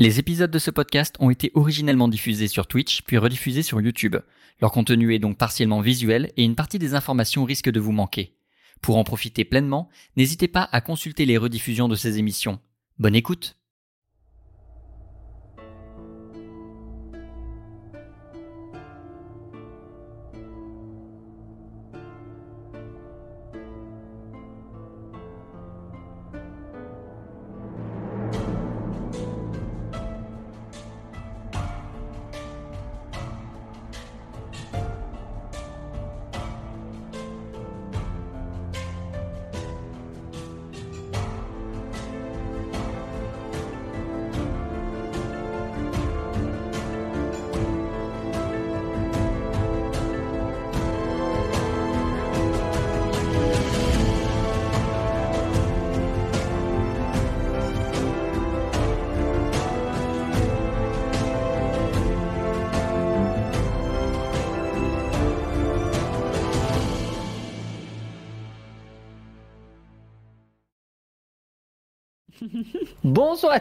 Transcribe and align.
Les 0.00 0.20
épisodes 0.20 0.50
de 0.52 0.60
ce 0.60 0.70
podcast 0.70 1.16
ont 1.18 1.28
été 1.28 1.50
originellement 1.54 2.06
diffusés 2.06 2.46
sur 2.46 2.68
Twitch, 2.68 3.02
puis 3.02 3.18
rediffusés 3.18 3.64
sur 3.64 3.80
YouTube. 3.80 4.14
Leur 4.60 4.70
contenu 4.70 5.12
est 5.12 5.18
donc 5.18 5.36
partiellement 5.36 5.80
visuel 5.80 6.30
et 6.36 6.44
une 6.44 6.54
partie 6.54 6.78
des 6.78 6.94
informations 6.94 7.42
risque 7.42 7.68
de 7.68 7.80
vous 7.80 7.90
manquer. 7.90 8.36
Pour 8.80 8.96
en 8.96 9.02
profiter 9.02 9.44
pleinement, 9.44 9.88
n'hésitez 10.16 10.46
pas 10.46 10.68
à 10.70 10.80
consulter 10.80 11.24
les 11.24 11.36
rediffusions 11.36 11.88
de 11.88 11.96
ces 11.96 12.18
émissions. 12.18 12.60
Bonne 13.00 13.16
écoute 13.16 13.57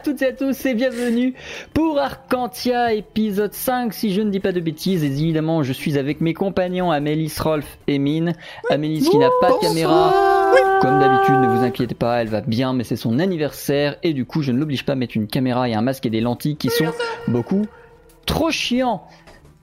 toutes 0.08 0.22
et 0.22 0.28
à 0.28 0.32
tous 0.32 0.66
et 0.66 0.74
bienvenue 0.74 1.34
pour 1.74 2.00
Arcantia 2.00 2.94
épisode 2.94 3.52
5 3.52 3.94
si 3.94 4.14
je 4.14 4.22
ne 4.22 4.30
dis 4.30 4.40
pas 4.40 4.54
de 4.54 4.62
bêtises. 4.62 5.04
Et 5.04 5.08
évidemment 5.08 5.64
je 5.64 5.74
suis 5.74 5.98
avec 5.98 6.22
mes 6.22 6.34
compagnons 6.34 6.92
Amélis, 6.92 7.36
Rolf 7.38 7.78
et 7.88 8.00
Mine. 8.00 8.32
Amélis 8.70 9.10
qui 9.10 9.18
n'a 9.18 9.28
pas 9.42 9.52
de 9.52 9.60
caméra. 9.60 10.14
Comme 10.80 11.02
d'habitude 11.02 11.36
ne 11.42 11.48
vous 11.48 11.62
inquiétez 11.62 11.94
pas 11.94 12.22
elle 12.22 12.30
va 12.30 12.40
bien 12.40 12.72
mais 12.72 12.86
c'est 12.86 12.96
son 12.96 13.20
anniversaire. 13.20 13.98
Et 14.02 14.14
du 14.14 14.24
coup 14.24 14.44
je 14.44 14.54
ne 14.54 14.60
l'oblige 14.60 14.86
pas 14.86 14.94
à 14.94 14.96
mettre 14.96 15.18
une 15.18 15.28
caméra 15.28 15.68
et 15.68 15.74
un 15.74 15.82
masque 15.82 16.06
et 16.06 16.10
des 16.10 16.22
lentilles 16.22 16.56
qui 16.56 16.70
sont 16.70 16.94
beaucoup 17.28 17.66
trop 18.26 18.50
chiants. 18.50 19.04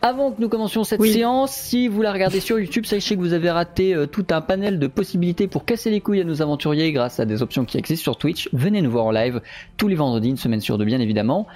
Avant 0.06 0.32
que 0.32 0.42
nous 0.42 0.50
commencions 0.50 0.84
cette 0.84 1.02
séance, 1.02 1.52
si 1.52 1.88
vous 1.88 2.02
la 2.02 2.12
regardez 2.12 2.38
sur 2.40 2.60
YouTube, 2.60 2.84
sachez 2.84 3.14
que 3.16 3.20
vous 3.20 3.32
avez 3.32 3.50
raté 3.50 3.94
euh, 3.94 4.04
tout 4.04 4.26
un 4.32 4.42
panel 4.42 4.78
de 4.78 4.86
possibilités 4.86 5.48
pour 5.48 5.64
casser 5.64 5.88
les 5.88 6.02
couilles 6.02 6.20
à 6.20 6.24
nos 6.24 6.42
aventuriers 6.42 6.92
grâce 6.92 7.20
à 7.20 7.24
des 7.24 7.40
options 7.40 7.64
qui 7.64 7.78
existent 7.78 8.02
sur 8.02 8.18
Twitch. 8.18 8.50
Venez 8.52 8.82
nous 8.82 8.90
voir 8.90 9.06
en 9.06 9.10
live 9.10 9.40
tous 9.78 9.88
les 9.88 9.94
vendredis, 9.94 10.28
une 10.28 10.36
semaine 10.36 10.60
sur 10.60 10.76
deux 10.76 10.84
bien 10.84 11.00
évidemment. 11.00 11.46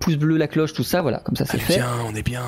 Pouce 0.00 0.16
bleu, 0.16 0.36
la 0.36 0.48
cloche, 0.48 0.72
tout 0.72 0.82
ça, 0.82 1.00
voilà, 1.00 1.18
comme 1.18 1.36
ça 1.36 1.44
c'est 1.44 1.58
fait. 1.58 1.76
Bien, 1.76 1.86
on 2.10 2.14
est 2.16 2.24
bien. 2.24 2.42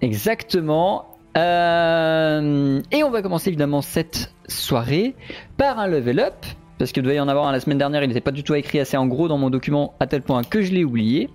Exactement. 0.00 1.18
Euh, 1.36 2.80
et 2.92 3.02
on 3.02 3.10
va 3.10 3.20
commencer 3.20 3.48
évidemment 3.48 3.82
cette 3.82 4.32
soirée 4.46 5.16
par 5.56 5.80
un 5.80 5.88
level 5.88 6.20
up, 6.20 6.46
parce 6.78 6.92
qu'il 6.92 7.02
devait 7.02 7.16
y 7.16 7.20
en 7.20 7.26
avoir 7.26 7.48
un 7.48 7.52
la 7.52 7.58
semaine 7.58 7.78
dernière, 7.78 8.04
il 8.04 8.06
n'était 8.06 8.20
pas 8.20 8.30
du 8.30 8.44
tout 8.44 8.54
écrit 8.54 8.78
assez 8.78 8.96
en 8.96 9.08
gros 9.08 9.26
dans 9.26 9.38
mon 9.38 9.50
document 9.50 9.94
à 9.98 10.06
tel 10.06 10.22
point 10.22 10.44
que 10.44 10.62
je 10.62 10.70
l'ai 10.70 10.84
oublié. 10.84 11.30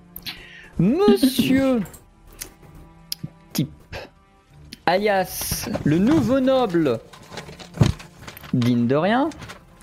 Monsieur 0.79 1.81
alias 4.91 5.69
le 5.83 5.97
nouveau 5.97 6.39
noble 6.39 6.99
digne 8.53 8.87
de 8.87 8.95
rien. 8.95 9.29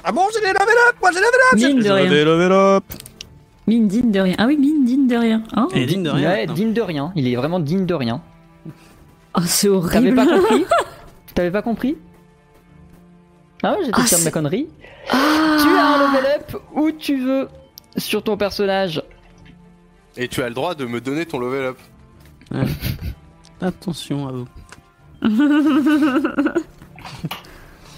Ah 0.04 0.12
bon, 0.12 0.22
j'ai 0.34 0.40
les 0.40 0.48
level 0.52 0.76
up 0.88 0.96
Moi 1.00 1.10
j'ai 1.12 1.18
level 1.18 1.40
up 1.52 1.54
Mine 1.58 1.76
de 1.78 1.82
J'ai 1.82 1.92
rien. 1.92 2.24
level 2.24 2.52
up 2.52 2.84
Mine 3.66 3.88
digne 3.88 4.10
de 4.12 4.20
rien. 4.20 4.34
Ah 4.38 4.46
oui, 4.46 4.56
mine 4.56 4.84
digne 4.84 5.06
de 5.08 5.16
rien. 5.16 5.42
Hein 5.54 5.66
Et 5.74 5.86
digne 5.86 6.02
de 6.04 6.10
rien. 6.10 6.30
Ouais, 6.30 6.46
digne 6.46 6.72
de 6.72 6.80
rien. 6.82 7.12
Il 7.16 7.26
est 7.26 7.34
vraiment 7.36 7.58
digne 7.58 7.84
de 7.86 7.94
rien. 7.94 8.20
Oh, 9.36 9.40
c'est 9.44 9.66
T'avais 9.68 9.76
horrible. 10.12 10.14
pas 10.16 10.26
compris 10.38 10.64
T'avais 11.34 11.50
pas 11.50 11.62
compris 11.62 11.96
Ah 13.62 13.72
ouais, 13.72 13.78
j'étais 13.86 14.00
Ah, 14.00 14.06
sûr 14.06 14.18
de 14.20 14.24
ma 14.24 14.30
connerie. 14.30 14.68
Ah 15.10 15.56
Tu 15.60 15.68
as 15.68 15.86
un 15.86 15.98
level 15.98 16.26
up 16.36 16.56
où 16.74 16.90
tu 16.92 17.20
veux 17.20 17.48
sur 17.96 18.22
ton 18.22 18.36
personnage. 18.36 19.02
Et 20.16 20.28
tu 20.28 20.42
as 20.42 20.48
le 20.48 20.54
droit 20.54 20.74
de 20.76 20.86
me 20.86 21.00
donner 21.00 21.26
ton 21.26 21.38
level 21.38 21.66
up. 21.66 21.78
Attention 23.60 24.28
à 24.28 24.32
vous. 24.32 24.46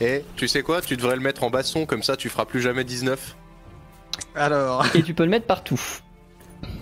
Et 0.00 0.24
tu 0.36 0.46
sais 0.48 0.62
quoi 0.62 0.80
Tu 0.80 0.96
devrais 0.96 1.16
le 1.16 1.22
mettre 1.22 1.42
en 1.42 1.50
basson, 1.50 1.84
comme 1.86 2.02
ça 2.02 2.16
tu 2.16 2.28
feras 2.28 2.44
plus 2.44 2.60
jamais 2.60 2.84
19. 2.84 3.36
Alors, 4.34 4.84
Et 4.94 5.02
tu 5.02 5.12
peux 5.14 5.24
le 5.24 5.30
mettre 5.30 5.46
partout. 5.46 5.80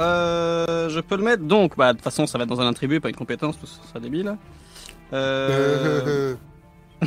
euh, 0.01 0.89
je 0.91 1.01
peux 1.01 1.17
le 1.17 1.23
mettre 1.23 1.43
donc. 1.45 1.77
Bah, 1.77 1.93
de 1.93 1.99
toute 1.99 2.05
façon, 2.05 2.27
ça 2.27 2.37
va 2.39 2.45
être 2.45 2.51
dans 2.51 2.61
un 2.61 2.69
attribut, 2.69 3.01
pas 3.01 3.09
une 3.09 3.17
compétence, 3.17 3.59
tout 3.59 3.67
ça 3.67 3.79
sera 3.89 4.01
débile. 4.01 4.37
Euh, 5.13 6.35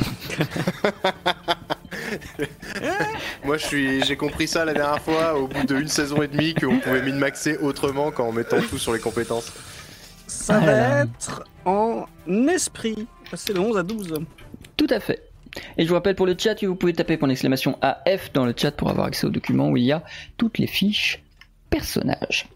Moi 3.44 3.56
je 3.56 3.66
suis, 3.66 4.04
j'ai 4.04 4.16
compris 4.16 4.48
ça 4.48 4.64
la 4.64 4.72
dernière 4.74 5.02
fois 5.02 5.34
au 5.38 5.46
bout 5.48 5.64
d'une 5.66 5.88
saison 5.88 6.22
et 6.22 6.28
demie 6.28 6.54
qu'on 6.54 6.78
pouvait 6.78 7.02
min-maxer 7.02 7.58
autrement 7.58 8.10
qu'en 8.10 8.32
mettant 8.32 8.60
tout 8.62 8.78
sur 8.78 8.92
les 8.92 9.00
compétences. 9.00 9.52
ça 10.26 10.56
Ah 10.56 10.60
va 10.60 10.66
là. 10.66 11.02
être 11.02 11.44
en 11.64 12.06
esprit. 12.48 13.06
C'est 13.34 13.54
de 13.54 13.58
11 13.58 13.78
à 13.78 13.82
12. 13.82 14.14
Tout 14.76 14.86
à 14.90 15.00
fait. 15.00 15.30
Et 15.76 15.84
je 15.84 15.88
vous 15.88 15.94
rappelle 15.94 16.14
pour 16.14 16.26
le 16.26 16.36
chat, 16.38 16.62
vous 16.64 16.76
pouvez 16.76 16.92
taper 16.92 17.16
point 17.16 17.28
d'exclamation 17.28 17.78
AF 17.82 18.32
dans 18.32 18.44
le 18.44 18.54
chat 18.56 18.70
pour 18.72 18.90
avoir 18.90 19.06
accès 19.06 19.26
au 19.26 19.30
document 19.30 19.68
où 19.68 19.76
il 19.76 19.84
y 19.84 19.92
a 19.92 20.02
toutes 20.36 20.58
les 20.58 20.66
fiches 20.66 21.22
personnages. 21.70 22.48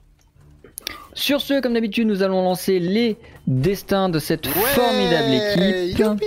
Sur 1.15 1.41
ce, 1.41 1.61
comme 1.61 1.75
d'habitude, 1.75 2.07
nous 2.09 2.23
allons 2.23 2.43
lancer 2.43 2.81
les 2.81 3.17
destins 3.47 4.09
de 4.09 4.19
cette 4.19 4.47
formidable 4.47 5.33
équipe. 5.33 6.23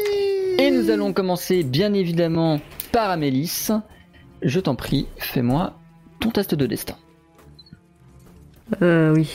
Et 0.60 0.72
nous 0.72 0.90
allons 0.90 1.14
commencer 1.14 1.64
bien 1.64 1.94
évidemment 1.94 2.60
par 2.92 3.12
Amélis. 3.12 3.70
Je 4.42 4.60
t'en 4.60 4.76
prie, 4.76 5.08
fais-moi 5.18 5.78
ton 6.20 6.32
test 6.32 6.56
de 6.56 6.66
destin. 6.66 6.96
Euh, 8.82 9.14
oui. 9.14 9.30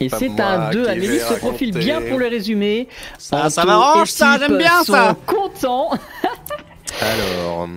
Et 0.00 0.08
c'est 0.08 0.40
un 0.40 0.70
2, 0.70 0.84
qui 0.84 0.90
Amélis 0.90 1.06
vais 1.08 1.18
se 1.20 1.34
profile 1.34 1.72
bien 1.72 2.00
pour 2.02 2.18
le 2.18 2.26
résumé. 2.28 2.88
Ça, 3.18 3.50
ça 3.50 3.64
m'arrange, 3.64 4.10
ça, 4.10 4.36
j'aime 4.38 4.58
bien 4.58 4.84
sont 4.84 4.92
ça. 4.92 5.16
contents. 5.26 5.90
Alors, 7.00 7.68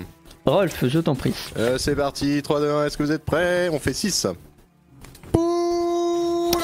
Rolf, 0.46 0.86
je 0.88 1.00
t'en 1.00 1.16
prie. 1.16 1.34
euh, 1.58 1.78
c'est 1.78 1.96
parti, 1.96 2.42
3, 2.44 2.60
2, 2.60 2.70
1, 2.72 2.86
est-ce 2.86 2.98
que 2.98 3.04
vous 3.04 3.12
êtes 3.12 3.24
prêts? 3.26 3.70
On 3.72 3.80
fait 3.80 3.94
6. 3.94 4.28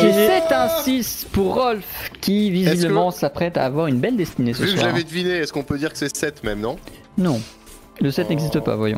Et 0.02 0.14
c'est 0.14 0.54
un 0.54 0.70
6 0.70 1.28
pour 1.32 1.56
Rolf 1.56 1.84
qui 2.22 2.52
visiblement 2.52 3.12
s'apprête 3.12 3.58
à 3.58 3.66
avoir 3.66 3.88
une 3.88 4.00
belle 4.00 4.16
destinée 4.16 4.54
ce 4.54 4.60
Vu 4.64 4.68
que 4.72 4.78
soir. 4.78 4.86
j'avais 4.90 5.04
deviné, 5.04 5.32
est-ce 5.32 5.52
qu'on 5.52 5.64
peut 5.64 5.78
dire 5.78 5.92
que 5.92 5.98
c'est 5.98 6.16
7 6.16 6.44
même, 6.46 6.62
non? 6.62 6.78
Non, 7.18 7.42
le 8.00 8.10
7 8.12 8.26
Oh. 8.28 8.30
n'existe 8.30 8.60
pas, 8.62 8.76
voyons. 8.78 8.98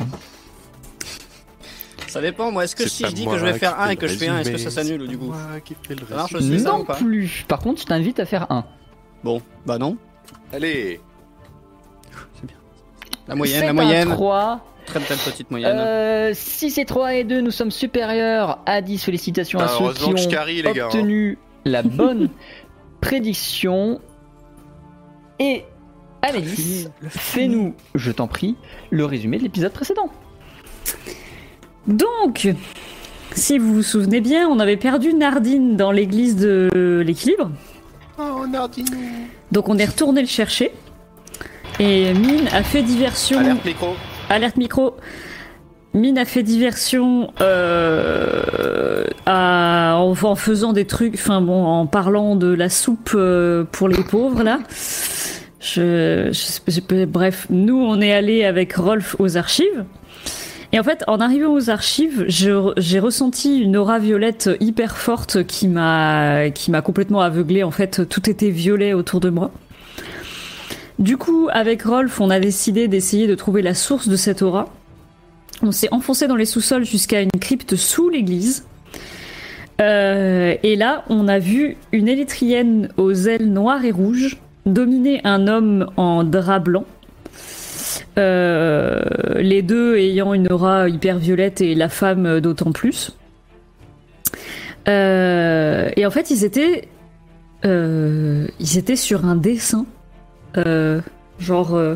Ça 2.12 2.22
dépend, 2.22 2.52
moi. 2.52 2.64
Est-ce 2.66 2.76
que 2.76 2.84
C'est 2.84 2.90
si 2.90 3.06
je 3.06 3.12
dis 3.12 3.26
que 3.26 3.38
je 3.38 3.46
vais 3.46 3.54
faire 3.54 3.76
fais 3.78 3.84
1 3.84 3.90
et 3.90 3.96
que 3.96 4.08
je 4.08 4.18
fais 4.18 4.28
1, 4.28 4.40
est-ce 4.40 4.52
que 4.52 4.58
ça 4.58 4.70
s'annule 4.72 5.08
du 5.08 5.18
coup 5.18 5.34
Ça 6.10 6.16
marche 6.16 6.36
aussi, 6.36 6.60
ça, 6.60 6.74
ou 6.76 6.80
Non 6.80 6.86
pas 6.86 6.96
plus. 6.96 7.46
Par 7.48 7.60
contre, 7.60 7.82
je 7.82 7.86
t'invite 7.86 8.20
à 8.20 8.26
faire 8.26 8.48
1. 8.52 8.66
Bon, 9.24 9.42
bah 9.66 9.78
non. 9.78 9.98
Allez 10.52 11.00
La 13.28 13.36
moyenne, 13.36 13.60
c'est 13.62 13.66
la 13.68 13.74
moyenne. 13.74 14.12
un 14.12 14.16
3. 14.16 14.66
Très 14.86 15.00
belle 15.00 15.18
petite 15.20 15.52
moyenne. 15.52 15.78
Euh, 15.78 16.32
6 16.34 16.78
et 16.80 16.86
3 16.86 17.14
et 17.16 17.24
2, 17.24 17.40
nous 17.42 17.52
sommes 17.52 17.72
supérieurs 17.72 18.60
à 18.66 18.82
10. 18.82 19.04
Félicitations 19.04 19.60
à 19.60 19.66
Ah, 19.66 19.68
ceux 19.68 19.94
qui 19.94 20.26
ont 20.26 20.30
carry, 20.30 20.62
les 20.62 20.74
gars, 20.74 20.84
hein. 20.84 20.88
obtenu 20.88 21.38
la 21.66 21.84
bonne 21.84 22.30
prédiction. 23.00 24.02
Et 25.40 25.64
Amélis, 26.24 26.88
fais-nous, 27.10 27.74
je 27.96 28.12
t'en 28.12 28.28
prie, 28.28 28.56
le 28.92 29.06
résumé 29.06 29.38
de 29.38 29.44
l'épisode 29.44 29.72
précédent. 29.72 30.10
Donc, 31.88 32.48
si 33.34 33.58
vous 33.58 33.74
vous 33.76 33.84
souvenez 33.84 34.22
bien, 34.22 34.48
on 34.48 34.60
avait 34.60 34.78
perdu 34.78 35.14
Nardine 35.14 35.76
dans 35.78 35.92
l'église 35.92 36.36
de 36.36 37.02
l'équilibre. 37.06 37.52
Oh, 38.20 38.46
Nardine 38.48 38.86
Donc, 39.52 39.70
on 39.70 39.78
est 39.78 39.86
retourné 39.86 40.22
le 40.22 40.28
chercher. 40.28 40.72
Et 41.80 42.14
Mine 42.14 42.48
a 42.54 42.64
fait 42.64 42.84
diversion. 42.84 43.40
Alerte 43.40 43.66
micro 43.66 43.96
Alerte 44.30 44.58
micro. 44.58 44.96
Mine 45.94 46.18
a 46.20 46.26
fait 46.26 46.44
diversion 46.44 47.34
euh, 47.42 49.04
à- 49.26 49.96
en, 49.98 50.14
en 50.24 50.36
faisant 50.36 50.72
des 50.74 50.86
trucs, 50.86 51.16
enfin 51.16 51.42
bon, 51.42 51.66
en 51.66 51.86
parlant 51.86 52.36
de 52.38 52.48
la 52.54 52.70
soupe 52.70 53.12
euh, 53.16 53.66
pour 53.70 53.90
les 53.90 54.04
pauvres 54.04 54.44
là. 54.44 54.60
Je, 55.60 56.30
je 56.32 57.06
bref, 57.06 57.46
nous 57.50 57.78
on 57.78 58.00
est 58.00 58.14
allé 58.14 58.46
avec 58.46 58.74
Rolf 58.74 59.16
aux 59.20 59.36
archives 59.38 59.84
Et 60.74 60.80
en 60.80 60.84
fait, 60.84 61.04
en 61.08 61.20
arrivant 61.20 61.54
aux 61.54 61.70
archives, 61.70 62.24
j'ai 62.28 63.00
ressenti 63.00 63.60
une 63.60 63.76
aura 63.76 64.00
violette 64.00 64.50
hyper 64.62 64.98
forte 64.98 65.44
qui 65.44 65.68
m'a 65.68 66.52
complètement 66.84 67.22
aveuglée. 67.22 67.64
En 67.64 67.72
fait, 67.72 68.08
tout 68.08 68.30
était 68.30 68.52
violet 68.52 68.94
autour 68.94 69.20
de 69.20 69.30
moi. 69.30 69.52
Du 70.98 71.18
coup, 71.18 71.50
avec 71.52 71.82
Rolf, 71.82 72.22
on 72.22 72.30
a 72.30 72.40
décidé 72.40 72.88
d'essayer 72.88 73.28
de 73.28 73.36
trouver 73.36 73.62
la 73.62 73.74
source 73.74 74.08
de 74.08 74.16
cette 74.16 74.42
aura. 74.42 74.70
On 75.64 75.72
s'est 75.72 75.90
enfoncé 75.92 76.28
dans 76.28 76.36
les 76.36 76.46
sous-sols 76.46 76.86
jusqu'à 76.86 77.22
une 77.22 77.32
crypte 77.40 77.76
sous 77.76 78.10
l'église. 78.10 78.66
Euh, 79.82 80.56
et 80.62 80.76
là, 80.76 81.04
on 81.10 81.28
a 81.28 81.40
vu 81.40 81.76
une 81.92 82.08
élytrienne 82.08 82.90
aux 82.98 83.14
ailes 83.14 83.52
noires 83.52 83.84
et 83.84 83.92
rouges 83.92 84.38
dominer 84.66 85.22
un 85.24 85.48
homme 85.48 85.88
en 85.98 86.24
drap 86.24 86.60
blanc. 86.60 86.86
Euh, 88.18 89.02
les 89.38 89.62
deux 89.62 89.98
ayant 89.98 90.34
une 90.34 90.52
aura 90.52 90.90
hyper 90.90 91.18
violette 91.18 91.62
et 91.62 91.76
la 91.76 91.90
femme 91.90 92.42
d'autant 92.42 92.72
plus. 92.72 93.16
Euh, 94.88 95.90
et 95.96 96.06
en 96.06 96.12
fait, 96.12 96.32
ils 96.32 96.44
étaient, 96.44 96.88
euh, 97.66 98.48
sur 98.96 99.26
un 99.26 99.36
dessin, 99.36 99.86
euh, 100.58 101.02
genre 101.40 101.76
euh, 101.76 101.96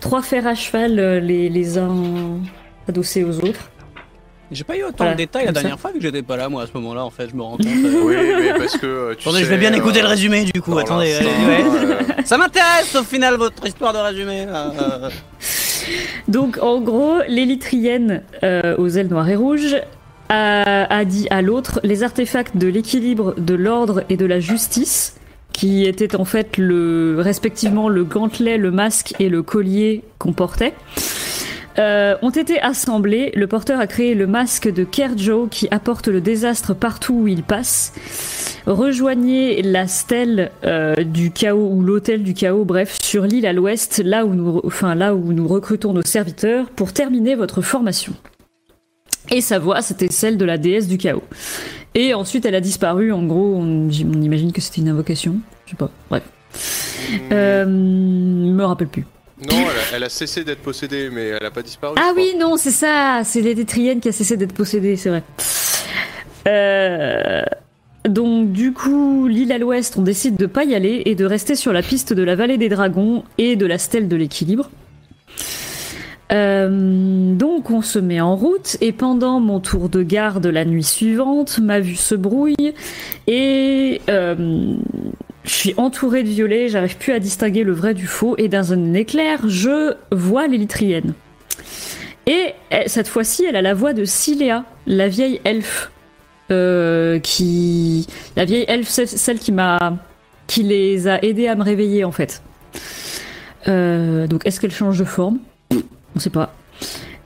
trois 0.00 0.22
fers 0.22 0.46
à 0.46 0.54
cheval, 0.54 0.98
euh, 0.98 1.20
les 1.20 1.78
uns 1.78 2.40
adossés 2.88 3.24
aux 3.24 3.38
autres. 3.40 3.70
J'ai 4.52 4.64
pas 4.64 4.76
eu 4.76 4.82
autant 4.82 4.94
Voilà, 4.98 5.12
de 5.12 5.18
détails 5.18 5.44
la 5.46 5.54
ça. 5.54 5.60
dernière 5.60 5.78
fois 5.78 5.92
vu 5.92 5.98
que 5.98 6.02
j'étais 6.04 6.22
pas 6.22 6.36
là 6.36 6.48
moi 6.48 6.62
à 6.64 6.66
ce 6.66 6.72
moment-là 6.74 7.04
en 7.04 7.10
fait, 7.10 7.28
je 7.30 7.36
me 7.36 7.42
rends 7.42 7.56
compte. 7.56 7.66
euh. 7.66 8.02
Oui, 8.04 8.16
mais 8.40 8.58
parce 8.58 8.76
que. 8.76 8.86
euh, 8.86 9.14
tu 9.16 9.28
Attendez, 9.28 9.44
je 9.44 9.48
vais 9.50 9.58
bien 9.58 9.72
écouter 9.72 10.00
euh, 10.00 10.02
le 10.02 10.08
résumé 10.08 10.44
du 10.44 10.60
coup. 10.60 10.72
dans 10.72 10.78
Attendez, 10.78 11.14
ouais, 11.20 11.46
ouais. 11.46 11.64
euh, 11.64 12.22
Ça 12.24 12.36
m'intéresse 12.36 12.94
au 12.96 13.04
final 13.04 13.36
votre 13.36 13.64
histoire 13.66 13.92
de 13.92 13.98
résumé. 13.98 14.46
là, 14.46 14.72
euh. 15.04 15.10
Donc 16.28 16.58
en 16.62 16.80
gros, 16.80 17.18
l'élytrienne 17.28 18.22
euh, 18.42 18.76
aux 18.76 18.88
ailes 18.88 19.08
noires 19.08 19.28
et 19.28 19.36
rouges 19.36 19.76
a, 20.28 20.92
a 20.94 21.04
dit 21.04 21.26
à 21.30 21.42
l'autre 21.42 21.80
les 21.82 22.02
artefacts 22.02 22.56
de 22.56 22.66
l'équilibre, 22.68 23.34
de 23.38 23.54
l'ordre 23.54 24.02
et 24.08 24.16
de 24.16 24.26
la 24.26 24.40
justice, 24.40 25.16
qui 25.52 25.84
étaient 25.86 26.14
en 26.16 26.24
fait 26.24 26.56
le, 26.58 27.16
respectivement 27.18 27.88
le 27.88 28.04
gantelet, 28.04 28.56
le 28.56 28.70
masque 28.70 29.14
et 29.18 29.28
le 29.28 29.42
collier 29.42 30.02
qu'on 30.18 30.32
portait. 30.32 30.74
Euh, 31.78 32.16
ont 32.22 32.30
été 32.30 32.60
assemblés. 32.60 33.32
Le 33.34 33.46
porteur 33.46 33.80
a 33.80 33.86
créé 33.86 34.14
le 34.14 34.26
masque 34.26 34.72
de 34.72 34.84
Kerjo 34.84 35.48
qui 35.50 35.68
apporte 35.70 36.08
le 36.08 36.20
désastre 36.20 36.74
partout 36.74 37.14
où 37.14 37.28
il 37.28 37.42
passe. 37.42 37.92
Rejoignez 38.66 39.62
la 39.62 39.86
stèle 39.86 40.50
euh, 40.64 40.96
du 40.96 41.30
chaos 41.30 41.70
ou 41.70 41.82
l'hôtel 41.82 42.22
du 42.22 42.34
chaos, 42.34 42.64
bref, 42.64 42.98
sur 43.00 43.24
l'île 43.24 43.46
à 43.46 43.52
l'ouest, 43.52 44.02
là 44.04 44.26
où 44.26 44.34
nous, 44.34 44.60
enfin 44.64 44.94
là 44.94 45.14
où 45.14 45.32
nous 45.32 45.48
recrutons 45.48 45.92
nos 45.92 46.02
serviteurs 46.02 46.70
pour 46.70 46.92
terminer 46.92 47.34
votre 47.34 47.62
formation. 47.62 48.12
Et 49.30 49.40
sa 49.40 49.58
voix, 49.58 49.82
c'était 49.82 50.10
celle 50.10 50.36
de 50.36 50.44
la 50.44 50.58
déesse 50.58 50.88
du 50.88 50.98
chaos. 50.98 51.22
Et 51.94 52.14
ensuite, 52.14 52.44
elle 52.44 52.54
a 52.54 52.60
disparu. 52.60 53.12
En 53.12 53.22
gros, 53.24 53.54
on, 53.56 53.88
on 53.88 54.22
imagine 54.22 54.52
que 54.52 54.60
c'était 54.60 54.80
une 54.80 54.88
invocation. 54.88 55.36
Je 55.66 55.70
sais 55.70 55.76
pas. 55.76 55.90
Bref. 56.08 56.22
Euh, 57.32 57.64
me 57.66 58.64
rappelle 58.64 58.88
plus. 58.88 59.06
Non, 59.48 59.56
elle 59.56 59.78
a, 59.78 59.96
elle 59.96 60.04
a 60.04 60.08
cessé 60.08 60.44
d'être 60.44 60.60
possédée, 60.60 61.08
mais 61.10 61.28
elle 61.28 61.46
a 61.46 61.50
pas 61.50 61.62
disparu. 61.62 61.94
Ah 61.98 62.12
oui, 62.14 62.34
non, 62.38 62.56
c'est 62.56 62.70
ça, 62.70 63.22
c'est 63.24 63.40
l'ététrienne 63.40 64.00
qui 64.00 64.08
a 64.08 64.12
cessé 64.12 64.36
d'être 64.36 64.52
possédée, 64.52 64.96
c'est 64.96 65.08
vrai. 65.08 65.22
Euh, 66.46 67.42
donc 68.08 68.52
du 68.52 68.72
coup, 68.72 69.28
l'île 69.28 69.52
à 69.52 69.58
l'ouest, 69.58 69.96
on 69.98 70.02
décide 70.02 70.36
de 70.36 70.46
pas 70.46 70.64
y 70.64 70.74
aller 70.74 71.02
et 71.04 71.14
de 71.14 71.24
rester 71.24 71.54
sur 71.54 71.72
la 71.72 71.82
piste 71.82 72.12
de 72.12 72.22
la 72.22 72.34
vallée 72.34 72.58
des 72.58 72.68
dragons 72.68 73.24
et 73.38 73.56
de 73.56 73.66
la 73.66 73.78
stèle 73.78 74.08
de 74.08 74.16
l'équilibre. 74.16 74.70
Euh, 76.32 77.34
donc 77.34 77.70
on 77.70 77.82
se 77.82 77.98
met 77.98 78.20
en 78.20 78.36
route 78.36 78.76
et 78.80 78.92
pendant 78.92 79.40
mon 79.40 79.58
tour 79.58 79.88
de 79.88 80.02
garde 80.02 80.46
la 80.46 80.64
nuit 80.64 80.84
suivante, 80.84 81.58
ma 81.58 81.80
vue 81.80 81.96
se 81.96 82.14
brouille 82.14 82.74
et 83.26 84.00
euh, 84.08 84.76
je 85.44 85.50
suis 85.50 85.74
entourée 85.76 86.22
de 86.22 86.28
violets, 86.28 86.68
j'arrive 86.68 86.96
plus 86.96 87.12
à 87.12 87.18
distinguer 87.18 87.64
le 87.64 87.72
vrai 87.72 87.94
du 87.94 88.06
faux 88.06 88.34
et 88.38 88.48
dans 88.48 88.72
un 88.72 88.94
éclair, 88.94 89.40
je 89.48 89.94
vois 90.12 90.46
l'élytrienne. 90.46 91.14
Et 92.26 92.52
elle- 92.68 92.88
cette 92.88 93.08
fois-ci, 93.08 93.44
elle 93.44 93.56
a 93.56 93.62
la 93.62 93.74
voix 93.74 93.92
de 93.92 94.04
Ciléa, 94.04 94.64
la 94.86 95.08
vieille 95.08 95.40
elfe, 95.44 95.90
euh, 96.50 97.18
qui, 97.20 98.06
la 98.36 98.44
vieille 98.44 98.64
elfe, 98.68 98.88
celle, 98.88 99.08
celle 99.08 99.38
qui 99.38 99.52
m'a, 99.52 99.96
qui 100.46 100.62
les 100.62 101.08
a 101.08 101.24
aidés 101.24 101.48
à 101.48 101.54
me 101.54 101.62
réveiller 101.62 102.04
en 102.04 102.12
fait. 102.12 102.42
Euh, 103.68 104.26
donc, 104.26 104.46
est-ce 104.46 104.60
qu'elle 104.60 104.72
change 104.72 104.98
de 104.98 105.04
forme? 105.04 105.38
On 106.14 106.18
sait 106.18 106.30
pas. 106.30 106.54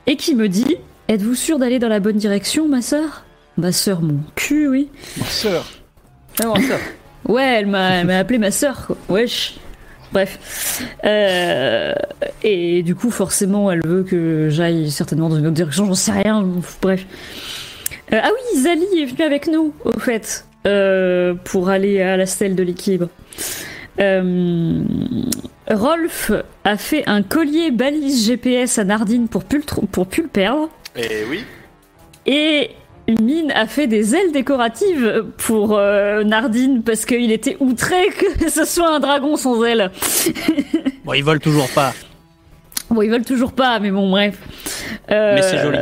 Et 0.06 0.17
qui 0.17 0.34
me 0.34 0.49
dit 0.49 0.76
Êtes-vous 1.08 1.34
sûre 1.34 1.58
d'aller 1.58 1.78
dans 1.78 1.88
la 1.88 2.00
bonne 2.00 2.17
direction, 2.17 2.67
ma 2.69 2.81
sœur? 2.81 3.25
Ma 3.58 3.72
sœur, 3.72 4.00
mon 4.00 4.20
cul, 4.34 4.69
oui. 4.69 4.88
Sœur. 5.26 5.67
Ah, 6.43 6.46
bon, 6.46 6.55
ça. 6.56 6.76
Ouais, 7.29 7.61
elle 7.61 7.67
m'a, 7.67 8.19
appelé 8.19 8.38
ma 8.38 8.50
sœur, 8.50 8.87
quoi. 8.87 8.97
Wesh. 9.09 9.56
Bref. 10.12 10.82
Euh, 11.05 11.93
et 12.43 12.82
du 12.82 12.94
coup, 12.94 13.11
forcément, 13.11 13.71
elle 13.71 13.85
veut 13.85 14.05
que 14.05 14.49
j'aille 14.49 14.91
certainement 14.91 15.29
dans 15.29 15.37
une 15.37 15.47
autre 15.47 15.56
direction, 15.56 15.87
j'en 15.87 15.94
sais 15.94 16.12
rien. 16.12 16.47
Bref. 16.81 17.05
Euh, 18.12 18.21
ah 18.23 18.31
oui, 18.31 18.61
Zali 18.61 19.03
est 19.03 19.06
venue 19.06 19.25
avec 19.25 19.49
nous, 19.49 19.75
au 19.85 19.99
fait, 19.99 20.44
euh, 20.67 21.35
pour 21.44 21.69
aller 21.69 22.00
à 22.00 22.17
la 22.17 22.26
stèle 22.26 22.55
de 22.55 22.62
l'équilibre. 22.62 23.09
Rolf 25.69 26.32
a 26.65 26.77
fait 26.77 27.05
un 27.06 27.23
collier 27.23 27.70
balise 27.70 28.27
GPS 28.27 28.79
à 28.79 28.85
Nardine 28.85 29.29
pour 29.29 29.44
plus 29.44 29.62
pour 29.91 30.06
plus 30.06 30.23
le 30.23 30.29
perdre. 30.29 30.69
Et 30.94 31.25
oui. 31.29 31.44
Et 32.27 32.70
Mine 33.09 33.53
a 33.55 33.67
fait 33.67 33.87
des 33.87 34.15
ailes 34.15 34.33
décoratives 34.33 35.27
pour 35.37 35.77
euh, 35.77 36.25
Nardine 36.25 36.83
parce 36.83 37.05
qu'il 37.05 37.33
était 37.33 37.56
outré 37.61 38.09
que 38.39 38.49
ce 38.49 38.65
soit 38.65 38.95
un 38.95 39.01
dragon 39.01 39.37
sans 39.37 39.62
ailes. 39.65 39.91
Bon, 41.05 41.12
ils 41.12 41.23
volent 41.23 41.39
toujours 41.39 41.69
pas. 41.69 41.93
Bon, 42.89 43.03
ils 43.03 43.11
veulent 43.11 43.27
toujours 43.27 43.53
pas, 43.53 43.79
mais 43.79 43.91
bon, 43.91 44.09
bref. 44.09 44.39
Euh, 45.11 45.35
Mais 45.35 45.43
c'est 45.43 45.59
joli. 45.59 45.77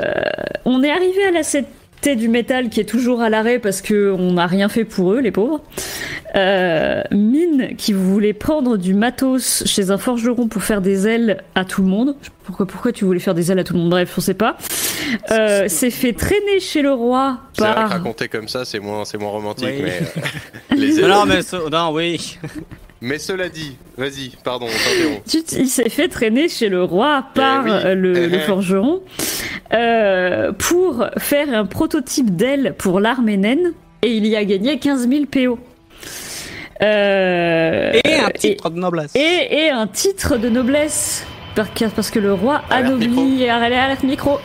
On 0.65 0.83
est 0.83 0.91
arrivé 0.91 1.25
à 1.29 1.31
la 1.31 1.45
cité 2.03 2.17
du 2.17 2.29
métal 2.29 2.69
qui 2.69 2.81
est 2.81 2.85
toujours 2.85 3.21
à 3.21 3.31
l'arrêt 3.31 3.61
parce 3.61 3.81
que 3.81 4.11
on 4.11 4.33
n'a 4.33 4.47
rien 4.49 4.69
fait 4.69 4.85
pour 4.85 5.13
eux, 5.13 5.21
les 5.21 5.31
pauvres. 5.31 5.61
Euh, 6.35 7.03
Mine, 7.13 7.77
qui 7.79 7.93
voulait 7.93 8.33
prendre 8.33 8.77
du 8.77 8.93
matos 8.93 9.63
chez 9.67 9.91
un 9.93 9.99
forgeron 9.99 10.49
pour 10.49 10.63
faire 10.65 10.81
des 10.81 11.07
ailes 11.07 11.45
à 11.55 11.65
tout 11.65 11.81
le 11.83 11.87
monde. 11.89 12.17
Pourquoi, 12.45 12.67
pourquoi 12.67 12.91
tu 12.91 13.05
voulais 13.05 13.21
faire 13.21 13.35
des 13.35 13.53
ailes 13.53 13.61
à 13.61 13.65
tout 13.65 13.75
le 13.75 13.79
monde? 13.81 13.91
Bref, 13.91 14.15
on 14.19 14.21
sait 14.21 14.35
pas. 14.35 14.57
Euh, 15.31 15.69
s'est 15.69 15.91
fait 15.91 16.13
traîner 16.13 16.59
chez 16.59 16.83
le 16.83 16.91
roi 16.93 17.39
C'est 17.53 17.63
vrai 17.63 17.71
que 17.73 17.77
par. 17.81 17.91
raconter 17.91 18.29
comme 18.29 18.49
ça, 18.49 18.65
c'est 18.65 18.81
moins, 18.81 19.05
c'est 19.05 19.19
moins 19.19 19.31
romantique, 19.31 19.69
Oui. 19.73 19.83
mais 19.85 20.01
euh, 20.73 20.75
les 20.77 20.95
Non, 20.95 20.99
ailes- 20.99 21.09
non, 21.09 21.27
mais 21.27 21.71
non, 21.71 21.93
oui. 21.93 22.39
Mais 23.05 23.19
cela 23.19 23.49
dit, 23.49 23.77
vas-y, 23.99 24.31
pardon, 24.45 24.67
on 24.67 25.21
il 25.35 25.67
s'est 25.69 25.89
fait 25.89 26.07
traîner 26.09 26.49
chez 26.49 26.69
le 26.69 26.85
roi 26.85 27.25
par 27.35 27.67
Eh 27.67 27.71
oui. 27.71 27.77
euh, 27.85 27.95
le, 27.97 28.17
Eh 28.17 28.27
le 28.29 28.37
eh. 28.37 28.41
forgeron 28.41 29.03
euh, 29.73 30.53
pour 30.53 31.05
faire 31.19 31.53
un 31.53 31.67
prototype 31.67 32.35
d'aile 32.37 32.75
pour 32.79 33.01
l'armée 33.01 33.37
naine 33.37 33.73
et 34.03 34.17
il 34.17 34.25
y 34.27 34.37
a 34.37 34.45
gagné 34.45 34.79
15 34.79 35.09
000 35.09 35.25
PO. 35.27 35.59
Euh, 36.81 37.93
Et 38.05 38.15
un 38.21 38.29
et- 38.29 38.39
titre 38.39 38.71
de 38.71 38.79
noblesse. 38.79 39.13
et, 39.17 39.49
et 39.65 39.71
un 39.71 39.87
titre 39.89 40.37
de 40.37 40.49
noblesse. 40.49 41.27
Par- 41.57 41.69
Parce 41.95 42.11
que 42.11 42.19
le 42.19 42.33
roi 42.33 42.63
anoblit. 42.71 43.47
Allez, 43.49 43.75
alerte 43.75 44.05
micro. 44.05 44.39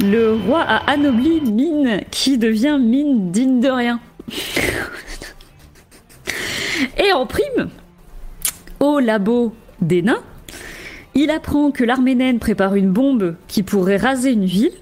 Le 0.00 0.34
roi 0.34 0.60
a 0.62 0.76
anobli 0.90 1.40
Mine, 1.40 2.02
qui 2.10 2.38
devient 2.38 2.78
Mine 2.80 3.32
digne 3.32 3.58
de 3.60 3.68
rien. 3.68 4.00
et 6.98 7.12
en 7.12 7.26
prime, 7.26 7.68
au 8.80 8.98
labo 8.98 9.54
des 9.80 10.02
nains, 10.02 10.22
il 11.14 11.30
apprend 11.30 11.70
que 11.70 11.84
l'armée 11.84 12.34
prépare 12.38 12.74
une 12.74 12.90
bombe 12.90 13.36
qui 13.48 13.62
pourrait 13.62 13.96
raser 13.96 14.32
une 14.32 14.44
ville. 14.44 14.72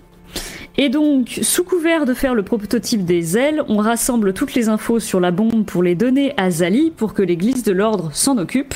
Et 0.77 0.89
donc, 0.89 1.39
sous 1.43 1.63
couvert 1.63 2.05
de 2.05 2.15
faire 2.15 2.35
le 2.35 2.43
prototype 2.43 3.05
des 3.05 3.39
ailes, 3.39 3.63
on 3.69 3.77
rassemble 3.77 4.33
toutes 4.33 4.55
les 4.55 4.69
infos 4.69 4.99
sur 4.99 5.21
la 5.21 5.31
bombe 5.31 5.65
pour 5.65 5.85
les 5.85 5.95
donner 5.95 6.35
à 6.37 6.51
Zali 6.51 6.91
pour 6.91 7.15
que 7.15 7.23
l'église 7.23 7.63
de 7.63 7.71
l'ordre 7.71 8.11
s'en 8.13 8.39
occupe. 8.39 8.75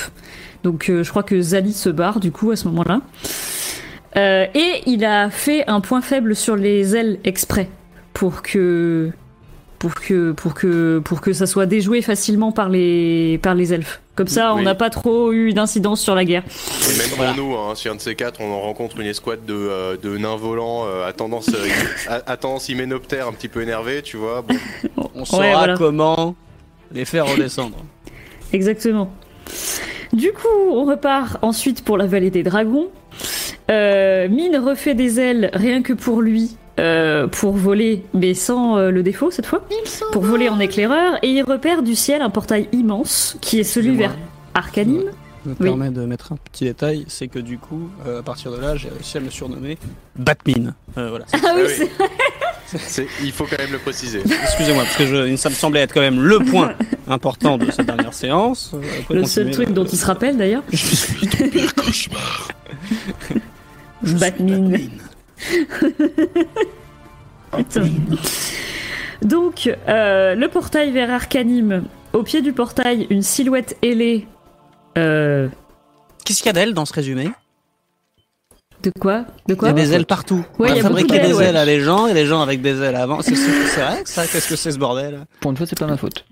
Donc, 0.63 0.89
euh, 0.89 1.03
je 1.03 1.09
crois 1.09 1.23
que 1.23 1.41
Zali 1.41 1.73
se 1.73 1.89
barre 1.89 2.21
du 2.21 2.31
coup 2.31 2.51
à 2.51 2.55
ce 2.55 2.69
moment-là. 2.69 3.01
Euh, 4.15 4.45
et 4.53 4.81
il 4.85 5.03
a 5.03 5.29
fait 5.29 5.67
un 5.67 5.81
point 5.81 6.01
faible 6.01 6.35
sur 6.35 6.55
les 6.55 6.95
ailes 6.95 7.19
exprès 7.25 7.69
pour 8.13 8.41
que 8.41 9.11
pour 9.79 9.95
que 9.95 10.31
pour 10.33 10.53
que 10.53 10.99
pour 10.99 11.21
que 11.21 11.33
ça 11.33 11.47
soit 11.47 11.65
déjoué 11.65 12.01
facilement 12.01 12.51
par 12.51 12.69
les 12.69 13.39
par 13.41 13.55
les 13.55 13.73
elfes. 13.73 14.01
Comme 14.15 14.27
ça, 14.27 14.53
on 14.53 14.61
n'a 14.61 14.75
pas 14.75 14.89
trop 14.89 15.31
eu 15.31 15.53
d'incidence 15.53 16.01
sur 16.01 16.13
la 16.13 16.25
guerre. 16.25 16.43
Et 16.93 16.97
même 16.97 17.09
pour 17.35 17.35
nous, 17.45 17.55
hein, 17.55 17.73
si 17.75 17.87
un 17.87 17.95
de 17.95 18.01
ces 18.01 18.15
quatre, 18.15 18.41
on 18.41 18.51
en 18.51 18.59
rencontre 18.59 18.99
une 18.99 19.07
escouade 19.07 19.45
de, 19.45 19.53
euh, 19.55 19.95
de 19.95 20.17
nains 20.17 20.35
volants 20.35 20.83
euh, 20.85 21.07
à 21.07 21.13
tendance, 21.13 21.47
euh, 21.47 21.67
à, 22.09 22.33
à 22.33 22.35
tendance 22.35 22.67
hyménoptère 22.67 23.29
un 23.29 23.31
petit 23.31 23.47
peu 23.47 23.61
énervé, 23.61 24.01
tu 24.01 24.17
vois. 24.17 24.41
Bon, 24.41 24.55
On 25.15 25.23
saura 25.23 25.41
Ouais, 25.41 25.53
voilà. 25.53 25.77
comment 25.77 26.35
les 26.91 27.05
faire 27.05 27.27
redescendre. 27.27 27.77
Exactement. 28.51 29.09
Du 30.11 30.33
coup, 30.33 30.47
on 30.69 30.83
repart 30.83 31.37
ensuite 31.41 31.85
pour 31.85 31.97
la 31.97 32.05
vallée 32.05 32.29
des 32.31 32.43
dragons. 32.43 32.89
Euh, 33.71 34.27
Mine 34.27 34.57
refait 34.57 34.95
des 34.95 35.21
ailes 35.21 35.49
rien 35.53 35.81
que 35.81 35.93
pour 35.93 36.21
lui, 36.21 36.57
euh, 36.79 37.27
pour 37.27 37.53
voler, 37.53 38.03
mais 38.13 38.33
sans 38.33 38.77
euh, 38.77 38.89
le 38.89 39.03
défaut 39.03 39.29
cette 39.31 39.45
fois, 39.45 39.61
pour 40.11 40.23
voler 40.23 40.49
en 40.49 40.59
éclaireur, 40.59 41.19
et 41.21 41.27
il 41.29 41.43
repère 41.43 41.83
du 41.83 41.95
ciel 41.95 42.21
un 42.21 42.29
portail 42.29 42.67
immense 42.71 43.37
qui 43.41 43.59
est 43.59 43.63
celui 43.63 43.95
vers 43.95 44.15
Arcanime. 44.53 45.03
me 45.45 45.51
Oui. 45.51 45.55
permet 45.67 45.89
de 45.89 46.01
mettre 46.05 46.31
un 46.33 46.37
petit 46.51 46.65
détail, 46.65 47.05
c'est 47.07 47.27
que 47.27 47.39
du 47.39 47.57
coup, 47.57 47.89
euh, 48.07 48.19
à 48.19 48.23
partir 48.23 48.51
de 48.51 48.57
là, 48.57 48.75
j'ai 48.75 48.89
réussi 48.89 49.17
à 49.17 49.21
me 49.21 49.29
surnommer 49.29 49.77
Batmin. 50.17 50.73
Euh, 50.97 51.09
voilà. 51.09 51.25
Ah 51.33 51.37
oui, 51.55 51.61
Ah 51.99 52.03
oui. 52.03 52.07
c'est- 52.77 53.07
Il 53.23 53.31
faut 53.31 53.45
quand 53.45 53.57
même 53.57 53.71
le 53.71 53.77
préciser. 53.79 54.21
Excusez-moi, 54.43 54.83
parce 54.83 54.95
que 54.97 55.05
je- 55.05 55.35
ça 55.37 55.49
me 55.49 55.55
semblait 55.55 55.81
être 55.81 55.93
quand 55.93 56.01
même 56.01 56.21
le 56.21 56.39
point 56.39 56.73
important 57.07 57.57
de 57.57 57.69
cette 57.71 57.85
dernière 57.87 58.13
séance. 58.13 58.71
Pouvez 59.07 59.19
le 59.19 59.25
seul 59.25 59.49
truc 59.51 59.69
là. 59.69 59.73
dont 59.75 59.85
il 59.85 59.97
se 59.97 60.05
rappelle 60.05 60.37
d'ailleurs. 60.37 60.63
Je 60.71 60.77
suis 60.77 61.27
ton 61.27 61.47
pire 61.49 61.73
cauchemar. 61.75 62.47
Je 64.03 64.07
suis 64.09 64.17
Batman. 64.19 64.77
Donc, 69.21 69.69
euh, 69.87 70.35
le 70.35 70.47
portail 70.47 70.91
vers 70.91 71.11
Arcanime. 71.11 71.83
Au 72.13 72.23
pied 72.23 72.41
du 72.41 72.53
portail, 72.53 73.05
une 73.09 73.21
silhouette 73.21 73.77
ailée. 73.83 74.27
Euh, 74.97 75.47
Qu'est-ce 76.25 76.39
qu'il 76.39 76.47
y 76.47 76.49
a 76.49 76.53
d'elle 76.53 76.73
dans 76.73 76.85
ce 76.85 76.93
résumé? 76.93 77.29
De 78.81 78.91
quoi? 78.97 79.19
De 79.19 79.25
Il 79.49 79.53
y 79.53 79.57
quoi 79.57 79.69
a 79.69 79.73
des 79.73 79.93
ailes 79.93 80.05
partout. 80.05 80.43
Ouais, 80.57 80.69
On 80.71 80.73
il 80.73 80.77
y 80.77 80.79
a 80.79 80.83
fabriqué 80.83 81.19
des 81.19 81.33
ouais. 81.33 81.45
ailes 81.47 81.57
à 81.57 81.65
les 81.65 81.81
gens 81.81 82.07
et 82.07 82.13
les 82.13 82.25
gens 82.25 82.41
avec 82.41 82.61
des 82.61 82.81
ailes 82.81 82.95
avant. 82.95 83.21
C'est 83.21 83.35
c'est 83.35 83.81
vrai 83.81 84.03
que 84.03 84.09
ça 84.09 84.25
Qu'est-ce 84.25 84.47
que 84.49 84.55
c'est 84.55 84.71
ce 84.71 84.79
bordel? 84.79 85.25
Pour 85.41 85.51
une 85.51 85.57
fois, 85.57 85.65
c'est 85.65 85.77
pas 85.77 85.85
ma 85.87 85.97
faute. 85.97 86.25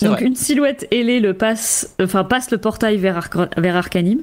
Donc 0.00 0.12
vrai. 0.18 0.24
une 0.24 0.36
silhouette 0.36 0.86
ailée 0.92 1.18
le 1.20 1.34
passe, 1.34 1.94
enfin 2.00 2.22
passe 2.24 2.50
le 2.52 2.58
portail 2.58 2.96
vers, 2.96 3.16
Arc- 3.16 3.58
vers 3.60 3.76
Arcanime. 3.76 4.22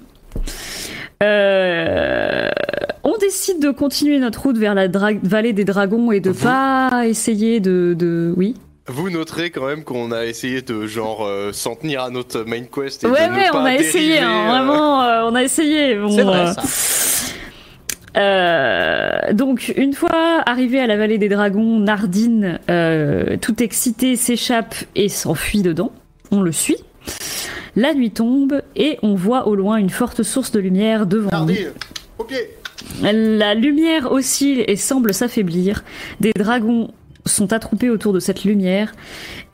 Euh, 1.22 2.50
on 3.04 3.18
décide 3.18 3.60
de 3.62 3.70
continuer 3.72 4.20
notre 4.20 4.42
route 4.42 4.58
vers 4.58 4.74
la 4.76 4.88
vallée 4.88 5.54
des 5.54 5.66
dragons 5.66 6.12
et 6.12 6.20
de 6.20 6.32
Vous- 6.32 6.44
pas 6.46 7.04
essayer 7.06 7.60
de, 7.60 7.96
de... 7.98 8.34
oui. 8.38 8.56
Vous 8.88 9.10
noterez 9.10 9.52
quand 9.52 9.68
même 9.68 9.84
qu'on 9.84 10.12
a 10.12 10.26
essayé 10.26 10.62
de 10.64 10.88
genre 10.88 11.24
euh, 11.26 11.52
s'en 11.54 11.76
tenir 11.76 12.02
à 12.04 12.10
notre 12.10 12.44
main 12.44 12.64
quest 12.64 13.04
et 13.04 13.08
Ouais 13.08 13.28
de 13.28 13.34
ne 13.34 13.38
ouais, 13.38 13.50
pas 13.52 13.62
on 13.62 13.66
a 13.66 13.76
essayé, 13.76 14.18
hein, 14.20 14.48
vraiment, 14.50 15.04
euh, 15.04 15.22
on 15.26 15.36
a 15.36 15.44
essayé. 15.44 15.96
bon, 15.96 16.10
C'est 16.10 16.24
vrai 16.24 16.46
euh, 18.18 19.20
ça. 19.28 19.34
Donc, 19.34 19.72
une 19.78 19.94
fois 19.94 20.42
arrivé 20.46 20.80
à 20.80 20.88
la 20.88 20.98
vallée 20.98 21.18
des 21.20 21.30
dragons, 21.30 21.80
Nardine, 21.80 22.60
tout 23.40 23.64
excité, 23.64 24.16
s'échappe 24.16 24.76
et 24.96 25.08
s'enfuit 25.10 25.62
dedans. 25.62 25.92
On 26.32 26.42
le 26.42 26.52
suit. 26.52 26.78
La 27.76 27.94
nuit 27.94 28.12
tombe 28.12 28.62
et 28.76 28.98
on 29.02 29.16
voit 29.16 29.48
au 29.48 29.56
loin 29.56 29.78
une 29.78 29.90
forte 29.90 30.24
source 30.24 30.52
de 30.52 30.60
lumière 30.60 31.06
devant 31.06 31.32
nous. 31.32 31.54
Nardine, 31.54 31.72
au 32.18 32.24
pied 32.24 32.50
La 33.02 33.54
lumière 33.54 34.12
oscille 34.12 34.64
et 34.68 34.76
semble 34.76 35.14
s'affaiblir. 35.14 35.84
Des 36.20 36.34
dragons 36.34 36.94
sont 37.26 37.54
attroupés 37.54 37.90
autour 37.90 38.14
de 38.14 38.20
cette 38.20 38.44
lumière. 38.44 38.94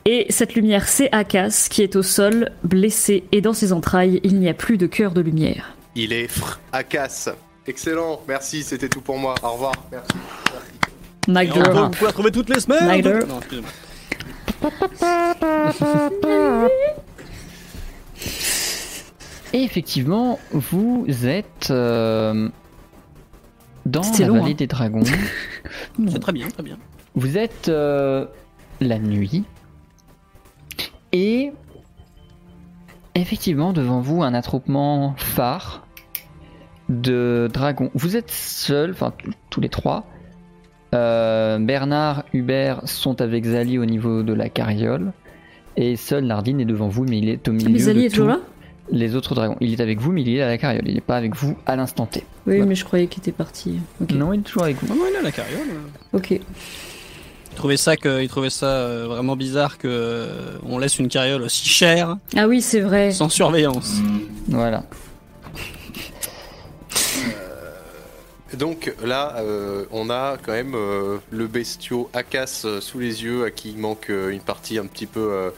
Et 0.05 0.25
cette 0.29 0.55
lumière, 0.55 0.87
c'est 0.87 1.09
Akas 1.11 1.67
qui 1.69 1.83
est 1.83 1.95
au 1.95 2.01
sol, 2.01 2.51
blessé, 2.63 3.25
et 3.33 3.41
dans 3.41 3.53
ses 3.53 3.73
entrailles, 3.73 4.21
il 4.23 4.39
n'y 4.39 4.47
a 4.47 4.53
plus 4.53 4.77
de 4.77 4.87
cœur 4.87 5.11
de 5.11 5.19
lumière. 5.19 5.75
Il 5.95 6.13
est 6.13 6.27
fr 6.27 6.59
casse. 6.87 7.29
Excellent, 7.65 8.21
merci, 8.27 8.63
c'était 8.63 8.87
tout 8.87 9.01
pour 9.01 9.17
moi. 9.17 9.35
Au 9.43 9.51
revoir, 9.51 9.73
merci. 9.91 10.13
Et 11.27 11.51
on 11.51 11.53
peut-. 11.53 11.71
Vous 11.71 11.89
pouvez 11.89 12.05
la 12.05 12.11
trouver 12.13 12.31
toutes 12.31 12.49
les 12.49 12.61
semaines. 12.61 13.25
Non. 13.27 13.41
Et 19.53 19.63
effectivement, 19.63 20.39
vous 20.51 21.05
êtes 21.25 21.69
euh, 21.71 22.49
dans 23.85 24.01
la 24.01 24.27
long, 24.27 24.39
vallée 24.39 24.51
hein. 24.51 24.55
des 24.57 24.67
dragons. 24.67 25.03
C'est 26.07 26.19
très 26.19 26.33
bien, 26.33 26.47
très 26.49 26.63
bien. 26.63 26.77
Vous 27.15 27.37
êtes 27.37 27.69
euh, 27.69 28.25
la 28.81 28.99
nuit. 28.99 29.43
Et 31.13 31.51
effectivement, 33.15 33.73
devant 33.73 34.01
vous, 34.01 34.21
un 34.21 34.33
attroupement 34.33 35.15
phare 35.17 35.87
de 36.89 37.49
dragons. 37.51 37.91
Vous 37.93 38.15
êtes 38.15 38.31
seuls, 38.31 38.91
enfin 38.91 39.13
tous 39.49 39.61
les 39.61 39.69
trois. 39.69 40.05
Euh, 40.93 41.59
Bernard, 41.59 42.23
Hubert 42.33 42.87
sont 42.87 43.21
avec 43.21 43.45
Zali 43.45 43.77
au 43.77 43.85
niveau 43.85 44.23
de 44.23 44.33
la 44.33 44.49
carriole. 44.49 45.11
Et 45.79 45.95
seul 45.95 46.25
Nardine 46.25 46.59
est 46.59 46.65
devant 46.65 46.87
vous, 46.89 47.03
mais 47.05 47.19
il 47.19 47.29
est 47.29 47.47
au 47.47 47.51
milieu 47.53 47.69
Mais 47.69 47.79
Zali 47.79 48.01
de 48.01 48.05
est 48.07 48.09
toujours 48.09 48.27
là 48.27 48.39
les 48.89 49.15
autres 49.17 49.35
dragons. 49.35 49.57
Il 49.59 49.73
est 49.73 49.81
avec 49.81 49.99
vous, 49.99 50.13
mais 50.13 50.21
il 50.21 50.29
est 50.29 50.41
à 50.41 50.47
la 50.47 50.57
carriole. 50.57 50.83
Il 50.87 50.95
n'est 50.95 51.01
pas 51.01 51.17
avec 51.17 51.35
vous 51.35 51.57
à 51.65 51.75
l'instant 51.75 52.05
T. 52.05 52.21
Oui, 52.45 52.53
Voilà. 52.55 52.65
mais 52.67 52.75
je 52.75 52.85
croyais 52.85 53.07
qu'il 53.07 53.19
était 53.21 53.33
parti. 53.33 53.79
Ok. 54.01 54.11
Non, 54.11 54.31
il 54.31 54.39
est 54.39 54.43
toujours 54.43 54.63
avec 54.63 54.77
vous. 54.81 54.87
Non, 54.87 54.95
non, 54.95 55.07
il 55.09 55.13
est 55.15 55.17
à 55.17 55.21
la 55.23 55.31
carriole. 55.33 55.67
Ok. 56.13 56.31
Il 56.31 56.39
trouvait 57.57 57.75
ça, 57.75 57.97
que, 57.97 58.21
il 58.23 58.29
trouvait 58.29 58.49
ça 58.49 58.67
euh, 58.67 59.07
vraiment 59.09 59.35
bizarre 59.35 59.77
que 59.77 59.89
euh, 59.91 60.57
on 60.65 60.77
laisse 60.79 60.99
une 60.99 61.09
carriole 61.09 61.41
aussi 61.41 61.67
chère 61.67 62.15
Ah 62.37 62.47
oui, 62.47 62.61
c'est 62.61 62.79
vrai. 62.79 63.11
sans 63.11 63.27
surveillance. 63.27 63.95
Voilà. 64.47 64.85
Donc 68.57 68.93
là, 69.03 69.35
euh, 69.39 69.83
on 69.91 70.09
a 70.09 70.37
quand 70.41 70.53
même 70.53 70.73
euh, 70.75 71.17
le 71.31 71.47
bestiau 71.47 72.09
Akas 72.13 72.61
euh, 72.63 72.79
sous 72.79 72.99
les 72.99 73.21
yeux 73.23 73.43
à 73.43 73.51
qui 73.51 73.71
il 73.71 73.77
manque 73.77 74.09
euh, 74.09 74.29
une 74.29 74.39
partie 74.39 74.77
un 74.79 74.85
petit 74.85 75.05
peu. 75.05 75.51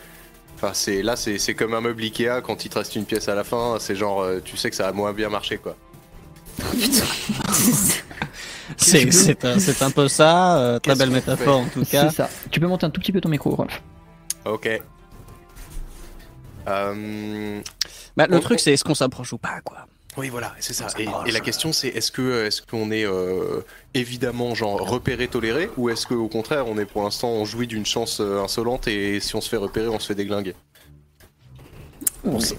Enfin, 0.62 0.74
c'est 0.74 1.02
là, 1.02 1.16
c'est 1.16 1.38
c'est 1.40 1.54
comme 1.54 1.74
un 1.74 1.80
meuble 1.82 2.04
Ikea 2.04 2.42
quand 2.44 2.66
il 2.66 2.70
te 2.70 2.78
reste 2.80 2.96
une 2.98 3.06
pièce 3.06 3.30
à 3.30 3.36
la 3.36 3.44
fin. 3.46 3.78
C'est 3.80 3.96
genre, 3.96 4.22
euh, 4.22 4.40
tu 4.44 4.58
sais 4.58 4.70
que 4.70 4.76
ça 4.76 4.88
a 4.90 4.92
moins 4.92 5.14
bien 5.14 5.30
marché 5.30 5.58
quoi. 5.58 5.76
C'est 8.78 9.12
c'est 9.12 9.44
un, 9.46 9.58
c'est 9.60 9.82
un 9.82 9.90
peu 9.92 10.08
ça. 10.08 10.58
euh, 10.60 10.80
très 10.80 10.96
belle 10.96 11.10
métaphore 11.10 11.60
en 11.62 11.66
tout 11.70 11.84
cas. 11.86 12.10
C'est 12.10 12.16
ça. 12.18 12.30
Tu 12.52 12.60
peux 12.60 12.68
monter 12.68 12.86
un 12.86 12.90
tout 12.92 13.02
petit 13.02 13.12
peu 13.12 13.20
ton 13.20 13.30
micro, 13.30 13.50
Rolf. 13.56 13.82
Ok. 14.46 14.70
Euh, 16.68 17.62
Bah, 18.16 18.28
le 18.30 18.38
On- 18.38 18.40
truc, 18.40 18.60
c'est 18.60 18.74
est-ce 18.74 18.84
qu'on 18.84 18.94
s'approche 18.96 19.34
ou 19.34 19.38
pas, 19.38 19.60
quoi. 19.64 19.88
Oui, 20.18 20.30
voilà, 20.30 20.54
c'est 20.60 20.74
ça. 20.74 20.90
Ça 20.90 21.00
Et, 21.00 21.08
et 21.28 21.32
la 21.32 21.40
question, 21.40 21.72
c'est 21.72 21.88
est-ce 21.90 22.12
que 22.12 22.46
est-ce 22.46 22.62
qu'on 22.62 22.92
est 22.92 23.06
euh, 23.06 23.62
évidemment 23.94 24.56
genre 24.56 24.80
repéré, 24.90 25.28
toléré, 25.28 25.70
ou 25.78 25.90
est-ce 25.90 26.08
qu'au 26.08 26.28
contraire, 26.28 26.68
on 26.68 26.78
est 26.78 26.86
pour 26.86 27.04
l'instant, 27.04 27.30
on 27.30 27.46
jouit 27.46 27.68
d'une 27.68 27.86
chance 27.86 28.20
euh, 28.20 28.44
insolente 28.44 28.88
et 28.88 29.20
si 29.20 29.36
on 29.36 29.42
se 29.42 29.50
fait 29.50 29.58
repérer, 29.58 29.88
on 29.88 30.00
se 30.00 30.08
fait 30.08 30.16
déglinguer? 30.16 30.56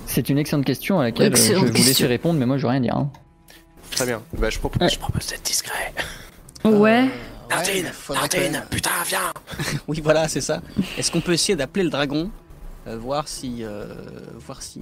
C'est 0.07 0.28
une 0.30 0.38
excellente 0.38 0.64
question 0.64 1.00
à 1.00 1.04
laquelle 1.04 1.33
euh, 1.35 1.37
je 1.37 1.54
vous 1.54 1.64
laisser 1.66 1.85
question. 1.85 2.09
répondre, 2.09 2.38
mais 2.38 2.47
moi 2.47 2.57
je 2.57 2.62
veux 2.62 2.69
rien 2.71 2.80
dire. 2.80 2.97
hein. 2.97 3.11
Très 3.90 4.07
bien. 4.07 4.23
Bah, 4.33 4.49
je 4.49 4.59
propose, 4.59 4.80
Ouais. 4.80 4.88
je 4.88 4.99
propose 4.99 5.26
d'être 5.26 5.42
discret. 5.42 5.92
Ouais. 6.64 7.09
Nardine, 7.50 7.90
que- 8.09 8.69
putain, 8.71 8.90
viens. 9.07 9.33
Oui, 9.88 10.00
voilà, 10.02 10.28
c'est 10.28 10.40
ça. 10.40 10.62
Est-ce 10.97 11.11
qu'on 11.11 11.21
peut 11.21 11.33
essayer 11.33 11.57
d'appeler 11.57 11.83
le 11.85 11.90
dragon, 11.90 12.30
euh, 12.87 12.97
voir 12.97 13.26
si, 13.28 13.64
euh, 13.64 13.87
voir 14.47 14.62
si, 14.62 14.80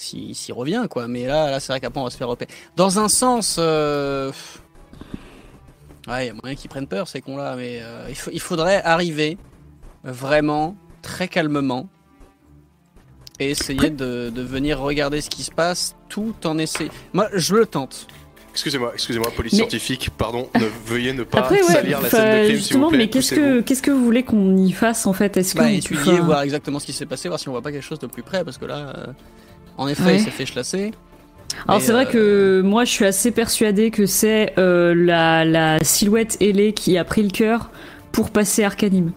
si, 0.00 0.34
s'il 0.34 0.54
revient, 0.54 0.86
quoi. 0.90 1.06
Mais 1.08 1.26
là, 1.26 1.50
là, 1.50 1.60
c'est 1.60 1.72
vrai 1.72 1.80
qu'après 1.80 2.00
on 2.00 2.04
va 2.04 2.10
se 2.10 2.16
faire 2.16 2.28
repérer. 2.28 2.50
Dans 2.76 2.98
un 2.98 3.08
sens, 3.08 3.56
euh... 3.58 4.32
ouais, 6.08 6.24
il 6.24 6.26
y 6.28 6.30
a 6.30 6.34
moyen 6.34 6.54
qu'ils 6.56 6.70
prennent 6.70 6.86
peur 6.86 7.08
ces 7.08 7.20
cons-là, 7.20 7.54
mais 7.56 7.80
euh, 7.82 8.06
il, 8.08 8.14
faut- 8.16 8.30
il 8.32 8.40
faudrait 8.40 8.82
arriver 8.82 9.38
vraiment 10.04 10.76
très 11.02 11.28
calmement 11.28 11.88
et 13.38 13.50
essayer 13.50 13.90
de, 13.90 14.30
de 14.34 14.42
venir 14.42 14.78
regarder 14.80 15.20
ce 15.20 15.30
qui 15.30 15.42
se 15.42 15.50
passe 15.50 15.96
tout 16.08 16.34
en 16.44 16.58
essayant. 16.58 16.90
Moi, 17.12 17.28
je 17.34 17.54
le 17.54 17.66
tente. 17.66 18.06
Excusez-moi, 18.52 18.90
excusez-moi, 18.94 19.30
police 19.36 19.52
Mais- 19.52 19.58
scientifique, 19.58 20.10
pardon, 20.18 20.48
ne, 20.56 20.66
veuillez 20.84 21.12
ne 21.12 21.22
pas 21.22 21.38
Après, 21.38 21.62
ouais, 21.62 21.72
salir 21.72 22.00
la 22.00 22.10
scène 22.10 22.42
de 22.42 22.48
crime, 22.48 22.60
s'il 22.60 22.76
vous 22.78 22.88
plaît. 22.88 22.98
mais 22.98 23.08
qu'est-ce 23.08 23.34
que, 23.34 23.60
qu'est-ce 23.60 23.80
que 23.82 23.90
vous 23.92 24.04
voulez 24.04 24.24
qu'on 24.24 24.56
y 24.56 24.72
fasse 24.72 25.06
en 25.06 25.12
fait? 25.12 25.36
Est-ce 25.36 25.54
que 25.54 25.58
Bah, 25.60 25.66
on- 25.66 25.68
étudier, 25.68 26.14
enfin, 26.14 26.22
voir 26.22 26.42
exactement 26.42 26.78
ce 26.80 26.86
qui 26.86 26.92
s'est 26.92 27.06
passé, 27.06 27.28
voir 27.28 27.38
si 27.38 27.48
on 27.48 27.52
voit 27.52 27.62
pas 27.62 27.70
quelque 27.70 27.84
chose 27.84 28.00
de 28.00 28.08
plus 28.08 28.24
près, 28.24 28.44
parce 28.44 28.58
que 28.58 28.64
là, 28.64 28.92
euh, 28.96 29.06
en 29.80 29.88
effet, 29.88 30.04
Ouais. 30.04 30.16
il 30.16 30.20
s'est 30.20 30.30
fait 30.30 30.44
chlasser. 30.46 30.92
Alors 31.66 31.80
c'est 31.80 31.92
vrai 31.92 32.06
euh, 32.14 32.60
que 32.60 32.62
moi 32.64 32.84
je 32.84 32.90
suis 32.92 33.04
assez 33.04 33.32
persuadée 33.32 33.90
que 33.90 34.06
c'est 34.06 34.52
euh, 34.58 34.94
la, 34.94 35.44
la 35.44 35.82
silhouette 35.82 36.36
ailée 36.40 36.72
qui 36.72 36.96
a 36.96 37.04
pris 37.04 37.22
le 37.24 37.30
cœur 37.30 37.70
pour 38.12 38.30
passer 38.30 38.62
Arcanime. 38.62 39.10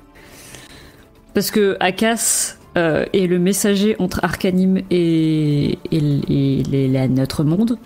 Parce 1.33 1.51
que 1.51 1.77
Akas 1.79 2.55
euh, 2.77 3.05
est 3.13 3.27
le 3.27 3.37
messager 3.39 3.95
entre 3.99 4.19
Arcanime 4.23 4.81
et, 4.89 5.77
et, 5.91 5.97
et 6.29 6.63
les- 6.63 6.87
la- 6.87 7.07
notre 7.07 7.43
monde. 7.43 7.77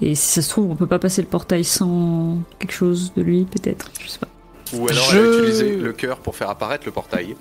Et 0.00 0.14
si 0.14 0.26
ça 0.34 0.42
se 0.42 0.50
trouve, 0.50 0.70
on 0.70 0.76
peut 0.76 0.86
pas 0.86 0.98
passer 0.98 1.22
le 1.22 1.28
portail 1.28 1.64
sans 1.64 2.38
quelque 2.58 2.72
chose 2.72 3.12
de 3.16 3.22
lui, 3.22 3.44
peut-être. 3.44 3.90
Je 4.00 4.08
sais 4.08 4.18
pas. 4.18 4.28
Ou 4.74 4.86
alors 4.88 5.02
Je- 5.10 5.18
elle 5.18 5.24
a 5.24 5.38
utilisé 5.38 5.76
le 5.76 5.92
cœur 5.92 6.18
pour 6.18 6.36
faire 6.36 6.50
apparaître 6.50 6.84
le 6.86 6.92
portail. 6.92 7.36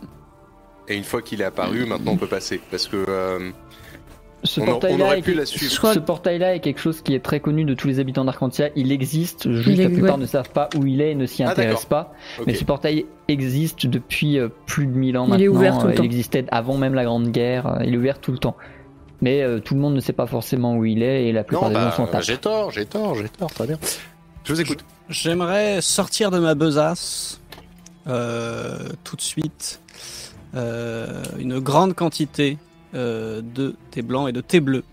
Et 0.88 0.96
une 0.96 1.04
fois 1.04 1.22
qu'il 1.22 1.42
est 1.42 1.46
apparu, 1.46 1.86
maintenant 1.86 2.14
on 2.14 2.18
peut 2.18 2.28
passer. 2.28 2.62
Parce 2.72 2.88
que 2.88 3.06
euh, 3.08 3.52
Ce 4.44 4.62
portail-là 4.62 5.18
est, 5.18 6.00
portail-là 6.06 6.56
est 6.56 6.60
quelque 6.60 6.80
chose 6.80 7.02
qui 7.02 7.16
est 7.16 7.20
très 7.20 7.40
connu 7.40 7.66
de 7.66 7.74
tous 7.74 7.88
les 7.88 8.00
habitants 8.00 8.24
d'Arcantia. 8.24 8.70
Il 8.76 8.92
existe, 8.92 9.52
juste 9.52 9.68
Il 9.68 9.82
est- 9.82 9.84
la 9.86 9.90
plupart 9.90 10.16
ouais. 10.16 10.22
ne 10.22 10.26
savent 10.28 10.52
pas 10.52 10.70
où 10.78 10.86
il 10.86 11.02
est 11.02 11.12
et 11.12 11.16
ne 11.16 11.26
s'y 11.26 11.44
Ah, 11.44 11.50
intéressent 11.50 11.86
pas. 11.86 12.14
Mais 12.46 12.54
ce 12.54 12.64
portail 12.64 13.06
existe 13.28 13.88
depuis 13.88 14.38
euh, 14.38 14.48
plus 14.68 14.86
de 14.86 14.92
1000 14.92 15.18
ans 15.18 15.26
Il 15.26 15.30
maintenant. 15.32 15.44
est 15.46 15.48
ouvert 15.48 15.78
tout 15.80 15.88
le 15.88 15.96
temps. 15.96 16.04
Il 16.04 16.06
existait 16.06 16.46
avant 16.52 16.78
même 16.78 16.94
la 16.94 17.04
Grande 17.04 17.30
Guerre. 17.32 17.80
Il 17.84 17.94
est 17.94 17.98
ouvert 17.98 18.20
tout 18.20 18.32
le 18.32 18.38
temps. 18.38 18.56
Mais 19.22 19.42
euh, 19.42 19.60
tout 19.60 19.74
le 19.74 19.80
monde 19.80 19.96
ne 19.96 20.00
sait 20.00 20.14
pas 20.14 20.28
forcément 20.28 20.76
où 20.78 20.86
il 20.86 21.02
est 21.02 21.26
et 21.28 21.32
la 21.32 21.44
plupart 21.44 21.70
Non, 21.70 21.70
des 21.70 21.76
gens 21.76 21.86
bah, 21.90 21.96
sont 21.96 22.06
tard. 22.06 22.22
j'ai 22.22 22.38
tort, 22.38 22.70
j'ai 22.72 22.86
tort, 22.86 23.16
j'ai 23.16 23.30
tort, 23.30 23.52
très 23.52 23.66
bien. 23.66 23.78
Je 24.44 24.54
vous 24.54 24.62
écoute. 24.62 24.86
J'aimerais 25.10 25.82
sortir 25.82 26.30
de 26.30 26.38
ma 26.38 26.54
besace 26.54 27.42
euh, 28.08 28.78
tout 29.04 29.16
de 29.16 29.22
suite 29.22 29.82
euh, 30.56 31.24
une 31.40 31.60
grande 31.60 31.94
quantité 31.96 32.58
euh, 32.96 33.42
de 33.42 33.76
thé 33.92 34.02
blanc 34.02 34.28
et 34.28 34.32
de 34.32 34.42
thé 34.42 34.60
bleu 34.60 34.84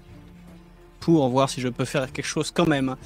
pour 1.01 1.29
voir 1.29 1.51
si 1.51 1.61
je 1.61 1.69
peux 1.69 1.85
faire 1.85 2.11
quelque 2.13 2.25
chose 2.27 2.51
quand 2.51 2.67
même. 2.67 2.97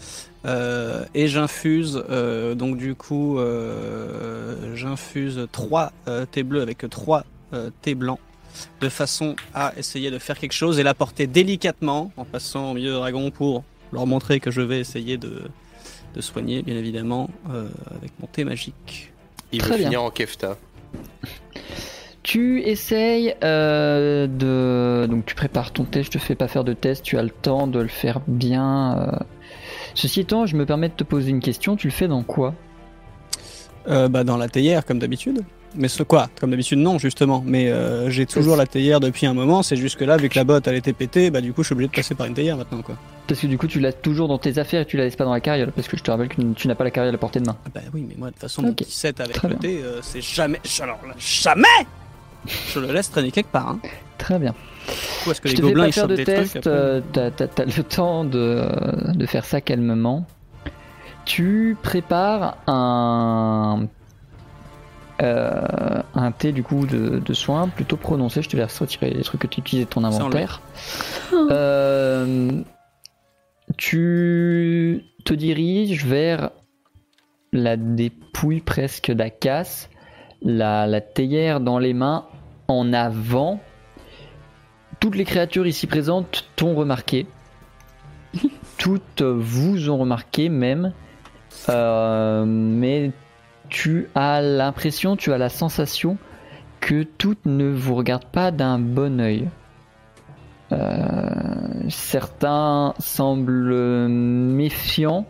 Euh, 0.45 1.05
et 1.15 1.27
j'infuse 1.27 2.03
euh, 2.11 2.55
donc 2.55 2.77
du 2.77 2.95
coup 2.95 3.39
euh, 3.41 4.77
j'infuse 4.77 5.49
trois 5.51 5.93
euh, 6.07 6.25
thés 6.27 6.45
bleus 6.45 6.63
avec 6.63 6.89
trois 6.91 7.25
euh, 7.53 7.71
thés 7.83 7.97
blancs 7.97 8.21
de 8.81 8.89
façon 8.89 9.35
à 9.53 9.73
essayer 9.77 10.11
de 10.13 10.19
faire 10.19 10.39
quelque 10.39 10.53
chose 10.53 10.79
et 10.79 10.85
l'apporter 10.85 11.27
délicatement 11.27 12.13
en 12.17 12.25
passant 12.25 12.71
au 12.71 12.75
milieu 12.75 12.91
de 12.91 12.97
dragon 12.97 13.31
pour 13.33 13.65
leur 13.93 14.07
montrer 14.07 14.39
que 14.39 14.51
je 14.53 14.61
vais 14.61 14.79
essayer 14.79 15.17
de, 15.17 15.43
de 16.15 16.21
soigner 16.21 16.63
bien 16.63 16.77
évidemment 16.77 17.29
euh, 17.51 17.69
avec 17.97 18.13
mon 18.21 18.27
thé 18.29 18.45
magique. 18.45 19.13
Il 19.53 19.59
Très 19.61 19.71
veut 19.73 19.77
bien. 19.79 19.87
finir 19.87 20.03
en 20.05 20.11
kefta. 20.11 20.57
Tu 22.29 22.61
essayes 22.61 23.35
euh, 23.43 24.27
de. 24.27 25.07
Donc 25.07 25.25
tu 25.25 25.35
prépares 25.35 25.71
ton 25.73 25.85
test, 25.85 26.13
je 26.13 26.19
te 26.19 26.23
fais 26.23 26.35
pas 26.35 26.47
faire 26.47 26.63
de 26.63 26.75
test, 26.75 27.03
tu 27.03 27.17
as 27.17 27.23
le 27.23 27.31
temps 27.31 27.67
de 27.67 27.81
le 27.81 27.89
faire 27.89 28.21
bien. 28.27 28.99
euh. 28.99 29.19
Ceci 29.95 30.21
étant, 30.21 30.45
je 30.45 30.55
me 30.55 30.67
permets 30.67 30.91
de 30.91 30.93
te 30.95 31.05
poser 31.05 31.31
une 31.31 31.41
question, 31.41 31.75
tu 31.75 31.87
le 31.87 31.93
fais 31.93 32.07
dans 32.07 32.23
quoi? 32.23 32.53
Euh, 33.89 34.09
bah, 34.09 34.25
dans 34.25 34.37
la 34.37 34.49
théière 34.49 34.85
comme 34.85 34.99
d'habitude. 34.99 35.43
Mais 35.75 35.89
ce 35.89 36.03
quoi? 36.03 36.29
Comme 36.39 36.51
d'habitude 36.51 36.79
non 36.81 36.99
justement. 36.99 37.43
Mais 37.47 37.71
euh, 37.71 38.11
j'ai 38.11 38.27
toujours 38.27 38.57
la 38.57 38.67
théière 38.67 39.01
depuis 39.01 39.25
un 39.25 39.33
moment. 39.33 39.63
C'est 39.63 39.77
juste 39.77 39.97
que 39.97 40.05
là 40.05 40.19
vu 40.19 40.29
que 40.29 40.37
la 40.39 40.45
botte 40.45 40.69
elle 40.69 40.77
était 40.77 40.93
pétée, 40.93 41.31
bah 41.31 41.41
du 41.41 41.55
coup 41.55 41.63
je 41.63 41.69
suis 41.69 41.73
obligé 41.73 41.89
de 41.89 41.95
passer 41.95 42.15
par 42.15 42.27
une 42.27 42.35
théière 42.35 42.59
maintenant 42.59 42.83
quoi. 42.83 42.97
Parce 43.27 43.41
que 43.41 43.47
du 43.47 43.57
coup 43.57 43.69
tu 43.69 43.81
l'as 43.81 43.95
toujours 43.95 44.29
dans 44.29 44.37
tes 44.39 44.59
affaires 44.59 44.83
et 44.83 44.87
tu 44.87 44.99
la 44.99 45.05
laisses 45.05 45.17
pas 45.17 45.25
dans 45.25 45.33
la 45.33 45.41
carriole, 45.41 45.73
parce 45.73 45.89
que 45.89 45.97
je 45.97 46.03
te 46.03 46.11
rappelle 46.11 46.29
que 46.29 46.43
tu 46.57 46.69
n'as 46.69 46.75
pas 46.75 46.85
la 46.85 46.91
carriole 46.91 47.15
à 47.15 47.19
portée 47.19 47.41
de 47.41 47.47
main. 47.47 47.57
Ah 47.65 47.71
bah 47.75 47.81
oui 47.95 48.05
mais 48.07 48.17
moi 48.19 48.29
de 48.29 48.33
toute 48.35 48.43
façon 48.43 48.61
mon 48.61 48.69
Ok. 48.69 48.77
petit 48.77 48.93
set 48.93 49.19
avec 49.21 49.33
Très 49.35 49.49
le 49.49 49.55
bien. 49.57 49.71
thé 49.71 49.81
euh, 49.83 50.01
c'est 50.03 50.21
jamais. 50.21 50.61
Alors 50.83 50.99
là, 51.09 51.15
jamais 51.19 51.67
Je 52.47 52.81
le 52.81 52.93
laisse 52.93 53.11
traîner 53.11 53.31
quelque 53.31 53.51
part. 53.53 53.69
Hein. 53.69 53.81
Très 54.19 54.39
bien. 54.39 54.55
Coup, 55.25 55.31
est-ce 55.33 55.41
que 55.41 55.49
Je 55.49 55.55
les 55.55 55.61
te 55.61 55.67
fais 55.67 55.73
gobelins 55.73 55.83
pas 55.85 55.89
ils 55.89 55.93
faire 55.93 56.03
chopent 56.05 56.11
de 56.13 56.17
des 56.17 56.25
test, 56.25 56.53
trucs 56.53 56.67
euh, 56.67 57.01
t'as, 57.13 57.31
t'as- 57.31 57.47
t'as 57.49 57.65
le 57.65 57.83
temps 57.83 58.25
de, 58.25 58.67
de 59.15 59.27
faire 59.27 59.45
ça 59.45 59.61
calmement. 59.61 60.27
Tu 61.25 61.77
prépares 61.83 62.57
un, 62.67 63.87
euh, 65.21 66.03
un 66.15 66.33
thé 66.33 66.53
du 66.53 66.63
coup 66.63 66.87
de, 66.87 67.19
de 67.19 67.35
soins 67.35 67.69
plutôt 67.69 67.97
prononcé. 67.97 68.41
Je 68.41 68.49
te 68.49 68.57
laisse 68.57 68.79
retirer 68.79 69.11
les 69.11 69.23
trucs 69.23 69.43
que 69.43 69.47
tu 69.47 69.61
utilises 69.61 69.85
de 69.87 69.91
ton 69.91 70.01
Ça, 70.03 70.07
on 70.09 70.11
inventaire. 70.15 70.63
Euh, 71.35 72.63
tu 73.77 75.05
te 75.25 75.35
diriges 75.35 76.05
vers 76.07 76.51
la 77.53 77.77
dépouille 77.77 78.61
presque 78.61 79.11
d'Akas, 79.11 79.89
la, 80.43 80.87
la 80.87 81.01
théière 81.01 81.61
dans 81.61 81.79
les 81.79 81.95
mains, 81.95 82.27
en 82.69 82.93
avant. 82.93 83.61
Toutes 85.01 85.15
les 85.15 85.25
créatures 85.25 85.67
ici 85.67 85.87
présentes 85.87 86.49
t'ont 86.57 86.75
remarqué. 86.75 87.27
Toutes 88.79 89.23
vous 89.23 89.91
ont 89.91 89.99
remarqué 89.99 90.49
même. 90.49 90.93
Euh, 91.69 92.45
mais 92.47 93.13
tu 93.69 94.09
as 94.15 94.41
l'impression, 94.41 95.17
tu 95.17 95.33
as 95.33 95.39
la 95.39 95.49
sensation 95.49 96.17
que 96.81 97.03
toutes 97.03 97.45
ne 97.45 97.69
vous 97.69 97.95
regardent 97.95 98.25
pas 98.27 98.51
d'un 98.51 98.79
bon 98.79 99.21
œil. 99.21 99.49
Euh, 100.71 101.31
certains 101.89 102.95
semblent 102.99 104.09
méfiants 104.09 105.27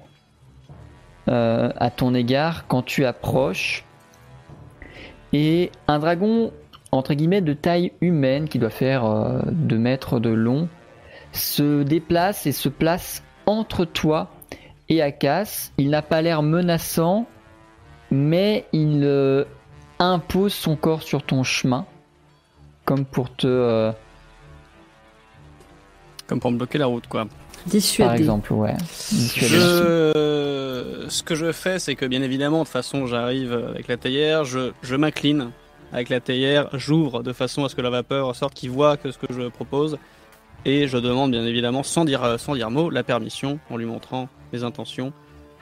euh, 1.28 1.70
à 1.76 1.90
ton 1.90 2.14
égard 2.14 2.66
quand 2.66 2.82
tu 2.82 3.04
approches. 3.04 3.84
Et 5.32 5.70
un 5.86 5.98
dragon, 5.98 6.52
entre 6.92 7.14
guillemets, 7.14 7.40
de 7.42 7.52
taille 7.52 7.92
humaine, 8.00 8.48
qui 8.48 8.58
doit 8.58 8.70
faire 8.70 9.42
2 9.46 9.78
mètres 9.78 10.20
de 10.20 10.30
long, 10.30 10.68
se 11.32 11.82
déplace 11.82 12.46
et 12.46 12.52
se 12.52 12.68
place 12.68 13.22
entre 13.46 13.84
toi 13.84 14.28
et 14.88 15.02
Akas. 15.02 15.70
Il 15.78 15.90
n'a 15.90 16.02
pas 16.02 16.22
l'air 16.22 16.42
menaçant, 16.42 17.26
mais 18.10 18.64
il 18.72 19.02
euh, 19.04 19.44
impose 19.98 20.54
son 20.54 20.76
corps 20.76 21.02
sur 21.02 21.22
ton 21.22 21.42
chemin, 21.42 21.84
comme 22.84 23.04
pour 23.04 23.34
te... 23.34 23.46
euh, 23.46 23.92
Comme 26.26 26.40
pour 26.40 26.50
me 26.50 26.56
bloquer 26.56 26.78
la 26.78 26.86
route 26.86 27.06
quoi. 27.06 27.26
Dissuader. 27.66 28.08
par 28.08 28.16
exemple, 28.16 28.52
ouais. 28.52 28.74
Je... 29.36 31.06
Ce 31.08 31.22
que 31.22 31.34
je 31.34 31.52
fais, 31.52 31.78
c'est 31.78 31.94
que 31.94 32.06
bien 32.06 32.22
évidemment, 32.22 32.60
de 32.60 32.64
toute 32.64 32.72
façon, 32.72 33.06
j'arrive 33.06 33.52
avec 33.52 33.88
la 33.88 33.96
théière, 33.96 34.44
je, 34.44 34.72
je 34.82 34.96
m'incline 34.96 35.50
avec 35.92 36.08
la 36.08 36.20
théière, 36.20 36.68
j'ouvre 36.74 37.22
de 37.22 37.32
façon 37.32 37.64
à 37.64 37.68
ce 37.68 37.74
que 37.74 37.80
la 37.80 37.90
vapeur 37.90 38.34
sorte, 38.36 38.54
qu'il 38.54 38.70
voit 38.70 38.96
que 38.96 39.10
ce 39.10 39.18
que 39.18 39.32
je 39.32 39.48
propose, 39.48 39.98
et 40.64 40.88
je 40.88 40.98
demande 40.98 41.30
bien 41.30 41.44
évidemment, 41.44 41.82
sans 41.82 42.04
dire, 42.04 42.38
sans 42.38 42.54
dire 42.54 42.70
mot, 42.70 42.90
la 42.90 43.02
permission, 43.02 43.58
en 43.70 43.76
lui 43.76 43.86
montrant 43.86 44.28
mes 44.52 44.64
intentions, 44.64 45.12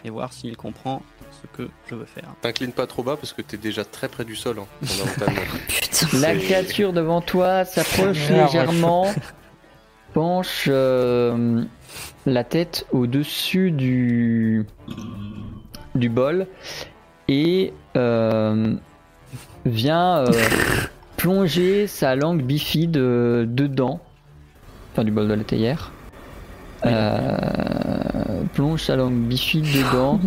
et 0.05 0.11
voir 0.11 0.33
s'il 0.33 0.57
comprend 0.57 1.03
ce 1.43 1.47
que 1.57 1.69
je 1.89 1.95
veux 1.95 2.05
faire. 2.05 2.35
T'inclines 2.41 2.73
pas 2.73 2.87
trop 2.87 3.03
bas 3.03 3.17
parce 3.17 3.33
que 3.33 3.43
t'es 3.43 3.57
déjà 3.57 3.85
très 3.85 4.09
près 4.09 4.25
du 4.25 4.37
sol. 4.37 4.59
Hein. 4.59 4.67
Putain. 5.69 6.19
La 6.19 6.35
créature 6.35 6.93
devant 6.93 7.21
toi 7.21 7.65
s'approche 7.65 8.29
légèrement, 8.29 9.13
penche 10.17 10.65
euh, 10.73 11.63
la 12.25 12.43
tête 12.43 12.87
au-dessus 12.91 13.71
du, 13.71 14.65
du 15.95 16.09
bol 16.09 16.47
et 17.29 17.75
euh, 17.99 18.77
vient 19.67 20.21
euh, 20.21 20.33
plonger 21.19 21.87
sa 21.87 22.17
langue 22.17 22.43
bifide 22.43 22.93
dedans, 22.93 24.01
enfin 24.91 25.05
du 25.05 25.11
bol 25.11 25.29
de 25.29 25.35
la 25.35 25.45
théière. 25.45 25.93
Plonge 28.55 28.85
sa 28.85 28.97
langue 28.97 29.21
bifide 29.21 29.65
dedans. 29.75 30.19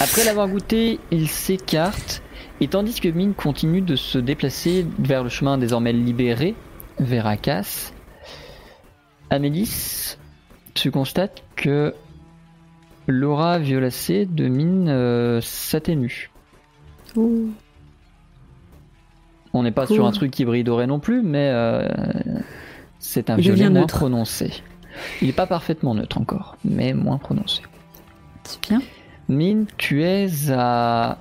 Après 0.00 0.24
l'avoir 0.24 0.48
goûté, 0.48 0.98
il 1.12 1.28
s'écarte. 1.28 2.20
Et 2.60 2.66
tandis 2.66 3.00
que 3.00 3.08
Mine 3.08 3.34
continue 3.34 3.80
de 3.80 3.94
se 3.94 4.18
déplacer 4.18 4.84
vers 4.98 5.22
le 5.22 5.28
chemin 5.28 5.56
désormais 5.56 5.92
libéré, 5.92 6.56
vers 6.98 7.28
Akas, 7.28 7.92
Amélis, 9.30 10.16
tu 10.74 10.90
constates 10.90 11.42
que 11.56 11.94
l'aura 13.06 13.58
violacée 13.58 14.26
de 14.26 14.48
Mine 14.48 14.88
euh, 14.88 15.40
s'atténue. 15.40 16.30
Ouh. 17.16 17.50
On 19.52 19.62
n'est 19.62 19.70
pas 19.72 19.86
Cool. 19.86 19.96
sur 19.96 20.06
un 20.06 20.12
truc 20.12 20.30
qui 20.30 20.44
brille 20.44 20.64
doré 20.64 20.86
non 20.86 21.00
plus, 21.00 21.22
mais 21.22 21.50
euh, 21.52 21.88
c'est 22.98 23.30
un 23.30 23.36
Il 23.36 23.42
violet 23.42 23.68
moins 23.70 23.80
neutre. 23.82 23.96
prononcé. 23.98 24.52
Il 25.20 25.26
n'est 25.28 25.32
pas 25.32 25.46
parfaitement 25.46 25.94
neutre 25.94 26.18
encore, 26.18 26.56
mais 26.64 26.92
moins 26.92 27.18
prononcé. 27.18 27.62
C'est 28.44 28.60
bien. 28.68 28.82
Mine, 29.28 29.66
tu 29.76 30.02
es 30.04 30.50
à 30.50 31.18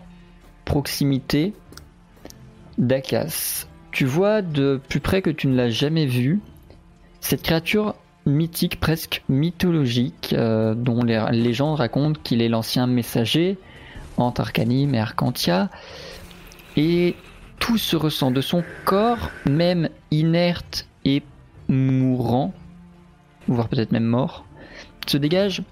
proximité 0.66 1.54
d'Akas. 2.78 3.68
Tu 3.92 4.06
vois 4.06 4.42
de 4.42 4.80
plus 4.90 5.00
près 5.00 5.22
que 5.22 5.30
tu 5.30 5.48
ne 5.48 5.56
l'as 5.56 5.70
jamais 5.70 6.06
vu 6.06 6.40
cette 7.28 7.42
créature 7.42 7.96
mythique, 8.26 8.80
presque 8.80 9.22
mythologique, 9.28 10.34
euh, 10.38 10.76
dont 10.76 11.04
les 11.04 11.22
légendes 11.34 11.78
racontent 11.78 12.18
qu'il 12.24 12.42
est 12.42 12.48
l'ancien 12.48 12.88
messager 12.88 13.58
entre 14.16 14.40
Arcanim 14.40 14.96
et 14.96 15.00
Arcantia. 15.00 15.70
Et 16.78 17.16
tout 17.60 17.78
se 17.78 17.98
ressent 17.98 18.32
de 18.32 18.40
son 18.40 18.64
corps, 18.86 19.30
même 19.46 19.90
inerte 20.10 20.88
et 21.04 21.22
mourant, 21.68 22.54
voire 23.50 23.68
peut-être 23.68 23.92
même 23.92 24.06
mort, 24.06 24.46
se 25.06 25.18
dégage 25.18 25.64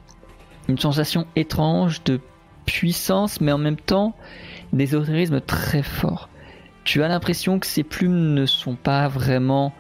une 0.68 0.78
sensation 0.78 1.26
étrange 1.38 2.04
de 2.04 2.20
puissance, 2.65 3.39
mais 3.39 3.54
en 3.54 3.60
même 3.60 3.78
temps 3.78 4.13
d'ésotérisme 4.74 5.39
très 5.39 5.84
fort. 5.84 6.28
Tu 6.84 7.02
as 7.02 7.08
l'impression 7.08 7.60
que 7.60 7.65
ses 7.65 7.84
plumes 7.84 8.34
ne 8.34 8.46
sont 8.46 8.76
pas 8.76 9.08
vraiment 9.08 9.74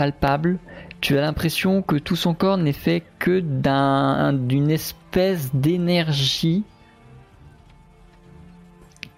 palpables. 0.00 0.58
Tu 1.02 1.18
as 1.18 1.20
l'impression 1.20 1.82
que 1.82 1.96
tout 1.96 2.16
son 2.16 2.32
corps 2.32 2.56
n'est 2.56 2.72
fait 2.72 3.02
que 3.18 3.40
d'un, 3.40 4.32
d'une 4.32 4.70
espèce 4.70 5.54
d'énergie. 5.54 6.62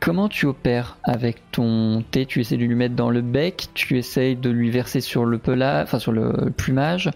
Comment 0.01 0.29
tu 0.29 0.47
opères 0.47 0.97
avec 1.05 1.37
ton 1.53 2.03
thé? 2.11 2.27
Tu 2.27 2.41
essaies 2.41 2.57
de 2.57 2.65
lui 2.65 2.75
mettre 2.75 2.97
dans 2.97 3.11
le 3.11 3.21
bec, 3.21 3.69
tu 3.75 3.97
essayes 3.97 4.35
de 4.35 4.51
lui 4.51 4.71
verser 4.71 5.01
sur 5.01 5.25
le 5.25 5.39
pelage, 5.39 5.85
enfin 5.85 6.01
sur 6.01 6.11
le 6.11 6.51
plumage. 6.51 7.11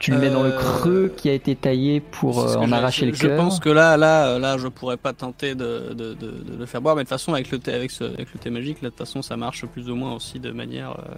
Tu 0.00 0.10
le 0.12 0.18
mets 0.18 0.30
dans 0.30 0.44
le 0.44 0.52
Euh, 0.54 0.56
creux 0.58 1.12
qui 1.14 1.28
a 1.28 1.32
été 1.34 1.56
taillé 1.56 2.00
pour 2.00 2.40
euh, 2.40 2.54
en 2.54 2.72
arracher 2.72 3.04
je, 3.06 3.10
le 3.10 3.16
Je 3.16 3.26
cœur. 3.26 3.36
pense 3.36 3.58
que 3.60 3.68
là, 3.68 3.98
là, 3.98 4.38
là, 4.38 4.56
je 4.56 4.68
pourrais 4.68 4.96
pas 4.96 5.12
tenter 5.12 5.54
de, 5.54 5.92
de, 5.92 6.14
de, 6.14 6.30
de 6.30 6.56
le 6.58 6.64
faire 6.66 6.80
boire, 6.80 6.94
mais 6.96 7.02
de 7.02 7.08
toute 7.08 7.18
façon, 7.18 7.34
avec 7.34 7.50
le 7.50 7.58
thé, 7.58 7.74
avec, 7.74 7.90
ce, 7.90 8.04
avec 8.04 8.32
le 8.32 8.38
thé 8.38 8.48
magique, 8.48 8.80
là, 8.80 8.88
de 8.88 8.94
toute 8.94 8.98
façon, 9.06 9.20
ça 9.20 9.36
marche 9.36 9.66
plus 9.66 9.90
ou 9.90 9.96
moins 9.96 10.14
aussi 10.14 10.38
de 10.38 10.52
manière, 10.52 10.92
euh, 10.92 11.14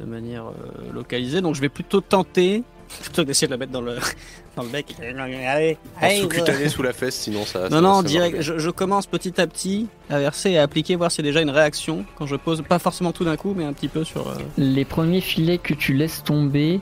de 0.00 0.04
manière 0.04 0.44
euh, 0.46 0.92
localisée. 0.92 1.40
Donc 1.40 1.54
je 1.54 1.60
vais 1.60 1.68
plutôt 1.68 2.00
tenter, 2.00 2.62
plutôt 3.02 3.22
que 3.22 3.26
d'essayer 3.28 3.46
de 3.46 3.52
la 3.52 3.56
mettre 3.58 3.72
dans 3.72 3.80
le, 3.80 3.96
dans 4.56 4.62
le 4.62 4.68
bec. 4.68 4.94
Allez, 5.00 5.78
allez, 6.00 6.20
sous-cutané 6.20 6.68
sous 6.68 6.82
la 6.82 6.92
fesse, 6.92 7.14
sinon 7.16 7.44
ça. 7.44 7.68
Non, 7.68 7.80
non, 7.80 8.02
direct. 8.02 8.40
Je, 8.42 8.58
je 8.58 8.70
commence 8.70 9.06
petit 9.06 9.40
à 9.40 9.46
petit 9.46 9.86
à 10.10 10.18
verser 10.18 10.50
et 10.52 10.58
à 10.58 10.62
appliquer, 10.62 10.96
voir 10.96 11.10
s'il 11.10 11.24
y 11.24 11.28
a 11.28 11.30
déjà 11.30 11.42
une 11.42 11.50
réaction 11.50 12.04
quand 12.16 12.26
je 12.26 12.36
pose, 12.36 12.62
pas 12.62 12.78
forcément 12.78 13.12
tout 13.12 13.24
d'un 13.24 13.36
coup, 13.36 13.54
mais 13.56 13.64
un 13.64 13.72
petit 13.72 13.88
peu 13.88 14.04
sur. 14.04 14.28
euh, 14.28 14.34
Les 14.58 14.84
premiers 14.84 15.20
filets 15.20 15.58
que 15.58 15.74
tu 15.74 15.92
laisses 15.94 16.22
tomber, 16.24 16.80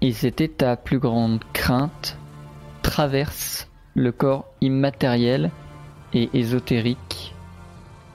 et 0.00 0.12
c'était 0.12 0.48
ta 0.48 0.76
plus 0.76 0.98
grande 0.98 1.40
crainte, 1.52 2.16
traversent 2.82 3.68
le 3.94 4.12
corps 4.12 4.46
immatériel 4.60 5.50
et 6.14 6.30
ésotérique 6.32 7.34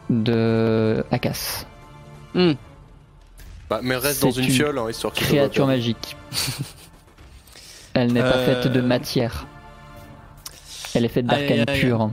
de 0.10 1.04
Akas, 1.12 1.66
Bah, 3.70 3.80
mais 3.84 3.96
reste 3.96 4.20
C'est 4.20 4.26
dans 4.28 4.32
une 4.32 4.46
une 4.46 4.52
fiole, 4.52 4.78
hein, 4.80 4.90
histoire 4.90 5.12
qu'il 5.14 5.26
créature 5.28 5.66
magique. 5.68 6.16
Elle 7.94 8.14
n'est 8.14 8.22
pas 8.22 8.38
Euh, 8.38 8.62
faite 8.64 8.72
de 8.72 8.82
matière. 8.82 9.48
Elle 10.94 11.06
est 11.06 11.10
faite 11.10 11.26
d'arcane 11.26 11.60
aïe, 11.60 11.66
aïe. 11.68 11.80
pur. 11.82 12.10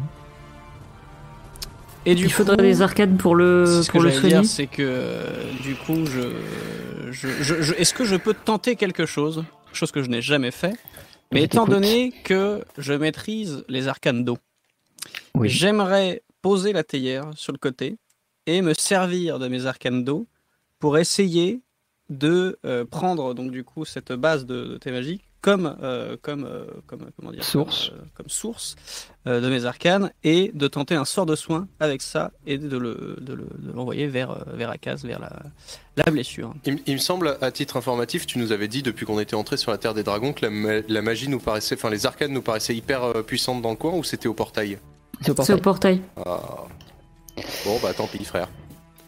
Et 2.05 2.15
du 2.15 2.25
Il 2.25 2.33
faudrait 2.33 2.57
coup, 2.57 2.63
des 2.63 2.83
arcades 2.83 3.17
pour 3.17 3.35
le, 3.37 3.67
ce 3.83 3.87
que 3.87 3.93
pour 3.93 4.01
le 4.01 4.09
j'allais 4.09 4.21
soigner. 4.21 4.41
dire, 4.41 4.51
c'est 4.51 4.67
que 4.67 4.83
euh, 4.83 5.53
du 5.63 5.75
coup, 5.77 6.05
je, 6.07 6.33
je, 7.13 7.29
je- 7.43 7.63
je- 7.63 7.75
est-ce 7.75 7.95
que 7.95 8.05
je 8.05 8.17
peux 8.17 8.35
tenter 8.35 8.75
quelque 8.77 9.07
chose, 9.07 9.45
chose 9.73 9.93
que 9.93 10.03
je 10.03 10.09
n'ai 10.09 10.23
jamais 10.23 10.51
fait, 10.51 10.75
mais 11.33 11.41
Je 11.41 11.45
étant 11.45 11.65
donné 11.67 12.13
que 12.25 12.65
je 12.79 12.93
maîtrise 12.93 13.65
les 13.69 13.87
arcanes 13.87 14.25
d'eau, 14.25 14.39
Oui. 15.35 15.49
j'aimerais 15.49 16.23
poser 16.43 16.73
la 16.73 16.83
théière 16.83 17.31
sur 17.37 17.53
le 17.53 17.59
côté 17.59 17.97
et 18.47 18.63
me 18.63 18.75
servir 18.75 19.39
de 19.39 19.47
mes 19.47 19.67
arcanes 19.67 20.03
d'eau 20.03 20.27
pour 20.83 20.99
essayer 20.99 21.61
de 22.11 22.59
euh, 22.67 22.85
prendre 22.85 23.35
donc 23.35 23.53
du 23.53 23.63
coup 23.65 23.85
cette 23.85 24.13
base 24.13 24.45
de, 24.47 24.65
de 24.65 24.77
thé 24.79 24.91
magique 24.91 25.23
comme 25.41 25.77
euh, 25.83 26.17
comme 26.21 26.45
euh, 26.45 26.67
comme 26.89 27.03
comment 27.17 27.31
dire 27.31 27.45
Source. 27.45 27.89
comme, 27.91 27.99
euh, 27.99 28.03
comme 28.17 28.29
source 28.29 28.75
euh, 29.29 29.41
de 29.41 29.49
mes 29.49 29.65
arcanes 29.65 30.11
et 30.25 30.51
de 30.55 30.67
tenter 30.69 30.95
un 30.97 31.05
sort 31.05 31.25
de 31.27 31.37
soin 31.37 31.69
avec 31.79 32.03
ça 32.03 32.33
et 32.47 32.59
de 32.59 32.77
le 32.77 33.17
de 33.21 33.33
le- 33.35 33.47
de 33.59 33.73
l'envoyer 33.73 34.09
vers 34.09 34.45
vers 34.61 34.71
Akaz 34.71 35.05
vers 35.05 35.21
la 35.21 35.33
la 35.97 36.11
blessure. 36.11 36.53
Il, 36.67 36.81
il 36.87 36.95
me 36.95 36.99
semble, 36.99 37.37
à 37.41 37.51
titre 37.53 37.77
informatif, 37.77 38.27
tu 38.27 38.39
nous 38.39 38.51
avais 38.51 38.67
dit 38.69 38.83
depuis 38.83 39.07
qu'on 39.07 39.21
était 39.21 39.37
entré 39.37 39.57
sur 39.57 39.71
la 39.71 39.79
Terre 39.79 39.95
des 39.95 40.03
Dragons 40.03 40.33
que 40.33 40.45
la, 40.47 40.51
ma- 40.51 40.81
la 40.89 41.03
magie 41.03 41.29
nous 41.29 41.39
paraissait, 41.41 41.77
enfin 41.77 41.91
les 41.91 42.07
arcanes 42.07 42.33
nous 42.33 42.43
paraissaient 42.43 42.75
hyper 42.75 43.23
puissantes 43.25 43.63
dans 43.63 43.71
le 43.71 43.77
coin 43.77 43.93
ou 43.93 44.03
c'était 44.03 44.27
au 44.29 44.35
portail? 44.35 44.79
C'est 45.21 45.31
au 45.53 45.59
portail. 45.59 46.01
Ah. 46.27 46.65
Bon 47.65 47.79
bah 47.83 47.93
tant 47.95 48.07
pis 48.09 48.25
frère. 48.25 48.49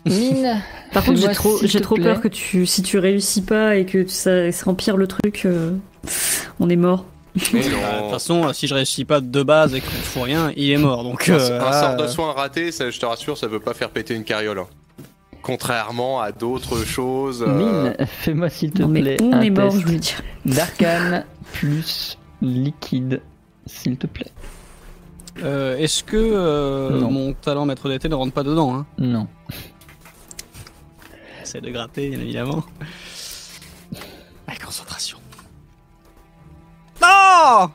Mine, 0.07 0.63
Par 0.93 1.05
contre, 1.05 1.19
j'ai 1.21 1.29
trop, 1.29 1.59
s'il 1.59 1.69
j'ai 1.69 1.79
te 1.79 1.85
trop 1.85 1.95
plaît. 1.95 2.05
peur 2.05 2.21
que 2.21 2.29
tu, 2.29 2.67
si 2.67 2.83
tu 2.83 2.99
réussis 2.99 3.43
pas 3.43 3.77
et 3.77 3.87
que 3.87 4.07
ça, 4.07 4.53
ça 4.53 4.71
empire 4.71 4.97
le 4.97 5.07
truc, 5.07 5.43
euh, 5.47 5.73
on 6.61 6.69
est 6.69 6.77
mort. 6.77 7.07
Bah, 7.35 7.41
De 7.59 8.01
toute 8.03 8.11
façon, 8.11 8.45
euh, 8.49 8.53
si 8.53 8.67
je 8.69 8.75
réussis 8.75 9.05
pas 9.05 9.21
de 9.21 9.43
base 9.43 9.75
et 9.75 9.81
qu'on 9.81 9.91
fout 9.91 10.23
rien, 10.25 10.53
il 10.57 10.71
est 10.71 10.77
mort. 10.79 11.03
Donc 11.03 11.29
un, 11.29 11.35
euh, 11.35 11.61
un 11.61 11.73
sort 11.73 11.97
de 11.97 12.07
soin 12.07 12.33
raté, 12.33 12.71
ça, 12.71 12.91
je 12.91 13.01
te 13.01 13.07
rassure, 13.07 13.37
ça 13.39 13.47
veut 13.49 13.61
pas 13.61 13.75
faire 13.75 13.91
péter 13.91 14.15
une 14.15 14.25
carriole. 14.25 14.59
hein. 14.59 14.67
Contrairement 15.43 16.21
à 16.21 16.33
d'autres 16.33 16.85
choses. 16.85 17.43
euh, 17.47 17.53
Mine, 17.93 17.97
fais-moi 18.07 18.49
s'il 18.51 18.71
te 18.71 18.83
Non, 18.83 18.93
plaît 18.93 19.17
on 19.21 19.33
un 19.33 19.41
est 19.41 19.51
mort, 19.51 19.73
test 19.73 19.83
je 19.83 19.93
veux 19.93 19.99
dire. 19.99 20.23
d'arcane 20.47 21.25
plus 21.53 22.19
liquide, 22.41 23.21
s'il 23.67 23.97
te 23.97 24.07
plaît. 24.07 24.31
euh, 25.43 25.77
Est-ce 25.77 26.05
que 26.05 26.17
euh, 26.17 27.01
mon 27.01 27.33
talent 27.33 27.67
maître 27.67 27.89
d'été 27.89 28.09
ne 28.09 28.15
rentre 28.15 28.33
pas 28.33 28.43
dedans 28.45 28.75
hein? 28.75 28.87
Non. 28.99 29.27
J'essaie 31.45 31.61
de 31.61 31.71
gratter, 31.71 32.09
bien 32.11 32.21
évidemment. 32.21 32.65
Avec 34.47 34.65
concentration. 34.65 35.19
Non 37.03 37.71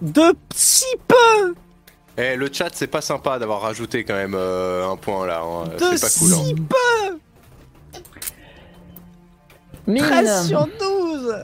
De 0.00 0.34
si 0.54 0.84
peu 1.06 1.54
Eh, 2.16 2.36
le 2.36 2.50
chat, 2.52 2.70
c'est 2.72 2.86
pas 2.88 3.00
sympa 3.00 3.38
d'avoir 3.38 3.60
rajouté 3.62 4.04
quand 4.04 4.14
même 4.14 4.34
euh, 4.34 4.90
un 4.90 4.96
point 4.96 5.26
là. 5.26 5.42
hein. 5.42 5.68
De 5.68 5.96
C'est 5.96 6.00
pas 6.00 6.18
cool. 6.18 6.32
hein. 6.34 6.44
si 6.44 6.54
peu 6.54 7.18
Mine, 9.86 10.02
13 10.04 10.46
sur 10.48 10.66
12 10.80 11.34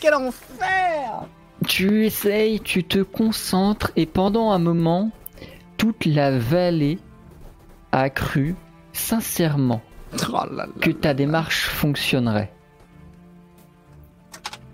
Quel 0.00 0.14
enfer 0.14 1.22
tu 1.68 2.06
essayes, 2.06 2.58
tu 2.60 2.84
te 2.84 3.00
concentres 3.02 3.90
et 3.94 4.06
pendant 4.06 4.50
un 4.50 4.58
moment, 4.58 5.10
toute 5.76 6.06
la 6.06 6.38
vallée 6.38 6.98
a 7.92 8.08
cru 8.08 8.54
sincèrement 8.94 9.82
Oh 10.32 10.42
que 10.80 10.90
ta 10.90 11.14
démarche 11.14 11.66
fonctionnerait. 11.66 12.52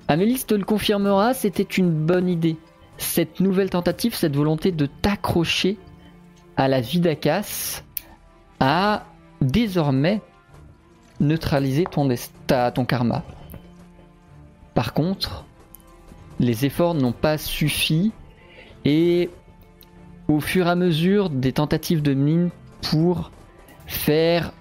Amélis 0.08 0.44
te 0.46 0.54
le 0.54 0.64
confirmera, 0.64 1.34
c'était 1.34 1.62
une 1.62 1.90
bonne 1.90 2.28
idée. 2.28 2.56
Cette 2.98 3.40
nouvelle 3.40 3.70
tentative, 3.70 4.14
cette 4.14 4.36
volonté 4.36 4.72
de 4.72 4.86
t'accrocher 4.86 5.78
à 6.56 6.68
la 6.68 6.80
vie 6.80 7.00
d'Akas 7.00 7.82
a 8.60 9.04
désormais 9.40 10.22
neutralisé 11.20 11.84
ton, 11.90 12.08
ta- 12.46 12.70
ton 12.70 12.84
karma. 12.84 13.22
Par 14.74 14.92
contre, 14.94 15.44
les 16.38 16.64
efforts 16.64 16.94
n'ont 16.94 17.12
pas 17.12 17.38
suffi 17.38 18.12
et 18.84 19.30
au 20.28 20.40
fur 20.40 20.66
et 20.66 20.70
à 20.70 20.74
mesure 20.76 21.30
des 21.30 21.52
tentatives 21.52 22.02
de 22.02 22.14
mine 22.14 22.50
pour 22.90 23.30
faire 23.86 24.52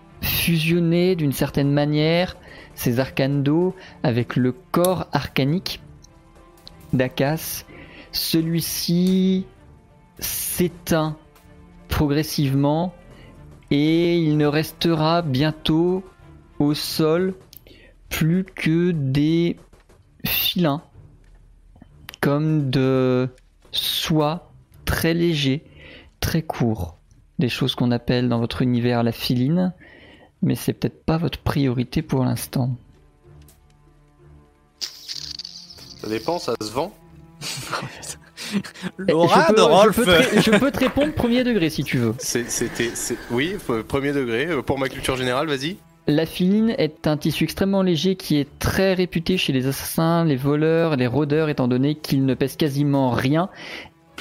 fusionner 0.45 1.15
d'une 1.15 1.31
certaine 1.31 1.71
manière 1.71 2.37
ces 2.75 2.99
arcanes 2.99 3.41
d'eau 3.41 3.75
avec 4.03 4.35
le 4.35 4.51
corps 4.51 5.07
arcanique 5.11 5.81
d'Akas, 6.93 7.65
celui-ci 8.11 9.47
s'éteint 10.19 11.17
progressivement 11.87 12.93
et 13.71 14.19
il 14.19 14.37
ne 14.37 14.45
restera 14.45 15.23
bientôt 15.23 16.03
au 16.59 16.75
sol 16.75 17.33
plus 18.09 18.43
que 18.43 18.91
des 18.91 19.57
filins 20.25 20.83
comme 22.21 22.69
de 22.69 23.29
soie 23.71 24.51
très 24.85 25.15
léger, 25.15 25.63
très 26.19 26.43
court. 26.43 26.99
Des 27.39 27.49
choses 27.49 27.73
qu'on 27.73 27.89
appelle 27.89 28.29
dans 28.29 28.39
votre 28.39 28.61
univers 28.61 29.01
la 29.01 29.11
filine, 29.11 29.73
mais 30.45 30.55
c'est 30.55 30.71
peut-être 30.73 31.03
pas 31.03 31.17
votre 31.17 31.39
priorité 31.39 32.01
pour 32.01 32.23
l'instant. 32.23 32.69
Ça 34.79 36.07
dépend, 36.07 36.39
ça 36.39 36.53
se 36.61 36.71
vend. 36.71 36.93
L'aura 38.97 39.41
je, 39.41 39.53
peux, 39.53 39.55
de 39.55 39.61
Rolf 39.61 39.95
je, 39.97 40.03
peux 40.03 40.11
te, 40.35 40.41
je 40.41 40.51
peux 40.59 40.71
te 40.71 40.79
répondre 40.79 41.13
premier 41.13 41.43
degré 41.43 41.69
si 41.69 41.83
tu 41.83 41.97
veux. 41.97 42.13
C'est- 42.19 42.49
C'était. 42.49 42.91
Oui, 43.31 43.55
faut- 43.59 43.83
premier 43.83 44.11
degré. 44.13 44.45
euh, 44.47 44.61
Pour 44.61 44.77
ma 44.77 44.87
culture 44.89 45.15
générale, 45.17 45.47
vas-y. 45.47 45.77
La 46.07 46.27
filine 46.27 46.75
est 46.77 47.07
un 47.07 47.17
tissu 47.17 47.45
extrêmement 47.45 47.81
léger 47.81 48.15
qui 48.15 48.37
est 48.37 48.47
très 48.59 48.93
réputé 48.93 49.37
chez 49.37 49.51
les 49.53 49.65
assassins, 49.65 50.23
les 50.23 50.35
voleurs, 50.35 50.95
les 50.95 51.07
rôdeurs, 51.07 51.49
étant 51.49 51.67
donné 51.67 51.95
qu'il 51.95 52.25
ne 52.27 52.35
pèse 52.35 52.55
quasiment 52.55 53.09
rien. 53.09 53.49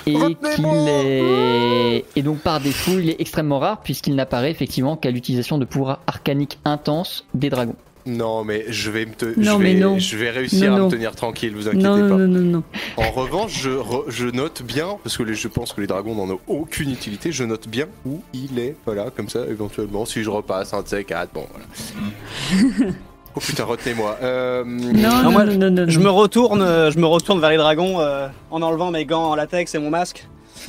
Et 0.06 0.14
qu'il 0.54 0.66
est. 0.66 2.04
Et 2.16 2.22
donc 2.22 2.38
par 2.40 2.60
défaut, 2.60 2.98
il 2.98 3.10
est 3.10 3.20
extrêmement 3.20 3.58
rare 3.58 3.80
puisqu'il 3.82 4.14
n'apparaît 4.14 4.50
effectivement 4.50 4.96
qu'à 4.96 5.10
l'utilisation 5.10 5.58
de 5.58 5.64
pouvoirs 5.64 6.00
arcaniques 6.06 6.58
intenses 6.64 7.24
des 7.34 7.50
dragons. 7.50 7.76
Non, 8.06 8.44
mais 8.44 8.66
je 8.68 8.90
vais 8.90 9.06
me 9.06 9.14
te- 9.14 9.24
Non, 9.40 9.56
je 9.58 9.62
vais, 9.62 9.74
non. 9.74 9.98
je 9.98 10.16
vais 10.18 10.28
réussir 10.28 10.68
Non, 10.70 10.76
à 10.76 10.78
non. 10.80 10.86
me 10.86 10.90
tenir 10.90 11.16
tranquille, 11.16 11.54
vous 11.54 11.68
inquiétez 11.68 11.84
pas. 11.84 11.96
non, 11.96 12.18
non, 12.18 12.40
non. 12.40 12.62
En 12.98 13.10
revanche, 13.10 13.58
je, 13.62 13.70
re- 13.70 14.04
je 14.08 14.26
note 14.26 14.62
bien, 14.62 14.98
parce 15.02 15.16
que 15.16 15.22
les- 15.22 15.34
je 15.34 15.48
pense 15.48 15.72
que 15.72 15.80
les 15.80 15.86
dragons 15.86 16.14
n'en 16.14 16.34
ont 16.34 16.40
aucune 16.46 16.90
utilité, 16.90 17.32
je 17.32 17.44
note 17.44 17.66
bien 17.66 17.86
où 18.04 18.20
il 18.34 18.58
est, 18.58 18.76
voilà, 18.84 19.06
comme 19.10 19.30
ça, 19.30 19.46
éventuellement, 19.48 20.04
si 20.04 20.22
je 20.22 20.28
repasse 20.28 20.74
un 20.74 20.82
de 20.82 20.88
ces 20.88 21.02
quatre, 21.04 21.32
bon, 21.32 21.46
voilà. 21.50 22.92
oh 23.36 23.40
putain, 23.40 23.64
retenez-moi. 23.64 24.18
Euh, 24.22 24.64
Non, 24.64 24.92
Non, 24.92 25.22
non, 25.24 25.30
moi, 25.32 25.44
non, 25.44 25.84
Je 25.88 25.98
me 26.00 26.10
retourne, 26.10 26.62
euh, 26.62 26.90
je 26.90 26.98
me 26.98 27.06
retourne 27.06 27.40
vers 27.40 27.50
les 27.50 27.56
dragons 27.56 28.00
euh, 28.00 28.28
en 28.50 28.62
enlevant 28.62 28.90
mes 28.90 29.04
gants 29.04 29.30
en 29.30 29.34
latex 29.34 29.74
et 29.74 29.78
mon 29.78 29.90
masque. 29.90 30.26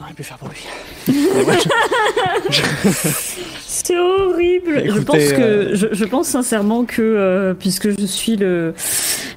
On 0.00 0.04
aurait 0.04 0.14
pu 0.14 0.22
faire 0.22 0.38
pour 0.38 0.48
lui. 0.48 1.12
C'est 3.66 3.98
horrible. 3.98 4.82
je 4.94 5.00
pense 5.00 5.16
que, 5.32 5.40
euh, 5.40 5.74
je, 5.74 5.86
je 5.92 6.04
pense 6.04 6.28
sincèrement 6.28 6.84
que 6.84 7.02
euh, 7.02 7.54
puisque 7.54 7.90
je 7.98 8.06
suis 8.06 8.36
le 8.36 8.74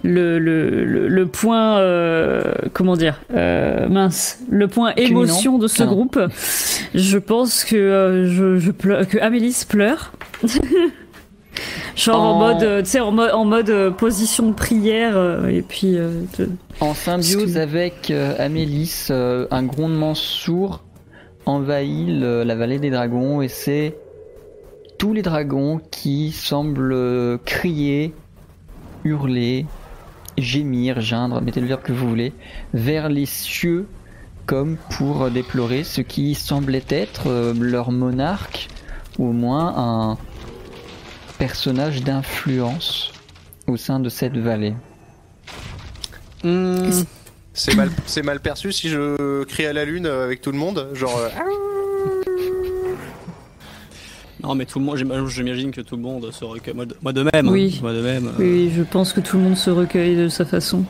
le 0.03 0.39
le, 0.39 0.83
le, 0.85 1.07
le 1.07 1.25
point 1.27 1.77
euh, 1.79 2.43
comment 2.73 2.95
dire 2.95 3.19
euh, 3.33 3.87
mince 3.87 4.39
le 4.49 4.67
point 4.67 4.93
émotion 4.97 5.57
de 5.57 5.67
ce 5.67 5.83
Ah 5.83 5.85
non. 5.85 5.91
groupe, 5.93 6.19
je 6.93 7.17
pense 7.17 7.63
que 7.63 7.75
euh, 7.75 8.27
je, 8.31 8.59
je 8.59 8.71
pleure, 8.71 9.07
que 9.07 9.17
Amélis 9.19 9.65
pleure. 9.67 10.11
Genre 11.95 12.19
en, 12.21 12.31
En- 12.31 12.39
mode, 12.39 12.63
euh, 12.63 12.81
tu 12.81 12.89
sais, 12.89 12.99
en 12.99 13.11
mode, 13.11 13.31
en 13.31 13.45
mode 13.45 13.69
euh, 13.69 13.91
position 13.91 14.49
de 14.49 14.53
prière, 14.53 15.17
euh, 15.17 15.47
et 15.47 15.61
puis 15.61 15.97
euh, 15.97 16.21
de- 16.39 16.49
En 16.79 16.93
symbiose 16.93 17.57
avec 17.57 18.09
euh, 18.11 18.33
Amélis, 18.39 19.07
euh, 19.09 19.47
un 19.51 19.63
grondement 19.63 20.15
sourd 20.15 20.81
envahit 21.45 22.07
le- 22.07 22.43
la 22.43 22.55
vallée 22.55 22.79
des 22.79 22.89
dragons 22.89 23.41
et 23.41 23.47
c'est 23.47 23.95
tous 24.97 25.13
les 25.13 25.21
dragons 25.23 25.81
qui 25.91 26.31
semblent 26.31 26.93
euh, 26.93 27.37
crier, 27.45 28.13
hurler, 29.03 29.65
gémir, 30.37 31.01
geindre, 31.01 31.41
mettez 31.41 31.59
le 31.61 31.67
verbe 31.67 31.81
que 31.81 31.91
vous 31.91 32.07
voulez, 32.07 32.33
vers 32.73 33.09
les 33.09 33.25
cieux 33.25 33.85
comme 34.45 34.77
pour 34.97 35.29
déplorer 35.29 35.83
ce 35.83 36.01
qui 36.01 36.35
semblait 36.35 36.83
être 36.89 37.27
euh, 37.27 37.53
leur 37.59 37.91
monarque, 37.91 38.67
ou 39.19 39.27
au 39.29 39.31
moins 39.33 39.73
un 39.77 40.17
personnage 41.45 42.03
d'influence 42.03 43.11
au 43.65 43.75
sein 43.75 43.99
de 43.99 44.09
cette 44.09 44.37
vallée. 44.37 44.75
Hmm, 46.43 46.91
C'est 47.55 47.73
mal, 47.73 47.89
c'est 48.05 48.21
mal 48.21 48.39
perçu 48.39 48.71
si 48.71 48.89
je 48.89 49.43
crie 49.45 49.65
à 49.65 49.73
la 49.73 49.83
lune 49.83 50.05
euh, 50.05 50.23
avec 50.23 50.41
tout 50.41 50.51
le 50.51 50.59
monde, 50.59 50.87
genre. 50.93 51.17
euh, 51.17 51.29
Non, 54.43 54.53
mais 54.53 54.65
tout 54.65 54.77
le 54.77 54.85
monde, 54.85 54.97
j'im- 54.97 55.27
j'imagine 55.27 55.71
que 55.71 55.81
tout 55.81 55.95
le 55.95 56.03
monde 56.03 56.29
se 56.31 56.45
recueille. 56.45 56.75
Moi 56.75 56.85
de, 56.85 56.95
moi 57.01 57.11
de 57.11 57.23
même. 57.23 57.47
hein. 57.47 57.51
Oui. 57.51 57.79
Moi 57.81 57.93
de 57.93 58.01
même. 58.01 58.27
euh, 58.27 58.31
Oui, 58.37 58.45
oui, 58.67 58.73
je 58.77 58.83
pense 58.83 59.11
que 59.11 59.19
tout 59.19 59.37
le 59.37 59.43
monde 59.43 59.57
se 59.57 59.71
recueille 59.71 60.15
de 60.15 60.29
sa 60.29 60.45
façon. 60.45 60.85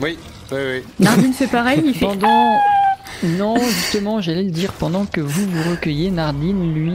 Oui, 0.00 0.16
oui, 0.50 0.58
oui. 0.58 0.82
Nardine 0.98 1.34
fait 1.34 1.46
pareil, 1.46 1.82
il 1.84 1.92
fait. 1.92 2.06
Pendant. 2.06 2.54
Non, 3.22 3.58
justement, 3.58 4.22
j'allais 4.22 4.44
le 4.44 4.50
dire, 4.50 4.72
pendant 4.72 5.04
que 5.04 5.20
vous 5.20 5.46
vous 5.46 5.70
recueillez, 5.70 6.10
Nardine, 6.10 6.72
lui, 6.74 6.94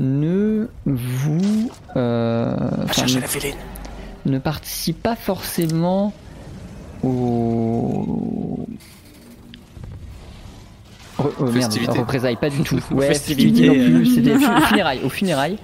ne 0.00 0.66
vous. 0.86 1.70
euh, 1.94 2.56
ne, 2.86 3.20
féline. 3.20 3.54
ne 4.26 4.38
participe 4.40 5.00
pas 5.02 5.14
forcément 5.14 6.12
au. 7.04 8.66
Re- 11.18 11.28
euh, 11.42 11.52
merde, 11.52 11.72
représailles, 11.98 12.36
pas 12.36 12.48
du 12.50 12.62
tout. 12.62 12.80
Ouais, 12.90 13.08
non 13.12 13.74
plus, 13.74 14.06
c'était 14.06 14.38
fu- 14.38 14.62
funérailles, 14.68 15.00
aux 15.04 15.10
funérailles. 15.10 15.58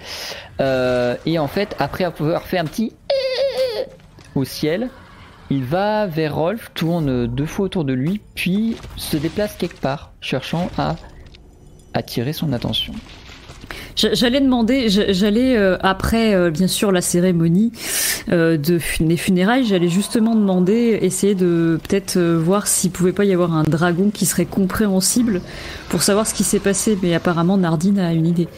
Euh, 0.61 1.16
et 1.25 1.38
en 1.38 1.49
fait, 1.49 1.75
après 1.79 2.05
avoir 2.05 2.42
fait 2.42 2.59
un 2.59 2.64
petit 2.66 2.92
au 4.35 4.44
ciel, 4.44 4.90
il 5.49 5.64
va 5.64 6.07
vers 6.07 6.35
Rolf, 6.35 6.70
tourne 6.75 7.27
deux 7.27 7.46
fois 7.46 7.64
autour 7.66 7.85
de 7.85 7.94
lui, 7.94 8.20
puis 8.35 8.77
se 8.96 9.16
déplace 9.16 9.57
quelque 9.57 9.81
part, 9.81 10.12
cherchant 10.20 10.68
à 10.77 10.96
attirer 11.94 12.35
son 12.35 12.53
attention. 12.53 12.92
J'a- 13.97 14.15
J'allais 14.15 14.41
demander, 14.41 14.89
j'a- 14.89 15.13
j'allais 15.13 15.57
euh, 15.57 15.77
après 15.81 16.35
euh, 16.35 16.51
bien 16.51 16.67
sûr 16.69 16.93
la 16.93 17.01
cérémonie 17.01 17.73
euh, 18.31 18.57
de 18.57 18.79
des 19.01 19.17
funérailles, 19.17 19.65
j'allais 19.65 19.89
justement 19.89 20.35
demander, 20.35 20.99
essayer 21.03 21.35
de 21.35 21.79
peut-être 21.89 22.19
voir 22.19 22.67
s'il 22.67 22.91
pouvait 22.91 23.13
pas 23.13 23.25
y 23.25 23.33
avoir 23.33 23.53
un 23.55 23.63
dragon 23.65 24.11
qui 24.13 24.27
serait 24.27 24.45
compréhensible 24.47 25.41
pour 25.89 26.03
savoir 26.03 26.27
ce 26.27 26.35
qui 26.35 26.45
s'est 26.45 26.61
passé, 26.61 26.99
mais 27.03 27.15
apparemment 27.15 27.57
Nardine 27.57 27.99
a 27.99 28.13
une 28.13 28.27
idée. 28.27 28.49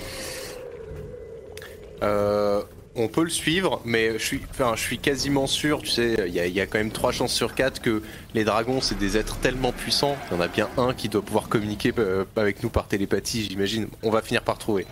On 3.01 3.07
peut 3.09 3.23
le 3.23 3.31
suivre, 3.31 3.81
mais 3.85 4.19
je 4.19 4.25
suis, 4.25 4.41
enfin, 4.51 4.73
je 4.75 4.81
suis 4.83 4.99
quasiment 4.99 5.47
sûr, 5.47 5.81
tu 5.83 5.89
sais, 5.91 6.17
il 6.27 6.35
y, 6.35 6.41
a- 6.41 6.47
il 6.47 6.53
y 6.53 6.61
a 6.61 6.67
quand 6.67 6.79
même 6.79 6.91
3 6.91 7.13
chances 7.13 7.33
sur 7.33 7.55
4 7.55 7.81
que 7.81 8.03
les 8.35 8.43
dragons, 8.45 8.81
c'est 8.81 8.99
des 8.99 9.17
êtres 9.17 9.37
tellement 9.39 9.71
puissants, 9.73 10.17
il 10.31 10.35
y 10.35 10.37
en 10.39 10.41
a 10.41 10.49
bien 10.49 10.69
un 10.77 10.93
qui 10.95 11.09
doit 11.09 11.23
pouvoir 11.23 11.49
communiquer 11.49 11.93
euh, 11.99 12.25
avec 12.37 12.63
nous 12.63 12.71
par 12.71 12.89
télépathie, 12.89 13.47
j'imagine. 13.49 13.87
On 14.03 14.11
va 14.11 14.21
finir 14.21 14.43
par 14.43 14.59
trouver. 14.59 14.85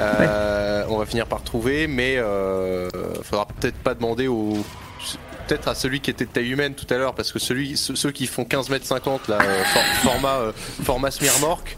Euh, 0.00 0.84
On 0.88 0.98
va 0.98 1.06
finir 1.06 1.26
par 1.26 1.42
trouver, 1.42 1.86
mais 1.86 2.16
euh, 2.18 2.88
faudra 3.22 3.46
peut-être 3.46 3.76
pas 3.78 3.94
demander 3.94 4.26
au... 4.26 4.56
Peut-être 5.46 5.68
à 5.68 5.74
celui 5.74 6.00
qui 6.00 6.10
était 6.10 6.24
de 6.24 6.30
taille 6.30 6.50
humaine 6.50 6.74
tout 6.74 6.86
à 6.92 6.96
l'heure, 6.96 7.14
parce 7.14 7.30
que 7.32 7.38
celui, 7.38 7.76
ceux, 7.76 7.94
ceux 7.96 8.10
qui 8.12 8.26
font 8.26 8.44
15 8.44 8.70
mètres 8.70 8.86
50 8.86 9.28
là, 9.28 9.38
euh, 9.42 9.62
for- 9.64 9.82
format, 10.12 10.36
euh, 10.38 10.52
format 10.82 11.10
Smirmork, 11.10 11.76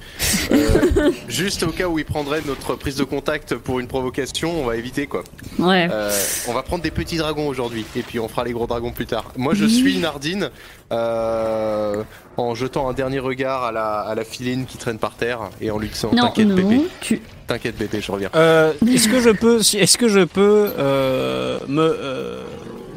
euh, 0.53 1.11
juste 1.29 1.63
au 1.65 1.71
cas 1.73 1.87
où 1.89 1.99
il 1.99 2.05
prendrait 2.05 2.43
notre 2.47 2.75
prise 2.77 2.97
de 2.97 3.05
contact 3.05 3.55
pour 3.57 3.81
une 3.81 3.89
provocation, 3.89 4.61
on 4.63 4.65
va 4.67 4.77
éviter 4.77 5.07
quoi. 5.07 5.25
Ouais. 5.59 5.89
Euh, 5.91 6.11
on 6.49 6.53
va 6.53 6.63
prendre 6.63 6.83
des 6.83 6.91
petits 6.91 7.17
dragons 7.17 7.49
aujourd'hui 7.49 7.85
et 7.97 8.03
puis 8.03 8.21
on 8.21 8.29
fera 8.29 8.45
les 8.45 8.53
gros 8.53 8.67
dragons 8.67 8.93
plus 8.93 9.07
tard. 9.07 9.33
Moi 9.37 9.55
je 9.55 9.65
suis 9.67 9.99
Nardine 9.99 10.51
euh, 10.93 12.03
en 12.37 12.55
jetant 12.55 12.89
un 12.89 12.93
dernier 12.93 13.19
regard 13.19 13.65
à 13.65 13.73
la, 13.73 14.01
à 14.01 14.15
la 14.15 14.25
filine 14.25 14.67
qui 14.67 14.77
traîne 14.79 14.99
par 14.99 15.15
terre 15.17 15.41
et 15.61 15.71
en 15.71 15.79
lui 15.79 15.89
disant 15.89 16.11
non, 16.13 16.23
t'inquiète 16.29 16.49
bébé, 16.49 16.81
tu. 17.01 17.21
t'inquiète 17.47 17.77
bébé, 17.77 18.01
je 18.01 18.13
reviens. 18.13 18.31
Euh, 18.37 18.73
est-ce 18.89 19.09
que 19.09 19.21
je 19.21 19.31
peux, 19.31 19.59
est-ce 19.59 19.99
que 19.99 20.09
je 20.09 20.21
peux 20.21 20.71
euh, 20.79 21.59
me 21.69 21.83
euh, 21.83 22.43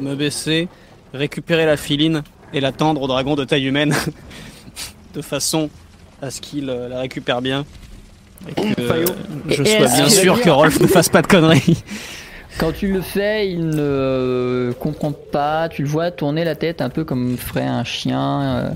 me 0.00 0.14
baisser, 0.14 0.68
récupérer 1.12 1.66
la 1.66 1.76
filine 1.76 2.22
et 2.52 2.60
la 2.60 2.72
tendre 2.72 3.02
au 3.02 3.06
dragon 3.06 3.34
de 3.36 3.44
taille 3.44 3.66
humaine, 3.66 3.94
de 5.14 5.22
façon 5.22 5.70
à 6.22 6.30
ce 6.30 6.40
qu'il 6.40 6.68
euh, 6.68 6.88
la 6.88 7.00
récupère 7.00 7.42
bien. 7.42 7.64
Et 8.48 8.74
que 8.74 8.82
Fayot. 8.82 9.06
je 9.48 9.64
sois 9.64 9.86
bien 9.86 10.08
sûr 10.08 10.40
que 10.40 10.48
Rolf 10.48 10.80
ne 10.80 10.86
fasse 10.86 11.08
pas 11.08 11.22
de 11.22 11.26
conneries. 11.26 11.82
Quand 12.58 12.72
tu 12.72 12.92
le 12.92 13.00
fais, 13.00 13.50
il 13.50 13.68
ne 13.68 13.76
euh, 13.78 14.72
comprend 14.72 15.12
pas. 15.12 15.68
Tu 15.68 15.82
le 15.82 15.88
vois 15.88 16.10
tourner 16.10 16.44
la 16.44 16.56
tête 16.56 16.82
un 16.82 16.90
peu 16.90 17.04
comme 17.04 17.36
ferait 17.36 17.66
un 17.66 17.84
chien 17.84 18.42
euh, 18.42 18.70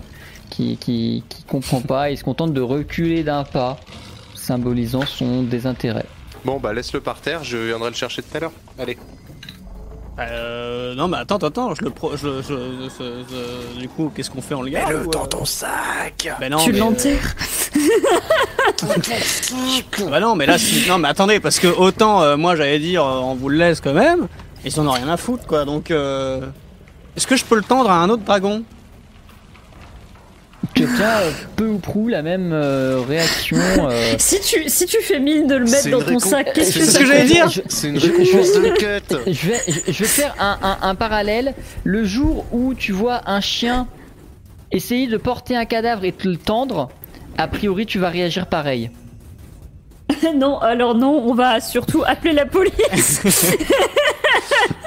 qui, 0.49 0.77
qui, 0.77 1.25
qui 1.29 1.43
comprend 1.45 1.81
pas. 1.81 2.11
Il 2.11 2.17
se 2.17 2.25
contente 2.25 2.55
de 2.55 2.61
reculer 2.61 3.25
d'un 3.25 3.45
pas, 3.45 3.79
symbolisant 4.35 5.05
son 5.07 5.43
désintérêt. 5.43 6.07
Bon 6.45 6.59
bah 6.61 6.75
laisse-le 6.75 7.01
par 7.01 7.21
terre, 7.21 7.43
je 7.43 7.57
viendrai 7.57 7.89
le 7.89 7.97
chercher 7.97 8.23
tout 8.23 8.37
à 8.37 8.41
l'heure. 8.41 8.53
Allez. 8.79 8.99
Euh, 10.19 10.95
non 10.95 11.09
mais 11.09 11.17
attends, 11.17 11.39
attends, 11.39 11.75
je 11.75 11.83
le 11.83 11.91
pro, 11.91 12.13
je, 12.17 12.41
je, 12.43 12.55
je- 12.99 13.25
je- 13.75 13.81
du 13.81 13.89
coup, 13.89 14.13
qu'est-ce 14.15 14.31
qu'on 14.31 14.41
fait 14.43 14.55
en 14.55 14.63
le 14.63 14.71
garde 14.71 14.93
ou, 15.07 15.11
euh 15.11 15.45
sac. 15.45 16.29
Ben 16.39 16.53
non, 16.53 16.59
tu 16.59 16.73
mais, 16.73 16.79
l'enterres. 16.79 17.35
euh, 18.85 20.11
Bah 20.11 20.21
non, 20.21 20.37
mais 20.37 20.47
là, 20.47 20.57
si... 20.59 20.89
non 20.89 20.99
mais 20.99 21.09
attendez, 21.09 21.41
parce 21.41 21.59
que 21.59 21.67
autant 21.67 22.23
euh, 22.23 22.37
moi 22.37 22.55
j'allais 22.57 22.79
dire, 22.79 23.05
euh, 23.05 23.19
on 23.21 23.35
vous 23.35 23.49
le 23.49 23.57
laisse 23.59 23.81
quand 23.81 23.93
même, 23.95 24.29
ils 24.65 24.79
en 24.79 24.87
ont 24.87 24.93
rien 24.93 25.09
à 25.09 25.17
foutre 25.17 25.47
quoi. 25.47 25.65
Donc, 25.65 25.91
euh... 25.91 26.41
est-ce 27.17 27.27
que 27.27 27.37
je 27.37 27.45
peux 27.45 27.57
le 27.57 27.63
tendre 27.63 27.91
à 27.91 27.97
un 28.01 28.09
autre 28.09 28.23
dragon? 28.23 28.63
Tu 30.75 30.85
obtiens 30.85 31.19
euh, 31.21 31.31
peu 31.57 31.67
ou 31.69 31.79
prou 31.79 32.09
la 32.09 32.23
même 32.23 32.51
euh, 32.53 33.01
réaction. 33.07 33.57
euh, 33.59 34.15
Si 34.19 34.41
tu, 34.41 34.69
si 34.69 34.87
tu 34.87 35.01
fais 35.03 35.21
mine 35.21 35.47
de 35.47 35.55
le 35.55 35.65
mettre 35.65 35.77
C'est 35.83 35.91
dans 35.91 36.03
ton 36.03 36.19
sac, 36.19 36.53
qu'est-ce 36.53 36.73
c'est 36.73 36.81
que 36.81 36.85
ce 36.87 36.91
ça 36.93 36.99
que 36.99 37.07
j'allais 37.07 37.25
dire. 37.27 37.49
je, 37.49 37.61
C'est 37.69 37.89
une 37.89 38.01
Je- 38.01 38.07
récompense 38.07 38.47
je- 38.55 38.61
de 38.61 38.69
cut 38.77 39.17
je 39.33 39.47
vais, 39.49 39.61
je 39.69 39.93
je 39.93 39.99
vais 40.03 40.09
faire 40.09 40.35
un, 40.41 40.59
un- 40.63 40.79
un 40.83 40.95
parallèle. 40.97 41.55
Le 41.85 42.05
jour 42.05 42.45
où 42.53 42.75
tu 42.75 42.91
vois 42.93 43.23
un 43.31 43.41
chien 43.41 43.87
essayer 44.73 45.07
de 45.07 45.17
porter 45.17 45.57
un 45.57 45.65
cadavre 45.65 46.05
et 46.05 46.11
te 46.13 46.27
le 46.27 46.37
tendre, 46.37 46.89
a 47.39 47.47
priori 47.47 47.87
tu 47.87 47.99
vas 48.01 48.09
réagir 48.11 48.47
pareil. 48.47 48.91
Non, 50.37 50.59
alors 50.59 50.95
non, 50.95 51.23
on 51.27 51.35
va 51.35 51.61
surtout 51.61 52.03
appeler 52.07 52.33
la 52.33 52.47
police. 52.47 53.21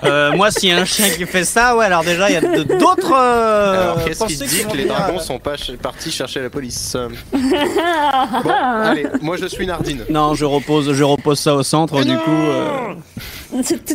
Euh, 0.03 0.31
Moi, 0.33 0.51
s'il 0.51 0.69
y 0.69 0.71
a 0.71 0.77
un 0.77 0.85
chien 0.85 1.09
qui 1.09 1.25
fait 1.25 1.43
ça, 1.45 1.75
ouais, 1.75 1.85
alors 1.85 2.03
déjà, 2.03 2.29
il 2.29 2.33
y 2.33 2.37
a 2.37 2.41
d'autres. 2.41 3.13
euh, 3.13 3.81
Alors 3.83 4.03
qu'est-ce 4.05 4.25
qui 4.25 4.33
pensées 4.37 4.45
te 4.45 4.49
dit 4.49 4.65
que 4.71 4.77
les 4.77 4.85
dragons 4.85 5.19
sont 5.19 5.39
pas 5.39 5.57
ch- 5.57 5.77
partis 5.77 6.11
chercher 6.11 6.41
la 6.41 6.49
police? 6.49 6.95
Bon, 7.33 8.51
allez, 8.51 9.07
moi 9.21 9.35
je 9.37 9.45
suis 9.47 9.65
Nardine. 9.65 10.03
Non, 10.09 10.33
je 10.35 10.45
repose, 10.45 10.93
je 10.93 11.03
repose 11.03 11.39
ça 11.39 11.53
au 11.55 11.63
centre, 11.63 12.03
du 12.03 12.15
coup. 12.17 12.31
euh, 12.31 12.93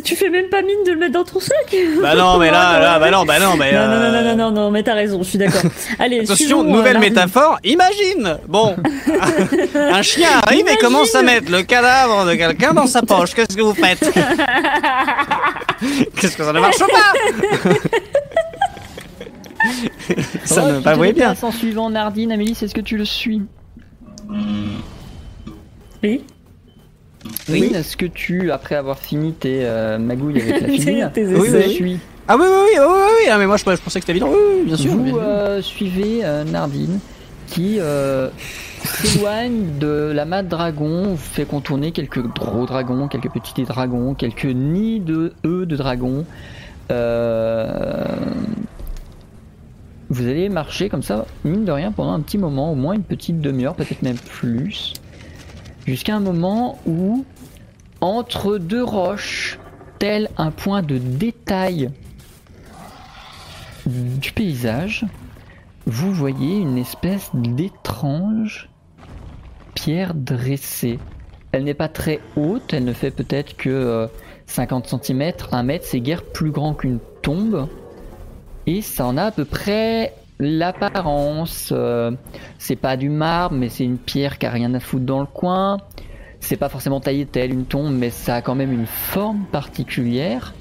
Tu 0.03 0.15
fais 0.15 0.29
même 0.29 0.49
pas 0.49 0.61
mine 0.61 0.83
de 0.85 0.91
le 0.91 0.97
mettre 0.97 1.13
dans 1.13 1.23
ton 1.23 1.39
sac? 1.39 1.75
Bah 2.01 2.15
non, 2.15 2.37
mais 2.37 2.51
là, 2.51 2.79
là, 2.79 2.99
bah 2.99 3.11
non, 3.11 3.23
bah 3.25 3.39
non, 3.39 3.55
mais. 3.57 3.71
Non, 3.73 3.87
non, 3.87 3.99
non, 3.99 4.11
non, 4.11 4.21
non, 4.23 4.35
non, 4.35 4.51
non, 4.51 4.71
mais 4.71 4.83
t'as 4.83 4.93
raison, 4.95 5.21
je 5.23 5.29
suis 5.29 5.37
d'accord. 5.37 5.61
Allez, 5.99 6.21
Attention, 6.21 6.61
euh, 6.61 6.63
nouvelle 6.63 6.93
Nardine. 6.93 7.13
métaphore. 7.13 7.57
Imagine, 7.63 8.37
bon, 8.47 8.75
un 9.75 10.01
chien 10.01 10.29
arrive 10.45 10.59
et 10.59 10.61
Imagine. 10.61 10.79
commence 10.81 11.15
à 11.15 11.21
mettre 11.21 11.51
le 11.51 11.61
cadavre 11.63 12.25
de 12.25 12.33
quelqu'un 12.35 12.73
dans 12.73 12.87
sa 12.87 13.01
poche. 13.01 13.33
Qu'est-ce 13.33 13.55
que 13.55 13.61
vous 13.61 13.75
faites? 13.75 14.03
Qu'est-ce 16.15 16.37
que 16.37 16.43
ça 16.43 16.53
ne 16.53 16.59
marche 16.59 16.79
pas 16.79 16.85
Ça 20.45 20.71
ne 20.71 20.77
tu 20.77 20.83
pas 20.83 20.91
te 20.91 20.97
voyez 20.97 21.13
bien. 21.13 21.35
En 21.41 21.51
suivant 21.51 21.89
Nardine, 21.89 22.31
Amélie, 22.31 22.51
est-ce 22.51 22.73
que 22.73 22.81
tu 22.81 22.97
le 22.97 23.05
suis 23.05 23.41
Oui. 26.03 26.23
Oui. 27.49 27.71
Est-ce 27.73 27.95
que 27.95 28.05
tu, 28.05 28.51
après 28.51 28.75
avoir 28.75 28.99
fini 28.99 29.33
tes 29.33 29.59
euh, 29.63 29.97
magouilles 29.97 30.41
avec 30.41 30.61
la 30.61 30.67
tu 31.13 31.25
Oui, 31.25 31.49
oui. 31.53 31.73
suis 31.73 31.99
Ah 32.27 32.35
oui, 32.37 32.43
oui, 32.45 32.51
oui, 32.51 32.79
oui, 32.79 32.85
oui, 32.85 33.11
oui. 33.21 33.29
Ah, 33.31 33.37
mais 33.37 33.47
moi 33.47 33.55
je, 33.57 33.63
je 33.63 33.65
pensais 33.65 33.99
que 33.99 34.05
c'était 34.05 34.11
évident. 34.11 34.29
Oui, 34.29 34.37
oui, 34.59 34.65
bien 34.65 34.75
sûr. 34.77 34.91
Vous 34.91 35.17
euh, 35.17 35.61
suivez 35.61 36.19
euh, 36.23 36.43
Nardine 36.43 36.99
qui 37.53 37.79
euh, 37.79 38.29
s'éloigne 38.83 39.77
de 39.77 40.11
la 40.11 40.25
mat 40.25 40.41
dragon, 40.41 41.15
fait 41.15 41.45
contourner 41.45 41.91
quelques 41.91 42.25
gros 42.25 42.65
dragons, 42.65 43.07
quelques 43.07 43.29
petits 43.29 43.61
dragons, 43.61 44.15
quelques 44.15 44.45
nids 44.45 44.99
de 44.99 45.33
œufs 45.45 45.67
de 45.67 45.75
dragons. 45.75 46.25
Euh, 46.91 48.05
Vous 50.09 50.25
allez 50.25 50.49
marcher 50.49 50.89
comme 50.89 51.03
ça, 51.03 51.27
mine 51.43 51.63
de 51.63 51.71
rien, 51.71 51.91
pendant 51.91 52.13
un 52.13 52.21
petit 52.21 52.39
moment, 52.39 52.71
au 52.71 52.75
moins 52.75 52.93
une 52.93 53.03
petite 53.03 53.39
demi-heure, 53.39 53.75
peut-être 53.75 54.01
même 54.01 54.17
plus, 54.17 54.93
jusqu'à 55.85 56.15
un 56.15 56.19
moment 56.19 56.79
où, 56.87 57.23
entre 58.01 58.57
deux 58.57 58.83
roches, 58.83 59.59
tel 59.99 60.27
un 60.37 60.49
point 60.49 60.81
de 60.81 60.97
détail 60.97 61.91
du 63.85 64.31
paysage, 64.31 65.05
vous 65.85 66.11
voyez 66.11 66.57
une 66.57 66.77
espèce 66.77 67.29
d'étrange 67.33 68.69
pierre 69.75 70.13
dressée 70.13 70.97
Elle 71.51 71.65
n'est 71.65 71.73
pas 71.73 71.89
très 71.89 72.19
haute, 72.37 72.73
elle 72.73 72.85
ne 72.85 72.93
fait 72.93 73.11
peut-être 73.11 73.57
que 73.57 73.69
euh, 73.69 74.07
50 74.47 74.87
cm. 75.03 75.33
Un 75.51 75.63
mètre, 75.63 75.85
c'est 75.85 75.99
guère 75.99 76.23
plus 76.23 76.51
grand 76.51 76.73
qu'une 76.73 76.99
tombe. 77.21 77.67
Et 78.65 78.81
ça 78.81 79.05
en 79.05 79.17
a 79.17 79.23
à 79.25 79.31
peu 79.31 79.45
près 79.45 80.13
l'apparence. 80.39 81.69
euh, 81.71 82.11
c'est 82.57 82.75
pas 82.75 82.97
du 82.97 83.09
marbre, 83.09 83.55
mais 83.55 83.69
c'est 83.69 83.83
une 83.83 83.97
pierre 83.97 84.37
qui 84.37 84.45
a 84.45 84.51
rien 84.51 84.73
à 84.73 84.79
foutre 84.79 85.05
dans 85.05 85.19
le 85.19 85.25
coin. 85.25 85.77
C'est 86.39 86.57
pas 86.57 86.69
forcément 86.69 86.99
taillé 86.99 87.25
tel 87.25 87.51
une 87.51 87.65
tombe, 87.65 87.93
mais 87.93 88.09
ça 88.09 88.35
a 88.35 88.41
quand 88.41 88.55
même 88.55 88.71
une 88.71 88.87
forme 88.87 89.45
particulière. 89.51 90.53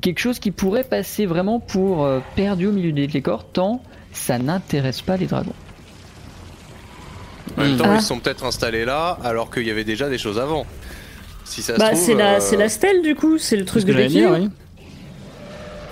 Quelque 0.00 0.18
chose 0.18 0.38
qui 0.38 0.50
pourrait 0.50 0.84
passer 0.84 1.26
vraiment 1.26 1.58
pour 1.58 2.04
euh, 2.04 2.20
perdu 2.36 2.66
au 2.66 2.72
milieu 2.72 2.92
des 2.92 3.06
décors, 3.08 3.44
tant 3.44 3.80
ça 4.16 4.38
n'intéresse 4.38 5.02
pas 5.02 5.16
les 5.16 5.26
dragons. 5.26 5.52
En 7.56 7.62
même 7.62 7.76
temps, 7.76 7.84
Ah. 7.88 7.96
ils 7.96 8.02
sont 8.02 8.18
peut-être 8.18 8.44
installés 8.44 8.84
là 8.84 9.18
alors 9.24 9.50
qu'il 9.50 9.66
y 9.66 9.70
avait 9.70 9.84
déjà 9.84 10.08
des 10.08 10.18
choses 10.18 10.38
avant. 10.38 10.66
Si 11.44 11.62
ça 11.62 11.74
se 11.74 11.78
Bah, 11.78 11.90
trouve, 11.90 12.00
c'est 12.00 12.14
la, 12.14 12.34
euh, 12.34 12.40
c'est 12.40 12.56
la 12.56 12.68
stèle 12.68 13.02
du 13.02 13.14
coup, 13.14 13.38
c'est 13.38 13.56
le 13.56 13.64
truc 13.64 13.84
de 13.84 13.92
l'équilibre. 13.92 14.36
oui. 14.38 14.50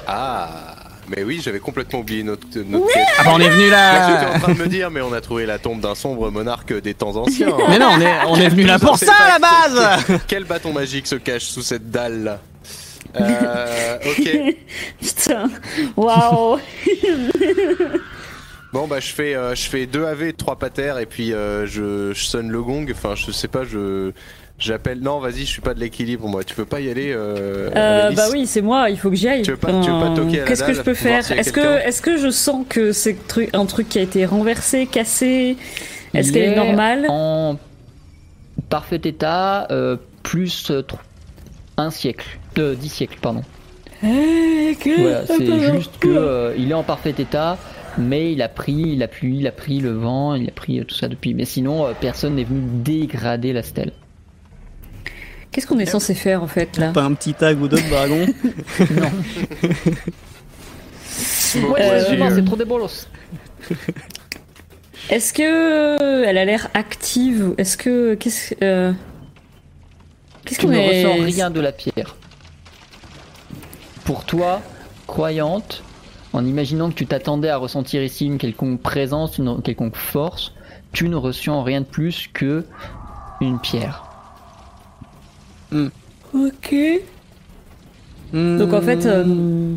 Ah, 0.06 0.74
mais 1.08 1.22
oui, 1.22 1.40
j'avais 1.42 1.60
complètement 1.60 2.00
oublié 2.00 2.22
notre, 2.22 2.46
notre 2.66 2.86
quête. 2.92 3.04
Ah 3.18 3.24
bah 3.24 3.30
on 3.34 3.40
est 3.40 3.48
venu 3.48 3.64
J'étais 3.64 3.70
là 3.76 4.32
en 4.34 4.38
train 4.40 4.52
de 4.54 4.58
me 4.58 4.66
dire, 4.66 4.90
mais 4.90 5.00
on 5.00 5.12
a 5.12 5.20
trouvé 5.20 5.46
la 5.46 5.58
tombe 5.58 5.80
d'un 5.80 5.94
sombre 5.94 6.30
monarque 6.30 6.78
des 6.80 6.94
temps 6.94 7.16
anciens. 7.16 7.54
Mais 7.68 7.78
non, 7.78 7.90
on 7.92 8.00
est, 8.00 8.14
on 8.26 8.36
est 8.36 8.48
venu 8.48 8.64
là 8.64 8.78
pour 8.78 8.98
ça 8.98 9.12
à 9.18 9.28
la 9.28 9.38
base 9.38 10.20
Quel 10.26 10.44
bâton 10.44 10.72
magique 10.72 11.06
se 11.06 11.14
cache 11.16 11.44
sous 11.44 11.62
cette 11.62 11.90
dalle 11.90 12.24
là 12.24 12.40
euh, 13.20 13.96
ok. 14.06 14.28
Putain, 15.00 15.48
waouh. 15.96 16.58
Bon 18.74 18.88
bah 18.88 18.98
je 18.98 19.06
fais 19.12 19.36
euh, 19.36 19.54
je 19.54 19.62
fais 19.68 19.86
deux 19.86 20.04
AV, 20.04 20.32
trois 20.32 20.56
patères 20.56 20.98
et 20.98 21.06
puis 21.06 21.32
euh, 21.32 21.64
je, 21.64 22.12
je 22.12 22.24
sonne 22.24 22.50
le 22.50 22.60
gong. 22.60 22.86
Enfin 22.90 23.14
je 23.14 23.30
sais 23.30 23.46
pas 23.46 23.62
je 23.64 24.10
j'appelle. 24.58 24.98
Non 24.98 25.20
vas-y 25.20 25.40
je 25.40 25.44
suis 25.44 25.60
pas 25.60 25.74
de 25.74 25.78
l'équilibre 25.80 26.26
moi. 26.26 26.42
Tu 26.42 26.56
peux 26.56 26.64
pas 26.64 26.80
y 26.80 26.90
aller. 26.90 27.12
Euh, 27.12 27.70
Euh, 27.76 28.10
bah 28.10 28.24
oui, 28.32 28.46
c'est 28.48 28.62
moi, 28.62 28.90
il 28.90 28.98
faut 28.98 29.10
que 29.10 29.16
j'y 29.16 29.28
aille. 29.28 29.42
Tu 29.42 29.52
veux 29.52 29.56
pas- 29.56 29.68
tu 29.80 29.90
veux 29.92 30.00
pas 30.00 30.14
toquer 30.16 30.38
à 30.38 30.42
la 30.42 30.48
Qu'est-ce 30.48 30.64
que 30.64 30.72
je 30.74 30.82
peux 30.82 30.94
faire 30.94 31.30
Est-ce 31.30 31.52
que, 31.52 31.86
est-ce 31.86 32.02
que 32.02 32.16
je 32.18 32.30
sens 32.30 32.66
que 32.68 32.90
c'est 32.90 33.16
tru- 33.28 33.48
un 33.52 33.64
truc 33.66 33.88
qui 33.88 34.00
a 34.00 34.02
été 34.02 34.26
renversé, 34.26 34.86
cassé 34.86 35.56
Est-ce 36.12 36.32
qu'elle 36.32 36.52
est 36.52 36.56
normale 36.56 37.06
En 37.08 37.56
parfait 38.68 39.00
état, 39.04 39.68
euh, 39.70 39.96
plus 40.24 40.72
euh, 40.72 40.82
un 41.76 41.90
siècle. 41.90 42.26
Euh, 42.58 42.74
dix 42.74 42.88
siècles, 42.88 43.18
pardon. 43.22 43.42
Eh, 44.02 44.76
que- 44.80 45.00
Voilà, 45.00 45.26
c'est 45.26 45.74
juste 45.76 45.98
que 46.00 46.08
euh, 46.08 46.54
il 46.58 46.70
est 46.70 46.74
en 46.74 46.82
parfait 46.82 47.14
état, 47.18 47.56
mais 47.98 48.32
il 48.32 48.42
a 48.42 48.48
pris 48.48 48.96
la 48.96 49.08
pluie, 49.08 49.38
il 49.38 49.46
a 49.46 49.52
pris 49.52 49.80
le 49.80 49.92
vent, 49.92 50.34
il 50.34 50.48
a 50.48 50.52
pris 50.52 50.80
euh, 50.80 50.84
tout 50.84 50.94
ça 50.94 51.08
depuis. 51.08 51.34
Mais 51.34 51.44
sinon, 51.44 51.86
euh, 51.86 51.92
personne 52.00 52.34
n'est 52.36 52.44
venu 52.44 52.62
dégrader 52.82 53.52
la 53.52 53.62
stèle. 53.62 53.92
Qu'est-ce 55.50 55.66
qu'on 55.68 55.78
est 55.78 55.86
censé 55.86 56.14
faire 56.14 56.42
en 56.42 56.48
fait 56.48 56.76
là? 56.78 56.90
Pas 56.92 57.02
un 57.04 57.14
petit 57.14 57.32
tag 57.34 57.60
ou 57.60 57.68
deux 57.68 57.80
de 57.80 57.88
dragon? 57.88 58.26
Non. 58.90 59.10
Bon, 61.60 61.74
Euh, 61.78 62.16
non, 62.16 62.26
euh, 62.26 62.32
c'est 62.34 62.44
trop 62.44 62.56
des 62.56 62.64
bolos. 62.64 63.08
Est-ce 65.10 65.32
que 65.32 66.24
elle 66.24 66.38
a 66.38 66.44
l'air 66.44 66.68
active 66.74 67.54
Est-ce 67.58 67.76
que 67.76 68.14
qu'est-ce 68.14 68.54
euh, 68.62 68.92
qu'est-ce 70.44 70.58
Tu 70.60 70.66
qu'on 70.66 70.72
ne 70.72 70.78
est 70.78 71.04
ressens 71.04 71.24
rien 71.24 71.50
de 71.50 71.60
la 71.60 71.70
pierre. 71.70 72.16
Pour 74.04 74.24
toi, 74.24 74.60
croyante, 75.06 75.84
en 76.34 76.44
imaginant 76.44 76.90
que 76.90 76.94
tu 76.94 77.06
t'attendais 77.06 77.48
à 77.48 77.56
ressentir 77.56 78.02
ici 78.02 78.26
une 78.26 78.36
quelconque 78.38 78.80
présence, 78.82 79.38
une 79.38 79.62
quelconque 79.62 79.96
force, 79.96 80.52
tu 80.92 81.08
ne 81.08 81.16
ressens 81.16 81.62
rien 81.62 81.80
de 81.80 81.86
plus 81.86 82.28
que 82.32 82.64
une 83.40 83.58
pierre. 83.58 84.04
Ok. 85.72 86.74
Donc 88.32 88.72
en 88.72 88.80
fait, 88.82 89.06
euh, 89.06 89.24
Hmm, 89.24 89.76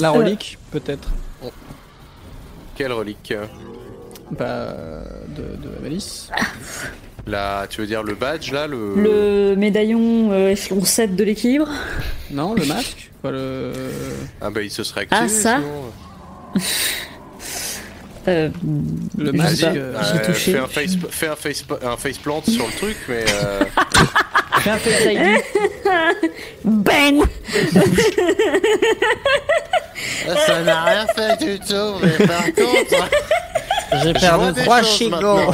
La 0.00 0.10
relique, 0.10 0.58
peut-être 0.70 1.08
Quelle 2.74 2.92
relique? 2.92 3.32
Bah. 4.30 4.74
de, 5.36 5.42
de 5.42 5.76
Amélis. 5.78 6.28
Là 7.26 7.66
tu 7.68 7.80
veux 7.82 7.86
dire 7.86 8.02
le 8.02 8.14
badge 8.14 8.52
là 8.52 8.66
le. 8.66 8.94
le 8.96 9.54
médaillon 9.56 10.32
euh, 10.32 10.50
échelon 10.50 10.82
7 10.82 11.14
de 11.14 11.24
l'équilibre? 11.24 11.68
Non, 12.30 12.54
le 12.54 12.64
masque 12.64 13.07
Pas 13.22 13.30
le. 13.30 13.72
Ah 14.40 14.50
bah 14.50 14.62
il 14.62 14.70
se 14.70 14.82
serait 14.84 15.02
activé. 15.02 15.20
Ah, 15.24 15.28
ça 15.28 15.56
sinon. 15.58 15.92
Euh, 18.26 18.50
Le 19.16 19.32
pas. 19.32 19.72
euh, 20.16 20.26
touché. 20.26 20.52
Fais 20.52 20.58
un 20.58 20.66
face 20.66 20.96
fais 21.10 21.28
un 21.28 21.36
face 21.36 21.64
un 21.82 21.96
face 21.96 22.18
plant 22.18 22.42
sur 22.42 22.66
le 22.66 22.72
truc 22.74 22.96
mais. 23.08 23.24
euh, 23.26 23.64
Fais 24.60 24.70
un 24.70 24.76
Face 24.76 25.04
ID. 25.04 26.30
Ben 26.64 27.22
Ça 30.46 30.60
n'a 30.62 30.84
rien 30.84 31.06
fait 31.06 31.36
du 31.42 31.58
tout, 31.60 31.94
mais 32.02 32.26
par 32.26 32.44
contre. 32.44 33.08
J'ai 34.02 34.12
perdu 34.12 34.60
trois 34.62 34.82
maintenant. 34.82 35.50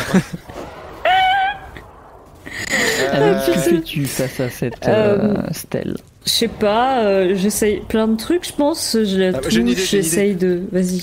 Euh, 3.14 3.46
que 3.46 3.52
fais-tu 3.52 4.06
face 4.06 4.40
à 4.40 4.50
cette 4.50 4.86
euh, 4.88 5.34
stèle 5.52 5.96
Je 6.26 6.30
sais 6.30 6.48
pas, 6.48 7.02
euh, 7.04 7.34
j'essaye 7.36 7.80
plein 7.80 8.08
de 8.08 8.16
trucs, 8.16 8.46
je 8.46 8.52
pense. 8.52 8.96
Je 9.04 9.16
la 9.18 9.36
Ah, 9.36 9.40
touche, 9.40 9.54
j'essaye 9.90 10.34
de. 10.34 10.62
Vas-y. 10.72 11.02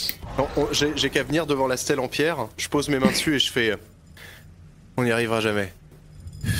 J'ai 0.96 1.10
qu'à 1.10 1.24
venir 1.24 1.46
devant 1.46 1.68
la 1.68 1.78
stèle 1.78 2.00
en 2.00 2.08
pierre, 2.08 2.48
je 2.58 2.68
pose 2.70 2.90
mes 2.90 3.00
mains 3.00 3.12
dessus 3.12 3.36
et 3.36 3.40
je 3.40 3.52
fais. 3.52 3.72
euh, 3.72 3.76
On 4.98 5.04
n'y 5.04 5.12
arrivera 5.12 5.40
jamais. 5.42 5.72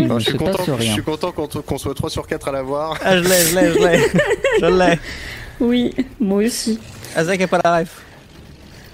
Je, 0.00 0.18
suis 0.20 0.38
content, 0.38 0.52
passe 0.58 0.66
je 0.66 0.72
rien. 0.72 0.92
suis 0.92 1.02
content 1.02 1.32
qu'on 1.32 1.48
qu'on 1.48 1.78
soit 1.78 1.94
3 1.94 2.08
sur 2.10 2.26
4 2.26 2.48
à 2.48 2.52
l'avoir. 2.52 2.98
Ah, 3.04 3.16
je 3.18 3.22
l'ai, 3.28 3.42
je 3.42 3.54
l'ai, 3.56 3.72
je 3.72 3.78
l'ai. 3.78 3.98
je 4.60 4.66
l'ai. 4.66 4.98
Oui, 5.60 5.94
moi 6.20 6.44
aussi. 6.44 6.78
Azek 7.18 7.40
a 7.42 7.48
pas 7.48 7.60
la 7.64 7.78
ref. 7.78 8.02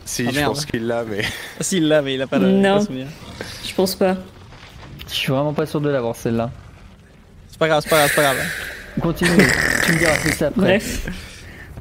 Si, 0.06 0.24
Ah, 0.26 0.30
je 0.30 0.36
merde. 0.36 0.52
pense 0.54 0.64
qu'il 0.66 0.86
l'a, 0.86 1.04
mais. 1.04 1.22
Ah, 1.60 1.62
si, 1.62 1.76
il 1.78 1.88
l'a, 1.88 2.00
mais 2.02 2.14
il 2.14 2.22
a 2.22 2.26
pas 2.26 2.38
le. 2.38 2.50
Non. 2.50 2.78
pas 2.78 2.84
souvenir. 2.86 3.06
Je 3.66 3.74
pense 3.74 3.94
pas. 3.94 4.16
Je 5.08 5.14
suis 5.14 5.30
vraiment 5.32 5.52
pas 5.52 5.66
sûr 5.66 5.80
de 5.80 5.88
l'avoir 5.90 6.16
celle-là. 6.16 6.50
C'est 7.48 7.58
pas 7.58 7.68
grave, 7.68 7.82
c'est 7.82 7.90
pas 7.90 7.96
grave, 7.96 8.08
c'est 8.08 8.16
pas 8.16 8.22
grave. 8.22 8.36
Continue, 9.00 9.30
tu 9.84 9.92
me 9.92 9.98
diras 9.98 10.16
plus 10.16 10.42
après. 10.42 10.60
Bref. 10.78 11.08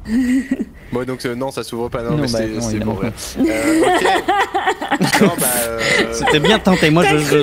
Bon, 0.94 1.04
donc 1.04 1.26
euh, 1.26 1.34
non, 1.34 1.50
ça 1.50 1.64
s'ouvre 1.64 1.88
pas, 1.88 2.02
non, 2.02 2.12
Non, 2.12 2.16
mais 2.18 2.28
bah, 2.32 2.38
c'est 2.60 2.78
bon. 2.78 2.94
ouais. 2.94 3.10
Euh, 3.40 3.80
ok. 3.82 5.20
non, 5.22 5.32
bah. 5.40 5.46
euh, 5.66 5.78
C'était 6.12 6.38
bien 6.40 6.58
tenté, 6.60 6.88
moi 6.90 7.04
je. 7.04 7.18
je... 7.18 7.42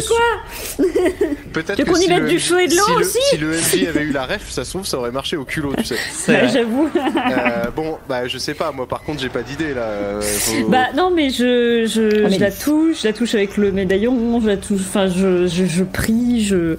Peut-être 1.52 1.84
qu'on 1.84 1.96
y 1.98 2.04
si 2.04 2.08
mette 2.10 2.20
le- 2.22 2.30
du 2.30 2.40
chaud 2.40 2.58
et 2.60 2.68
de 2.68 2.76
l'eau 2.76 2.84
si 2.86 2.92
le- 3.38 3.50
aussi 3.50 3.62
Si 3.70 3.76
le 3.78 3.84
MJ 3.84 3.88
avait 3.90 4.04
eu 4.04 4.12
la 4.14 4.26
ref, 4.26 4.50
ça 4.50 4.64
se 4.64 4.70
trouve, 4.70 4.86
ça 4.88 4.98
aurait 4.98 5.12
marché 5.12 5.36
au 5.36 5.44
culot, 5.44 5.74
tu 5.78 5.84
sais. 5.84 5.96
Vrai. 6.28 6.48
J'avoue. 6.48 6.90
Euh, 6.96 7.66
bon, 7.76 7.98
bah, 8.08 8.26
je 8.28 8.38
sais 8.38 8.54
pas, 8.54 8.72
moi 8.72 8.88
par 8.88 9.02
contre, 9.04 9.20
j'ai 9.22 9.28
pas 9.30 9.42
d'idée 9.44 9.74
là. 9.74 9.82
euh, 9.82 10.22
faut- 10.22 10.70
Bah 10.70 10.86
non, 10.96 11.12
mais 11.14 11.30
je, 11.30 11.86
je, 11.88 12.30
je 12.30 12.40
la 12.40 12.52
touche, 12.52 13.02
je 13.02 13.08
la 13.08 13.14
touche 13.14 13.36
avec 13.36 13.58
le 13.58 13.74
médaillon, 13.74 14.40
je 14.42 14.48
la 14.48 14.56
touche, 14.58 14.80
enfin 14.80 15.08
je, 15.08 15.48
je, 15.48 15.66
je 15.66 15.84
prie, 15.84 16.46
je... 16.46 16.76
En 16.76 16.78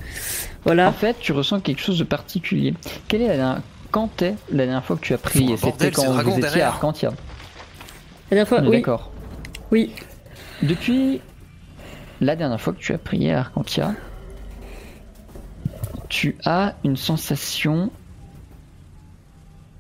Voilà. 0.65 0.93
fait, 0.93 1.17
tu 1.21 1.33
ressens 1.33 1.61
quelque 1.61 1.83
chose 1.83 1.99
de 1.99 2.05
particulier. 2.05 2.73
Quelle 3.09 3.23
est 3.23 3.29
la 3.29 3.37
dernière... 3.37 3.61
Quand 3.93 4.23
est 4.23 4.35
la 4.51 4.65
dernière 4.65 4.85
fois 4.85 4.97
que 4.97 5.03
tu 5.03 5.15
as 5.15 5.19
prié 5.19 5.57
C'était 5.57 5.91
quand 5.93 6.11
vous 6.11 6.31
étiez 6.31 6.41
derrière. 6.41 6.67
à 6.67 6.71
Arcantia. 6.71 7.11
La 7.11 8.37
dernière 8.37 8.49
fois, 8.49 8.61
oui, 8.63 8.79
D'accord. 8.79 9.13
oui. 9.71 9.93
Depuis 10.63 11.21
la 12.21 12.35
dernière 12.35 12.61
fois 12.61 12.73
que 12.73 12.79
tu 12.79 12.93
as 12.95 12.99
prié 12.99 13.33
à 13.33 13.41
Arcantia, 13.41 13.95
tu 16.09 16.37
as 16.45 16.75
une 16.85 16.97
sensation 16.97 17.91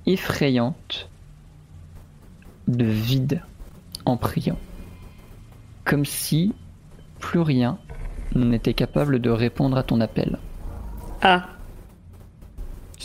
effrayante 0.06 1.08
de 2.68 2.84
vide 2.84 3.42
en 4.04 4.16
priant. 4.16 4.58
Comme 5.84 6.04
si 6.04 6.54
plus 7.18 7.40
rien 7.40 7.78
n'était 8.34 8.74
capable 8.74 9.20
de 9.20 9.30
répondre 9.30 9.76
à 9.76 9.82
ton 9.82 10.00
appel. 10.00 10.38
Ah, 11.22 11.46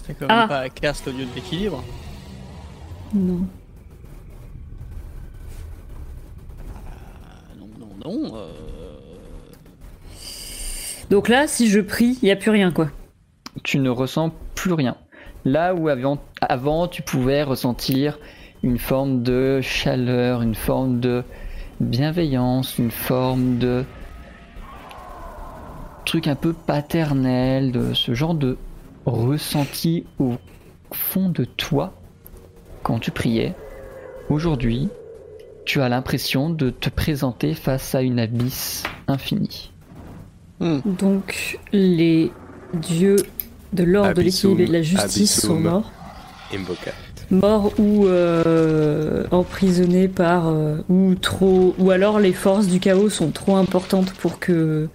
J'étais 0.08 0.20
quand 0.20 0.28
même 0.28 0.38
Ah. 0.44 0.48
pas 0.48 0.60
à 0.60 0.70
cast 0.70 1.08
au 1.08 1.12
lieu 1.12 1.26
de 1.26 1.36
l'équilibre. 1.36 1.84
non. 3.14 3.42
Ah, 6.76 7.54
non, 7.60 7.68
non, 7.80 7.90
non. 8.06 8.36
euh, 8.36 8.52
Donc 11.10 11.30
là, 11.30 11.48
si 11.48 11.68
je 11.70 11.80
prie, 11.80 12.18
il 12.22 12.26
n'y 12.26 12.32
a 12.32 12.36
plus 12.36 12.52
rien, 12.52 12.72
quoi. 12.72 12.90
tu 13.64 13.80
ne 13.80 13.90
ressens 13.90 14.32
plus 14.56 14.74
rien. 14.74 14.96
Là 15.46 15.74
où 15.74 15.88
avant, 15.88 16.20
avant 16.42 16.88
tu 16.88 17.02
pouvais 17.02 17.44
ressentir 17.44 18.20
une 18.64 18.78
forme 18.78 19.24
de 19.24 19.62
chaleur, 19.62 20.42
une 20.42 20.56
forme 20.56 21.00
de 21.00 21.24
bienveillance, 21.80 22.78
une 22.78 22.92
forme 22.92 23.58
de 23.58 23.84
truc 26.06 26.28
un 26.28 26.36
peu 26.36 26.54
paternel, 26.54 27.72
de 27.72 27.94
ce 27.94 28.14
genre 28.14 28.34
de 28.36 28.58
ressenti 29.12 30.06
au 30.20 30.34
fond 30.92 31.30
de 31.30 31.44
toi 31.46 31.94
quand 32.84 33.00
tu 33.00 33.12
priais. 33.12 33.54
Aujourd'hui, 34.30 34.90
tu 35.66 35.82
as 35.82 35.90
l'impression 35.90 36.50
de 36.50 36.70
te 36.70 36.90
présenter 36.90 37.54
face 37.54 37.96
à 37.96 38.02
une 38.02 38.20
abysse 38.20 38.84
infinie. 39.08 39.72
Hmm. 40.60 40.80
Donc, 40.86 41.60
les 41.72 42.32
dieux 42.74 43.18
de 43.74 43.84
l'ordre, 43.84 44.14
de 44.14 44.22
l'équilibre 44.22 44.62
et 44.62 44.66
de 44.68 44.74
la 44.74 44.82
justice 44.82 45.42
sont 45.42 45.60
morts. 45.60 45.92
Morts 47.30 47.74
ou 47.78 48.06
euh, 48.06 49.26
emprisonnés 49.32 50.08
par. 50.08 50.48
euh, 50.48 50.78
ou 50.90 51.16
trop. 51.16 51.76
Ou 51.78 51.92
alors 51.92 52.20
les 52.20 52.32
forces 52.34 52.68
du 52.68 52.80
chaos 52.80 53.10
sont 53.10 53.32
trop 53.32 53.58
importantes 53.58 54.12
pour 54.14 54.40
que. 54.40 54.88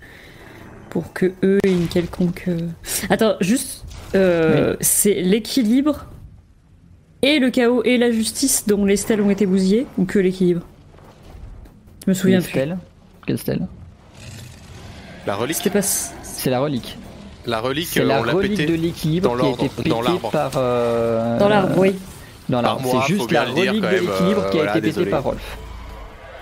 pour 0.88 1.12
que 1.12 1.32
eux 1.42 1.58
aient 1.64 1.72
une 1.72 1.88
quelconque. 1.88 2.44
euh, 2.48 2.68
Attends, 3.10 3.34
juste. 3.40 3.81
Euh, 4.14 4.76
C'est 4.80 5.14
l'équilibre 5.14 6.06
et 7.22 7.38
le 7.38 7.50
chaos 7.50 7.82
et 7.84 7.98
la 7.98 8.10
justice 8.10 8.64
dont 8.66 8.84
les 8.84 8.96
stèles 8.96 9.20
ont 9.20 9.30
été 9.30 9.46
bousillées 9.46 9.86
ou 9.98 10.04
que 10.04 10.18
l'équilibre? 10.18 10.62
Je 12.04 12.10
me 12.10 12.14
souviens 12.14 12.38
Les 12.38 12.42
plus. 12.44 12.50
stèles 12.50 12.78
Quelle 13.26 13.38
stèle 13.38 13.66
La 15.26 15.34
relique, 15.36 15.70
pas. 15.72 15.82
C'est 15.82 16.50
la 16.50 16.58
relique. 16.60 16.98
la 17.46 17.60
relique, 17.60 17.86
C'est 17.88 18.00
euh, 18.00 18.06
la 18.06 18.20
on 18.20 18.24
l'a 18.24 18.32
relique 18.32 18.56
pété. 18.56 18.66
de 18.66 18.74
l'équilibre 18.74 19.28
dans 19.30 19.34
qui 19.36 19.40
a 19.40 19.44
l'ordre- 19.44 19.64
été 19.64 19.74
pétée 19.76 19.88
dans 19.90 20.02
l'arbre. 20.02 20.30
par. 20.30 20.50
euh, 20.56 21.38
Dans 21.38 21.48
l'arbre, 21.48 21.78
oui. 21.78 21.94
Dans 22.48 22.60
l'arbre. 22.60 22.88
C'est 23.06 23.14
juste 23.14 23.30
la 23.30 23.46
dire, 23.46 23.70
relique 23.70 23.82
de 23.82 23.86
l'équilibre 23.88 24.42
euh, 24.44 24.50
qui 24.50 24.56
a 24.58 24.62
voilà, 24.64 24.78
été 24.78 24.92
pétée 24.92 25.06
par 25.10 25.22
Rolf. 25.22 25.58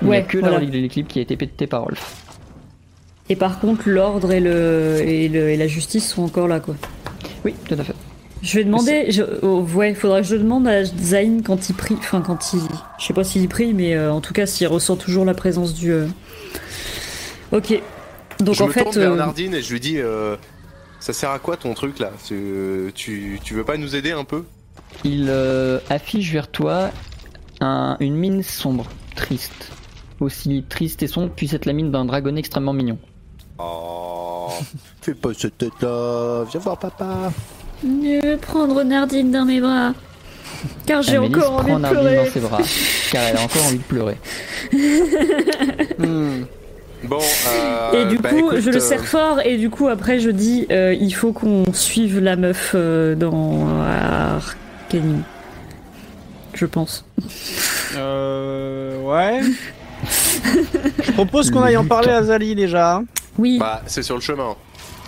Il 0.02 0.08
n'y 0.08 0.14
a 0.14 0.18
Ouais, 0.20 0.24
que 0.24 0.38
la 0.38 0.50
relique 0.52 0.70
de 0.70 0.78
l'équilibre 0.78 1.10
qui 1.10 1.18
a 1.18 1.22
été 1.22 1.36
pétée 1.36 1.66
par 1.66 1.82
Rolf. 1.82 2.16
Et 3.28 3.36
par 3.36 3.60
contre, 3.60 3.82
l'ordre 3.88 4.32
et, 4.32 4.40
le, 4.40 4.96
et, 5.06 5.28
le- 5.28 5.50
et 5.50 5.56
la 5.58 5.66
justice 5.66 6.08
sont 6.08 6.22
encore 6.22 6.48
là, 6.48 6.58
quoi. 6.58 6.74
Oui, 7.44 7.54
tout 7.68 7.74
à 7.74 7.84
fait. 7.84 7.94
Je 8.42 8.56
vais 8.58 8.64
demander. 8.64 9.10
Je, 9.10 9.22
oh, 9.42 9.60
ouais, 9.74 9.94
faudra 9.94 10.20
que 10.22 10.26
je 10.26 10.36
demande 10.36 10.66
à 10.66 10.84
Zayn 10.84 11.42
quand 11.42 11.68
il 11.68 11.74
prie. 11.74 11.94
Enfin, 11.98 12.22
quand 12.22 12.52
il. 12.54 12.60
Je 12.98 13.04
sais 13.06 13.12
pas 13.12 13.24
s'il 13.24 13.48
prie, 13.48 13.74
mais 13.74 13.94
euh, 13.94 14.12
en 14.12 14.20
tout 14.20 14.32
cas, 14.32 14.46
s'il 14.46 14.66
ressent 14.66 14.96
toujours 14.96 15.24
la 15.24 15.34
présence 15.34 15.74
du. 15.74 15.92
euh, 15.92 16.06
Ok. 17.52 17.80
Donc 18.40 18.54
je 18.54 18.62
en 18.62 18.68
me 18.68 18.72
fait. 18.72 18.82
tourne 18.82 18.98
vers 18.98 19.12
euh, 19.12 19.16
Nardine 19.16 19.54
et 19.54 19.60
je 19.62 19.72
lui 19.72 19.80
dis 19.80 19.98
euh, 19.98 20.36
Ça 21.00 21.12
sert 21.12 21.30
à 21.30 21.38
quoi 21.38 21.56
ton 21.58 21.74
truc 21.74 21.98
là? 21.98 22.10
Tu, 22.26 22.90
tu, 22.94 23.38
tu 23.44 23.54
veux 23.54 23.64
pas 23.64 23.76
nous 23.76 23.94
aider 23.96 24.12
un 24.12 24.24
peu? 24.24 24.44
Il 25.04 25.26
euh, 25.28 25.78
affiche 25.90 26.32
vers 26.32 26.48
toi 26.48 26.90
un- 27.60 27.96
une 28.00 28.14
mine 28.14 28.42
sombre, 28.42 28.86
triste. 29.16 29.72
Aussi 30.20 30.64
triste 30.68 31.02
et 31.02 31.06
sombre 31.06 31.30
puisse 31.30 31.52
être 31.52 31.66
la 31.66 31.72
mine 31.74 31.90
d'un 31.90 32.04
dragon 32.06 32.34
extrêmement 32.36 32.72
mignon. 32.72 32.98
Oh. 33.58 34.39
Fais 35.02 35.14
pas 35.14 35.30
cette 35.36 35.58
tête-là, 35.58 36.44
viens 36.50 36.60
voir 36.60 36.78
papa. 36.78 37.32
Vais 37.82 38.36
prendre 38.36 38.82
Nardine 38.82 39.30
dans 39.30 39.44
mes 39.44 39.60
bras. 39.60 39.92
Car 40.86 41.02
j'ai 41.02 41.18
encore 41.18 41.52
envie 41.52 41.72
de 41.72 41.78
Nardine 41.78 42.00
pleurer. 42.00 42.16
dans 42.16 42.30
ses 42.30 42.40
bras, 42.40 42.60
car 43.12 43.22
elle 43.22 43.36
a 43.36 43.42
encore 43.42 43.64
envie 43.66 43.78
de 43.78 43.82
pleurer. 43.82 44.16
Hmm. 45.98 46.44
Bon, 47.04 47.18
euh, 47.18 47.92
Et 47.92 48.08
du 48.08 48.18
bah, 48.18 48.30
coup, 48.30 48.38
écoute, 48.38 48.60
je 48.60 48.70
le 48.70 48.76
euh, 48.76 48.80
serre 48.80 49.04
fort, 49.04 49.40
et 49.44 49.56
du 49.56 49.70
coup, 49.70 49.88
après, 49.88 50.18
je 50.18 50.30
dis 50.30 50.66
euh, 50.70 50.94
il 50.98 51.12
faut 51.12 51.32
qu'on 51.32 51.64
suive 51.72 52.20
la 52.20 52.36
meuf 52.36 52.72
euh, 52.74 53.14
dans 53.14 53.66
Arcanum. 53.80 55.22
Je 56.54 56.66
pense. 56.66 57.04
Euh. 57.96 59.00
Ouais. 59.02 59.40
Je 61.02 61.12
propose 61.12 61.50
qu'on 61.50 61.62
aille 61.62 61.76
en 61.76 61.86
parler 61.86 62.10
à 62.10 62.22
Zali 62.22 62.54
déjà. 62.54 63.02
Oui, 63.38 63.58
Bah, 63.58 63.82
c'est 63.86 64.02
sur 64.02 64.14
le 64.16 64.20
chemin. 64.20 64.56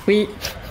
oui. 0.06 0.28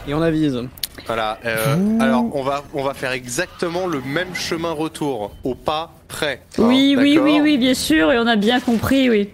Et 0.08 0.14
on 0.16 0.22
avise. 0.22 0.60
Voilà. 1.06 1.38
euh, 1.45 1.99
alors, 1.99 2.26
on 2.36 2.41
va, 2.43 2.64
on 2.74 2.84
va 2.84 2.93
faire 2.95 3.12
exactement 3.12 3.86
le 3.88 4.02
même 4.02 4.34
chemin 4.34 4.72
retour, 4.72 5.32
au 5.43 5.54
pas 5.56 5.91
près. 6.08 6.41
hein, 6.58 6.64
oui, 6.64 6.95
oui, 6.97 7.20
oui, 7.22 7.39
oui, 7.41 7.58
bien 7.60 7.74
sûr, 7.76 8.12
et 8.12 8.18
on 8.18 8.26
a 8.28 8.36
bien 8.36 8.60
compris, 8.60 9.10
oui. 9.10 9.30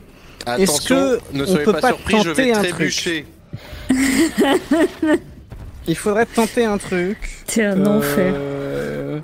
Est-ce 0.45 0.63
Attention, 0.63 0.95
que 0.95 1.19
ne 1.37 1.43
on 1.43 1.47
soyez 1.47 1.63
peut 1.63 1.71
pas, 1.73 1.79
pas 1.81 1.87
surpris, 1.89 2.17
je 2.21 2.29
vais 2.31 2.51
tenter 2.51 2.53
un 2.53 2.61
trébucher. 2.73 3.25
Il 5.87 5.95
faudrait 5.95 6.25
tenter 6.25 6.65
un 6.65 6.77
truc. 6.77 7.17
C'est 7.47 7.63
un 7.65 7.79
Euh, 7.85 7.97
enfer. 7.97 9.23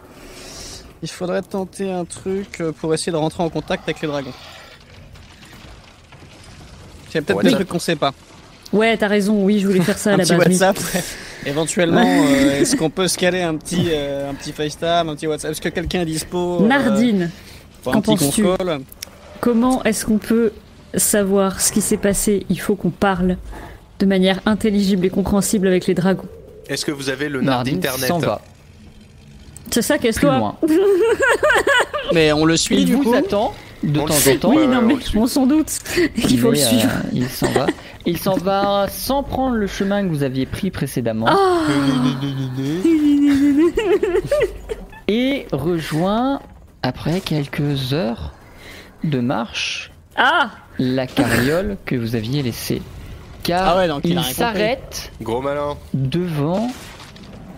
Il 1.02 1.10
faudrait 1.10 1.42
tenter 1.42 1.92
un 1.92 2.06
truc 2.06 2.64
pour 2.80 2.94
essayer 2.94 3.12
de 3.12 3.18
rentrer 3.18 3.44
en 3.44 3.50
contact 3.50 3.84
avec 3.84 4.02
les 4.02 4.08
dragons. 4.08 4.32
Il 7.12 7.16
y 7.16 7.18
a 7.18 7.22
peut-être 7.22 7.38
Ouais, 7.38 7.44
des 7.44 7.50
ça- 7.50 7.56
trucs 7.58 7.68
qu'on 7.68 7.80
sait 7.80 7.98
pas. 7.98 8.14
Ouais, 8.74 8.98
t'as 8.98 9.08
raison, 9.08 9.44
oui, 9.44 9.60
je 9.60 9.68
voulais 9.68 9.82
faire 9.82 9.98
ça 9.98 10.12
à 10.12 10.14
un 10.16 10.18
la 10.18 10.24
petit 10.24 10.34
base. 10.36 10.48
oui. 10.48 10.54
WhatsApp. 10.60 11.04
Éventuellement, 11.46 12.02
euh, 12.06 12.62
est-ce 12.62 12.76
qu'on 12.76 12.90
peut 12.90 13.08
se 13.08 13.18
caler 13.18 13.42
un 13.42 13.56
petit, 13.56 13.88
euh, 13.90 14.30
un 14.30 14.34
petit 14.34 14.52
FaceTime, 14.52 15.10
un 15.10 15.16
petit 15.16 15.28
WhatsApp? 15.28 15.52
Est-ce 15.52 15.62
que 15.62 15.70
quelqu'un 15.70 16.02
est 16.02 16.06
dispo 16.06 16.62
euh, 16.62 16.68
Nardine, 16.68 17.30
qu'en 17.84 18.02
penses-tu? 18.02 18.46
comment 19.42 19.84
est-ce 19.84 20.06
qu'on 20.06 20.18
peut 20.18 20.52
savoir 20.96 21.60
ce 21.62 21.72
qui 21.72 21.82
s'est 21.82 21.98
passé? 21.98 22.46
Il 22.50 22.60
faut 22.60 22.76
qu'on 22.76 22.90
parle 22.92 23.38
de 24.00 24.06
manière 24.06 24.40
intelligible 24.46 25.06
et 25.06 25.10
compréhensible 25.10 25.68
avec 25.68 25.86
les 25.86 25.94
dragons. 25.94 26.28
Est-ce 26.70 26.86
que 26.86 26.92
vous 26.92 27.10
avez 27.10 27.28
le 27.30 27.42
nard 27.42 27.58
Nardine 27.58 27.80
d'internet 27.80 28.08
s'en 28.08 28.20
va 28.20 28.42
C'est 29.70 29.82
ça, 29.82 29.98
qu'est-ce-toi 29.98 30.38
loin. 30.38 30.56
Mais 32.14 32.32
on 32.32 32.46
le 32.46 32.56
suit 32.58 32.78
Il 32.80 32.86
du 32.86 32.96
vous 32.96 33.04
coup. 33.04 33.14
attend 33.14 33.54
de 33.84 34.00
On 34.00 34.06
temps 34.06 34.14
en 34.14 34.38
temps. 34.38 34.50
Oui, 34.50 34.68
non, 34.68 34.82
mais 34.82 34.96
on 35.16 35.28
s'en 35.28 35.46
doute 35.46 35.72
qu'il 36.16 36.40
faut 36.40 36.52
mais, 36.52 36.60
le 36.60 36.66
suivre. 36.66 36.90
euh, 37.06 37.10
il 37.14 37.30
s'en 37.30 37.52
va. 37.52 37.66
Il 38.06 38.18
s'en 38.18 38.36
va 38.38 38.88
sans 38.90 39.24
prendre 39.24 39.56
le 39.56 39.68
chemin 39.68 40.04
que 40.04 40.10
vous 40.10 40.24
aviez 40.24 40.46
pris 40.46 40.72
précédemment 40.72 41.26
Ah 41.30 41.62
et 45.08 45.46
rejoint, 45.52 46.40
après 46.82 47.22
quelques 47.22 47.94
heures 47.94 48.32
de 49.04 49.20
marche, 49.20 49.92
Ah 50.16 50.52
la 50.80 51.08
carriole 51.08 51.78
que 51.86 51.96
vous 51.96 52.16
aviez 52.16 52.42
laissée. 52.42 52.82
Car 53.44 53.68
Ah 53.70 53.78
ouais, 53.78 53.88
donc 53.88 54.02
il 54.06 54.22
s'arrête 54.24 55.12
Gros 55.22 55.42
malin. 55.42 55.78
devant 55.94 56.72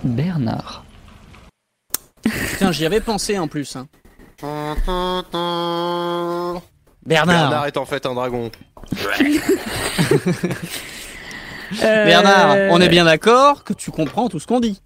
Bernard. 0.03 0.83
Putain, 2.23 2.71
j'y 2.71 2.85
avais 2.85 3.01
pensé 3.01 3.37
en 3.37 3.47
plus. 3.47 3.75
hein. 3.75 3.87
Bernard. 4.41 5.25
Bernard. 7.05 7.67
est 7.67 7.77
en 7.77 7.85
fait 7.85 8.05
un 8.05 8.13
dragon. 8.13 8.51
Euh, 11.83 12.05
Bernard, 12.05 12.55
on 12.69 12.79
est 12.79 12.89
bien 12.89 13.05
d'accord 13.05 13.63
que 13.63 13.73
tu 13.73 13.89
comprends 13.89 14.29
tout 14.29 14.39
ce 14.39 14.45
qu'on 14.45 14.59
dit. 14.59 14.79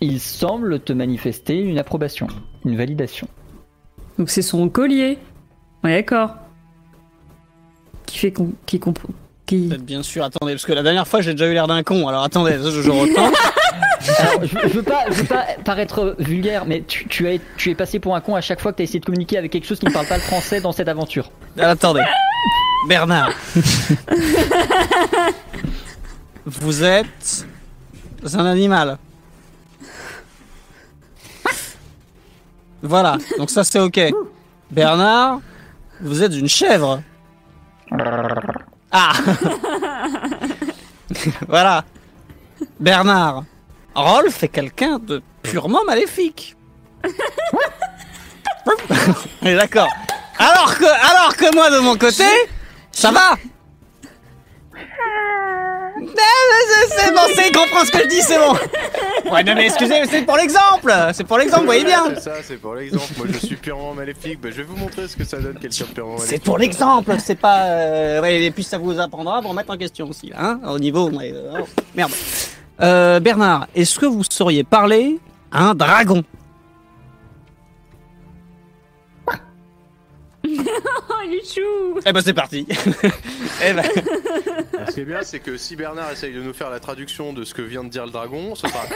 Il 0.00 0.20
semble 0.20 0.80
te 0.80 0.94
manifester 0.94 1.60
une 1.60 1.78
approbation, 1.78 2.28
une 2.64 2.76
validation. 2.76 3.28
Donc 4.18 4.30
c'est 4.30 4.42
son 4.42 4.70
collier. 4.70 5.18
Ouais, 5.84 5.96
d'accord. 6.00 6.36
Qui 8.06 8.18
fait 8.18 8.32
qu'on... 8.32 8.52
Qui 8.64 8.80
comprend... 8.80 9.10
Qui... 9.52 9.68
Bien 9.82 10.02
sûr, 10.02 10.24
attendez, 10.24 10.54
parce 10.54 10.64
que 10.64 10.72
la 10.72 10.82
dernière 10.82 11.06
fois 11.06 11.20
j'ai 11.20 11.32
déjà 11.32 11.46
eu 11.46 11.52
l'air 11.52 11.66
d'un 11.66 11.82
con, 11.82 12.08
alors 12.08 12.22
attendez, 12.24 12.52
je. 12.52 12.90
Alors, 14.18 14.40
je, 14.42 14.48
je 14.48 14.72
veux 14.72 14.82
pas, 14.82 15.04
je 15.10 15.14
veux 15.14 15.26
pas 15.26 15.44
paraître 15.62 16.16
vulgaire, 16.18 16.64
mais 16.66 16.82
tu, 16.88 17.06
tu, 17.06 17.28
as, 17.28 17.36
tu 17.58 17.70
es 17.70 17.74
passé 17.74 17.98
pour 18.00 18.16
un 18.16 18.22
con 18.22 18.34
à 18.34 18.40
chaque 18.40 18.62
fois 18.62 18.72
que 18.72 18.78
tu 18.78 18.82
as 18.82 18.84
essayé 18.84 18.98
de 18.98 19.04
communiquer 19.04 19.36
avec 19.36 19.52
quelque 19.52 19.66
chose 19.66 19.78
qui 19.78 19.84
ne 19.84 19.92
parle 19.92 20.06
pas 20.06 20.16
le 20.16 20.22
français 20.22 20.62
dans 20.62 20.72
cette 20.72 20.88
aventure. 20.88 21.30
attendez. 21.58 22.00
Bernard. 22.88 23.30
Vous 26.46 26.82
êtes 26.82 27.46
un 28.32 28.46
animal. 28.46 28.96
Voilà, 32.82 33.18
donc 33.38 33.50
ça 33.50 33.64
c'est 33.64 33.80
ok. 33.80 34.00
Bernard, 34.70 35.40
vous 36.00 36.22
êtes 36.22 36.34
une 36.34 36.48
chèvre. 36.48 37.02
Ah 38.92 39.12
Voilà. 41.48 41.84
Bernard, 42.78 43.44
Rolf 43.94 44.42
est 44.42 44.48
quelqu'un 44.48 44.98
de 44.98 45.22
purement 45.42 45.84
maléfique. 45.84 46.56
On 49.42 49.46
est 49.46 49.56
d'accord. 49.56 49.88
Alors 50.38 50.76
que, 50.76 50.84
alors 50.84 51.36
que 51.36 51.54
moi 51.54 51.70
de 51.70 51.78
mon 51.78 51.96
côté, 51.96 52.24
ça 52.90 53.10
va. 53.10 53.36
C'est 56.88 57.12
bon, 57.12 57.20
c'est 57.34 57.48
il 57.48 57.52
comprend 57.56 57.84
ce 57.84 57.90
que 57.92 57.98
je 57.98 58.08
dis, 58.08 58.20
c'est 58.22 58.38
bon. 58.38 58.54
Ouais, 59.30 59.42
non 59.44 59.54
mais 59.54 59.66
excusez, 59.66 60.02
c'est 60.10 60.22
pour 60.22 60.36
l'exemple. 60.36 60.92
C'est 61.12 61.24
pour 61.24 61.38
l'exemple, 61.38 61.60
vous 61.62 61.66
voyez 61.66 61.84
bien. 61.84 62.04
C'est 62.14 62.20
ça, 62.20 62.32
c'est 62.42 62.56
pour 62.60 62.74
l'exemple. 62.74 63.04
Moi 63.16 63.26
je 63.32 63.38
suis 63.46 63.56
purement 63.56 63.94
maléfique. 63.94 64.40
Bah, 64.40 64.48
je 64.50 64.56
vais 64.58 64.62
vous 64.64 64.76
montrer 64.76 65.08
ce 65.08 65.16
que 65.16 65.24
ça 65.24 65.38
donne 65.38 65.58
quelqu'un 65.58 65.84
de 65.84 65.90
purement 65.94 66.12
maléfique. 66.14 66.30
C'est 66.30 66.42
pour 66.44 66.58
l'exemple, 66.58 67.14
c'est 67.18 67.34
pas. 67.38 67.64
euh, 67.66 68.20
ouais, 68.20 68.42
et 68.44 68.50
puis 68.50 68.64
ça 68.64 68.78
vous 68.78 68.98
apprendra 69.00 69.38
à 69.38 69.40
vous 69.40 69.48
remettre 69.48 69.72
en 69.72 69.76
question 69.76 70.08
aussi, 70.08 70.28
là, 70.28 70.36
hein, 70.40 70.60
au 70.68 70.78
niveau. 70.78 71.10
ouais, 71.10 71.32
euh, 71.34 71.60
oh, 71.62 71.66
merde. 71.94 72.12
Euh, 72.80 73.20
Bernard, 73.20 73.66
est-ce 73.74 73.98
que 73.98 74.06
vous 74.06 74.24
sauriez 74.28 74.64
parler 74.64 75.18
à 75.52 75.64
un 75.70 75.74
dragon? 75.74 76.22
Oh, 80.44 80.48
il 81.26 81.34
est 81.34 81.54
chou 81.54 82.00
Eh 82.04 82.12
ben 82.12 82.20
c'est 82.20 82.34
parti. 82.34 82.66
eh 83.64 83.72
ben, 83.72 83.82
Ce 84.88 84.92
qui 84.94 85.00
est 85.00 85.04
bien, 85.04 85.20
c'est 85.22 85.38
que 85.40 85.56
si 85.56 85.76
Bernard 85.76 86.10
essaye 86.12 86.32
de 86.34 86.40
nous 86.42 86.52
faire 86.52 86.70
la 86.70 86.80
traduction 86.80 87.32
de 87.32 87.44
ce 87.44 87.54
que 87.54 87.62
vient 87.62 87.84
de 87.84 87.88
dire 87.88 88.04
le 88.04 88.10
dragon, 88.10 88.54
ce 88.54 88.66
sera. 88.68 88.80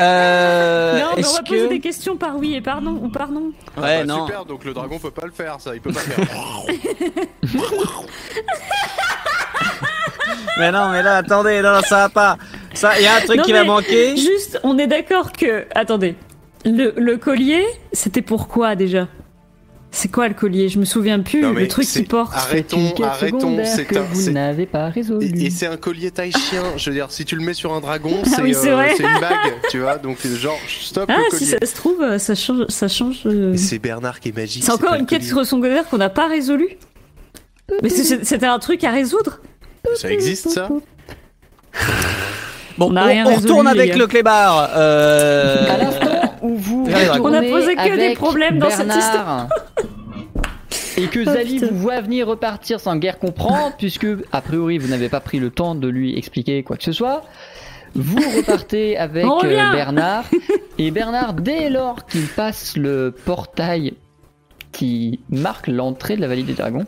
Euh, 0.00 0.98
non, 1.00 1.06
mais 1.16 1.26
on 1.26 1.32
va 1.32 1.42
poser 1.42 1.64
que- 1.64 1.68
des 1.68 1.80
questions 1.80 2.16
par 2.16 2.36
oui 2.36 2.54
et 2.54 2.60
par 2.60 2.80
non 2.82 2.92
ou 3.02 3.08
par 3.08 3.30
non. 3.30 3.52
Ouais, 3.76 3.98
Bah, 3.98 4.04
non. 4.04 4.26
Super, 4.26 4.44
donc 4.44 4.64
le 4.64 4.72
dragon 4.74 4.98
peut 4.98 5.10
pas 5.10 5.26
le 5.26 5.32
faire, 5.32 5.58
ça, 5.60 5.74
il 5.74 5.80
peut 5.80 5.92
pas 5.92 6.00
faire. 6.00 6.26
Mais 10.58 10.70
non, 10.72 10.88
mais 10.90 11.02
là, 11.02 11.16
attendez, 11.18 11.60
non, 11.62 11.80
ça 11.82 11.96
va 11.96 12.08
pas. 12.08 12.38
Ça, 12.74 12.98
il 12.98 13.04
y 13.04 13.06
a 13.06 13.16
un 13.16 13.20
truc 13.20 13.38
Non, 13.38 13.42
qui 13.44 13.52
va 13.52 13.64
manquer. 13.64 14.16
Juste, 14.16 14.58
on 14.62 14.78
est 14.78 14.86
d'accord 14.86 15.32
que. 15.32 15.66
Attendez. 15.74 16.14
Le, 16.66 16.92
le 16.96 17.16
collier, 17.16 17.64
c'était 17.92 18.22
pourquoi 18.22 18.74
déjà? 18.74 19.08
C'est 19.92 20.10
quoi 20.10 20.28
le 20.28 20.34
collier? 20.34 20.68
Je 20.68 20.78
me 20.78 20.84
souviens 20.84 21.20
plus. 21.20 21.40
Non, 21.40 21.52
le 21.52 21.68
truc 21.68 21.86
qu'il 21.86 22.06
porte. 22.06 22.32
Arrêtons, 22.34 22.76
Une 22.76 22.92
quête 22.92 23.06
arrêtons, 23.06 23.40
secondaire 23.40 23.66
c'est 23.66 23.84
que 23.84 23.96
un. 23.96 24.02
vous 24.02 24.30
n'avez 24.30 24.66
pas 24.66 24.88
résolu. 24.90 25.24
Et, 25.24 25.46
et 25.46 25.50
c'est 25.50 25.66
un 25.66 25.76
collier 25.78 26.10
taille 26.10 26.32
chien. 26.32 26.62
Je 26.76 26.90
veux 26.90 26.96
dire, 26.96 27.10
si 27.10 27.24
tu 27.24 27.36
le 27.36 27.42
mets 27.42 27.54
sur 27.54 27.72
un 27.72 27.80
dragon, 27.80 28.10
c'est 28.24 28.34
Ah 28.38 28.42
oui, 28.42 28.54
euh, 28.54 28.84
c'est 28.94 29.02
une 29.04 29.20
bague, 29.20 29.54
tu 29.70 29.78
vois. 29.78 29.96
Donc 29.96 30.18
genre, 30.26 30.58
stop 30.68 31.08
Ah, 31.08 31.18
le 31.32 31.38
si 31.38 31.46
ça 31.46 31.56
se 31.64 31.74
trouve, 31.74 32.02
euh, 32.02 32.18
ça 32.18 32.34
change. 32.34 32.66
Ça 32.68 32.88
change 32.88 33.22
euh, 33.26 33.54
C'est 33.56 33.78
Bernard 33.78 34.20
qui 34.20 34.30
est 34.30 34.36
magique. 34.36 34.64
C'est 34.64 34.72
encore 34.72 34.94
une 34.94 35.06
quête 35.06 35.22
sur 35.22 35.46
secondaire 35.46 35.88
qu'on 35.88 35.98
n'a 35.98 36.10
pas 36.10 36.26
résolue 36.26 36.76
Mais 37.82 37.88
c'était 37.88 38.46
un 38.46 38.58
truc 38.58 38.82
à 38.84 38.90
résoudre 38.90 39.40
Ça 39.94 40.10
existe 40.10 40.50
ça? 40.50 40.68
Bon, 42.76 42.90
On 42.90 42.96
on, 42.96 42.98
on 42.98 43.04
résolu, 43.04 43.36
retourne 43.36 43.66
avec 43.68 43.96
le 43.96 44.06
clébard. 44.06 44.68
Euh... 44.76 45.64
On 47.20 47.32
a 47.32 47.42
posé 47.42 47.76
que 47.76 47.96
des 47.96 48.14
problèmes 48.14 48.58
dans 48.58 48.70
cette 48.70 48.88
Bernard 48.88 49.48
Et 50.98 51.08
que 51.08 51.20
Oh, 51.20 51.24
Zali 51.30 51.54
putain. 51.56 51.66
vous 51.70 51.78
voit 51.78 52.00
venir 52.00 52.26
repartir 52.26 52.80
sans 52.80 52.96
guère 52.96 53.18
comprendre, 53.18 53.74
puisque 53.78 54.06
a 54.32 54.40
priori 54.40 54.78
vous 54.78 54.88
n'avez 54.88 55.08
pas 55.10 55.20
pris 55.20 55.38
le 55.38 55.50
temps 55.50 55.74
de 55.74 55.88
lui 55.88 56.16
expliquer 56.16 56.62
quoi 56.62 56.76
que 56.76 56.84
ce 56.84 56.92
soit. 56.92 57.22
Vous 57.94 58.16
repartez 58.36 58.96
avec 58.98 59.24
euh, 59.24 59.72
Bernard. 59.72 60.24
Et 60.78 60.90
Bernard, 60.90 61.34
dès 61.34 61.68
lors 61.70 62.06
qu'il 62.06 62.26
passe 62.26 62.76
le 62.76 63.14
portail 63.24 63.94
qui 64.72 65.20
marque 65.30 65.66
l'entrée 65.68 66.16
de 66.16 66.20
la 66.20 66.28
vallée 66.28 66.42
des 66.42 66.54
dragons, 66.54 66.86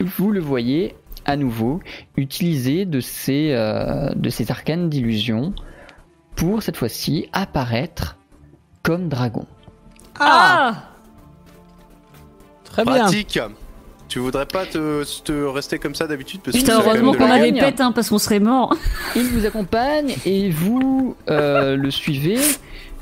vous 0.00 0.30
le 0.30 0.40
voyez 0.40 0.94
à 1.24 1.36
nouveau 1.36 1.80
utiliser 2.16 2.86
de 2.86 3.00
ces, 3.00 3.52
euh, 3.52 4.10
de 4.14 4.30
ces 4.30 4.50
arcanes 4.50 4.88
d'illusion 4.88 5.52
pour 6.36 6.62
cette 6.62 6.76
fois-ci 6.76 7.28
apparaître 7.32 8.17
comme 8.88 9.08
dragon. 9.10 9.44
Ah, 10.18 10.72
Ah 10.72 10.82
très 12.64 12.84
bien. 12.84 12.94
Pratique. 13.04 13.38
Tu 14.08 14.18
voudrais 14.20 14.46
pas 14.46 14.64
te, 14.64 15.04
te 15.22 15.32
rester 15.44 15.78
comme 15.78 15.94
ça 15.94 16.06
d'habitude 16.06 16.40
parce 16.42 16.56
que 16.56 16.62
Putain, 16.62 16.76
quand 16.78 16.84
heureusement 16.86 17.12
même 17.12 17.12
de 17.12 17.18
qu'on 17.18 17.28
la- 17.28 17.34
avait 17.34 17.42
règne. 17.44 17.60
pète, 17.60 17.80
hein, 17.82 17.92
parce 17.92 18.08
qu'on 18.08 18.16
serait 18.18 18.40
mort. 18.40 18.74
Il 19.16 19.24
vous 19.24 19.44
accompagne 19.44 20.14
et 20.24 20.48
vous 20.48 21.14
euh, 21.28 21.76
le 21.76 21.90
suivez 21.90 22.38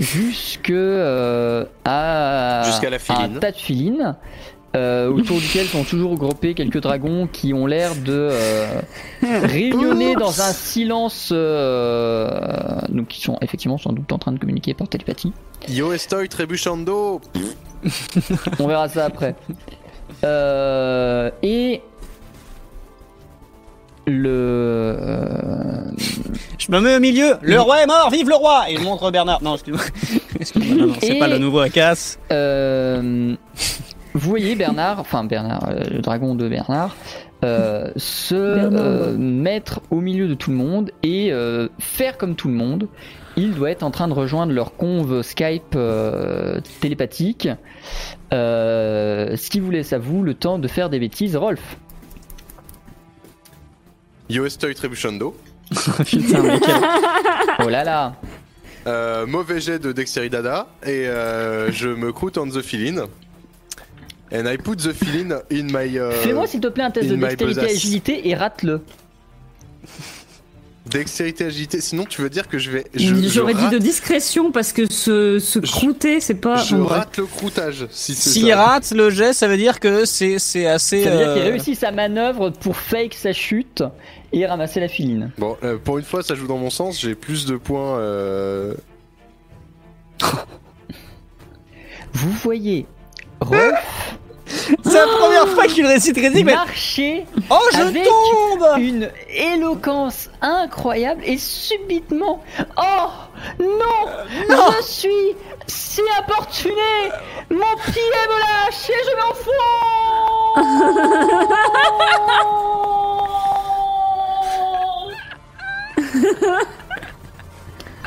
jusque 0.01 0.71
euh, 0.71 1.65
à 1.85 2.63
Jusqu'à 2.67 2.91
la 2.91 2.97
un 2.97 2.99
filine. 2.99 3.39
tas 3.39 3.53
de 3.53 3.57
filines. 3.57 4.17
Euh, 4.77 5.09
autour 5.11 5.39
duquel 5.41 5.67
sont 5.67 5.85
toujours 5.85 6.11
regroupés 6.13 6.55
quelques 6.55 6.81
dragons 6.81 7.27
qui 7.33 7.55
ont 7.55 7.67
l'air 7.67 7.95
de 7.95 8.29
euh, 8.31 8.81
réunionner 9.23 10.15
dans 10.15 10.41
un 10.43 10.53
silence 10.53 11.31
euh, 11.33 12.29
donc 12.89 13.09
qui 13.09 13.21
sont 13.21 13.39
effectivement 13.41 13.79
sans 13.79 13.93
doute 13.93 14.13
en 14.13 14.19
train 14.19 14.33
de 14.33 14.39
communiquer 14.39 14.75
par 14.75 14.89
télépathie. 14.89 15.33
Yo 15.69 15.93
estoy 15.93 16.29
trebuchando. 16.29 17.21
On 18.59 18.67
verra 18.67 18.89
ça 18.89 19.07
après. 19.07 19.35
Euh, 20.25 21.31
et 21.43 21.81
le 24.07 24.97
Je 26.59 26.71
me 26.71 26.81
mets 26.81 26.97
au 26.97 27.01
milieu. 27.01 27.35
Le 27.43 27.61
roi 27.61 27.83
est 27.83 27.87
mort, 27.87 28.09
vive 28.11 28.29
le 28.29 28.35
roi 28.37 28.65
Et 28.71 28.75
il 28.75 28.81
montre 28.83 29.11
Bernard. 29.11 29.43
Non, 29.43 29.55
excuse-moi. 29.55 29.83
Excuse-moi, 30.41 30.77
non, 30.77 30.87
non, 30.89 30.95
c'est 31.01 31.17
Et- 31.17 31.19
pas 31.19 31.29
le 31.29 31.39
nouveau 31.39 31.61
Akas. 31.61 32.19
Euh, 32.31 33.35
vous 34.17 34.29
voyez 34.31 34.55
Bernard, 34.55 34.99
enfin 35.01 35.25
Bernard, 35.25 35.69
euh, 35.69 35.85
le 35.91 35.99
dragon 36.01 36.35
de 36.35 36.49
Bernard, 36.49 36.97
euh, 37.45 37.91
se 37.97 38.35
Bernard. 38.35 38.83
euh, 38.83 39.17
mettre 39.17 39.81
au 39.91 40.01
milieu 40.01 40.27
de 40.29 40.35
tout 40.35 40.51
le 40.51 40.57
monde 40.57 40.91
et 41.03 41.33
euh, 41.33 41.69
faire 41.79 42.17
comme 42.17 42.35
tout 42.35 42.49
le 42.49 42.55
monde. 42.55 42.89
Il 43.37 43.53
doit 43.55 43.71
être 43.71 43.83
en 43.83 43.91
train 43.91 44.09
de 44.09 44.15
rejoindre 44.15 44.53
leur 44.53 44.75
conve 44.77 45.21
Skype 45.21 45.75
euh, 45.77 46.61
télépathique. 46.81 47.49
Euh, 48.33 49.37
ce 49.37 49.51
qui 49.51 49.61
vous 49.61 49.71
laisse 49.71 49.93
à 49.93 49.99
vous 49.99 50.23
le 50.23 50.33
temps 50.33 50.59
de 50.59 50.67
faire 50.69 50.89
des 50.89 50.99
bêtises, 50.99 51.37
Rolf. 51.37 51.77
Yo 54.31 54.47
estoy 54.47 54.75
trebuchando. 54.75 55.37
Putain, 56.07 56.43
mec. 56.43 56.63
Oh 57.65 57.69
là 57.69 57.85
là 57.85 58.15
Euh, 58.87 59.27
mauvais 59.27 59.61
jet 59.61 59.79
de 59.81 59.91
Dexteridada 59.93 60.69
et 60.85 61.09
euh, 61.09 61.73
je 61.73 61.89
me 61.89 62.13
croûte 62.13 62.39
on 62.39 62.47
the 62.49 62.63
feeling. 62.63 63.01
And 64.33 64.47
I 64.47 64.57
put 64.57 64.77
the 64.77 64.93
feeling 64.93 65.33
in 65.53 65.65
my. 65.73 65.99
euh, 65.99 66.11
Fais-moi 66.11 66.47
s'il 66.47 66.61
te 66.61 66.67
plaît 66.69 66.83
un 66.85 66.91
test 66.91 67.09
de 67.09 67.15
dextérité 67.17 67.45
besace. 67.61 67.65
agilité 67.77 68.29
et 68.29 68.35
rate-le. 68.35 68.81
Dextérité 70.87 71.45
agilité. 71.47 71.81
Sinon, 71.81 72.05
tu 72.05 72.23
veux 72.23 72.31
dire 72.31 72.47
que 72.47 72.59
je 72.59 72.71
vais. 72.71 72.85
J'aurais 72.95 73.55
dit 73.55 73.61
rate- 73.61 73.73
de 73.73 73.79
discrétion 73.79 74.53
parce 74.53 74.73
que 74.73 74.89
se, 74.91 75.41
se 75.41 75.59
Je- 75.61 75.71
croûter, 75.73 76.21
c'est 76.21 76.37
pas. 76.37 76.57
Je 76.57 76.77
rate 76.77 77.17
le 77.17 77.27
croûtage. 77.27 77.87
Si 77.91 78.15
S'il 78.15 78.53
rate 78.53 78.93
le 78.93 79.11
jet, 79.11 79.33
ça 79.33 79.49
veut 79.49 79.57
dire 79.57 79.81
que 79.81 80.05
c'est 80.05 80.39
c'est 80.39 80.67
assez. 80.67 81.03
Ça 81.03 81.11
veut 81.11 81.17
dire 81.17 81.33
qu'il 81.35 81.43
euh, 81.43 81.51
réussit 81.51 81.77
sa 81.77 81.91
manœuvre 81.91 82.51
pour 82.51 82.77
fake 82.77 83.15
sa 83.15 83.33
chute 83.33 83.83
et 84.33 84.47
ramasser 84.47 84.79
la 84.79 84.87
filine. 84.87 85.33
Bon, 85.39 85.57
euh, 85.65 85.77
pour 85.77 85.99
une 85.99 86.05
fois, 86.05 86.23
ça 86.23 86.37
joue 86.37 86.47
dans 86.47 86.59
mon 86.59 86.71
sens. 86.71 87.01
J'ai 87.01 87.17
plus 87.17 87.47
de 87.47 87.57
points. 87.57 87.99
euh, 87.99 88.75
Vous 92.13 92.31
voyez 92.31 92.87
C'est 94.85 94.95
la 94.95 95.07
première 95.19 95.49
fois 95.49 95.67
qu'il 95.67 95.87
récite 95.87 96.17
Résic, 96.17 96.45
mais. 96.45 96.55
marcher 96.55 97.27
Oh, 97.51 97.59
je 97.73 97.79
avec 97.79 98.05
tombe 98.05 98.79
une 98.79 99.11
éloquence 99.29 100.31
incroyable 100.41 101.23
et 101.25 101.37
subitement 101.39 102.43
Oh 102.77 103.09
non, 103.61 104.07
Je 104.79 104.83
suis 104.83 105.35
si 105.67 106.01
importuné 106.19 107.11
Mon 107.51 107.77
pied 107.85 108.03
me 108.29 108.39
lâche 108.41 108.91
et 108.91 109.03
je 109.05 109.13
m'enfonce 109.17 109.57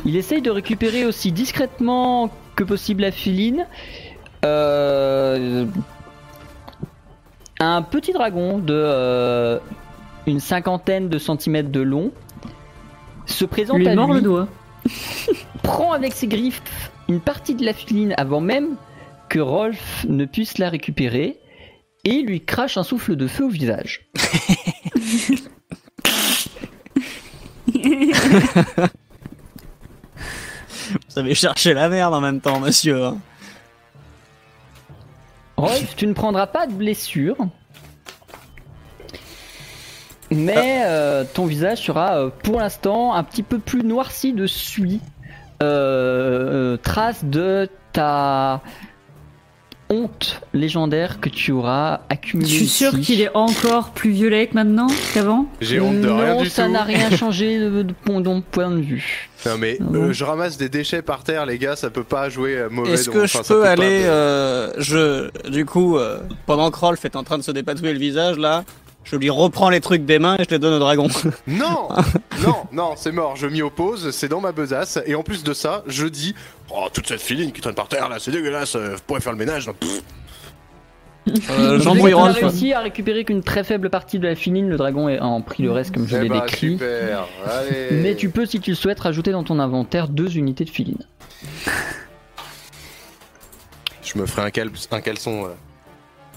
Il 0.05 0.15
essaye 0.15 0.41
de 0.41 0.49
récupérer 0.49 1.05
aussi 1.05 1.31
discrètement 1.31 2.31
que 2.55 2.63
possible 2.63 3.01
la 3.01 3.11
filine. 3.11 3.67
Euh, 4.45 5.65
un 7.59 7.81
petit 7.81 8.13
dragon 8.13 8.57
de 8.57 8.73
euh, 8.73 9.59
une 10.27 10.39
cinquantaine 10.39 11.09
de 11.09 11.17
centimètres 11.17 11.71
de 11.71 11.81
long 11.81 12.11
se 13.25 13.45
présente 13.45 13.79
Lui 13.79 13.87
à 13.87 13.95
mord 13.95 14.07
lui, 14.13 14.15
le 14.15 14.21
doigt. 14.21 14.47
prend 15.63 15.91
avec 15.91 16.13
ses 16.13 16.27
griffes 16.27 16.61
une 17.09 17.19
partie 17.19 17.55
de 17.55 17.65
la 17.65 17.73
filine 17.73 18.13
avant 18.17 18.41
même 18.41 18.75
que 19.27 19.39
Rolf 19.39 20.05
ne 20.07 20.25
puisse 20.25 20.57
la 20.57 20.69
récupérer 20.69 21.37
et 22.05 22.21
lui 22.21 22.41
crache 22.41 22.77
un 22.77 22.83
souffle 22.83 23.15
de 23.15 23.27
feu 23.27 23.45
au 23.45 23.49
visage. 23.49 24.09
Vous 31.09 31.19
avez 31.19 31.35
cherché 31.35 31.73
la 31.73 31.89
merde 31.89 32.13
en 32.13 32.21
même 32.21 32.39
temps, 32.41 32.59
monsieur. 32.59 33.03
hein. 33.05 33.17
Rolf, 35.59 35.95
tu 35.95 36.07
ne 36.07 36.13
prendras 36.13 36.47
pas 36.47 36.67
de 36.67 36.73
blessure. 36.73 37.37
Mais 40.31 40.83
euh, 40.85 41.23
ton 41.33 41.45
visage 41.45 41.79
sera 41.79 42.17
euh, 42.17 42.29
pour 42.43 42.59
l'instant 42.59 43.13
un 43.13 43.23
petit 43.23 43.43
peu 43.43 43.57
plus 43.57 43.83
noirci 43.83 44.33
de 44.33 44.45
suie. 44.45 45.01
Euh, 45.61 46.73
euh, 46.73 46.77
trace 46.77 47.25
de 47.25 47.67
ta 47.91 48.61
honte 49.91 50.41
légendaire 50.53 51.19
que 51.19 51.29
tu 51.29 51.51
auras 51.51 52.01
Je 52.09 52.13
accumulée. 52.13 52.47
suis 52.47 52.67
sûr 52.67 52.99
qu'il 52.99 53.21
est 53.21 53.35
encore 53.35 53.89
plus 53.91 54.11
violet 54.11 54.47
que 54.47 54.53
maintenant, 54.53 54.87
qu'avant. 55.13 55.47
J'ai 55.61 55.79
honte 55.79 56.01
de 56.01 56.07
rien 56.07 56.35
non, 56.35 56.41
du 56.43 56.49
ça 56.49 56.65
tout. 56.65 56.71
n'a 56.71 56.83
rien 56.83 57.09
changé 57.17 57.59
de, 57.59 57.81
de 57.83 57.93
mon- 58.07 58.21
de 58.21 58.27
mon 58.29 58.41
point 58.41 58.69
de 58.69 58.79
vue. 58.81 59.29
Non 59.45 59.57
mais 59.57 59.77
Ah 59.81 59.85
euh, 59.95 60.13
je 60.13 60.23
ramasse 60.23 60.57
des 60.57 60.69
déchets 60.69 61.01
par 61.01 61.23
terre, 61.23 61.45
les 61.45 61.57
gars. 61.57 61.75
Ça 61.75 61.89
peut 61.89 62.03
pas 62.03 62.29
jouer 62.29 62.55
euh, 62.57 62.69
mauvais. 62.69 62.91
Est-ce 62.93 63.05
donc, 63.05 63.15
que 63.15 63.19
enfin, 63.23 63.39
je 63.43 63.47
peux 63.47 63.55
peut 63.55 63.61
pas- 63.63 63.69
aller, 63.71 64.01
euh, 64.05 64.71
je, 64.77 65.49
du 65.49 65.65
coup, 65.65 65.97
euh, 65.97 66.19
pendant 66.45 66.69
que 66.71 66.77
Rolf 66.77 67.03
est 67.05 67.15
en 67.15 67.23
train 67.23 67.37
de 67.37 67.43
se 67.43 67.51
dépatouiller 67.51 67.93
le 67.93 67.99
visage, 67.99 68.37
là, 68.37 68.63
je 69.03 69.15
lui 69.15 69.29
reprends 69.29 69.69
les 69.69 69.81
trucs 69.81 70.05
des 70.05 70.19
mains 70.19 70.35
et 70.37 70.43
je 70.43 70.49
les 70.51 70.59
donne 70.59 70.73
au 70.73 70.79
dragon. 70.79 71.07
Non, 71.47 71.89
non, 72.43 72.55
non, 72.71 72.93
c'est 72.95 73.11
mort. 73.11 73.35
Je 73.35 73.47
m'y 73.47 73.61
oppose. 73.61 74.11
C'est 74.11 74.27
dans 74.27 74.41
ma 74.41 74.51
besace. 74.51 74.99
Et 75.05 75.15
en 75.15 75.23
plus 75.23 75.43
de 75.43 75.53
ça, 75.53 75.83
je 75.87 76.05
dis, 76.05 76.35
oh 76.71 76.87
toute 76.93 77.07
cette 77.07 77.21
filine 77.21 77.51
qui 77.51 77.61
traîne 77.61 77.73
par 77.75 77.87
terre 77.87 78.07
là, 78.09 78.17
c'est 78.19 78.31
dégueulasse. 78.31 78.75
euh, 78.75 78.95
Vous 78.95 79.01
pourrez 79.07 79.21
faire 79.21 79.31
le 79.33 79.37
ménage. 79.39 79.67
Euh, 81.49 81.77
Donc, 81.79 81.97
vous 81.97 82.05
avez 82.05 82.13
Rolf. 82.13 82.35
réussi 82.39 82.73
à 82.73 82.79
récupérer 82.81 83.23
qu'une 83.25 83.41
très 83.43 83.63
faible 83.63 83.89
partie 83.89 84.19
de 84.19 84.27
la 84.27 84.35
filine. 84.35 84.69
Le 84.69 84.77
dragon 84.77 85.07
a 85.07 85.19
en 85.21 85.41
pris 85.41 85.63
le 85.63 85.71
reste, 85.71 85.93
comme 85.93 86.07
je 86.07 86.15
Eh 86.15 86.21
l'ai 86.21 86.29
bah, 86.29 86.41
décrit. 86.41 86.71
super. 86.73 87.27
Allez. 87.47 87.89
Mais 88.01 88.15
tu 88.15 88.29
peux, 88.29 88.45
si 88.45 88.59
tu 88.59 88.71
le 88.71 88.75
souhaites, 88.75 88.99
rajouter 88.99 89.31
dans 89.31 89.43
ton 89.43 89.59
inventaire 89.59 90.07
deux 90.07 90.37
unités 90.37 90.65
de 90.65 90.69
filine. 90.69 90.99
Je 94.03 94.17
me 94.17 94.25
ferai 94.25 94.43
un, 94.43 94.49
cal- 94.51 94.71
un 94.91 95.01
caleçon. 95.01 95.45
euh. 95.45 95.49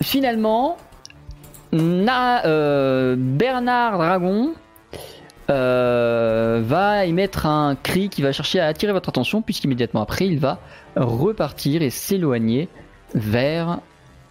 Finalement, 0.02 0.76
Na- 1.72 2.44
euh, 2.44 3.16
Bernard 3.18 3.98
Dragon 3.98 4.52
euh, 5.50 6.60
va 6.64 7.06
émettre 7.06 7.46
un 7.46 7.76
cri 7.76 8.08
qui 8.08 8.22
va 8.22 8.32
chercher 8.32 8.60
à 8.60 8.66
attirer 8.66 8.92
votre 8.92 9.08
attention, 9.08 9.42
puisqu'immédiatement 9.42 10.02
après, 10.02 10.26
il 10.26 10.38
va 10.38 10.58
repartir 10.96 11.82
et 11.82 11.90
s'éloigner 11.90 12.68
vers 13.14 13.80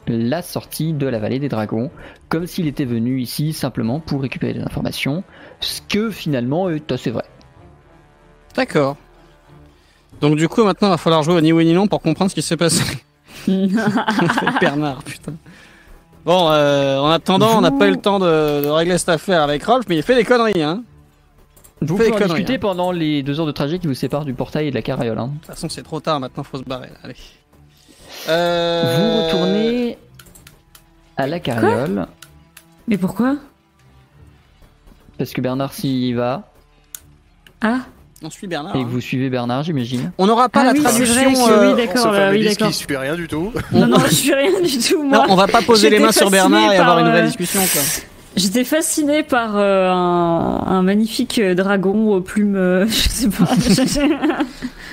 la 0.07 0.41
sortie 0.41 0.93
de 0.93 1.05
la 1.07 1.19
vallée 1.19 1.39
des 1.39 1.49
dragons, 1.49 1.91
comme 2.29 2.47
s'il 2.47 2.67
était 2.67 2.85
venu 2.85 3.21
ici 3.21 3.53
simplement 3.53 3.99
pour 3.99 4.21
récupérer 4.21 4.53
des 4.53 4.61
informations, 4.61 5.23
ce 5.59 5.81
que 5.81 6.09
finalement 6.09 6.69
est 6.69 6.91
assez 6.91 7.11
vrai. 7.11 7.25
D'accord. 8.55 8.97
Donc 10.21 10.35
du 10.35 10.47
coup, 10.47 10.63
maintenant, 10.63 10.89
il 10.89 10.91
va 10.91 10.97
falloir 10.97 11.23
jouer 11.23 11.35
au 11.35 11.41
ni 11.41 11.51
oui 11.53 11.65
ni 11.65 11.73
non 11.73 11.87
pour 11.87 12.01
comprendre 12.01 12.29
ce 12.31 12.35
qui 12.35 12.41
s'est 12.41 12.57
passé. 12.57 12.83
Bernard, 14.59 15.03
putain. 15.03 15.33
Bon, 16.25 16.49
euh, 16.51 16.97
en 16.99 17.09
attendant, 17.09 17.57
on 17.57 17.61
n'a 17.61 17.71
pas 17.71 17.87
eu 17.87 17.91
le 17.91 17.97
temps 17.97 18.19
de, 18.19 18.63
de 18.63 18.67
régler 18.69 18.97
cette 18.97 19.09
affaire 19.09 19.41
avec 19.41 19.63
Rolf, 19.63 19.85
mais 19.89 19.97
il 19.97 20.03
fait 20.03 20.15
des 20.15 20.23
conneries, 20.23 20.61
hein. 20.61 20.83
Vous 21.81 21.87
pouvez 21.95 22.09
des 22.09 22.11
en 22.13 22.17
conneries, 22.17 22.29
discuter 22.41 22.55
hein. 22.55 22.59
pendant 22.61 22.91
les 22.91 23.23
deux 23.23 23.39
heures 23.39 23.47
de 23.47 23.51
trajet 23.51 23.79
qui 23.79 23.87
vous 23.87 23.95
séparent 23.95 24.25
du 24.25 24.35
portail 24.35 24.67
et 24.67 24.69
de 24.69 24.75
la 24.75 24.83
carriole. 24.83 25.17
hein. 25.17 25.27
De 25.33 25.37
toute 25.39 25.47
façon, 25.47 25.67
c'est 25.67 25.81
trop 25.81 25.99
tard, 25.99 26.19
maintenant, 26.19 26.43
faut 26.43 26.59
se 26.59 26.63
barrer. 26.63 26.89
là. 26.89 26.95
Allez. 27.03 27.15
Euh... 28.29 28.97
Vous 28.97 29.25
retournez 29.25 29.97
à 31.17 31.25
la 31.25 31.39
carriole, 31.39 32.05
Mais 32.87 32.97
pourquoi? 32.97 33.37
Parce 35.17 35.31
que 35.33 35.41
Bernard 35.41 35.73
s'y 35.73 36.13
va, 36.13 36.43
Ah, 37.61 37.79
On 38.23 38.29
suit 38.29 38.45
Bernard. 38.45 38.75
et 38.75 38.79
hein. 38.79 38.83
que 38.83 38.89
vous 38.89 39.01
suivez 39.01 39.31
Bernard, 39.31 39.63
j'imagine. 39.63 40.11
On 40.19 40.27
n'aura 40.27 40.47
pas 40.47 40.61
Ah 40.61 40.65
la 40.65 40.71
oui, 40.73 40.81
traduction. 40.83 41.33
que 41.33 41.51
euh, 41.51 41.73
oui, 41.75 41.85
d'accord, 41.87 42.11
là, 42.11 42.29
oui, 42.29 42.43
d'accord. 42.43 42.67
qui 42.67 42.73
suit 42.75 42.95
rien 42.95 43.15
du 43.15 43.27
tout. 43.27 43.51
Non, 43.71 43.87
non, 43.87 43.97
je 44.05 44.13
suis 44.13 44.33
rien 44.33 44.61
du 44.61 44.77
tout, 44.77 45.03
Non, 45.03 45.09
moi. 45.09 45.25
on 45.29 45.35
va 45.35 45.47
pas 45.47 45.61
poser 45.63 45.89
les 45.89 45.95
J'étais 45.95 46.05
mains 46.05 46.11
sur 46.11 46.29
Bernard 46.29 46.71
et 46.71 46.77
avoir 46.77 46.97
par, 46.97 47.05
une 47.05 47.09
vraie 47.11 47.21
euh, 47.23 47.25
discussion, 47.25 47.61
quoi. 47.71 47.81
J'étais 48.35 48.63
fascinée 48.63 49.23
par 49.23 49.57
euh, 49.57 49.89
un, 49.89 50.63
un 50.67 50.81
magnifique 50.83 51.39
euh, 51.39 51.53
dragon 51.55 52.13
aux 52.13 52.21
plumes, 52.21 52.55
euh, 52.55 52.87
je 52.87 53.09
sais 53.09 53.29
pas. 53.29 53.45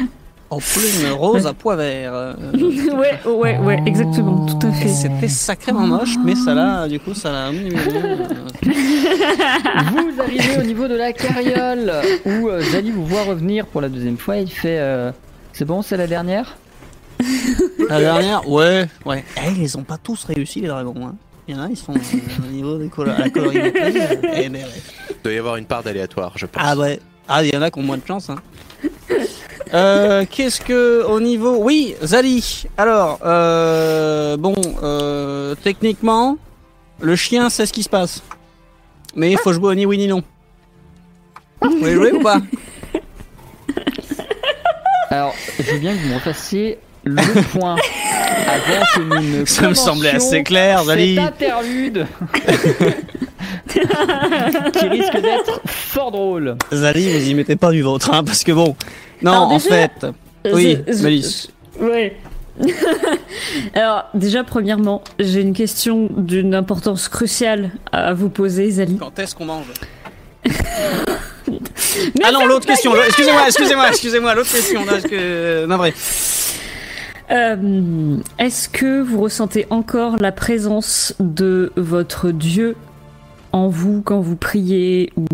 En 0.50 0.58
plume 0.60 1.12
rose 1.12 1.46
à 1.46 1.52
pois 1.52 1.76
vert. 1.76 2.12
euh, 2.14 2.32
ouais, 2.54 3.20
ouais, 3.30 3.58
ouais, 3.58 3.82
exactement, 3.84 4.46
tout 4.46 4.66
à 4.66 4.72
fait. 4.72 4.88
C'était 4.88 5.28
sacrément 5.28 5.86
moche, 5.86 6.16
mais 6.24 6.34
ça 6.34 6.54
l'a, 6.54 6.88
du 6.88 6.98
coup, 6.98 7.12
ça 7.12 7.30
l'a. 7.32 7.50
vous 8.62 10.20
arrivez 10.22 10.58
au 10.58 10.62
niveau 10.62 10.88
de 10.88 10.94
la 10.94 11.12
carriole, 11.12 11.92
où 12.24 12.48
euh, 12.48 12.62
Zali 12.62 12.90
vous 12.90 13.04
voit 13.04 13.24
revenir 13.24 13.66
pour 13.66 13.80
la 13.82 13.88
deuxième 13.90 14.16
fois, 14.16 14.36
il 14.38 14.50
fait... 14.50 14.78
euh, 14.78 15.12
c'est 15.52 15.64
bon, 15.66 15.82
c'est 15.82 15.96
la 15.98 16.06
dernière? 16.06 16.56
La 17.90 18.00
dernière, 18.00 18.48
ouais, 18.48 18.86
ouais. 19.04 19.24
Eh, 19.36 19.50
ils 19.60 19.76
ont 19.76 19.82
pas 19.82 19.98
tous 19.98 20.24
réussi, 20.24 20.60
les 20.60 20.68
dragons. 20.68 20.94
Hein. 21.06 21.14
Il 21.46 21.56
y 21.56 21.58
en 21.58 21.62
a, 21.64 21.68
ils 21.68 21.76
sont 21.76 21.92
euh, 21.94 21.98
au 22.48 22.50
niveau 22.52 22.78
des 22.78 22.88
colo- 22.88 23.12
la 23.18 23.28
colorimétrie. 23.28 23.98
euh, 24.00 24.14
eh. 24.34 24.44
Il 24.46 24.52
doit 25.24 25.32
y 25.32 25.38
avoir 25.38 25.56
une 25.56 25.64
part 25.66 25.82
d'aléatoire, 25.82 26.32
je 26.36 26.46
pense. 26.46 26.62
Ah 26.64 26.76
ouais. 26.76 27.00
Ah, 27.28 27.44
il 27.44 27.52
y 27.52 27.56
en 27.56 27.62
a 27.62 27.70
qui 27.70 27.78
ont 27.78 27.82
moins 27.82 27.96
de 27.98 28.06
chance. 28.06 28.30
Hein. 28.30 28.36
Euh, 29.74 30.24
Qu'est-ce 30.30 30.60
que 30.60 31.04
au 31.04 31.20
niveau 31.20 31.56
Oui, 31.58 31.94
Zali. 32.02 32.66
Alors, 32.76 33.18
euh, 33.24 34.36
bon, 34.36 34.54
euh, 34.82 35.54
techniquement, 35.62 36.36
le 37.00 37.16
chien 37.16 37.50
sait 37.50 37.66
ce 37.66 37.72
qui 37.72 37.82
se 37.82 37.88
passe, 37.88 38.22
mais 39.14 39.30
il 39.30 39.38
faut 39.38 39.52
jouer 39.52 39.68
au 39.68 39.74
ni 39.74 39.86
oui 39.86 39.98
ni 39.98 40.06
non. 40.06 40.22
Vous 41.60 41.78
voulez 41.78 41.94
jouer 41.94 42.12
ou 42.12 42.20
pas? 42.20 42.40
Alors, 45.10 45.34
je 45.58 45.72
veux 45.72 45.78
bien 45.78 45.94
que 45.94 46.02
vous 46.02 46.08
me 46.08 46.14
refassiez 46.14 46.78
le 47.04 47.42
point 47.58 47.76
avant 48.46 48.84
que 48.94 49.00
nous 49.00 49.38
ne 49.40 49.44
Ça 49.44 49.68
me 49.68 49.74
semblait 49.74 50.10
assez 50.10 50.42
clair, 50.42 50.84
Zali. 50.84 51.16
Cet 51.16 51.24
interlude 51.24 52.06
qui 53.68 54.88
risque 54.88 55.20
d'être 55.20 55.60
fort 55.66 56.10
drôle. 56.10 56.56
Zali, 56.72 57.10
vous 57.10 57.28
y 57.28 57.34
mettez 57.34 57.56
pas 57.56 57.70
du 57.70 57.82
vôtre, 57.82 58.10
hein, 58.12 58.24
parce 58.24 58.44
que 58.44 58.52
bon. 58.52 58.76
Non, 59.22 59.32
Alors, 59.32 59.42
en 59.52 59.56
déjà, 59.58 59.68
fait. 59.70 60.06
Oui, 60.52 60.78
Je- 60.86 60.92
je- 60.92 61.02
Malice. 61.02 61.48
Ouais. 61.80 62.16
Alors, 63.74 64.04
déjà, 64.14 64.42
premièrement, 64.44 65.02
j'ai 65.18 65.40
une 65.42 65.52
question 65.52 66.08
d'une 66.16 66.54
importance 66.54 67.08
cruciale 67.08 67.70
à 67.92 68.14
vous 68.14 68.28
poser, 68.30 68.70
Zali. 68.70 68.96
Quand 68.96 69.16
est-ce 69.18 69.34
qu'on 69.34 69.44
mange? 69.46 69.66
Ah 72.22 72.30
non, 72.32 72.46
l'autre 72.46 72.66
question. 72.66 72.92
Excusez-moi, 73.06 73.42
excusez-moi, 73.46 73.88
excusez-moi, 73.88 74.34
l'autre 74.34 74.52
question. 74.52 74.84
Là, 74.84 75.00
que... 75.00 75.66
Non, 75.66 75.76
vrai. 75.78 75.94
Euh, 77.30 78.16
Est-ce 78.38 78.68
que 78.68 79.00
vous 79.00 79.20
ressentez 79.20 79.66
encore 79.70 80.16
la 80.20 80.30
présence 80.32 81.14
de 81.18 81.72
votre 81.76 82.30
Dieu 82.30 82.76
en 83.52 83.68
vous 83.68 84.02
quand 84.02 84.20
vous 84.20 84.36
priez 84.36 85.10
ou 85.16 85.26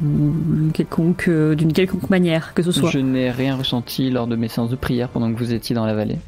d'une 0.00 0.72
quelconque 0.72 2.10
manière 2.10 2.54
que 2.54 2.62
ce 2.62 2.72
soit 2.72 2.90
Je 2.90 2.98
n'ai 2.98 3.30
rien 3.30 3.56
ressenti 3.56 4.10
lors 4.10 4.26
de 4.26 4.36
mes 4.36 4.48
séances 4.48 4.70
de 4.70 4.76
prière 4.76 5.08
pendant 5.08 5.32
que 5.32 5.38
vous 5.38 5.52
étiez 5.52 5.74
dans 5.74 5.86
la 5.86 5.94
vallée. 5.94 6.18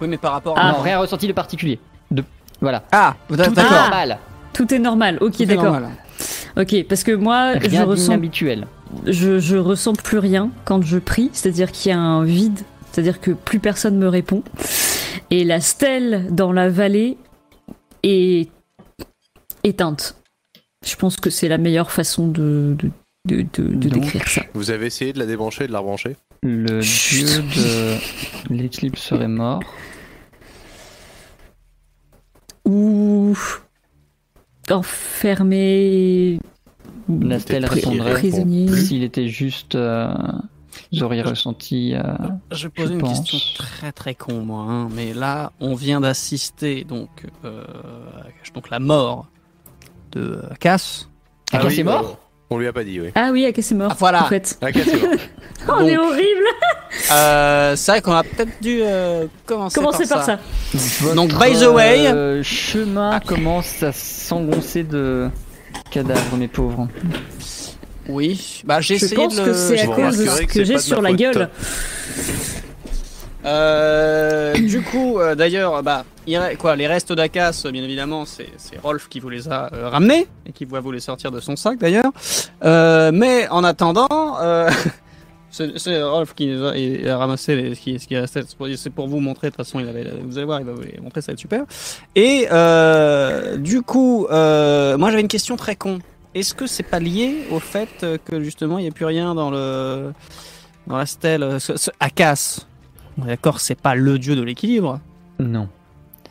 Oui, 0.00 0.08
mais 0.08 0.18
par 0.18 0.32
rapport 0.32 0.54
Ah. 0.58 0.72
non, 0.72 0.82
rien 0.82 0.98
ressenti 0.98 1.26
de 1.26 1.32
particulier. 1.32 1.78
De... 2.10 2.22
Voilà. 2.60 2.82
Ah, 2.92 3.14
Tout 3.28 3.34
est 3.34 3.48
d'accord. 3.50 3.70
normal. 3.70 4.18
Tout 4.52 4.74
est 4.74 4.78
normal, 4.78 5.18
ok, 5.20 5.42
d'accord. 5.44 5.78
Ok, 6.58 6.84
parce 6.88 7.04
que 7.04 7.12
moi, 7.12 7.58
je 7.58 7.82
ressens 7.82 8.12
d'inhabituel. 8.12 8.66
je, 9.06 9.38
je 9.38 9.56
ressens 9.56 9.92
plus 9.92 10.18
rien 10.18 10.50
quand 10.64 10.82
je 10.82 10.98
prie, 10.98 11.28
c'est-à-dire 11.32 11.70
qu'il 11.70 11.90
y 11.90 11.94
a 11.94 11.98
un 11.98 12.24
vide, 12.24 12.60
c'est-à-dire 12.92 13.20
que 13.20 13.32
plus 13.32 13.58
personne 13.58 13.98
me 13.98 14.08
répond. 14.08 14.42
Et 15.30 15.44
la 15.44 15.60
stèle 15.60 16.26
dans 16.30 16.52
la 16.52 16.70
vallée 16.70 17.18
est 18.02 18.48
éteinte. 19.64 20.16
Je 20.86 20.96
pense 20.96 21.16
que 21.16 21.30
c'est 21.30 21.48
la 21.48 21.58
meilleure 21.58 21.90
façon 21.90 22.28
de, 22.28 22.76
de, 22.78 22.90
de, 23.28 23.42
de- 23.42 23.74
de 23.74 23.88
Donc, 23.88 24.02
décrire 24.04 24.28
ça. 24.28 24.42
Vous 24.54 24.70
avez 24.70 24.86
essayé 24.86 25.12
de 25.12 25.18
la 25.18 25.26
débrancher 25.26 25.64
et 25.64 25.66
de 25.66 25.72
la 25.72 25.80
rebrancher? 25.80 26.16
Le 26.42 26.80
Chut. 26.80 27.24
dieu 27.24 27.42
de 27.42 28.54
l'éclipse 28.54 29.02
serait 29.02 29.26
mort. 29.28 29.60
Ou 32.64 33.34
enfermé, 34.70 36.38
La 37.08 37.38
stèle 37.38 37.66
répondrait 37.66 38.12
prisonnier. 38.14 38.68
s'il 38.76 39.02
était 39.04 39.28
juste. 39.28 39.74
euh, 39.76 40.12
vous 40.92 41.02
auriez 41.02 41.22
ressenti. 41.22 41.94
euh, 41.94 42.02
Je 42.50 42.68
pose 42.68 42.88
Je 42.88 42.92
une 42.94 43.00
pense. 43.00 43.18
question 43.20 43.38
très 43.56 43.92
très 43.92 44.14
con 44.14 44.42
moi, 44.44 44.62
hein, 44.68 44.88
mais 44.94 45.14
là 45.14 45.52
on 45.60 45.74
vient 45.74 46.00
d'assister 46.00 46.84
donc 46.84 47.26
euh, 47.44 47.64
à- 47.64 48.50
donc 48.54 48.70
la 48.70 48.78
mort 48.78 49.28
de 50.16 50.38
Cass. 50.60 51.08
Ah, 51.52 51.60
oui, 51.64 51.74
c'est 51.76 51.82
mort 51.84 52.04
euh, 52.10 52.14
On 52.50 52.58
lui 52.58 52.66
a 52.66 52.72
pas 52.72 52.84
dit, 52.84 53.00
oui. 53.00 53.10
Ah 53.14 53.28
oui, 53.32 53.44
Aka 53.46 53.62
c'est 53.62 53.74
mort. 53.74 53.90
Ah, 53.92 53.96
voilà. 53.98 54.24
En 54.24 54.28
fait. 54.28 54.58
Ah, 54.62 54.66
mort. 54.72 55.18
On 55.80 55.86
est 55.86 55.96
horrible. 55.98 56.46
Euh, 57.12 57.76
c'est 57.76 57.92
vrai 57.92 58.00
qu'on 58.02 58.12
a 58.12 58.22
peut-être 58.22 58.60
dû 58.62 58.80
euh, 58.82 59.26
commencer, 59.46 60.06
par 60.06 60.24
ça. 60.24 60.38
Donc, 61.14 61.30
by 61.34 61.58
the 61.58 61.66
way- 61.68 62.06
euh, 62.08 62.42
chemin 62.42 63.18
commence 63.20 63.82
à 63.82 63.92
s'engoncer 63.92 64.82
de 64.84 65.28
cadavres, 65.90 66.36
mes 66.36 66.48
pauvres. 66.48 66.88
Oui, 68.08 68.62
bah 68.64 68.80
j'ai 68.80 68.98
Je 68.98 69.04
essayé 69.06 69.16
pense 69.16 69.34
de 69.34 69.40
le... 69.40 69.46
que 69.48 69.52
c'est 69.52 69.80
à 69.80 69.86
cause 69.88 70.18
de 70.18 70.26
ce 70.26 70.42
que 70.42 70.64
j'ai 70.64 70.78
sur 70.78 71.02
la 71.02 71.08
faute. 71.10 71.18
gueule. 71.18 71.50
Euh, 73.46 74.54
du 74.54 74.82
coup, 74.82 75.20
euh, 75.20 75.34
d'ailleurs, 75.36 75.82
bah, 75.82 76.04
il 76.26 76.38
quoi, 76.58 76.74
les 76.74 76.86
restes 76.86 77.12
d'Akas, 77.12 77.66
bien 77.72 77.82
évidemment, 77.84 78.24
c'est 78.26 78.48
Rolf 78.82 79.08
qui 79.08 79.20
vous 79.20 79.28
les 79.28 79.48
a 79.48 79.70
euh, 79.72 79.88
ramenés 79.88 80.26
et 80.46 80.52
qui 80.52 80.64
va 80.64 80.80
vous 80.80 80.90
les 80.90 81.00
sortir 81.00 81.30
de 81.30 81.38
son 81.40 81.54
sac 81.54 81.78
d'ailleurs. 81.78 82.10
Mais 83.12 83.48
en 83.48 83.62
attendant, 83.62 84.36
c'est 85.50 86.02
Rolf 86.02 86.34
qui 86.34 86.50
a, 86.50 86.76
il 86.76 87.08
a 87.08 87.16
ramassé 87.18 87.54
les, 87.54 87.74
ce 87.76 87.80
qui, 87.80 87.98
ce 88.00 88.06
qui 88.08 88.16
restait. 88.16 88.42
C'est 88.76 88.90
pour- 88.90 89.06
vous 89.06 89.20
montrer. 89.20 89.48
De 89.48 89.52
toute 89.54 89.64
façon, 89.64 89.78
il 89.78 89.88
avait, 89.88 90.04
vous 90.24 90.36
allez 90.38 90.46
voir, 90.46 90.60
il 90.60 90.66
va 90.66 90.72
vous 90.72 90.82
les 90.82 90.98
montrer, 91.00 91.20
ça 91.20 91.28
va 91.28 91.34
être 91.34 91.38
super. 91.38 91.64
Et 92.16 92.46
du 93.58 93.82
coup, 93.82 94.26
moi 94.28 95.10
j'avais 95.10 95.20
une 95.20 95.28
question 95.28 95.56
très 95.56 95.76
con. 95.76 96.00
Est-ce 96.34 96.54
que 96.54 96.66
c'est 96.66 96.82
pas 96.82 96.98
lié 96.98 97.46
au 97.50 97.60
fait 97.60 98.04
que 98.26 98.42
justement 98.42 98.78
il 98.78 98.82
n'y 98.82 98.88
a 98.88 98.92
plus 98.92 99.06
rien 99.06 99.34
dans 99.34 99.50
le 99.50 100.12
dans 100.86 100.98
la 100.98 101.06
stèle 101.06 101.58
Akas? 102.00 102.66
D'accord, 103.18 103.60
c'est 103.60 103.80
pas 103.80 103.94
le 103.94 104.18
dieu 104.18 104.36
de 104.36 104.42
l'équilibre. 104.42 105.00
Non. 105.38 105.68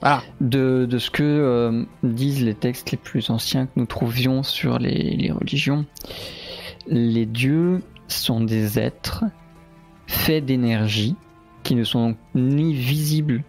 Voilà. 0.02 0.22
De, 0.42 0.86
de 0.90 0.98
ce 0.98 1.10
que 1.10 1.24
euh, 1.24 1.84
disent 2.04 2.44
les 2.44 2.54
textes 2.54 2.92
les 2.92 2.98
plus 2.98 3.30
anciens 3.30 3.66
que 3.66 3.72
nous 3.78 3.86
trouvions 3.86 4.44
sur 4.44 4.78
les, 4.78 5.16
les 5.16 5.32
religions, 5.32 5.86
les 6.88 7.26
dieux 7.26 7.82
sont 8.08 8.42
des 8.42 8.78
êtres 8.78 9.24
faits 10.08 10.46
d'énergie 10.46 11.16
qui 11.64 11.76
ne 11.76 11.84
sont 11.84 12.10
donc 12.10 12.18
ni 12.36 12.74
visibles 12.74 13.44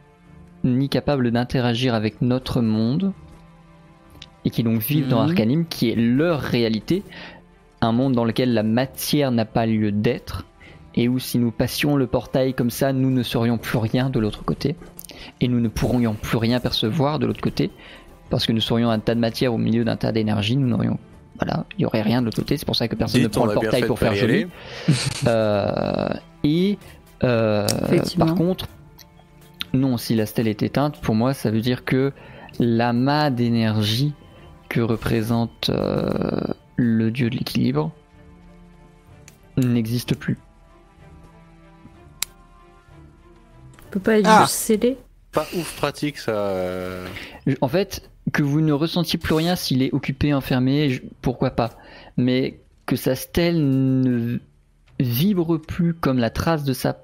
ni 0.64 0.88
capables 0.88 1.30
d'interagir 1.30 1.94
avec 1.94 2.22
notre 2.22 2.60
monde, 2.60 3.12
et 4.44 4.50
qui 4.50 4.62
donc 4.62 4.80
vivent 4.80 5.08
dans 5.08 5.22
Mhm. 5.22 5.28
Arcanim, 5.30 5.66
qui 5.66 5.90
est 5.90 5.96
leur 5.96 6.40
réalité, 6.40 7.02
un 7.80 7.92
monde 7.92 8.14
dans 8.14 8.24
lequel 8.24 8.54
la 8.54 8.62
matière 8.62 9.30
n'a 9.30 9.44
pas 9.44 9.66
lieu 9.66 9.92
d'être, 9.92 10.44
et 10.96 11.08
où 11.08 11.18
si 11.18 11.38
nous 11.38 11.50
passions 11.50 11.96
le 11.96 12.06
portail 12.06 12.54
comme 12.54 12.70
ça, 12.70 12.92
nous 12.92 13.10
ne 13.10 13.22
serions 13.22 13.58
plus 13.58 13.78
rien 13.78 14.10
de 14.10 14.18
l'autre 14.18 14.44
côté, 14.44 14.76
et 15.40 15.48
nous 15.48 15.60
ne 15.60 15.68
pourrions 15.68 16.14
plus 16.14 16.38
rien 16.38 16.60
percevoir 16.60 17.18
de 17.18 17.26
l'autre 17.26 17.40
côté, 17.40 17.70
parce 18.30 18.46
que 18.46 18.52
nous 18.52 18.60
serions 18.60 18.90
un 18.90 18.98
tas 18.98 19.14
de 19.14 19.20
matière 19.20 19.54
au 19.54 19.58
milieu 19.58 19.84
d'un 19.84 19.96
tas 19.96 20.12
d'énergie, 20.12 20.56
nous 20.56 20.68
n'aurions... 20.68 20.98
Voilà, 21.38 21.66
il 21.76 21.82
y 21.82 21.84
aurait 21.84 22.00
rien 22.00 22.20
de 22.20 22.24
l'autre 22.26 22.38
côté, 22.38 22.56
c'est 22.56 22.64
pour 22.64 22.76
ça 22.76 22.88
que 22.88 22.96
personne 22.96 23.22
ne 23.22 23.28
prend 23.28 23.44
le 23.44 23.52
portail 23.52 23.86
pour 23.86 23.98
faire 23.98 24.14
joli. 24.14 24.46
Euh, 25.26 26.08
et 26.44 26.78
euh, 27.24 27.66
par 28.18 28.34
contre, 28.34 28.66
non, 29.74 29.96
si 29.96 30.14
la 30.14 30.26
stèle 30.26 30.48
est 30.48 30.62
éteinte, 30.62 31.00
pour 31.00 31.14
moi, 31.14 31.34
ça 31.34 31.50
veut 31.50 31.60
dire 31.60 31.84
que 31.84 32.12
l'amas 32.58 33.30
d'énergie 33.30 34.14
que 34.68 34.80
représente 34.80 35.70
euh, 35.70 36.10
le 36.76 37.10
dieu 37.10 37.30
de 37.30 37.36
l'équilibre 37.36 37.92
n'existe 39.56 40.14
plus. 40.16 40.38
Peut 43.98 44.10
pas 44.12 44.18
être 44.18 44.26
Ah. 44.28 44.42
juste 44.42 44.54
scellé. 44.54 44.96
Pas 45.32 45.46
ouf 45.56 45.76
pratique 45.76 46.18
ça. 46.18 46.32
euh. 46.32 47.06
En 47.60 47.68
fait, 47.68 48.08
que 48.32 48.42
vous 48.42 48.60
ne 48.60 48.72
ressentiez 48.72 49.18
plus 49.18 49.34
rien 49.34 49.54
s'il 49.56 49.82
est 49.82 49.92
occupé, 49.92 50.32
enfermé, 50.34 50.90
je- 50.90 51.02
pourquoi 51.22 51.50
pas. 51.50 51.70
Mais 52.16 52.60
que 52.86 52.96
sa 52.96 53.14
stèle 53.14 53.58
ne 53.58 54.38
vibre 54.98 55.58
plus 55.58 55.92
comme 55.94 56.18
la 56.18 56.30
trace 56.30 56.64
de 56.64 56.72
sa 56.72 56.96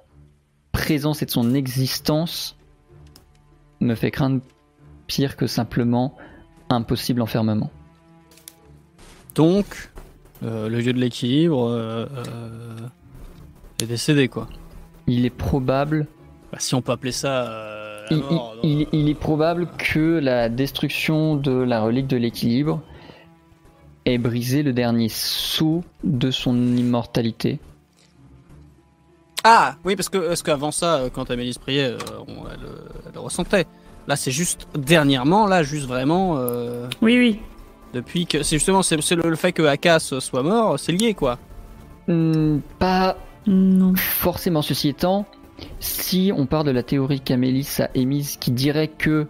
présence 0.73 1.23
et 1.23 1.27
de 1.27 1.31
son 1.31 1.55
existence 1.55 2.57
me 3.81 3.95
fait 3.95 4.11
craindre 4.11 4.41
pire 5.07 5.37
que 5.37 5.47
simplement 5.47 6.17
un 6.71 6.83
possible 6.83 7.21
enfermement. 7.21 7.71
Donc, 9.35 9.91
euh, 10.43 10.69
le 10.69 10.83
dieu 10.83 10.93
de 10.93 10.99
l'équilibre 10.99 11.69
euh, 11.69 12.07
euh, 12.17 12.77
est 13.83 13.87
décédé, 13.87 14.29
quoi. 14.29 14.49
Il 15.07 15.25
est 15.27 15.31
probable, 15.31 16.07
Bah, 16.53 16.59
si 16.61 16.75
on 16.75 16.83
peut 16.83 16.93
appeler 16.93 17.13
ça 17.13 17.49
euh, 17.49 18.05
la 18.11 18.17
il, 18.17 18.23
mort, 18.23 18.55
il- 18.63 18.79
non. 18.79 18.87
il- 18.93 19.01
il 19.01 19.09
est 19.09 19.15
probable 19.15 19.69
que 19.79 20.19
la 20.19 20.49
destruction 20.51 21.35
de 21.37 21.51
la 21.53 21.81
relique 21.81 22.07
de 22.09 22.17
l'équilibre 22.19 22.81
ait 24.05 24.19
brisé 24.19 24.63
le 24.63 24.73
dernier 24.73 25.09
sceau 25.09 25.83
de 26.05 26.31
son 26.31 26.55
immortalité. 26.77 27.59
Ah 29.45 29.77
oui, 29.85 29.97
parce 29.97 30.09
que 30.09 30.19
parce 30.19 30.43
qu'avant 30.43 30.71
ça, 30.71 30.97
euh, 30.97 31.11
quand 31.13 31.31
Amélie 31.31 31.53
se 31.55 31.59
priait, 31.59 31.87
euh, 31.87 31.99
on- 32.29 32.47
elle, 32.49 32.65
euh, 32.65 32.89
elle 33.07 33.13
le 33.15 33.21
ressentait. 33.21 33.67
Là, 34.07 34.17
c'est 34.17 34.31
juste 34.31 34.67
dernièrement, 34.77 35.47
là, 35.47 35.63
juste 35.63 35.87
vraiment 35.87 36.35
euh, 36.37 36.89
Oui, 37.01 37.19
oui. 37.19 37.41
depuis 37.95 38.27
que 38.27 38.43
c'est 38.43 38.57
justement 38.57 38.83
c'est 38.83 39.01
c'est 39.01 39.17
le, 39.17 39.29
le 39.29 39.37
fait 39.37 39.53
que 39.53 39.63
Akas 39.63 40.01
soit 40.21 40.43
mort, 40.43 40.79
c'est 40.79 40.93
lié 40.93 41.15
quoi. 41.15 41.39
Hmm, 42.09 42.59
pas 42.79 43.17
Non. 43.47 43.95
forcément. 43.97 44.63
Ceci 44.63 44.89
étant, 44.91 45.25
si 45.81 46.33
on 46.37 46.47
part 46.47 46.65
de 46.65 46.71
la 46.71 46.83
théorie 46.83 47.21
qu'Amélis 47.21 47.79
a 47.81 47.89
émise 47.95 48.37
qui 48.37 48.51
dirait 48.51 48.89
que 48.89 49.27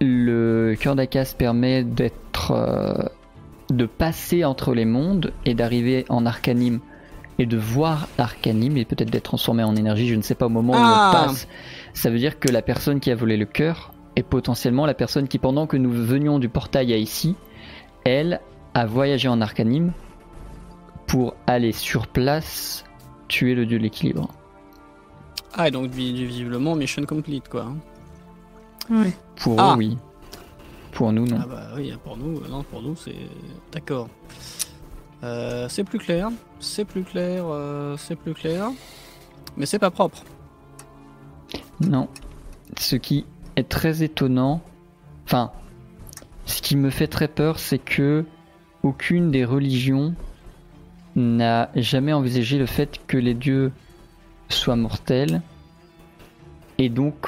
le 0.00 0.74
cœur 0.78 0.96
d'Akas 0.96 1.34
permet 1.36 1.84
d'être. 1.84 2.52
euh, 2.52 2.94
de 3.70 3.86
passer 3.86 4.44
entre 4.44 4.74
les 4.74 4.84
mondes 4.84 5.32
et 5.46 5.54
d'arriver 5.54 6.04
en 6.08 6.26
Arcanim 6.26 6.80
et 7.38 7.46
de 7.46 7.56
voir 7.56 8.08
Arcanim 8.18 8.76
et 8.76 8.84
peut-être 8.84 9.10
d'être 9.10 9.22
transformé 9.22 9.62
en 9.62 9.76
énergie, 9.76 10.08
je 10.08 10.16
ne 10.16 10.22
sais 10.22 10.34
pas 10.34 10.46
au 10.46 10.48
moment 10.50 10.72
où 10.72 10.76
Ah. 10.76 11.12
on 11.12 11.26
passe. 11.28 11.46
Ça 11.94 12.10
veut 12.10 12.18
dire 12.18 12.40
que 12.40 12.48
la 12.48 12.62
personne 12.62 12.98
qui 12.98 13.12
a 13.12 13.14
volé 13.14 13.36
le 13.36 13.44
cœur 13.46 13.92
est 14.16 14.24
potentiellement 14.24 14.86
la 14.86 14.94
personne 14.94 15.28
qui, 15.28 15.38
pendant 15.38 15.68
que 15.68 15.76
nous 15.76 15.92
venions 15.92 16.40
du 16.40 16.48
portail 16.48 16.92
à 16.92 16.96
ici, 16.96 17.36
elle 18.04 18.40
a 18.74 18.86
voyagé 18.86 19.28
en 19.28 19.40
Arcanim 19.40 19.92
pour 21.06 21.34
aller 21.46 21.70
sur 21.70 22.08
place 22.08 22.84
tuer 23.28 23.54
le 23.54 23.66
dieu 23.66 23.78
de 23.78 23.84
l'équilibre. 23.84 24.30
Ah 25.56 25.68
et 25.68 25.70
donc 25.70 25.90
vi- 25.90 26.24
visiblement 26.26 26.74
mission 26.74 27.04
complete 27.04 27.48
quoi. 27.48 27.64
hein. 27.64 27.76
Ouais. 28.90 29.12
Pour 29.36 29.60
Ah. 29.60 29.74
eux, 29.74 29.78
oui. 29.78 29.98
Pour 30.92 31.12
nous, 31.12 31.26
non. 31.26 31.38
Ah 31.42 31.46
bah 31.46 31.66
oui, 31.76 31.92
pour 32.04 32.16
nous, 32.16 32.38
euh, 32.38 32.48
non, 32.48 32.62
pour 32.64 32.82
nous 32.82 32.96
c'est 32.96 33.14
d'accord. 33.72 34.08
Euh, 35.22 35.68
c'est 35.68 35.84
plus 35.84 35.98
clair, 35.98 36.30
c'est 36.60 36.84
plus 36.84 37.04
clair, 37.04 37.44
euh, 37.46 37.96
c'est 37.98 38.16
plus 38.16 38.34
clair, 38.34 38.70
mais 39.56 39.66
c'est 39.66 39.78
pas 39.78 39.90
propre. 39.90 40.22
Non. 41.80 42.08
Ce 42.78 42.96
qui 42.96 43.24
est 43.56 43.68
très 43.68 44.02
étonnant, 44.02 44.60
enfin, 45.26 45.50
ce 46.46 46.62
qui 46.62 46.76
me 46.76 46.90
fait 46.90 47.06
très 47.06 47.28
peur, 47.28 47.58
c'est 47.58 47.78
que 47.78 48.24
aucune 48.82 49.30
des 49.30 49.44
religions 49.44 50.14
n'a 51.16 51.70
jamais 51.74 52.12
envisagé 52.12 52.58
le 52.58 52.66
fait 52.66 53.00
que 53.06 53.16
les 53.16 53.34
dieux 53.34 53.72
soient 54.52 54.76
mortels, 54.76 55.42
et 56.78 56.88
donc 56.88 57.26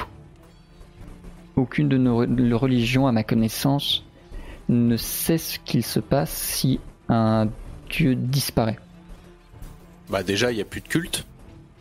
aucune 1.55 1.89
de 1.89 1.97
nos 1.97 2.25
re- 2.25 2.53
religions, 2.53 3.07
à 3.07 3.11
ma 3.11 3.23
connaissance, 3.23 4.03
ne 4.69 4.97
sait 4.97 5.37
ce 5.37 5.59
qu'il 5.59 5.83
se 5.83 5.99
passe 5.99 6.31
si 6.31 6.79
un 7.09 7.47
dieu 7.89 8.15
disparaît. 8.15 8.79
Bah 10.09 10.23
déjà, 10.23 10.51
il 10.51 10.55
n'y 10.55 10.61
a 10.61 10.65
plus 10.65 10.81
de 10.81 10.87
culte. 10.87 11.25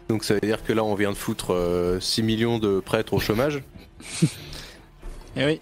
Donc 0.08 0.24
ça 0.24 0.34
veut 0.34 0.40
dire 0.40 0.62
que 0.62 0.72
là, 0.72 0.84
on 0.84 0.94
vient 0.94 1.10
de 1.10 1.16
foutre 1.16 1.52
euh, 1.54 2.00
6 2.00 2.22
millions 2.22 2.58
de 2.58 2.80
prêtres 2.80 3.14
au 3.14 3.20
chômage. 3.20 3.62
Eh 5.34 5.46
oui. 5.46 5.60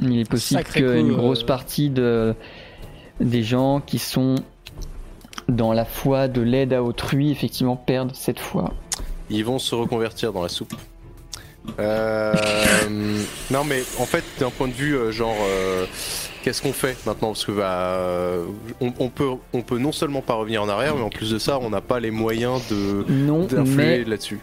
Il 0.00 0.18
est 0.18 0.30
possible 0.30 0.64
qu'une 0.64 1.10
coup, 1.10 1.16
grosse 1.16 1.42
euh. 1.42 1.46
partie 1.46 1.90
de, 1.90 2.34
des 3.20 3.42
gens 3.42 3.80
qui 3.80 3.98
sont 3.98 4.36
dans 5.48 5.72
la 5.72 5.84
foi 5.84 6.28
de 6.28 6.40
l'aide 6.40 6.72
à 6.72 6.82
autrui, 6.82 7.30
effectivement, 7.30 7.76
perdent 7.76 8.14
cette 8.14 8.38
foi. 8.40 8.72
Ils 9.30 9.44
vont 9.44 9.58
se 9.58 9.74
reconvertir 9.74 10.32
dans 10.32 10.42
la 10.42 10.48
soupe. 10.48 10.74
Euh, 11.78 12.32
non 13.50 13.62
mais 13.62 13.82
en 13.98 14.06
fait 14.06 14.24
d'un 14.40 14.48
point 14.48 14.68
de 14.68 14.72
vue 14.72 14.96
euh, 14.96 15.12
genre 15.12 15.36
euh, 15.42 15.84
qu'est-ce 16.42 16.62
qu'on 16.62 16.72
fait 16.72 16.96
maintenant? 17.04 17.28
Parce 17.28 17.44
que 17.44 17.52
bah 17.52 17.70
euh, 17.98 18.46
on, 18.80 18.90
on 18.98 19.10
peut 19.10 19.28
on 19.52 19.60
peut 19.60 19.76
non 19.76 19.92
seulement 19.92 20.22
pas 20.22 20.32
revenir 20.32 20.62
en 20.62 20.68
arrière 20.70 20.96
mais 20.96 21.02
en 21.02 21.10
plus 21.10 21.30
de 21.30 21.38
ça 21.38 21.58
on 21.60 21.68
n'a 21.68 21.82
pas 21.82 22.00
les 22.00 22.10
moyens 22.10 22.66
de 22.68 23.04
Non, 23.10 23.44
d'influer 23.44 24.04
là-dessus. 24.04 24.40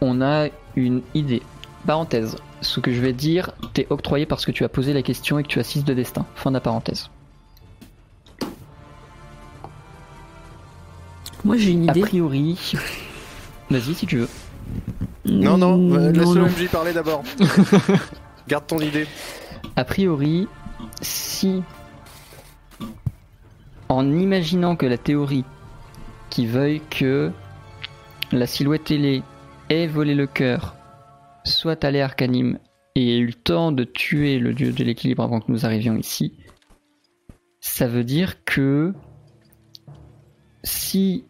on 0.00 0.20
a 0.22 0.46
une 0.76 1.02
idée. 1.14 1.42
Parenthèse. 1.88 2.36
Ce 2.60 2.78
que 2.78 2.92
je 2.92 3.00
vais 3.00 3.12
dire 3.12 3.50
t'est 3.74 3.88
octroyé 3.90 4.24
parce 4.24 4.46
que 4.46 4.52
tu 4.52 4.62
as 4.62 4.68
posé 4.68 4.92
la 4.92 5.02
question 5.02 5.40
et 5.40 5.42
que 5.42 5.48
tu 5.48 5.58
as 5.58 5.64
6 5.64 5.82
de 5.84 5.92
destin. 5.92 6.24
Fin 6.36 6.50
de 6.52 6.54
la 6.56 6.60
parenthèse. 6.60 7.10
Moi, 11.44 11.56
j'ai 11.56 11.72
une 11.72 11.88
A 11.88 11.92
idée. 11.92 12.02
priori. 12.02 12.72
Vas-y 13.70 13.94
si 13.94 14.06
tu 14.06 14.18
veux. 14.18 14.28
Non 15.24 15.56
non, 15.56 15.92
euh, 15.94 16.10
laisse 16.12 16.24
non, 16.24 16.34
le 16.34 16.40
non. 16.42 16.46
MJ 16.46 16.68
parler 16.68 16.92
d'abord. 16.92 17.22
Garde 18.48 18.66
ton 18.66 18.78
idée. 18.80 19.06
A 19.76 19.84
priori, 19.84 20.48
si 21.00 21.62
en 23.88 24.10
imaginant 24.12 24.74
que 24.76 24.86
la 24.86 24.98
théorie 24.98 25.44
qui 26.30 26.46
veuille 26.46 26.80
que 26.90 27.30
la 28.32 28.46
silhouette 28.46 28.90
ailée 28.90 29.22
ait 29.68 29.86
volé 29.86 30.14
le 30.14 30.26
cœur 30.26 30.74
soit 31.44 31.84
allée 31.84 32.00
à 32.00 32.06
Arcanim 32.06 32.58
et 32.94 33.14
ait 33.16 33.18
eu 33.18 33.26
le 33.26 33.34
temps 33.34 33.70
de 33.72 33.84
tuer 33.84 34.38
le 34.38 34.54
dieu 34.54 34.72
de 34.72 34.84
l'équilibre 34.84 35.22
avant 35.22 35.40
que 35.40 35.50
nous 35.52 35.64
arrivions 35.66 35.96
ici, 35.96 36.34
ça 37.60 37.86
veut 37.86 38.04
dire 38.04 38.44
que 38.44 38.92
si 40.64 41.24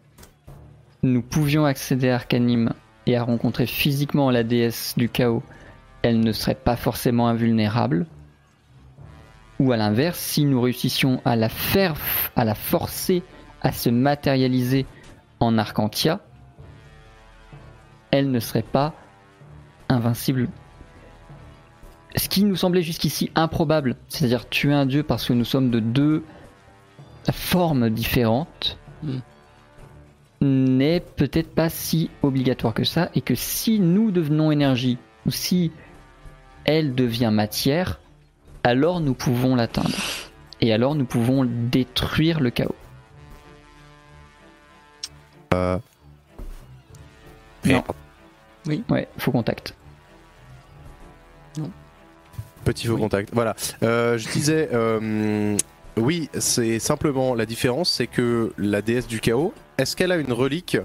nous 1.03 1.21
pouvions 1.21 1.65
accéder 1.65 2.09
à 2.09 2.15
Arcanim 2.15 2.73
et 3.05 3.17
à 3.17 3.23
rencontrer 3.23 3.65
physiquement 3.65 4.31
la 4.31 4.43
déesse 4.43 4.93
du 4.97 5.09
chaos, 5.09 5.43
elle 6.01 6.19
ne 6.19 6.31
serait 6.31 6.55
pas 6.55 6.75
forcément 6.75 7.27
invulnérable. 7.27 8.07
Ou 9.59 9.71
à 9.71 9.77
l'inverse, 9.77 10.17
si 10.17 10.45
nous 10.45 10.61
réussissions 10.61 11.21
à 11.25 11.35
la 11.35 11.49
faire, 11.49 11.95
à 12.35 12.45
la 12.45 12.55
forcer 12.55 13.23
à 13.61 13.71
se 13.71 13.89
matérialiser 13.89 14.85
en 15.39 15.57
Arcantia, 15.57 16.21
elle 18.11 18.31
ne 18.31 18.39
serait 18.39 18.61
pas 18.61 18.93
invincible. 19.89 20.49
Ce 22.15 22.29
qui 22.29 22.43
nous 22.43 22.55
semblait 22.55 22.81
jusqu'ici 22.81 23.31
improbable, 23.35 23.95
c'est-à-dire 24.07 24.49
tuer 24.49 24.73
un 24.73 24.85
dieu 24.85 25.03
parce 25.03 25.25
que 25.25 25.33
nous 25.33 25.45
sommes 25.45 25.69
de 25.69 25.79
deux 25.79 26.23
formes 27.31 27.89
différentes, 27.89 28.77
Hmm. 29.03 29.19
N'est 30.43 30.99
peut-être 30.99 31.53
pas 31.53 31.69
si 31.69 32.09
obligatoire 32.21 32.73
que 32.73 32.83
ça, 32.83 33.09
et 33.15 33.21
que 33.21 33.35
si 33.35 33.79
nous 33.79 34.11
devenons 34.11 34.51
énergie, 34.51 34.97
ou 35.25 35.31
si 35.31 35.71
elle 36.65 36.95
devient 36.95 37.31
matière, 37.31 37.99
alors 38.63 38.99
nous 38.99 39.13
pouvons 39.13 39.55
l'atteindre. 39.55 39.97
Et 40.61 40.71
alors 40.71 40.95
nous 40.95 41.05
pouvons 41.05 41.45
détruire 41.45 42.39
le 42.39 42.49
chaos. 42.49 42.75
Euh. 45.53 45.77
Non. 47.65 47.83
Ouais, 48.89 49.07
faux 49.17 49.31
contact. 49.31 49.75
Petit 52.63 52.87
faux 52.87 52.97
contact. 52.97 53.29
Voilà. 53.33 53.55
Euh, 53.83 54.17
je 54.17 54.29
disais, 54.29 54.69
euh, 54.73 55.57
oui, 55.97 56.29
c'est 56.39 56.79
simplement 56.79 57.35
la 57.35 57.45
différence, 57.45 57.89
c'est 57.91 58.07
que 58.07 58.51
la 58.57 58.81
déesse 58.81 59.07
du 59.07 59.19
chaos, 59.19 59.53
est-ce 59.77 59.95
qu'elle 59.95 60.11
a 60.11 60.17
une 60.17 60.33
relique 60.33 60.77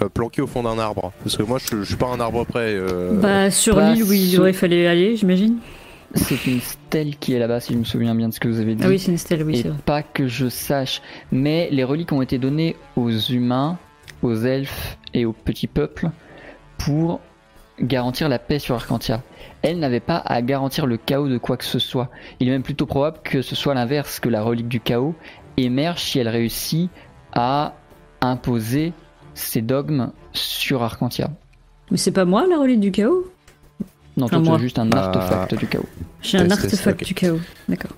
euh, 0.00 0.08
planquée 0.08 0.42
au 0.42 0.46
fond 0.46 0.62
d'un 0.62 0.78
arbre? 0.78 1.12
Parce 1.22 1.36
que 1.36 1.42
moi, 1.42 1.58
je, 1.58 1.76
je 1.78 1.84
suis 1.84 1.96
pas 1.96 2.06
un 2.08 2.20
arbre 2.20 2.44
près. 2.44 2.74
euh, 2.74 3.12
Bah, 3.20 3.50
sur 3.50 3.76
bah, 3.76 3.92
l'île 3.92 4.04
où 4.04 4.12
il 4.12 4.40
aurait 4.40 4.52
fallu 4.52 4.86
aller, 4.86 5.16
j'imagine. 5.16 5.58
C'est 6.14 6.46
une 6.46 6.60
stèle 6.60 7.16
qui 7.18 7.34
est 7.34 7.38
là-bas, 7.38 7.60
si 7.60 7.72
je 7.74 7.78
me 7.78 7.84
souviens 7.84 8.14
bien 8.14 8.28
de 8.28 8.34
ce 8.34 8.40
que 8.40 8.48
vous 8.48 8.60
avez 8.60 8.74
dit. 8.74 8.82
Ah 8.84 8.88
oui, 8.88 8.98
c'est 8.98 9.10
une 9.10 9.18
stèle, 9.18 9.42
oui, 9.42 9.58
et 9.58 9.62
c'est 9.62 9.68
vrai. 9.68 9.78
pas 9.84 10.02
que 10.02 10.28
je 10.28 10.48
sache. 10.48 11.02
Mais 11.32 11.68
les 11.72 11.84
reliques 11.84 12.12
ont 12.12 12.22
été 12.22 12.38
données 12.38 12.76
aux 12.96 13.10
humains, 13.10 13.78
aux 14.22 14.34
elfes 14.36 14.96
et 15.14 15.26
aux 15.26 15.32
petits 15.32 15.66
peuples 15.66 16.10
pour 16.78 17.20
garantir 17.80 18.28
la 18.28 18.38
paix 18.38 18.58
sur 18.58 18.74
Arcantia. 18.76 19.22
Elle 19.62 19.78
n'avait 19.78 20.00
pas 20.00 20.18
à 20.18 20.42
garantir 20.42 20.86
le 20.86 20.96
chaos 20.96 21.28
de 21.28 21.38
quoi 21.38 21.56
que 21.56 21.64
ce 21.64 21.78
soit. 21.78 22.08
Il 22.40 22.48
est 22.48 22.50
même 22.50 22.62
plutôt 22.62 22.86
probable 22.86 23.18
que 23.24 23.42
ce 23.42 23.54
soit 23.56 23.74
l'inverse, 23.74 24.20
que 24.20 24.28
la 24.28 24.42
relique 24.42 24.68
du 24.68 24.80
chaos 24.80 25.14
émerge 25.56 26.02
si 26.02 26.18
elle 26.18 26.28
réussit 26.28 26.90
à 27.32 27.74
imposer 28.20 28.92
ses 29.34 29.62
dogmes 29.62 30.12
sur 30.32 30.82
Arcantia. 30.82 31.30
Mais 31.90 31.96
c'est 31.96 32.12
pas 32.12 32.24
moi 32.24 32.46
la 32.48 32.58
relique 32.58 32.80
du 32.80 32.90
chaos? 32.92 33.26
Non, 34.16 34.28
toi, 34.28 34.40
c'est 34.44 34.58
juste 34.60 34.78
un 34.78 34.88
Ah. 34.92 34.98
artefact 34.98 35.54
du 35.56 35.66
chaos. 35.66 35.84
J'ai 36.22 36.38
un 36.38 36.50
artefact 36.50 37.04
du 37.04 37.14
chaos. 37.14 37.40
D'accord. 37.68 37.90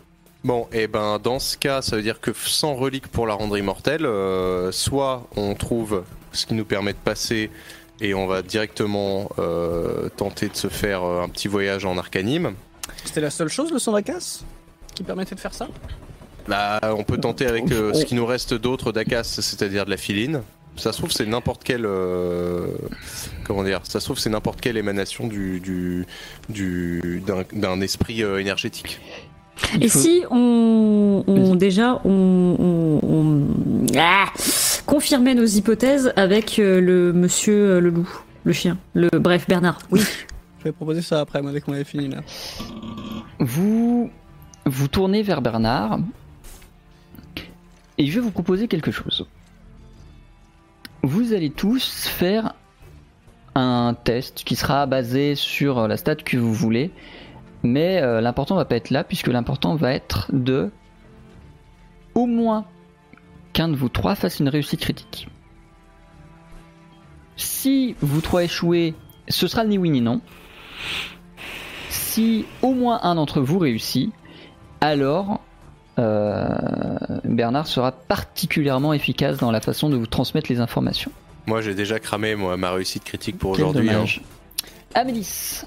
Bon, 0.45 0.67
et 0.73 0.87
ben 0.87 1.19
dans 1.23 1.39
ce 1.39 1.57
cas, 1.57 1.83
ça 1.83 1.97
veut 1.97 2.03
dire 2.03 2.21
que 2.21 2.33
sans 2.33 2.75
relique 2.75 3.09
pour 3.09 3.27
la 3.27 3.35
rendre 3.35 3.57
immortelle, 3.59 4.05
euh, 4.07 4.73
soit 4.73 5.27
on 5.37 5.55
trouve 5.55 6.05
ce 6.33 6.47
qui 6.47 6.55
nous 6.55 6.65
permet 6.65 6.93
de 6.93 6.99
passer 6.99 7.51
et 8.01 8.15
on 8.15 8.27
va 8.27 8.43
directement 8.43 9.31
euh, 9.39 10.09
tenter 10.17 10.49
de 10.49 10.57
se 10.57 10.69
faire 10.69 11.03
euh, 11.05 11.23
un 11.23 11.29
petit 11.29 11.49
voyage 11.49 11.85
en 11.85 11.99
Arcanime. 11.99 12.55
C'était 13.05 13.21
la 13.21 13.31
seule 13.31 13.49
chose, 13.49 13.71
le 13.73 13.79
sang 13.79 13.93
d'Acas 13.93 14.43
Qui 14.95 15.03
permettait 15.03 15.35
de 15.35 15.41
faire 15.41 15.55
ça? 15.55 15.69
Bah, 16.47 16.81
on 16.97 17.05
peut 17.05 17.19
tenter 17.19 17.47
avec 17.47 17.71
euh, 17.73 17.93
ce 17.93 18.05
qui 18.05 18.15
nous 18.15 18.25
reste 18.27 18.55
d'autre 18.55 18.91
d'Acas, 18.93 19.25
c'est-à-dire 19.25 19.85
de 19.85 19.91
la 19.91 19.97
filine. 19.99 20.43
Ça 20.77 20.93
se 20.93 20.99
trouve, 20.99 21.11
c'est 21.11 21.27
n'importe 21.27 21.65
quelle. 21.65 21.85
euh, 21.85 22.69
comment 23.45 23.65
dire 23.65 23.81
Ça 23.83 23.99
se 24.01 24.05
trouve, 24.07 24.19
c'est 24.19 24.31
n'importe 24.31 24.61
quelle 24.61 24.77
émanation 24.77 25.27
du, 25.27 25.59
du, 25.61 26.07
du, 26.49 27.23
d'un, 27.27 27.43
d'un 27.53 27.81
esprit 27.81 28.23
euh, 28.23 28.39
énergétique. 28.41 29.01
Il 29.75 29.85
Et 29.85 29.89
faut- 29.89 29.99
si 29.99 30.23
on, 30.31 31.55
déjà 31.57 32.01
on, 32.05 32.11
on- 33.03 33.07
on- 33.09 33.87
ah, 33.99 34.27
confirmait 34.89 35.35
nos 35.35 35.45
hypothèses 35.45 36.15
avec 36.17 36.59
euh, 36.59 36.81
le 36.81 37.13
monsieur 37.13 37.73
euh, 37.73 37.81
le 37.81 37.91
loup, 37.91 38.09
le 38.45 38.53
chien, 38.55 38.79
le 38.95 39.11
bref 39.11 39.47
Bernard. 39.47 39.79
Oui. 39.91 40.01
Je 40.61 40.65
vais 40.65 40.73
proposer 40.73 41.03
ça 41.03 41.21
après, 41.21 41.43
moi, 41.43 41.53
dès 41.53 41.61
qu'on 41.61 41.75
avait 41.75 41.85
fini 41.85 42.09
là. 42.09 42.23
Vous 43.39 44.11
vous 44.65 44.89
tournez 44.89 45.23
vers 45.23 45.43
Bernard 45.43 46.01
et 47.99 48.07
je 48.07 48.15
vais 48.15 48.21
vous 48.21 48.31
proposer 48.31 48.67
quelque 48.67 48.91
chose. 48.91 49.27
Vous 51.03 51.35
allez 51.35 51.51
tous 51.51 52.07
faire 52.07 52.55
un 53.55 53.95
test 54.05 54.43
qui 54.43 54.57
sera 54.57 54.87
basé 54.87 55.35
sur 55.35 55.87
la 55.87 55.99
stat 55.99 56.17
que 56.17 56.39
vous 56.39 56.55
voulez, 56.55 56.93
mais 57.63 58.01
euh, 58.01 58.23
l'important 58.23 58.57
va 58.57 58.65
pas 58.65 58.77
être 58.77 58.91
là 58.91 59.05
puisque 59.05 59.29
l'important 59.29 59.77
va 59.77 59.93
être 59.93 60.31
de 60.33 60.71
au 62.15 62.25
moins 62.25 62.65
qu'un 63.59 63.69
de 63.69 63.75
vous 63.75 63.89
trois 63.89 64.15
fasse 64.15 64.39
une 64.39 64.49
réussite 64.49 64.79
critique. 64.79 65.27
Si 67.37 67.97
vous 68.01 68.21
trois 68.21 68.45
échouez, 68.45 68.95
ce 69.27 69.49
sera 69.49 69.65
le 69.65 69.71
ni 69.71 69.79
oui 69.79 69.91
ni 69.91 70.01
non. 70.01 70.21
Si 71.89 72.47
au 72.63 72.73
moins 72.73 73.01
un 73.03 73.17
d'entre 73.17 73.41
vous 73.41 73.59
réussit, 73.59 74.13
alors 74.81 75.41
euh, 75.99 76.47
Bernard 77.25 77.67
sera 77.67 77.91
particulièrement 77.91 78.93
efficace 78.93 79.39
dans 79.39 79.51
la 79.51 79.61
façon 79.61 79.91
de 79.91 79.97
vous 79.97 80.07
transmettre 80.07 80.53
les 80.53 80.61
informations. 80.61 81.11
Moi, 81.49 81.61
j'ai 81.61 81.75
déjà 81.75 81.99
cramé 81.99 82.37
moi, 82.37 82.57
ma 82.57 82.71
réussite 82.71 83.03
critique 83.03 83.39
pour 83.39 83.51
aujourd'hui. 83.51 83.91
hein. 83.91 84.05
Amélis, 84.95 85.65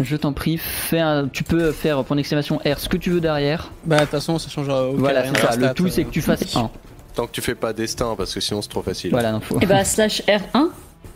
je 0.00 0.16
t'en 0.16 0.32
prie, 0.32 0.58
fais 0.58 0.98
un- 1.00 1.28
tu 1.28 1.44
peux 1.44 1.70
faire 1.72 2.02
point 2.04 2.16
d'exclamation 2.16 2.58
R 2.64 2.78
ce 2.78 2.88
que 2.88 2.96
tu 2.96 3.10
veux 3.10 3.20
derrière. 3.20 3.70
Bah, 3.84 3.96
de 3.96 4.00
toute 4.02 4.10
façon, 4.10 4.38
ça 4.38 4.48
changera 4.48 4.88
aucun 4.88 4.98
voilà, 4.98 5.20
rien 5.22 5.32
c'est 5.34 5.42
la 5.42 5.50
ça. 5.52 5.56
Le 5.56 5.74
tout, 5.74 5.86
euh. 5.86 5.90
c'est 5.90 6.04
que 6.04 6.10
tu 6.10 6.20
fasses 6.22 6.56
1. 6.56 6.70
Tant 7.14 7.26
que 7.26 7.32
tu 7.32 7.40
fais 7.40 7.54
pas 7.54 7.72
destin, 7.72 8.14
parce 8.16 8.34
que 8.34 8.40
sinon 8.40 8.60
c'est 8.60 8.68
trop 8.68 8.82
facile. 8.82 9.10
Voilà, 9.12 9.30
non, 9.32 9.40
faut- 9.40 9.60
Et 9.60 9.66
bah 9.66 9.84
slash 9.84 10.20
R1. 10.26 10.68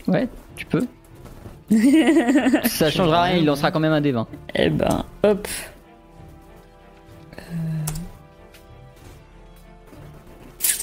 Ouais, 0.06 0.28
tu 0.56 0.64
peux. 0.66 0.86
ça 2.68 2.90
changera 2.90 3.24
rien, 3.24 3.36
il 3.38 3.44
lancera 3.44 3.70
quand 3.72 3.80
même 3.80 3.92
un 3.92 4.00
D20. 4.00 4.26
Et 4.54 4.70
ben 4.70 5.04
hop. 5.24 5.46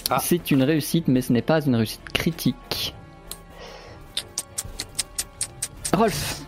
Ah. 0.09 0.19
C'est 0.21 0.51
une 0.51 0.63
réussite, 0.63 1.07
mais 1.07 1.21
ce 1.21 1.33
n'est 1.33 1.41
pas 1.41 1.61
une 1.65 1.75
réussite 1.75 2.07
critique. 2.13 2.93
Rolf, 5.93 6.41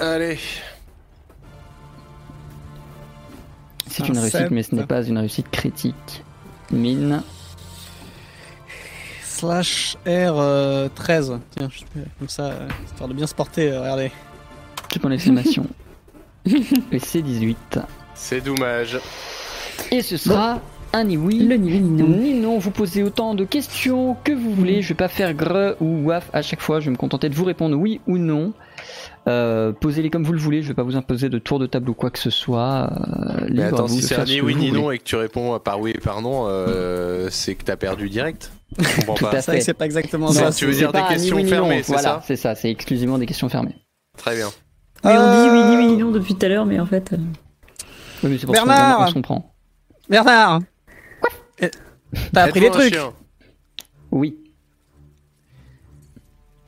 Allez. 0.00 0.38
c'est 3.88 4.02
Un 4.02 4.06
une 4.06 4.18
réussite, 4.18 4.38
sept. 4.40 4.50
mais 4.50 4.62
ce 4.62 4.74
n'est 4.74 4.86
pas 4.86 5.02
une 5.04 5.18
réussite 5.18 5.50
critique. 5.50 6.24
Mine, 6.72 7.22
Slash 9.22 9.96
R 10.06 10.08
euh, 10.38 10.88
13. 10.94 11.38
Tiens, 11.56 11.68
comme 12.18 12.28
ça, 12.28 12.44
euh, 12.46 12.68
histoire 12.86 13.08
de 13.08 13.14
bien 13.14 13.26
se 13.26 13.34
porter, 13.34 13.70
euh, 13.70 13.80
regardez. 13.80 14.10
petit 14.88 14.98
point 14.98 15.10
d'exclamation. 15.10 15.66
Et 16.92 16.98
c'est 16.98 17.22
18. 17.22 17.78
C'est 18.14 18.40
dommage. 18.40 18.98
Et 19.90 20.02
ce 20.02 20.16
sera 20.16 20.60
un 20.92 21.04
ni 21.04 21.16
oui. 21.16 21.38
Le 21.40 21.56
ni 21.56 21.80
non. 21.80 22.06
Ni 22.08 22.34
non, 22.34 22.58
vous 22.58 22.70
posez 22.70 23.02
autant 23.02 23.34
de 23.34 23.44
questions 23.44 24.16
que 24.24 24.32
vous 24.32 24.52
voulez. 24.54 24.82
Je 24.82 24.88
vais 24.88 24.94
pas 24.94 25.08
faire 25.08 25.34
gre 25.34 25.74
ou 25.80 26.04
waf 26.06 26.30
à 26.32 26.42
chaque 26.42 26.60
fois. 26.60 26.80
Je 26.80 26.86
vais 26.86 26.90
me 26.92 26.96
contenter 26.96 27.28
de 27.28 27.34
vous 27.34 27.44
répondre 27.44 27.76
oui 27.76 28.00
ou 28.06 28.18
non. 28.18 28.52
Euh, 29.28 29.72
Posez-les 29.72 30.10
comme 30.10 30.24
vous 30.24 30.32
le 30.32 30.38
voulez. 30.38 30.62
Je 30.62 30.68
vais 30.68 30.74
pas 30.74 30.82
vous 30.82 30.96
imposer 30.96 31.28
de 31.28 31.38
tour 31.38 31.58
de 31.58 31.66
table 31.66 31.88
ou 31.90 31.94
quoi 31.94 32.10
que 32.10 32.18
ce 32.18 32.30
soit. 32.30 32.90
Euh, 32.92 33.46
Mais 33.50 33.62
attends, 33.64 33.88
si 33.88 34.02
c'est 34.02 34.16
un 34.16 34.24
ni 34.24 34.40
oui 34.40 34.54
ni 34.54 34.70
non 34.72 34.90
et 34.90 34.98
que 34.98 35.04
tu 35.04 35.16
réponds 35.16 35.58
par 35.58 35.80
oui 35.80 35.92
et 35.94 35.98
par 36.00 36.20
non, 36.22 36.46
euh, 36.48 37.28
c'est 37.30 37.54
que 37.54 37.64
t'as 37.64 37.76
perdu 37.76 38.08
direct. 38.10 38.50
Je 38.78 38.96
comprends 38.96 39.14
Tout 39.14 39.24
pas. 39.26 39.36
à 39.36 39.42
C'est 39.42 39.60
fait. 39.60 39.74
pas 39.74 39.84
exactement 39.86 40.26
Non, 40.26 40.32
ça. 40.32 40.50
tu 40.52 40.66
veux 40.66 40.72
dire 40.74 40.92
des 40.92 41.02
questions 41.08 41.36
oui 41.36 41.48
fermées, 41.48 41.82
c'est 41.82 41.92
Voilà, 41.92 42.08
ça 42.08 42.22
c'est 42.26 42.36
ça. 42.36 42.54
C'est 42.54 42.70
exclusivement 42.70 43.18
des 43.18 43.26
questions 43.26 43.48
fermées. 43.48 43.76
Très 44.16 44.34
bien. 44.36 44.48
Oui, 45.04 45.12
on 45.14 45.44
dit 45.44 45.50
oui 45.50 45.64
ni 45.70 45.76
oui 45.76 45.86
ni 45.92 45.96
non 45.98 46.10
depuis 46.10 46.34
tout 46.34 46.46
à 46.46 46.48
l'heure, 46.48 46.66
mais 46.66 46.80
en 46.80 46.86
fait. 46.86 47.12
euh, 47.12 47.16
Oui, 48.22 48.30
mais 48.30 48.38
c'est 48.38 48.46
pour 48.46 48.54
Bernard 48.54 48.76
ça 48.98 49.04
qu'on 49.04 49.08
se 49.10 49.14
comprend. 49.14 49.54
Bernard 50.08 50.60
Eh, 51.60 51.70
T'as 52.32 52.44
appris 52.44 52.60
des 52.60 52.70
trucs 52.70 52.98
Oui, 54.12 54.36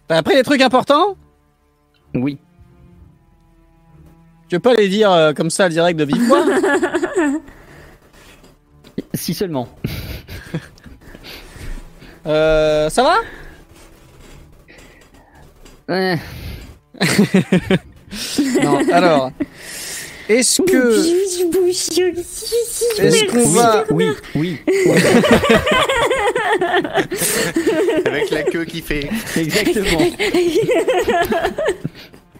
T'as 0.09 0.19
appris 0.19 0.35
des 0.37 0.43
trucs 0.45 0.61
importants? 0.63 1.17
Oui. 2.23 2.39
Tu 4.49 4.57
veux 4.57 4.61
pas 4.61 4.75
les 4.75 4.89
dire 4.89 5.11
euh, 5.11 5.33
comme 5.33 5.51
ça 5.51 5.69
direct 5.69 5.99
de 5.99 6.05
vive 6.05 6.23
voix 6.27 6.45
Si 9.15 9.35
seulement. 9.35 9.69
euh, 12.27 12.89
Ça 12.89 13.03
va? 13.03 13.17
Euh, 15.91 16.17
Non, 18.63 18.79
alors. 18.93 19.33
Est-ce 20.29 20.63
que. 20.63 20.99
Est-ce 23.01 23.25
qu'on 23.27 23.39
oui, 23.39 23.55
va. 23.55 23.85
oui, 23.91 24.07
oui, 24.35 24.59
Avec 28.07 28.31
la 28.31 28.43
queue 28.43 28.65
qui 28.65 28.83
fait. 28.83 29.09
exactement. 29.37 30.01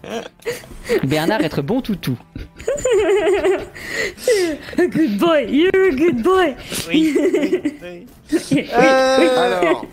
Bernard 1.05 1.41
être 1.43 1.63
bon 1.63 1.81
toutou. 1.81 2.17
A 4.79 4.87
good 4.87 5.19
boy, 5.19 5.47
you're 5.49 5.89
a 5.89 5.91
good 5.91 6.23
boy. 6.23 6.55
Euh, 8.53 9.29
Alors, 9.37 9.87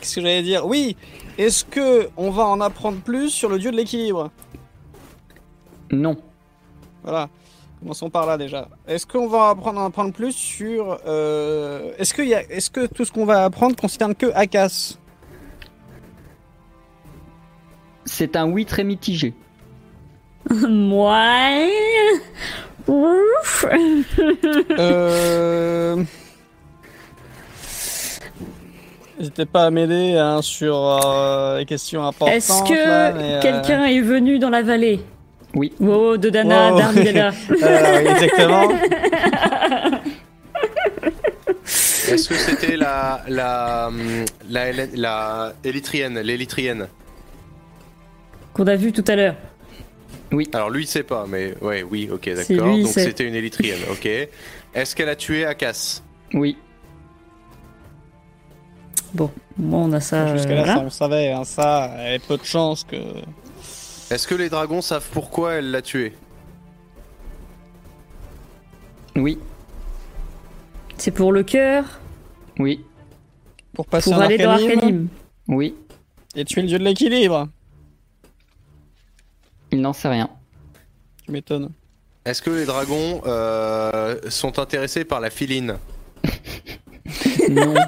Qu'est-ce 0.00 0.14
que 0.16 0.20
j'allais 0.22 0.42
dire? 0.42 0.66
Oui 0.66 0.96
Est-ce 1.38 1.64
que 1.64 2.08
on 2.16 2.30
va 2.30 2.44
en 2.44 2.60
apprendre 2.60 2.98
plus 3.00 3.30
sur 3.30 3.48
le 3.48 3.58
dieu 3.58 3.70
de 3.70 3.76
l'équilibre? 3.76 4.30
Non. 5.90 6.16
Voilà. 7.02 7.28
Commençons 7.80 8.10
par 8.10 8.26
là 8.26 8.36
déjà. 8.36 8.68
Est-ce 8.86 9.06
qu'on 9.06 9.26
va 9.26 9.48
apprendre 9.48 9.80
en 9.80 9.86
apprendre 9.86 10.12
plus 10.12 10.32
sur. 10.32 10.98
euh, 11.06 11.92
Est-ce 11.98 12.12
que, 12.12 12.20
y 12.22 12.34
a... 12.34 12.42
Est 12.42 12.70
que 12.70 12.84
tout 12.86 13.04
ce 13.06 13.12
qu'on 13.12 13.24
va 13.24 13.44
apprendre 13.44 13.74
concerne 13.74 14.14
que 14.14 14.26
Akas? 14.34 14.98
C'est 18.04 18.36
un 18.36 18.50
oui 18.50 18.66
très 18.66 18.84
mitigé. 18.84 19.32
Moi. 20.68 21.68
Ouf. 22.86 23.64
euh... 24.78 26.04
N'hésitez 29.20 29.44
pas 29.44 29.66
à 29.66 29.70
m'aider 29.70 30.16
hein, 30.16 30.40
sur 30.40 30.74
euh, 30.76 31.58
les 31.58 31.66
questions 31.66 32.06
importantes. 32.06 32.34
Est-ce 32.34 32.62
que 32.62 32.72
mais, 33.18 33.34
euh, 33.34 33.42
quelqu'un 33.42 33.84
est 33.84 34.00
venu 34.00 34.38
dans 34.38 34.48
la 34.48 34.62
vallée? 34.62 35.00
Oui. 35.54 35.74
Wow, 35.78 36.16
de 36.16 36.30
Dana, 36.30 36.72
Wow. 36.72 36.78
Darnidana. 36.78 37.28
euh, 37.62 38.14
exactement. 38.14 38.72
Est-ce 42.08 42.28
que 42.30 42.34
c'était 42.34 42.76
la 42.78 43.22
la 43.28 43.90
la 44.48 44.72
la, 44.72 44.86
la 44.94 45.52
élytrienne, 45.64 46.18
l'élytrienne? 46.20 46.88
Qu'on 48.54 48.66
a 48.66 48.76
vu 48.76 48.90
tout 48.92 49.04
à 49.06 49.16
l'heure. 49.16 49.36
Alors 50.54 50.70
lui 50.70 50.84
il 50.84 50.86
sait 50.86 51.02
pas, 51.02 51.26
mais 51.28 51.54
ouais, 51.60 51.82
oui, 51.82 52.08
ok, 52.10 52.30
Si, 52.42 52.54
d'accord. 52.54 52.68
lui, 52.74 52.82
Donc 52.84 52.92
sait. 52.92 53.04
c'était 53.04 53.24
une 53.28 53.34
élytrienne, 53.34 53.80
ok. 53.90 54.06
Est-ce 54.74 54.96
qu'elle 54.96 55.08
a 55.10 55.16
tué 55.16 55.44
Akas? 55.44 56.02
Oui. 56.32 56.56
Bon, 59.14 59.30
bon, 59.56 59.88
on 59.88 59.92
a 59.92 60.00
ça. 60.00 60.34
Jusqu'à 60.36 60.54
là, 60.54 60.62
voilà. 60.64 60.74
ça, 60.76 60.82
on 60.84 60.90
savait, 60.90 61.32
hein, 61.32 61.44
ça, 61.44 61.90
il 61.98 62.02
y 62.04 62.06
avait 62.08 62.18
peu 62.18 62.36
de 62.36 62.44
chances 62.44 62.84
que. 62.84 62.96
Est-ce 64.10 64.26
que 64.26 64.34
les 64.34 64.48
dragons 64.48 64.82
savent 64.82 65.08
pourquoi 65.12 65.54
elle 65.54 65.70
l'a 65.70 65.82
tué 65.82 66.12
Oui. 69.16 69.38
C'est 70.96 71.10
pour 71.12 71.32
le 71.32 71.42
cœur, 71.42 71.84
Oui. 72.58 72.84
Pour 73.72 73.86
passer 73.86 74.10
pour 74.10 74.20
aller 74.20 74.36
dans 74.36 74.50
Arcanim. 74.50 75.08
Oui. 75.48 75.74
et 76.34 76.44
tuer 76.44 76.62
le 76.62 76.68
dieu 76.68 76.78
de 76.78 76.84
l'équilibre. 76.84 77.48
Il 79.72 79.80
n'en 79.80 79.92
sait 79.92 80.08
rien. 80.08 80.28
Tu 81.24 81.30
m'étonnes. 81.32 81.70
Est-ce 82.24 82.42
que 82.42 82.50
les 82.50 82.66
dragons 82.66 83.22
euh, 83.26 84.16
sont 84.28 84.58
intéressés 84.58 85.04
par 85.04 85.20
la 85.20 85.30
filine 85.30 85.78
Non. 87.48 87.74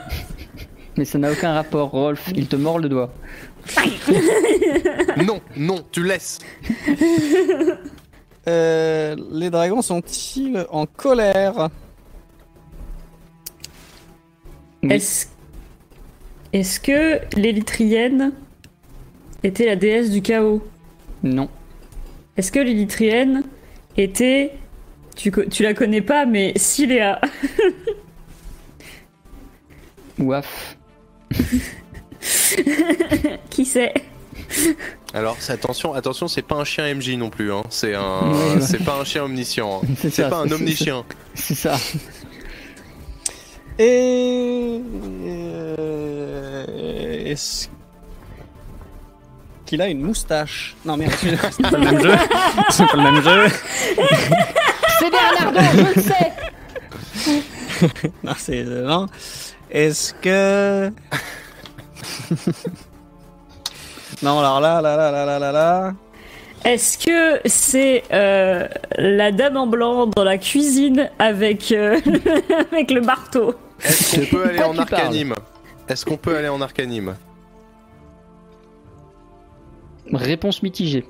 Mais 0.96 1.04
ça 1.04 1.18
n'a 1.18 1.32
aucun 1.32 1.54
rapport, 1.54 1.90
Rolf. 1.90 2.30
Il 2.36 2.46
te 2.48 2.56
mord 2.56 2.78
le 2.78 2.88
doigt. 2.88 3.12
Non, 5.24 5.40
non, 5.56 5.84
tu 5.92 6.02
laisses. 6.04 6.38
Euh, 8.48 9.14
les 9.30 9.50
dragons 9.50 9.82
sont-ils 9.82 10.66
en 10.70 10.84
colère? 10.84 11.68
Oui. 14.82 14.92
Est-ce 14.94 15.26
est-ce 16.52 16.80
que 16.80 17.20
l'élytrienne 17.36 18.32
était 19.44 19.64
la 19.66 19.76
déesse 19.76 20.10
du 20.10 20.22
chaos? 20.22 20.60
Non. 21.22 21.48
Est-ce 22.36 22.50
que 22.50 22.58
l'élytrienne 22.58 23.44
était. 23.96 24.54
Tu, 25.14 25.30
co- 25.30 25.44
tu 25.44 25.62
la 25.62 25.72
connais 25.72 26.02
pas, 26.02 26.26
mais 26.26 26.52
Siléa? 26.56 27.20
Ouaf. 30.18 30.76
Qui 33.50 33.64
sait 33.64 33.92
Alors 35.14 35.36
attention, 35.48 35.94
attention, 35.94 36.28
c'est 36.28 36.42
pas 36.42 36.56
un 36.56 36.64
chien 36.64 36.92
MJ 36.94 37.10
non 37.16 37.30
plus. 37.30 37.52
Hein. 37.52 37.62
C'est 37.70 37.94
un, 37.94 38.30
ouais. 38.32 38.60
c'est 38.60 38.84
pas 38.84 38.98
un 39.00 39.04
chien 39.04 39.24
omniscient. 39.24 39.80
hein. 39.82 39.86
C'est 39.98 40.10
C'est 40.10 40.22
ça, 40.22 40.28
pas 40.28 40.36
un 40.38 40.48
c'est- 40.48 40.54
omnichien. 40.54 41.04
C'est 41.34 41.54
ça. 41.54 41.76
Et. 43.78 44.80
euh, 45.78 46.66
Est-ce 47.26 47.68
qu'il 49.64 49.80
a 49.80 49.88
une 49.88 50.02
moustache? 50.02 50.76
Non, 50.84 50.96
merde, 50.98 51.12
c'est 51.50 51.62
pas 51.62 51.70
le 51.70 51.78
même 51.78 52.02
jeu. 52.02 52.14
C'est 52.70 52.86
pas 52.86 52.96
le 52.96 53.02
même 53.02 53.22
jeu. 53.22 53.46
C'est 54.98 55.10
Bernardo, 55.10 55.60
je 55.72 55.80
le 55.94 56.02
sais 56.02 56.32
Non, 58.22 58.34
c'est. 58.36 58.62
euh, 58.66 58.86
Non. 58.86 59.06
Est-ce 59.72 60.12
que. 60.12 60.90
non, 64.22 64.38
alors 64.38 64.60
là, 64.60 64.82
là, 64.82 64.98
là, 64.98 65.10
là, 65.10 65.24
là, 65.24 65.38
là, 65.38 65.52
là. 65.52 65.94
Est-ce 66.66 66.98
que 66.98 67.40
c'est 67.48 68.04
euh, 68.12 68.68
la 68.98 69.32
dame 69.32 69.56
en 69.56 69.66
blanc 69.66 70.06
dans 70.06 70.24
la 70.24 70.36
cuisine 70.36 71.10
avec, 71.18 71.72
euh, 71.72 71.98
avec 72.70 72.90
le 72.90 73.00
marteau? 73.00 73.54
Est-ce 73.82 74.20
qu'on 74.20 74.26
peut 74.26 74.46
aller 74.46 74.62
en 74.62 74.76
arcanime? 74.76 75.34
Est-ce 75.88 76.04
qu'on 76.04 76.18
peut 76.18 76.36
aller 76.36 76.50
en 76.50 76.60
arcanime? 76.60 77.16
Réponse 80.12 80.62
mitigée. 80.62 81.06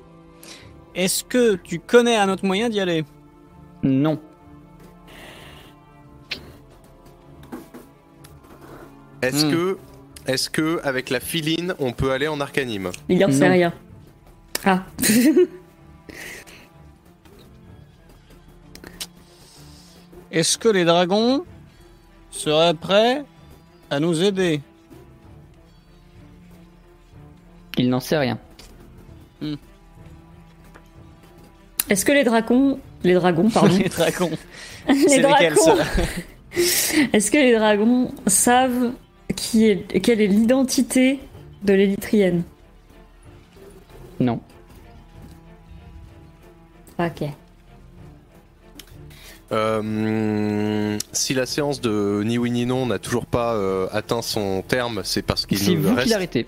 Est-ce 0.95 1.25
que 1.25 1.55
tu 1.55 1.79
connais 1.79 2.15
un 2.15 2.29
autre 2.29 2.45
moyen 2.45 2.69
d'y 2.69 2.79
aller? 2.79 3.03
Non. 3.83 4.21
Est-ce 9.23 9.45
Hmm. 9.45 9.51
que, 9.51 9.77
est-ce 10.27 10.49
que 10.49 10.79
avec 10.83 11.09
la 11.09 11.19
filine, 11.19 11.73
on 11.79 11.93
peut 11.93 12.11
aller 12.11 12.27
en 12.27 12.39
arcanime? 12.41 12.91
Il 13.09 13.23
en 13.23 13.31
sait 13.31 13.47
rien. 13.47 13.73
Ah. 14.65 14.83
Est-ce 20.31 20.57
que 20.57 20.69
les 20.69 20.83
dragons 20.85 21.45
seraient 22.31 22.73
prêts 22.73 23.23
à 23.89 23.99
nous 23.99 24.23
aider? 24.23 24.61
Il 27.77 27.89
n'en 27.89 27.99
sait 27.99 28.17
rien. 28.17 28.39
Est-ce 31.89 32.05
que 32.05 32.11
les 32.11 32.23
dragons. 32.23 32.79
Les 33.03 33.13
dragons, 33.13 33.49
pardon. 33.49 33.75
Les 33.77 33.89
dragons. 33.89 34.31
les 34.87 34.95
C'est 34.95 35.17
lesquels, 35.21 35.53
dragons. 35.53 35.81
Est-ce 37.13 37.29
que 37.31 37.37
les 37.37 37.53
dragons 37.53 38.11
savent 38.27 38.93
qui 39.43 39.65
est, 39.69 39.99
quelle 40.01 40.21
est 40.21 40.27
l'identité 40.27 41.19
de 41.63 41.73
l'élytrienne 41.73 42.43
Non. 44.19 44.39
Ok. 46.97 47.23
Euh, 49.51 50.97
Si 51.11 51.33
la 51.33 51.45
séance 51.45 51.81
de 51.81 52.23
ni 52.25 52.37
oui 52.37 52.51
ni 52.51 52.65
non 52.65 52.85
n'a 52.85 52.99
toujours 52.99 53.25
pas 53.25 53.53
euh, 53.53 53.87
atteint 53.91 54.21
son 54.21 54.63
terme, 54.67 55.01
c'est 55.03 55.21
parce 55.21 55.45
qu'il 55.45 55.57
C'est 55.59 55.75
nous 55.75 55.81
vous 55.83 55.89
reste. 55.95 56.03
qui 56.07 56.09
l'arrêtez. 56.11 56.47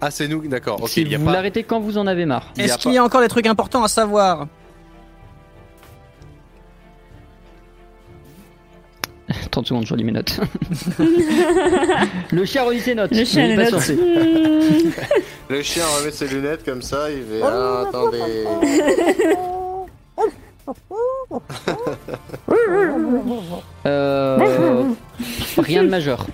Ah, 0.00 0.10
c'est 0.10 0.28
nous, 0.28 0.46
d'accord. 0.46 0.82
Ok, 0.82 0.90
Si 0.90 1.00
il 1.02 1.08
y 1.08 1.14
a 1.14 1.18
vous 1.18 1.24
pas. 1.24 1.32
l'arrêtez 1.32 1.64
quand 1.64 1.80
vous 1.80 1.98
en 1.98 2.06
avez 2.06 2.26
marre. 2.26 2.52
Il 2.56 2.60
y 2.60 2.62
a 2.62 2.66
Est-ce 2.66 2.78
qu'il 2.78 2.92
y 2.92 2.98
a 2.98 3.04
encore 3.04 3.20
des 3.22 3.28
trucs 3.28 3.46
importants 3.46 3.82
à 3.82 3.88
savoir? 3.88 4.46
30 9.50 9.66
secondes, 9.66 9.86
je 9.86 9.92
relis 9.92 10.04
mes 10.04 10.12
notes. 10.12 10.38
le 12.30 12.44
chien 12.44 12.62
relit 12.62 12.80
ses 12.80 12.94
notes. 12.94 13.10
Le 13.12 13.24
chien 13.24 13.46
Il 13.46 13.60
est 13.60 13.70
pas. 13.70 13.78
Le 15.48 15.62
chien 15.62 15.84
remet 15.98 16.10
ses 16.10 16.26
lunettes 16.26 16.64
comme 16.64 16.82
ça, 16.82 17.08
il 17.10 17.22
fait. 17.22 17.40
Ah, 17.42 17.84
attendez. 17.88 18.44
Euh, 23.86 24.84
rien 25.58 25.84
de 25.84 25.88
majeur. 25.88 26.26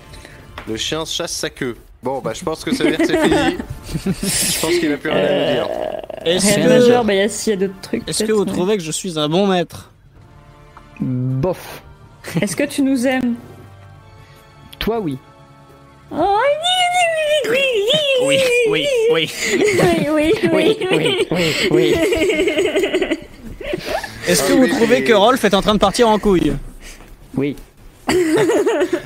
Le 0.67 0.77
chien 0.77 1.05
chasse 1.05 1.31
sa 1.31 1.49
queue. 1.49 1.75
Bon, 2.01 2.19
bah, 2.19 2.31
je 2.33 2.43
pense 2.43 2.63
que 2.63 2.73
ça 2.73 2.83
veut 2.83 2.91
dire 2.91 2.99
que 2.99 3.05
c'est 3.07 3.21
fini. 3.21 3.57
je 4.05 4.61
pense 4.61 4.75
qu'il 4.79 4.91
a 4.91 4.97
plus 4.97 5.09
rien 5.09 5.19
à 5.25 5.47
nous 5.47 5.53
dire. 5.53 5.67
Est-ce 6.25 6.55
Rien 6.55 6.65
de 6.65 6.69
majeur, 6.79 7.05
bah, 7.05 7.13
il 7.13 7.19
y 7.19 7.21
a 7.21 7.29
s'il 7.29 7.51
y 7.51 7.55
a 7.55 7.59
d'autres 7.59 7.79
trucs. 7.81 8.09
Est-ce 8.09 8.19
que 8.19 8.25
peut-être, 8.27 8.37
vous 8.39 8.45
mais- 8.45 8.51
trouvez 8.51 8.77
que 8.77 8.83
je 8.83 8.91
suis 8.91 9.17
un 9.19 9.29
bon 9.29 9.47
maître? 9.47 9.91
Bof. 10.99 11.81
Est-ce 12.41 12.55
que 12.55 12.63
tu 12.63 12.81
nous 12.81 13.05
aimes 13.07 13.35
Toi, 14.79 14.99
oui. 14.99 15.17
Oh, 16.11 16.37
oui, 17.49 17.57
Oui, 18.25 18.37
oui, 18.69 18.87
oui. 19.11 19.29
oui, 19.51 20.07
oui, 20.11 20.33
oui, 20.53 20.77
oui, 20.91 21.27
oui, 21.31 21.53
oui. 21.71 21.95
Est-ce 24.27 24.43
que 24.43 24.53
vous 24.53 24.67
trouvez 24.67 25.03
que 25.03 25.13
Rolf 25.13 25.43
est 25.43 25.53
en 25.53 25.61
train 25.61 25.73
de 25.73 25.79
partir 25.79 26.07
en 26.07 26.17
couille 26.19 26.53
Oui. 27.35 27.55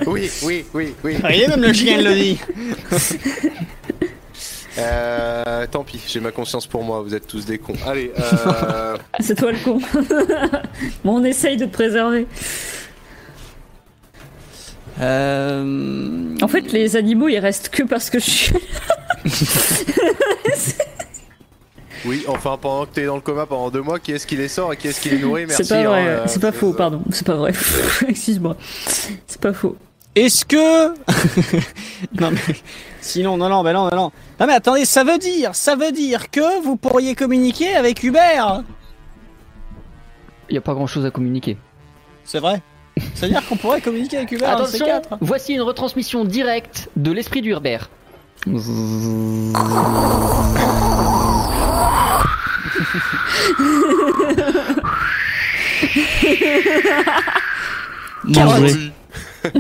Oui, 0.06 0.30
oui, 0.44 0.66
oui, 0.74 0.96
oui. 1.04 1.16
Rien, 1.24 1.48
même 1.50 1.62
le 1.62 1.74
chien 1.74 2.02
le 2.02 2.14
dit. 2.14 2.40
Euh, 4.80 5.66
tant 5.72 5.84
pis, 5.84 6.00
j'ai 6.08 6.20
ma 6.20 6.32
conscience 6.32 6.68
pour 6.68 6.84
moi, 6.84 7.02
vous 7.02 7.16
êtes 7.16 7.26
tous 7.26 7.46
des 7.46 7.58
cons. 7.58 7.74
Allez, 7.88 8.12
euh, 8.20 8.96
C'est 9.20 9.36
toi 9.36 9.52
le 9.52 9.58
con. 9.58 9.80
bon, 11.04 11.16
on 11.20 11.24
essaye 11.24 11.58
de 11.58 11.66
te 11.66 11.72
préserver. 11.74 12.28
Euh... 15.00 16.36
En 16.42 16.48
fait, 16.48 16.72
les 16.72 16.96
animaux, 16.96 17.28
ils 17.28 17.40
restent 17.40 17.70
que 17.70 17.84
parce 17.84 18.10
que 18.10 18.20
je 18.20 18.30
suis. 18.30 18.54
oui, 22.06 22.24
enfin, 22.28 22.58
pendant 22.60 22.86
que 22.86 22.94
t'es 22.94 23.06
dans 23.06 23.16
le 23.16 23.22
coma 23.22 23.46
pendant 23.46 23.70
deux 23.70 23.82
mois, 23.82 24.00
qui 24.00 24.12
est-ce 24.12 24.26
qui 24.26 24.36
les 24.36 24.48
sort 24.48 24.74
et 24.74 24.78
qui 24.78 24.88
est-ce 24.88 25.02
qui 25.02 25.10
les 25.10 25.20
nourrit? 25.20 25.46
Merci. 25.46 25.66
C'est 25.66 25.76
pas 25.76 25.90
vrai, 25.90 26.02
hein, 26.02 26.08
euh, 26.08 26.24
c'est 26.26 26.42
pas 26.42 26.52
faux, 26.52 26.72
ça. 26.72 26.78
pardon. 26.78 27.04
C'est 27.12 27.26
pas 27.28 27.36
vrai. 27.36 27.54
Excuse-moi. 28.08 28.56
C'est 29.28 29.42
pas 29.42 29.54
faux. 29.54 29.78
Est-ce 30.16 30.46
que... 30.46 30.88
non 32.20 32.32
mais... 32.32 32.56
Sinon, 33.02 33.38
non, 33.38 33.50
non, 33.50 33.64
ben 33.64 33.74
non, 33.74 33.88
ben 33.88 33.96
non. 33.96 34.12
Non 34.40 34.48
mais 34.48 34.54
attendez, 34.54 34.86
ça 34.86 35.04
veut 35.04 35.20
dire, 35.20 35.54
ça 35.54 35.76
veut 35.76 35.92
dire 35.92 36.32
que 36.32 36.60
vous 36.64 36.76
pourriez 36.76 37.14
communiquer 37.14 37.76
avec 37.76 38.02
Hubert 38.04 38.64
Il 40.50 40.54
n'y 40.54 40.58
a 40.58 40.62
pas 40.62 40.74
grand 40.74 40.88
chose 40.88 41.06
à 41.06 41.12
communiquer. 41.12 41.58
C'est 42.24 42.40
vrai? 42.40 42.64
C'est-à-dire 43.16 43.46
qu'on 43.48 43.56
pourrait 43.58 43.82
communiquer 43.82 44.18
avec 44.18 44.32
Hubert 44.32 44.50
un 44.50 44.54
Attention, 44.56 44.86
C4. 44.86 45.18
voici 45.22 45.54
une 45.54 45.62
retransmission 45.62 46.26
directe 46.26 46.90
de 46.96 47.12
l'esprit 47.12 47.42
du 47.42 47.52
Herbert. 47.52 47.90
Manger. 58.24 58.92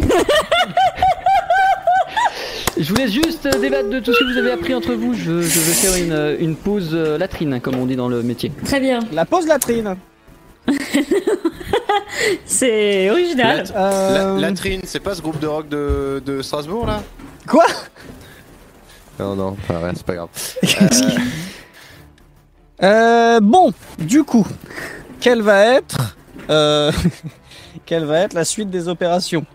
Je 2.79 2.89
vous 2.89 2.95
laisse 2.95 3.11
juste 3.11 3.47
débattre 3.59 3.89
de 3.89 3.99
tout 3.99 4.13
ce 4.13 4.19
que 4.19 4.33
vous 4.33 4.37
avez 4.37 4.51
appris 4.51 4.75
entre 4.75 4.93
vous. 4.93 5.13
Je, 5.15 5.41
je 5.41 5.59
vais 5.59 5.73
faire 5.73 5.95
une, 5.95 6.37
une 6.39 6.55
pause 6.55 6.93
latrine, 6.93 7.59
comme 7.59 7.75
on 7.75 7.87
dit 7.87 7.95
dans 7.95 8.07
le 8.07 8.21
métier. 8.21 8.51
Très 8.65 8.79
bien. 8.79 8.99
La 9.11 9.25
pause 9.25 9.47
latrine. 9.47 9.95
C'est 12.45 13.09
original. 13.09 13.63
La- 13.73 13.79
Euh, 13.79 14.39
Latrine, 14.39 14.81
c'est 14.85 14.99
pas 14.99 15.15
ce 15.15 15.21
groupe 15.21 15.39
de 15.39 15.47
rock 15.47 15.69
de, 15.69 16.21
de 16.25 16.41
Strasbourg 16.41 16.85
là? 16.87 17.01
Quoi? 17.47 17.65
Non, 19.19 19.35
non, 19.35 19.55
pas 19.67 19.79
rien, 19.79 19.93
c'est 19.95 20.05
pas 20.05 20.15
grave. 20.15 20.29
Euh, 22.83 23.39
bon, 23.41 23.73
du 23.97 24.23
coup, 24.23 24.45
quelle 25.19 25.41
va 25.41 25.65
être, 25.65 26.15
euh, 26.51 26.91
quelle 27.87 28.05
va 28.05 28.19
être 28.19 28.33
la 28.33 28.45
suite 28.45 28.69
des 28.69 28.87
opérations? 28.87 29.45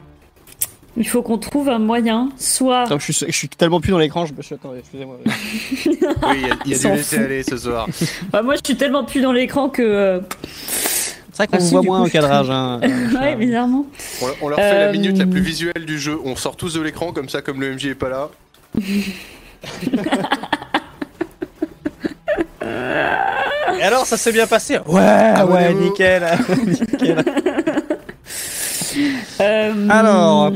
Il 0.97 1.07
faut 1.09 1.23
qu'on 1.23 1.39
trouve 1.39 1.69
un 1.69 1.79
moyen, 1.79 2.31
soit 2.37 2.83
Attends, 2.83 2.99
je, 2.99 3.13
suis, 3.13 3.27
je 3.29 3.33
suis 3.37 3.49
tellement 3.49 3.81
plus 3.81 3.93
dans 3.93 3.99
l'écran, 3.99 4.27
je 4.27 4.35
me 4.35 4.43
suis. 4.43 4.57
Attendez, 4.57 4.81
excusez-moi. 4.81 5.19
Oui, 5.25 5.29
il 5.87 6.41
y 6.41 6.45
a, 6.45 6.49
y 6.67 6.75
a 6.75 6.79
du 6.91 6.97
laisser 6.97 7.19
aller 7.19 7.43
ce 7.45 7.57
soir. 7.57 7.87
Bah, 8.33 8.43
moi 8.43 8.57
je 8.57 8.61
suis 8.67 8.77
tellement 8.77 9.05
plus 9.05 9.21
dans 9.23 9.33
l'écran 9.33 9.69
que 9.71 9.83
euh, 9.83 10.21
C'est 11.33 11.47
vrai 11.47 11.59
qu'on 11.59 11.65
Ah, 11.65 11.69
voit 11.71 11.83
moins 11.83 12.01
coup, 12.03 12.07
au 12.07 12.11
cadrage. 12.11 12.51
Hein, 12.51 12.79
ouais 13.21 13.37
bizarrement. 13.37 13.87
On, 14.21 14.27
on 14.43 14.49
leur 14.49 14.59
fait 14.59 14.75
la 14.79 14.89
Euh, 14.89 14.93
minute 14.93 15.17
la 15.19 15.27
plus 15.27 15.41
visuelle 15.41 15.87
du 15.87 15.99
jeu. 15.99 16.19
On 16.25 16.37
sort 16.37 16.57
tous 16.57 16.75
de 16.75 16.81
l'écran 16.83 17.13
comme 17.13 17.29
ça, 17.31 17.41
comme 17.43 17.61
le 17.61 17.75
MJ 17.75 17.87
est 17.87 17.95
pas 17.95 18.09
là. 18.11 18.29
Et 23.79 23.83
alors, 23.83 24.07
ça 24.07 24.17
s'est 24.17 24.33
bien 24.33 24.47
passé? 24.47 24.79
Ouais, 24.87 25.01
ouais, 25.01 25.01
Abonnez-vous. 25.01 25.85
nickel. 25.91 26.25
nickel. 26.67 27.25
Euh, 29.41 29.89
Alors, 29.89 30.53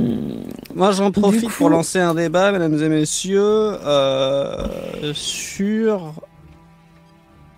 moi 0.75 0.93
j'en 0.93 1.11
profite 1.11 1.45
coup- 1.45 1.51
pour 1.57 1.71
lancer 1.71 1.99
un 1.99 2.15
débat, 2.15 2.53
mesdames 2.53 2.81
et 2.83 2.89
messieurs, 2.91 3.41
euh, 3.43 4.67
sur 5.15 6.13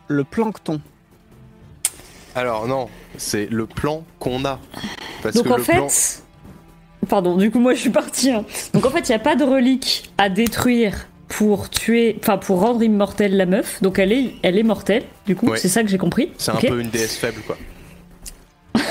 le 0.07 0.23
plancton. 0.25 0.81
Alors 2.35 2.66
non, 2.68 2.89
c'est 3.16 3.47
le 3.51 3.66
plan 3.66 4.05
qu'on 4.18 4.45
a. 4.45 4.61
Parce 5.22 5.35
donc 5.35 5.47
que 5.47 5.53
en 5.53 5.57
le 5.57 5.62
fait, 5.62 5.72
plan... 5.72 5.89
pardon, 7.09 7.37
du 7.37 7.51
coup 7.51 7.59
moi 7.59 7.74
je 7.74 7.81
suis 7.81 7.91
partie. 7.91 8.31
hein. 8.31 8.45
Donc 8.72 8.87
en 8.87 8.91
fait 8.91 9.09
il 9.09 9.12
n'y 9.12 9.16
a 9.16 9.20
pas 9.20 9.35
de 9.37 9.45
relique 9.45 10.11
à 10.18 10.29
détruire 10.29 11.09
pour 11.29 11.68
tuer, 11.68 12.16
enfin 12.20 12.39
pour 12.39 12.61
rendre 12.61 12.83
immortelle 12.83 13.37
la 13.37 13.47
meuf. 13.47 13.83
Donc 13.83 13.99
elle 13.99 14.12
est, 14.12 14.35
elle 14.43 14.57
est 14.59 14.62
mortelle. 14.62 15.05
Du 15.26 15.35
coup 15.37 15.49
Ouais. 15.51 15.59
c'est 15.59 15.68
ça 15.68 15.83
que 15.83 15.89
j'ai 15.89 15.99
compris. 15.99 16.33
C'est 16.39 16.53
un 16.53 16.57
peu 16.57 16.81
une 16.81 16.91
déesse 16.91 17.16
faible 17.16 17.41
quoi. 17.47 17.57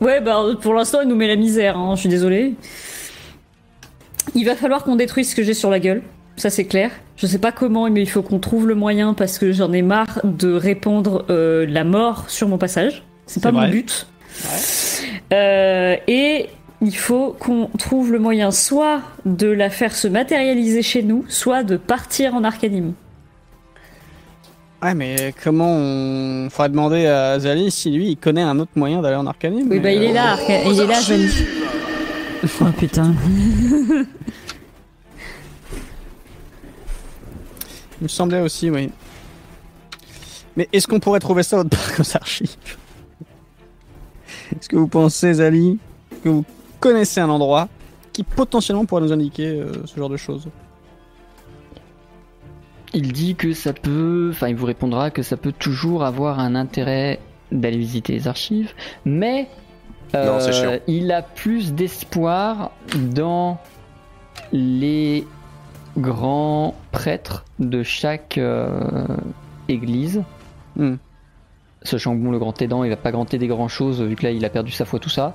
Ouais, 0.00 0.20
bah 0.20 0.42
pour 0.60 0.74
l'instant, 0.74 1.00
il 1.02 1.08
nous 1.08 1.14
met 1.16 1.28
la 1.28 1.36
misère, 1.36 1.76
hein, 1.76 1.94
je 1.94 2.00
suis 2.00 2.08
désolée. 2.08 2.54
Il 4.34 4.44
va 4.46 4.56
falloir 4.56 4.82
qu'on 4.84 4.96
détruise 4.96 5.30
ce 5.30 5.34
que 5.36 5.42
j'ai 5.42 5.54
sur 5.54 5.70
la 5.70 5.78
gueule, 5.80 6.02
ça 6.36 6.50
c'est 6.50 6.64
clair. 6.64 6.90
Je 7.16 7.26
sais 7.26 7.38
pas 7.38 7.52
comment, 7.52 7.88
mais 7.90 8.02
il 8.02 8.08
faut 8.10 8.22
qu'on 8.22 8.38
trouve 8.40 8.66
le 8.66 8.74
moyen 8.74 9.14
parce 9.14 9.38
que 9.38 9.52
j'en 9.52 9.72
ai 9.72 9.82
marre 9.82 10.20
de 10.24 10.52
répandre 10.52 11.24
euh, 11.30 11.64
la 11.68 11.84
mort 11.84 12.28
sur 12.28 12.48
mon 12.48 12.58
passage. 12.58 13.04
C'est 13.26 13.42
pas 13.42 13.50
vrai. 13.52 13.66
mon 13.66 13.72
but. 13.72 14.06
Euh, 15.32 15.96
et 16.08 16.46
il 16.82 16.96
faut 16.96 17.36
qu'on 17.38 17.68
trouve 17.78 18.12
le 18.12 18.18
moyen 18.18 18.50
soit 18.50 19.00
de 19.24 19.46
la 19.46 19.70
faire 19.70 19.94
se 19.94 20.08
matérialiser 20.08 20.82
chez 20.82 21.02
nous, 21.02 21.24
soit 21.28 21.62
de 21.62 21.76
partir 21.76 22.34
en 22.34 22.42
Arcanime. 22.44 22.94
Ouais, 24.82 24.94
mais 24.94 25.32
comment 25.42 25.70
on. 25.78 26.48
Faudrait 26.50 26.68
demander 26.68 27.06
à 27.06 27.38
Zali 27.38 27.70
si 27.70 27.90
lui 27.90 28.08
il 28.10 28.16
connaît 28.16 28.42
un 28.42 28.58
autre 28.58 28.72
moyen 28.76 29.00
d'aller 29.00 29.16
en 29.16 29.26
Arcanime? 29.26 29.68
Oui, 29.70 29.76
mais, 29.76 29.80
bah 29.80 29.92
il 29.92 30.02
est 30.02 30.10
euh, 30.10 30.14
là, 30.14 30.34
Arca- 30.34 30.60
il 30.66 30.80
est 30.80 30.86
là, 30.86 31.00
Zali. 31.00 31.28
Oh 32.60 32.64
putain. 32.78 33.14
Il 38.04 38.08
me 38.08 38.08
semblait 38.10 38.42
aussi, 38.42 38.68
oui. 38.68 38.90
Mais 40.58 40.68
est-ce 40.74 40.86
qu'on 40.86 41.00
pourrait 41.00 41.20
trouver 41.20 41.42
ça 41.42 41.60
autre 41.60 41.70
part 41.70 41.98
aux 41.98 42.16
archives 42.16 42.54
Est-ce 44.52 44.68
que 44.68 44.76
vous 44.76 44.88
pensez, 44.88 45.32
Zali, 45.32 45.78
que 46.22 46.28
vous 46.28 46.44
connaissez 46.80 47.22
un 47.22 47.30
endroit 47.30 47.66
qui 48.12 48.22
potentiellement 48.22 48.84
pourrait 48.84 49.00
nous 49.00 49.12
indiquer 49.14 49.58
euh, 49.58 49.72
ce 49.86 49.96
genre 49.96 50.10
de 50.10 50.18
choses? 50.18 50.48
Il 52.92 53.10
dit 53.14 53.36
que 53.36 53.54
ça 53.54 53.72
peut, 53.72 54.28
enfin 54.34 54.48
il 54.48 54.56
vous 54.56 54.66
répondra 54.66 55.10
que 55.10 55.22
ça 55.22 55.38
peut 55.38 55.52
toujours 55.58 56.04
avoir 56.04 56.40
un 56.40 56.56
intérêt 56.56 57.20
d'aller 57.52 57.78
visiter 57.78 58.12
les 58.12 58.28
archives, 58.28 58.74
mais 59.06 59.48
euh, 60.14 60.38
Non, 60.38 60.78
il 60.88 61.10
a 61.10 61.22
plus 61.22 61.72
d'espoir 61.72 62.70
dans 63.14 63.58
les 64.52 65.26
grands 65.96 66.74
prêtres 66.92 67.44
de 67.58 67.82
chaque 67.82 68.38
euh, 68.38 68.68
église. 69.68 70.22
Hmm. 70.76 70.94
Sachant 71.82 72.16
que 72.16 72.22
bon, 72.22 72.30
le 72.30 72.38
grand 72.38 72.60
aidant, 72.62 72.82
il 72.84 72.90
va 72.90 72.96
pas 72.96 73.12
grand 73.12 73.32
aider 73.34 73.46
grand 73.46 73.68
chose 73.68 74.00
vu 74.02 74.16
que 74.16 74.22
là 74.24 74.30
il 74.30 74.44
a 74.44 74.48
perdu 74.50 74.72
sa 74.72 74.84
foi, 74.84 74.98
tout 74.98 75.10
ça. 75.10 75.34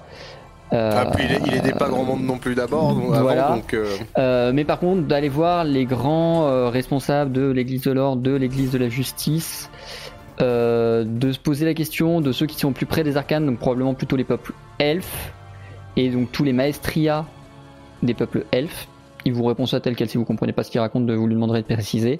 Euh, 0.73 0.91
Ah, 0.95 1.05
puis 1.15 1.25
il, 1.29 1.47
il 1.47 1.53
aidait 1.55 1.71
pas 1.73 1.87
grand 1.89 2.03
monde 2.03 2.23
non 2.23 2.37
plus 2.37 2.55
d'abord, 2.55 2.93
Voilà. 2.93 3.57
euh, 3.73 3.85
Euh, 4.17 4.51
mais 4.53 4.65
par 4.65 4.79
contre, 4.79 5.03
d'aller 5.03 5.29
voir 5.29 5.63
les 5.63 5.85
grands 5.85 6.45
euh, 6.47 6.69
responsables 6.69 7.31
de 7.31 7.49
l'Église 7.49 7.83
de 7.83 7.91
l'Ordre, 7.91 8.21
de 8.21 8.35
l'Église 8.35 8.71
de 8.71 8.77
la 8.77 8.89
Justice, 8.89 9.69
euh, 10.41 11.03
de 11.07 11.31
se 11.31 11.39
poser 11.39 11.65
la 11.65 11.73
question 11.73 12.21
de 12.21 12.31
ceux 12.31 12.45
qui 12.45 12.57
sont 12.59 12.71
plus 12.71 12.85
près 12.85 13.03
des 13.03 13.17
arcanes, 13.17 13.45
donc 13.45 13.57
probablement 13.57 13.93
plutôt 13.93 14.15
les 14.15 14.23
peuples 14.23 14.53
elfes, 14.79 15.31
et 15.95 16.09
donc 16.09 16.31
tous 16.31 16.43
les 16.43 16.53
maestria 16.53 17.25
des 18.03 18.13
peuples 18.13 18.45
elfes. 18.51 18.87
Il 19.29 19.35
vous 19.35 19.45
répond 19.45 19.67
ça 19.67 19.79
tel 19.79 19.95
quel 19.95 20.09
si 20.09 20.17
vous 20.17 20.25
comprenez 20.25 20.53
pas 20.53 20.63
ce 20.63 20.71
qu'il 20.71 20.79
raconte, 20.79 21.05
de 21.05 21.13
vous 21.13 21.27
lui 21.27 21.35
demanderez 21.35 21.61
de 21.61 21.67
préciser. 21.67 22.19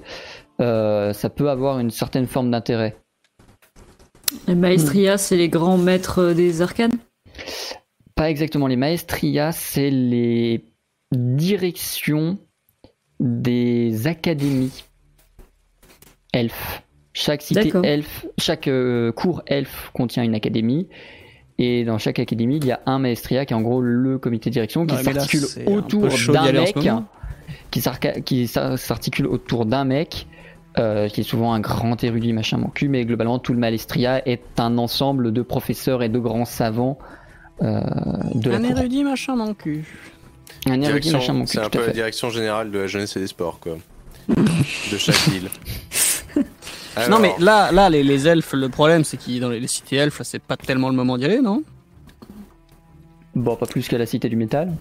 Euh, 0.62 1.12
ça 1.12 1.32
peut 1.32 1.50
avoir 1.50 1.80
une 1.80 1.90
certaine 1.90 2.28
forme 2.28 2.52
d'intérêt. 2.52 2.98
Les 4.48 4.54
Maestria, 4.54 5.18
c'est 5.18 5.38
les 5.38 5.50
grands 5.50 5.80
maîtres 5.80 6.34
des 6.34 6.62
arcanes? 6.62 6.94
Pas 8.14 8.30
exactement 8.30 8.68
les 8.68 8.76
maestria, 8.76 9.52
c'est 9.52 9.90
les 9.90 10.66
directions 11.12 12.38
des 13.20 14.06
académies 14.06 14.84
elfes. 16.32 16.84
Chaque 17.14 17.42
cité 17.42 17.72
elfe, 17.84 18.28
chaque 18.38 18.68
euh, 18.68 19.12
cours 19.12 19.42
elfe 19.48 19.90
contient 19.94 20.22
une 20.22 20.36
académie. 20.36 20.90
Et 21.62 21.84
dans 21.84 21.98
chaque 21.98 22.20
académie, 22.20 22.56
il 22.56 22.66
y 22.66 22.72
a 22.72 22.80
un 22.86 23.00
maestria 23.00 23.46
qui 23.46 23.54
est 23.54 23.56
en 23.56 23.62
gros 23.62 23.82
le 23.82 24.18
comité 24.18 24.50
de 24.50 24.54
direction 24.54 24.86
qui 24.86 24.96
s'articule 24.96 25.46
autour 25.68 26.08
d'un 26.32 26.52
mec, 26.54 26.78
qui 28.26 28.48
s'articule 28.48 29.28
autour 29.28 29.66
d'un 29.66 29.84
mec, 29.84 30.26
euh, 30.78 31.10
qui 31.10 31.22
est 31.22 31.24
souvent 31.26 31.52
un 31.52 31.60
grand 31.60 32.02
érudit 32.02 32.32
machin 32.32 32.58
mon 32.58 32.70
cul, 32.70 32.88
mais 32.88 33.04
globalement 33.04 33.40
tout 33.40 33.52
le 33.52 33.60
maestria 33.60 34.26
est 34.26 34.42
un 34.58 34.78
ensemble 34.78 35.34
de 35.34 35.42
professeurs 35.42 36.02
et 36.02 36.08
de 36.08 36.20
grands 36.20 36.46
savants 36.46 36.98
euh, 37.62 37.82
de 38.36 38.52
la 38.52 38.58
Un 38.58 38.64
érudit 38.64 39.04
machin 39.04 39.36
mon 39.36 39.54
cul. 39.54 39.84
Un 40.66 40.82
érudit 40.82 41.12
machin 41.12 41.34
mon 41.34 41.44
cul, 41.44 41.58
c'est 41.58 41.60
un 41.60 41.70
peu 41.70 41.86
la 41.86 41.92
direction 41.92 42.30
générale 42.30 42.72
de 42.72 42.80
la 42.80 42.88
jeunesse 42.88 43.18
et 43.18 43.20
des 43.20 43.28
sports 43.28 43.60
quoi. 43.60 43.78
de 44.30 44.98
chaque 44.98 45.16
ville. 45.30 45.50
Non 47.08 47.18
Alors, 47.18 47.20
mais 47.22 47.34
là, 47.40 47.72
là 47.72 47.90
les, 47.90 48.04
les 48.04 48.28
elfes, 48.28 48.54
le 48.54 48.70
problème 48.70 49.04
c'est 49.04 49.18
qu'ils 49.18 49.40
dans 49.42 49.50
les, 49.50 49.60
les 49.60 49.68
cités 49.68 49.96
elfes, 49.98 50.22
c'est 50.24 50.42
pas 50.42 50.58
tellement 50.58 50.90
le 50.90 50.96
moment 50.96 51.18
d'y 51.18 51.26
aller, 51.26 51.42
non? 51.42 51.64
Bon, 53.36 53.56
pas 53.56 53.66
plus 53.66 53.88
qu'à 53.88 53.98
la 53.98 54.06
cité 54.06 54.28
du 54.30 54.36
métal. 54.36 54.72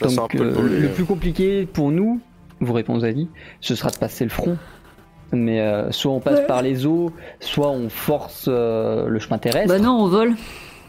ça 0.00 0.08
sent 0.08 0.18
un 0.18 0.22
Donc 0.22 0.34
le 0.34 0.56
euh, 0.56 0.80
le 0.82 0.88
plus 0.88 1.04
compliqué 1.04 1.66
pour 1.66 1.90
nous, 1.90 2.20
vous 2.60 2.72
répondez 2.72 3.08
à 3.08 3.12
vie, 3.12 3.28
ce 3.60 3.74
sera 3.74 3.90
de 3.90 3.96
passer 3.96 4.24
le 4.24 4.30
front. 4.30 4.56
Mais 5.32 5.60
euh, 5.60 5.90
soit 5.90 6.12
on 6.12 6.20
passe 6.20 6.40
Ouais. 6.40 6.46
par 6.46 6.62
les 6.62 6.86
eaux, 6.86 7.10
soit 7.40 7.70
on 7.70 7.88
force 7.88 8.44
euh, 8.48 9.08
le 9.08 9.18
chemin 9.18 9.38
terrestre. 9.38 9.68
Bah 9.68 9.78
non, 9.80 9.92
on 10.04 10.06
vole. 10.08 10.34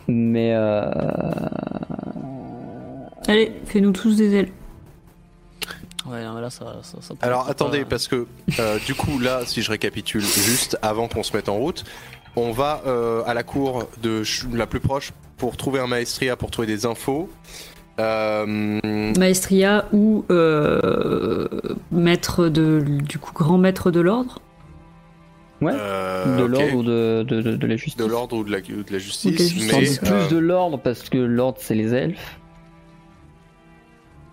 Mais 0.08 0.52
euh, 0.54 0.84
Allez, 3.28 3.54
fais-nous 3.66 3.92
tous 3.92 4.16
des 4.18 4.36
ailes. 4.36 4.50
Ouais, 6.08 6.24
non, 6.24 6.34
mais 6.36 6.42
là 6.42 6.50
ça. 6.50 6.78
ça, 6.84 6.98
ça 7.02 7.14
peut 7.16 7.20
Alors 7.26 7.50
attendez, 7.50 7.80
pas- 7.82 7.90
parce 7.92 8.08
que 8.08 8.28
euh, 8.60 8.78
du 8.86 8.94
coup 8.94 9.18
là, 9.20 9.42
si 9.46 9.62
je 9.62 9.72
récapitule 9.72 10.22
juste 10.22 10.78
avant 10.82 11.08
qu'on 11.08 11.24
se 11.24 11.36
mette 11.36 11.50
en 11.50 11.56
route, 11.56 11.84
on 12.36 12.52
va 12.52 12.82
euh, 12.86 13.24
à 13.26 13.34
la 13.34 13.44
cour 13.44 13.88
de 14.04 14.24
la 14.54 14.68
plus 14.68 14.80
proche 14.80 15.14
pour 15.38 15.58
trouver 15.58 15.80
un 15.80 15.88
maestria, 15.88 16.36
pour 16.36 16.52
trouver 16.52 16.68
des 16.68 16.86
infos. 16.86 17.30
Euh, 17.98 18.46
Maestria 19.18 19.86
ou 19.94 20.26
euh, 20.30 21.48
maître 21.92 22.50
de, 22.50 22.82
du 22.86 23.18
coup, 23.20 23.32
grand 23.34 23.58
maître 23.58 23.90
de 23.90 24.02
l'ordre? 24.02 24.40
Ouais. 25.62 25.72
Euh, 25.74 26.38
de 26.38 26.44
l'ordre 26.44 26.76
ou 26.76 26.84
de, 26.84 27.24
de, 27.26 27.42
de, 27.42 27.56
de 27.56 27.68
la 27.68 27.78
justice. 27.78 27.96
De 27.96 28.06
l'ordre 28.06 28.36
ou 28.36 28.44
de 28.44 28.52
la, 28.52 28.58
ou 28.58 28.84
de 28.84 28.92
la 28.92 29.00
justice. 29.00 29.26
Ou 29.32 29.32
de 29.32 29.38
la 29.40 29.48
justice. 29.48 29.72
Sans 29.72 29.80
Mais, 29.80 29.88
doute 29.88 30.00
plus 30.02 30.12
euh, 30.12 30.28
de 30.28 30.38
l'ordre 30.38 30.78
parce 30.78 31.10
que 31.10 31.18
l'ordre 31.18 31.58
c'est 31.62 31.76
les 31.76 31.94
elfes. 31.94 32.38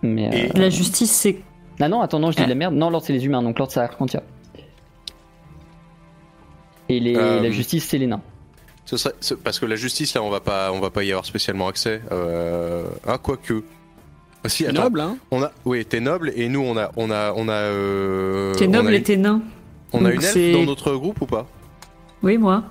Mais 0.01 0.49
euh, 0.53 0.59
La 0.59 0.69
justice, 0.69 1.11
c'est. 1.11 1.37
Ah 1.79 1.89
non, 1.89 2.01
attends, 2.01 2.19
non, 2.19 2.31
je 2.31 2.37
dis 2.37 2.43
de 2.43 2.49
la 2.49 2.55
merde. 2.55 2.73
Non, 2.75 2.89
l'ordre 2.89 3.05
c'est 3.05 3.13
les 3.13 3.25
humains, 3.25 3.41
donc 3.43 3.57
l'ordre 3.59 3.73
c'est 3.73 3.79
Arcantia. 3.79 4.23
Et 6.89 6.99
les, 6.99 7.15
Euh, 7.15 7.41
la 7.41 7.49
justice 7.49 7.85
c'est 7.85 7.97
les 7.97 8.07
nains. 8.07 8.21
ce 8.85 8.97
serait, 8.97 9.15
ce- 9.21 9.33
parce 9.33 9.59
que 9.59 9.65
la 9.65 9.75
justice, 9.77 10.13
là, 10.13 10.21
on 10.21 10.29
va 10.29 10.39
pas, 10.41 10.71
on 10.73 10.79
va 10.79 10.89
pas 10.89 11.03
y 11.03 11.11
avoir 11.11 11.25
spécialement 11.25 11.67
accès. 11.67 12.01
Euh, 12.11 12.85
ah, 13.07 13.17
quoique. 13.17 13.63
Ah, 14.43 14.49
Si, 14.49 14.65
attends. 14.67 14.83
Noble, 14.83 14.99
hein 14.99 15.17
On 15.31 15.41
a, 15.41 15.51
oui, 15.63 15.85
t'es 15.85 16.01
noble 16.01 16.33
et 16.35 16.49
nous, 16.49 16.59
on 16.59 16.75
a, 16.77 16.91
on 16.97 17.09
a, 17.09 17.31
on 17.33 17.47
a. 17.47 17.53
Euh, 17.53 18.53
T'es 18.55 18.67
on 18.67 18.71
noble 18.71 18.89
a 18.89 18.93
et 18.93 18.97
une- 18.97 19.03
t'es 19.03 19.15
nain. 19.17 19.41
On 19.93 19.99
a 19.99 20.09
Donc 20.09 20.13
une 20.15 20.21
elfe 20.23 20.33
c'est- 20.33 20.51
dans 20.51 20.63
notre 20.65 20.93
groupe 20.95 21.21
ou 21.21 21.25
pas? 21.25 21.47
Oui, 22.21 22.37
moi. 22.37 22.63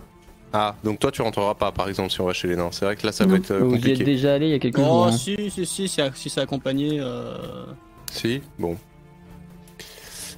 Ah, 0.53 0.75
donc 0.85 0.99
toi, 0.99 1.11
tu 1.11 1.23
rentreras 1.23 1.55
pas, 1.55 1.73
par 1.73 1.89
exemple, 1.89 2.11
si 2.11 2.21
on 2.21 2.27
va 2.27 2.35
chez 2.35 2.47
les 2.49 2.57
nains. 2.57 2.69
C'est 2.73 2.85
vrai 2.85 2.95
que 2.97 3.07
là, 3.07 3.13
ça 3.13 3.25
Non. 3.25 3.31
va 3.33 3.37
être 3.39 3.51
euh, 3.53 3.61
Vous 3.61 3.73
y 3.73 3.77
êtes 3.77 3.81
compliqué. 3.81 4.05
déjà 4.05 4.35
allé 4.35 4.49
il 4.49 4.53
y 4.53 4.55
a 4.55 4.59
quelques 4.59 4.77
jours. 4.77 4.87
Oh, 4.91 5.05
hein. 5.05 5.13
si, 5.13 5.35
si, 5.51 5.65
si, 5.65 5.89
si, 5.89 6.01
si 6.15 6.29
c'est 6.31 6.41
accompagné. 6.43 7.01
euh, 7.01 7.65
Si, 8.11 8.43
bon. 8.59 8.77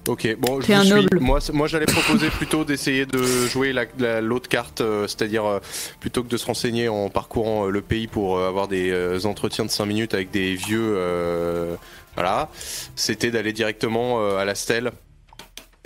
Ok, 0.06 0.36
bon, 0.38 0.60
je 0.60 0.70
un 0.72 0.82
suis. 0.84 0.92
noble. 0.94 1.18
Moi, 1.20 1.38
moi 1.52 1.66
j'allais 1.66 1.86
proposer 1.92 2.28
plutôt 2.28 2.64
d'essayer 2.64 3.06
de 3.06 3.22
jouer 3.46 3.72
la- 3.72 3.86
la- 3.98 4.20
l'autre 4.20 4.48
carte, 4.48 4.80
euh, 4.82 5.06
c'est-à-dire 5.06 5.44
euh, 5.46 5.60
plutôt 6.00 6.22
que 6.22 6.28
de 6.28 6.36
se 6.36 6.44
renseigner 6.46 6.88
en 6.88 7.08
parcourant 7.08 7.66
euh, 7.66 7.70
le 7.70 7.80
pays 7.80 8.06
pour 8.06 8.36
euh, 8.38 8.48
avoir 8.48 8.68
des 8.68 8.90
euh, 8.90 9.18
entretiens 9.24 9.64
de 9.64 9.70
5 9.70 9.86
minutes 9.86 10.12
avec 10.12 10.30
des 10.30 10.54
vieux, 10.56 10.94
euh, 10.96 11.74
voilà, 12.16 12.50
c'était 12.96 13.30
d'aller 13.30 13.52
directement 13.54 14.20
euh, 14.20 14.36
à 14.36 14.44
la 14.44 14.54
stèle 14.54 14.92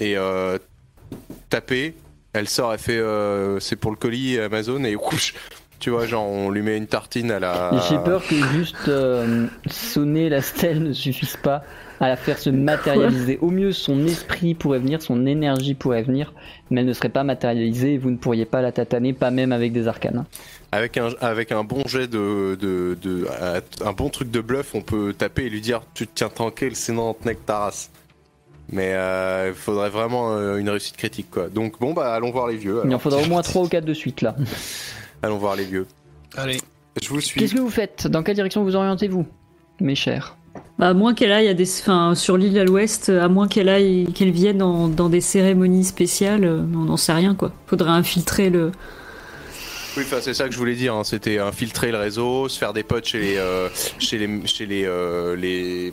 et 0.01 0.17
euh, 0.17 0.59
taper. 1.49 1.95
Elle 2.33 2.49
sort, 2.49 2.73
elle 2.73 2.79
fait, 2.79 2.99
euh, 2.99 3.59
c'est 3.61 3.77
pour 3.77 3.91
le 3.93 3.97
colis 3.97 4.39
Amazon 4.39 4.83
et 4.85 4.95
couche. 4.97 5.35
Tu 5.81 5.91
vois, 5.91 6.07
genre 6.07 6.27
on 6.29 6.51
lui 6.51 6.63
met 6.63 6.77
une 6.77 6.89
tartine 6.89 7.31
à 7.31 7.39
la. 7.39 7.71
J'ai 7.89 7.99
peur 7.99 8.27
que 8.27 8.35
juste 8.53 8.89
euh, 8.89 9.47
sonner 9.71 10.29
la 10.29 10.43
stèle 10.43 10.83
ne 10.83 10.93
suffise 10.93 11.37
pas 11.37 11.63
à 12.01 12.09
la 12.09 12.17
faire 12.17 12.39
se 12.39 12.51
matérialiser. 12.51 13.39
Au 13.41 13.51
mieux, 13.51 13.73
son 13.73 14.07
esprit 14.07 14.55
pourrait 14.55 14.79
venir, 14.79 15.03
son 15.03 15.27
énergie 15.27 15.75
pourrait 15.75 16.03
venir, 16.03 16.33
mais 16.71 16.81
elle 16.81 16.87
ne 16.87 16.93
serait 16.93 17.09
pas 17.09 17.25
matérialisée 17.25 17.95
et 17.95 17.99
vous 17.99 18.11
ne 18.11 18.17
pourriez 18.17 18.45
pas 18.45 18.63
la 18.63 18.73
tataner, 18.73 19.13
pas 19.13 19.31
même 19.31 19.53
avec 19.53 19.73
des 19.73 19.89
arcanes. 19.89 20.25
Avec 20.71 20.97
un, 20.97 21.09
avec 21.21 21.51
un 21.53 21.65
bon 21.65 21.83
jet 21.87 22.07
de, 22.09 22.57
de, 22.61 22.97
de- 23.03 23.27
un 23.85 23.93
bon 23.93 24.11
truc 24.11 24.31
de 24.31 24.41
bluff, 24.41 24.75
on 24.75 24.83
peut 24.83 25.13
taper 25.17 25.47
et 25.47 25.51
lui 25.51 25.61
dire 25.61 25.83
tu 25.95 26.07
te 26.07 26.13
tiens 26.15 26.29
tranquille, 26.29 26.77
sinon 26.77 27.11
on 27.11 27.15
te 27.15 27.29
nique 27.29 27.45
ta 27.47 27.59
race. 27.61 27.91
Mais 28.71 28.93
euh, 28.93 29.49
il 29.49 29.55
faudrait 29.55 29.89
vraiment 29.89 30.35
euh, 30.37 30.59
une 30.59 30.69
réussite 30.69 30.97
critique 30.99 31.31
quoi. 31.31 31.49
Donc 31.49 31.81
bon 31.81 31.95
bah 31.95 32.13
allons 32.15 32.31
voir 32.31 32.49
les 32.49 32.57
vieux. 32.59 32.83
Il 32.85 32.95
en 32.95 32.99
faudra 32.99 33.21
au 33.23 33.27
moins 33.27 33.41
3 33.43 33.63
ou 33.63 33.69
4 33.69 33.85
de 33.85 33.95
suite 33.95 34.21
là. 34.21 34.37
Allons 35.23 35.39
voir 35.39 35.57
les 35.57 35.65
vieux. 35.65 35.87
Allez. 36.37 36.59
Je 37.03 37.09
vous 37.09 37.21
suis. 37.21 37.41
Qu'est-ce 37.41 37.55
que 37.55 37.61
vous 37.61 37.71
faites? 37.71 38.07
Dans 38.07 38.23
quelle 38.23 38.35
direction 38.35 38.63
vous 38.65 38.77
orientez-vous, 38.77 39.27
mes 39.81 39.95
chers? 39.95 40.37
Bah, 40.79 40.89
à 40.89 40.95
moins 40.95 41.15
qu'elle 41.15 41.33
aille 41.33 41.49
à 41.49 41.55
des, 41.55 41.69
enfin, 41.81 42.15
sur 42.15 42.37
l'île 42.37 42.59
à 42.59 42.65
l'ouest, 42.65 43.09
à 43.09 43.29
moins 43.29 43.49
qu'elle 43.49 43.69
aille, 43.69 44.07
qu'elle 44.15 44.31
vienne 44.31 44.59
dans, 44.59 44.89
dans 44.89 45.09
des 45.09 45.21
cérémonies 45.21 45.85
spéciales, 45.85 46.45
euh, 46.45 46.61
on 46.75 46.85
n'en 46.85 46.97
sait 46.97 47.13
rien 47.13 47.35
quoi. 47.35 47.53
Faudrait 47.67 47.91
infiltrer 47.91 48.51
le. 48.51 48.71
Oui, 49.97 50.05
enfin, 50.07 50.19
c'est 50.21 50.35
ça 50.35 50.47
que 50.47 50.53
je 50.53 50.59
voulais 50.59 50.77
dire. 50.77 50.95
hein. 50.95 51.03
C'était 51.03 51.39
infiltrer 51.39 51.91
le 51.91 51.99
réseau, 51.99 52.49
se 52.49 52.57
faire 52.59 52.73
des 52.73 52.85
potes 52.85 53.07
chez 53.07 53.19
les, 53.19 53.37
euh, 53.37 53.69
chez 53.99 54.19
les, 54.19 54.47
chez 54.47 54.67
les, 54.67 54.85
euh, 54.85 55.35
les, 55.35 55.91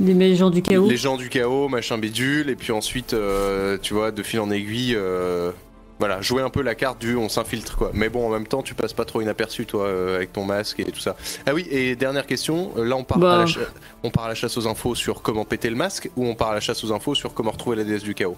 Les 0.00 0.34
gens 0.34 0.50
du 0.50 0.62
chaos. 0.62 0.88
les 0.88 0.96
gens 0.96 1.16
du 1.16 1.28
chaos, 1.28 1.68
machin 1.68 1.96
bidule, 1.98 2.50
et 2.50 2.56
puis 2.56 2.72
ensuite, 2.72 3.12
euh, 3.14 3.78
tu 3.80 3.94
vois, 3.94 4.10
de 4.10 4.22
fil 4.24 4.40
en 4.40 4.50
aiguille, 4.50 4.94
euh, 4.96 5.52
voilà, 5.98 6.20
jouer 6.20 6.42
un 6.42 6.50
peu 6.50 6.60
la 6.62 6.74
carte 6.74 6.98
du 7.00 7.16
on 7.16 7.28
s'infiltre 7.28 7.76
quoi. 7.76 7.90
Mais 7.94 8.08
bon, 8.08 8.26
en 8.26 8.30
même 8.30 8.46
temps, 8.46 8.62
tu 8.62 8.74
passes 8.74 8.92
pas 8.92 9.04
trop 9.04 9.20
inaperçu 9.22 9.64
toi, 9.66 9.84
euh, 9.84 10.16
avec 10.16 10.32
ton 10.32 10.44
masque 10.44 10.80
et 10.80 10.84
tout 10.92 11.00
ça. 11.00 11.16
Ah 11.46 11.54
oui, 11.54 11.66
et 11.70 11.96
dernière 11.96 12.26
question, 12.26 12.72
euh, 12.76 12.84
là 12.84 12.96
on 12.96 13.04
part, 13.04 13.18
Bah. 13.18 13.34
à 13.34 13.38
la 13.38 13.46
cha- 13.46 13.60
on 14.02 14.10
part 14.10 14.24
à 14.24 14.28
la 14.28 14.34
chasse 14.34 14.56
aux 14.58 14.66
infos 14.68 14.94
sur 14.94 15.22
comment 15.22 15.44
péter 15.44 15.70
le 15.70 15.76
masque, 15.76 16.10
ou 16.16 16.26
on 16.26 16.34
part 16.34 16.48
à 16.50 16.54
la 16.54 16.60
chasse 16.60 16.84
aux 16.84 16.92
infos 16.92 17.14
sur 17.14 17.32
comment 17.32 17.50
retrouver 17.50 17.76
la 17.76 17.84
déesse 17.84 18.02
du 18.02 18.14
chaos? 18.14 18.36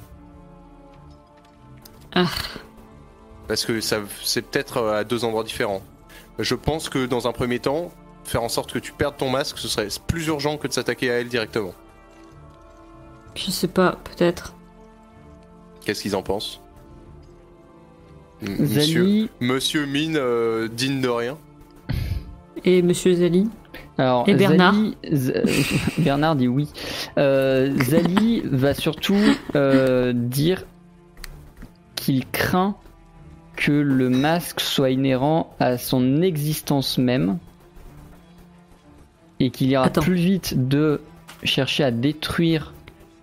Ah. 2.14 2.26
Parce 3.48 3.64
que 3.64 3.80
ça, 3.80 3.98
c'est 4.22 4.42
peut-être 4.42 4.76
euh, 4.78 5.00
à 5.00 5.04
deux 5.04 5.24
endroits 5.24 5.44
différents. 5.44 5.82
Je 6.38 6.54
pense 6.54 6.88
que 6.88 7.06
dans 7.06 7.26
un 7.26 7.32
premier 7.32 7.58
temps, 7.58 7.90
faire 8.24 8.42
en 8.42 8.48
sorte 8.48 8.72
que 8.72 8.78
tu 8.78 8.92
perdes 8.92 9.16
ton 9.16 9.30
masque, 9.30 9.58
ce 9.58 9.68
serait 9.68 9.88
plus 10.06 10.26
urgent 10.28 10.58
que 10.58 10.68
de 10.68 10.72
s'attaquer 10.72 11.10
à 11.10 11.14
elle 11.14 11.28
directement. 11.28 11.74
Je 13.34 13.50
sais 13.50 13.68
pas, 13.68 13.96
peut-être. 14.04 14.54
Qu'est-ce 15.84 16.02
qu'ils 16.02 16.14
en 16.16 16.22
pensent? 16.22 16.60
Monsieur, 18.42 19.02
Zali, 19.02 19.30
Monsieur 19.40 19.86
Mine 19.86 20.16
euh, 20.16 20.68
digne 20.68 21.00
de 21.00 21.08
rien. 21.08 21.36
Et 22.64 22.82
Monsieur 22.82 23.14
Zali. 23.14 23.48
alors 23.98 24.28
Et 24.28 24.34
Bernard 24.34 24.74
Zali- 24.74 24.96
Z- 25.12 25.98
Bernard 25.98 26.36
dit 26.36 26.48
oui. 26.48 26.68
Euh, 27.18 27.72
Zali 27.84 28.42
va 28.44 28.74
surtout 28.74 29.16
euh, 29.56 30.12
dire 30.14 30.64
qu'il 31.96 32.24
craint 32.26 32.76
que 33.56 33.72
le 33.72 34.08
masque 34.08 34.60
soit 34.60 34.90
inhérent 34.90 35.52
à 35.58 35.78
son 35.78 36.22
existence 36.22 36.96
même 36.98 37.38
et 39.40 39.50
qu'il 39.50 39.70
ira 39.70 39.84
Attends. 39.86 40.00
plus 40.02 40.14
vite 40.14 40.68
de 40.68 41.00
chercher 41.42 41.84
à 41.84 41.90
détruire 41.90 42.72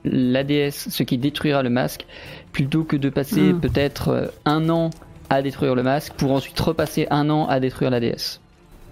la 0.04 0.44
déesse, 0.44 0.88
ce 0.92 1.04
qui 1.04 1.18
détruira 1.18 1.64
le 1.64 1.70
masque, 1.70 2.06
plutôt 2.52 2.84
que 2.84 2.96
de 2.96 3.10
passer 3.10 3.54
Hmm. 3.54 3.60
peut-être 3.60 4.32
un 4.46 4.70
an 4.70 4.92
à 5.30 5.41
détruire 5.41 5.76
le 5.76 5.84
masque 5.84 6.14
pour 6.14 6.31
ensuite 6.31 6.60
repasser 6.60 7.07
un 7.10 7.30
an 7.30 7.47
à 7.47 7.60
détruire 7.60 7.89
la 7.89 7.99
déesse. 7.99 8.39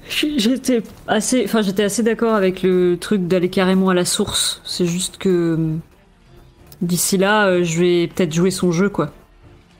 J'étais 0.09 0.83
assez, 1.07 1.43
enfin 1.45 1.61
j'étais 1.61 1.83
assez 1.83 2.03
d'accord 2.03 2.35
avec 2.35 2.61
le 2.61 2.97
truc 2.99 3.27
d'aller 3.27 3.49
carrément 3.49 3.89
à 3.89 3.93
la 3.93 4.05
source. 4.05 4.61
C'est 4.65 4.85
juste 4.85 5.17
que 5.17 5.53
hum, 5.55 5.79
d'ici 6.81 7.17
là, 7.17 7.47
euh, 7.47 7.63
je 7.63 7.79
vais 7.79 8.07
peut-être 8.07 8.33
jouer 8.33 8.51
son 8.51 8.71
jeu 8.71 8.89
quoi. 8.89 9.11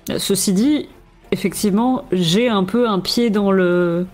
Euh, 0.10 0.20
Ceci 0.20 0.54
dit, 0.54 0.88
effectivement, 1.32 2.06
j'ai 2.12 2.48
un 2.48 2.64
peu 2.64 2.88
un 2.88 3.00
pied 3.00 3.30
dans 3.30 3.52
le 3.52 4.06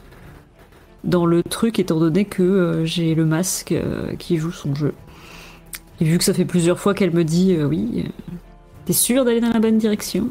dans 1.03 1.25
le 1.25 1.43
truc 1.43 1.79
étant 1.79 1.99
donné 1.99 2.25
que 2.25 2.43
euh, 2.43 2.85
j'ai 2.85 3.15
le 3.15 3.25
masque 3.25 3.73
qui 4.17 4.37
joue 4.37 4.51
son 4.51 4.73
jeu. 4.75 4.93
Et 6.01 6.05
vu 6.05 6.17
que 6.17 6.23
ça 6.23 6.33
fait 6.33 6.45
plusieurs 6.45 6.79
fois 6.79 6.93
qu'elle 6.93 7.11
me 7.11 7.23
dit 7.23 7.55
oui, 7.61 8.05
t'es 8.85 8.93
sûr 8.93 9.25
d'aller 9.25 9.41
dans 9.41 9.51
la 9.51 9.59
bonne 9.59 9.77
direction? 9.77 10.29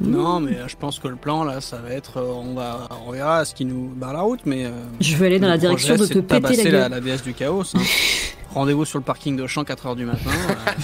Non, 0.00 0.40
mais 0.40 0.56
euh, 0.56 0.68
je 0.68 0.76
pense 0.76 0.98
que 0.98 1.08
le 1.08 1.16
plan 1.16 1.42
là, 1.44 1.60
ça 1.60 1.78
va 1.78 1.90
être, 1.90 2.18
euh, 2.18 2.32
on 2.34 2.54
va, 2.54 2.88
on 3.06 3.12
verra 3.12 3.44
ce 3.44 3.54
qui 3.54 3.64
nous 3.64 3.88
barre 3.96 4.12
la 4.12 4.20
route, 4.20 4.40
mais. 4.44 4.66
euh, 4.66 4.70
Je 5.00 5.16
vais 5.16 5.26
aller 5.26 5.38
dans 5.38 5.48
la 5.48 5.56
direction 5.58 5.94
projet, 5.96 6.08
de 6.14 6.14
te 6.14 6.18
péter 6.20 6.56
la 6.64 6.70
gueule. 6.70 6.90
la, 6.90 7.00
déesse 7.00 7.22
du 7.22 7.32
chaos. 7.32 7.62
hein. 7.74 7.80
Rendez-vous 8.54 8.84
sur 8.86 8.98
le 8.98 9.04
parking 9.04 9.36
de 9.36 9.46
Champ 9.46 9.62
4h 9.64 9.96
du 9.96 10.04
matin. 10.06 10.30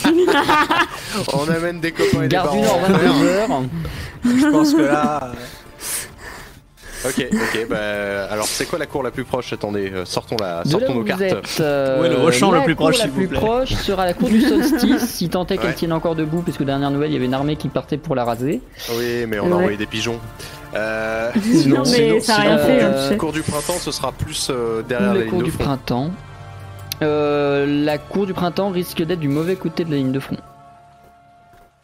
euh, 0.06 0.12
On 1.34 1.48
amène 1.50 1.80
des 1.80 1.92
copains 1.92 2.18
et 2.22 2.28
des 2.28 2.36
Gare 2.36 2.52
du 2.54 2.60
parents. 2.62 2.80
Nord, 2.88 3.64
22h. 3.64 3.68
je 4.24 4.50
pense 4.50 4.74
que 4.74 4.82
là. 4.82 5.32
Ok, 7.04 7.26
ok, 7.32 7.66
bah 7.68 8.26
alors 8.30 8.46
c'est 8.46 8.64
quoi 8.66 8.78
la 8.78 8.86
cour 8.86 9.02
la 9.02 9.10
plus 9.10 9.24
proche? 9.24 9.52
Attendez, 9.52 9.90
euh, 9.92 10.04
sortons 10.04 10.36
la, 10.40 10.62
sortons 10.64 10.94
nos 10.94 11.02
cartes. 11.04 11.20
êtes, 11.22 11.58
euh, 11.60 12.00
Où 12.00 12.04
est 12.04 12.08
le 12.10 12.20
Auchan 12.20 12.52
la 12.52 12.58
le 12.58 12.64
plus 12.64 12.76
cour 12.76 12.86
proche, 12.86 12.98
la 12.98 13.02
s'il 13.04 13.10
vous 13.12 13.18
plus 13.18 13.28
plaît 13.28 13.38
proche 13.38 13.72
sera 13.74 14.06
la 14.06 14.14
cour 14.14 14.28
du 14.28 14.40
solstice, 14.40 15.08
si 15.08 15.28
tant 15.28 15.44
est 15.46 15.56
qu'elle 15.56 15.66
Ouais. 15.70 15.74
tienne 15.74 15.92
encore 15.92 16.14
debout, 16.14 16.42
parce 16.42 16.56
que 16.56 16.62
dernière 16.64 16.90
nouvelle, 16.92 17.10
il 17.10 17.14
y 17.14 17.16
avait 17.16 17.24
une 17.26 17.34
armée 17.34 17.56
qui 17.56 17.68
partait 17.68 17.96
pour 17.96 18.14
la 18.14 18.24
raser. 18.24 18.60
Oui, 18.96 19.26
mais 19.26 19.40
on 19.40 19.46
a 19.46 19.48
Ouais. 19.48 19.54
envoyé 19.54 19.76
des 19.76 19.86
pigeons. 19.86 20.20
Euh, 20.74 21.30
Non, 21.66 21.82
mais 21.90 22.20
ça 22.20 22.36
a 22.36 22.40
rien 22.40 22.58
fait, 22.58 22.78
cour, 22.78 22.86
hein, 22.86 22.90
du- 22.90 23.02
tu 23.02 23.08
sais. 23.08 23.16
cour 23.16 23.32
du 23.32 23.42
printemps, 23.42 23.78
ce 23.80 23.90
sera 23.90 24.12
plus 24.12 24.48
euh, 24.50 24.82
derrière 24.88 25.08
la 25.12 25.14
la 25.14 25.20
ligne 25.22 25.30
cour 25.30 25.40
de 25.40 25.44
du 25.44 25.50
front. 25.50 25.64
printemps. 25.64 26.10
Euh, 27.02 27.66
la 27.84 27.98
cour 27.98 28.26
du 28.26 28.32
printemps 28.32 28.70
risque 28.70 29.02
d'être 29.02 29.18
du 29.20 29.28
mauvais 29.28 29.56
côté 29.56 29.84
de 29.84 29.90
la 29.90 29.96
ligne 29.96 30.12
de 30.12 30.20
front. 30.20 30.36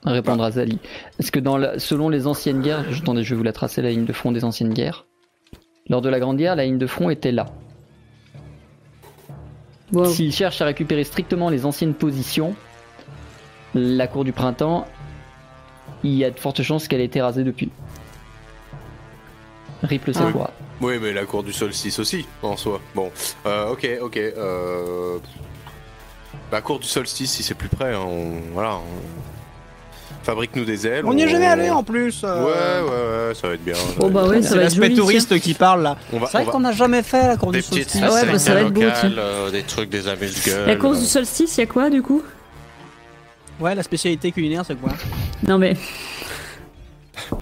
Répondra 0.05 0.51
Zali. 0.53 0.79
Parce 1.19 1.31
que 1.31 1.39
dans 1.41 1.57
la- 1.57 1.79
selon 1.79 2.09
les 2.09 2.27
anciennes 2.27 2.63
guerres, 2.63 2.85
attendez, 2.97 3.25
je 3.25 3.31
vais 3.31 3.37
vous 3.39 3.43
la 3.45 3.53
tracer 3.53 3.83
la 3.83 3.91
ligne 3.91 4.05
de 4.05 4.13
front 4.13 4.33
des 4.33 4.45
anciennes 4.45 4.73
guerres. 4.73 5.07
Lors 5.89 6.03
de 6.03 6.09
la 6.09 6.21
Grande 6.21 6.37
Guerre, 6.37 6.55
la 6.57 6.65
ligne 6.67 6.79
de 6.79 6.87
front 6.87 7.11
était 7.11 7.33
là. 7.33 7.47
Wow. 9.93 10.05
S'ils 10.07 10.33
cherchent 10.35 10.61
à 10.61 10.67
récupérer 10.67 11.03
strictement 11.05 11.49
les 11.49 11.65
anciennes 11.65 11.95
positions, 11.95 12.55
la 13.75 14.07
cour 14.07 14.23
du 14.25 14.33
printemps, 14.33 14.87
il 16.05 16.13
y 16.15 16.25
a 16.25 16.31
de 16.31 16.39
fortes 16.39 16.63
chances 16.63 16.89
qu'elle 16.89 17.01
ait 17.01 17.05
été 17.07 17.21
rasée 17.23 17.43
depuis. 17.43 17.71
Rip 19.83 20.05
le 20.07 20.13
Ah. 20.17 20.19
savoir. 20.19 20.51
Oui, 20.81 20.99
mais 21.01 21.13
la 21.13 21.25
cour 21.25 21.43
du 21.43 21.53
solstice 21.53 21.99
aussi, 21.99 22.27
en 22.43 22.57
soi. 22.57 22.81
Bon, 22.95 23.11
euh, 23.47 23.71
ok, 23.73 23.89
ok. 24.03 24.17
Euh... 24.17 25.19
La 26.53 26.61
cour 26.61 26.79
du 26.79 26.87
solstice, 26.87 27.33
si 27.33 27.43
c'est 27.43 27.55
plus 27.55 27.69
près, 27.69 27.95
hein, 27.95 28.01
on... 28.07 28.33
voilà. 28.53 28.77
on- 28.77 29.38
Fabrique-nous 30.29 30.67
des 30.67 30.87
ailes. 30.87 31.05
On 31.07 31.15
n'y 31.15 31.23
est 31.23 31.29
jamais 31.29 31.47
allé 31.47 31.71
en 31.71 31.83
plus. 31.83 32.23
Ouais, 32.23 32.29
euh, 32.29 32.83
ouais, 32.83 33.29
ouais, 33.31 33.35
ça 33.35 33.49
va 33.49 33.55
être 33.55 33.65
bien. 33.65 33.73
Oh 33.99 34.11
bah 34.11 34.25
ouais, 34.27 34.43
ça 34.43 34.57
va 34.57 34.65
être 34.65 34.75
joli, 34.75 34.95
touriste 34.95 35.41
qui 35.41 35.55
parle 35.55 35.83
là. 35.83 35.97
C'est 36.11 36.19
vrai 36.19 36.45
qu'on 36.45 36.61
n'a 36.61 36.73
jamais 36.73 37.03
fait 37.03 37.29
la 37.29 37.39
cour 37.39 37.51
des 37.51 37.61
du 37.61 37.65
solstice. 37.67 38.03
Ah 38.05 38.13
ouais, 38.13 38.27
bah 38.27 38.39
ça 38.39 38.53
va 38.53 38.61
être 38.61 38.69
beau, 38.75 38.83
euh, 38.83 39.51
des 39.51 39.63
trucs, 39.63 39.89
des 39.89 40.07
amuse-gueules. 40.07 40.67
La 40.67 40.77
course 40.77 41.01
du 41.01 41.07
solstice, 41.07 41.57
y 41.57 41.63
a 41.63 41.67
quoi 41.67 41.89
du 41.89 42.03
coup? 42.03 42.21
Ouais, 43.59 43.75
la 43.75 43.83
spécialité 43.83 44.31
culinaire, 44.31 44.65
c'est 44.67 44.75
quoi? 44.79 44.91
Non 45.47 45.57
mais 45.57 45.75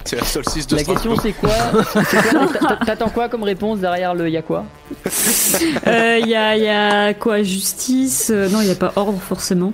C'est 0.05 0.15
la 0.15 0.23
solstice 0.25 0.65
de 0.67 0.77
La 0.77 0.83
question 0.85 1.15
Strasbourg. 1.17 1.21
c'est 1.21 1.33
quoi? 1.33 2.03
C'est 2.09 2.29
quoi 2.31 2.47
t'a- 2.77 2.85
T'attends 2.85 3.09
quoi 3.09 3.27
comme 3.27 3.43
réponse 3.43 3.79
derrière 3.79 4.15
le 4.15 4.29
y'a 4.29 4.41
quoi 4.43 4.63
Euh, 5.87 6.19
Il 6.21 6.27
y, 6.29 6.35
a, 6.35 6.55
y 6.55 6.69
a 6.69 7.13
quoi? 7.13 7.43
Justice? 7.43 8.29
Euh, 8.33 8.47
Non, 8.47 8.61
il 8.61 8.65
n'y 8.67 8.71
a 8.71 8.75
pas 8.75 8.93
ordre 8.95 9.19
forcément. 9.19 9.73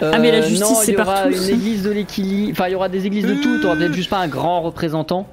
Ah, 0.00 0.18
mais 0.18 0.32
la 0.32 0.42
justice, 0.42 0.62
Euh, 0.70 0.74
c'est 0.82 0.92
il 0.92 0.98
y 0.98 1.00
aura 1.00 1.14
partout. 1.22 1.36
une 1.36 1.48
église 1.50 1.82
de 1.82 1.90
l'équilibre. 1.90 2.52
Enfin, 2.52 2.68
il 2.68 2.72
y 2.72 2.74
aura 2.74 2.88
des 2.88 3.06
églises 3.06 3.26
de 3.26 3.34
tout. 3.34 3.60
T'auras 3.60 3.76
peut-être 3.76 3.94
juste 3.94 4.10
pas 4.10 4.18
un 4.18 4.28
grand 4.28 4.60
représentant. 4.62 5.26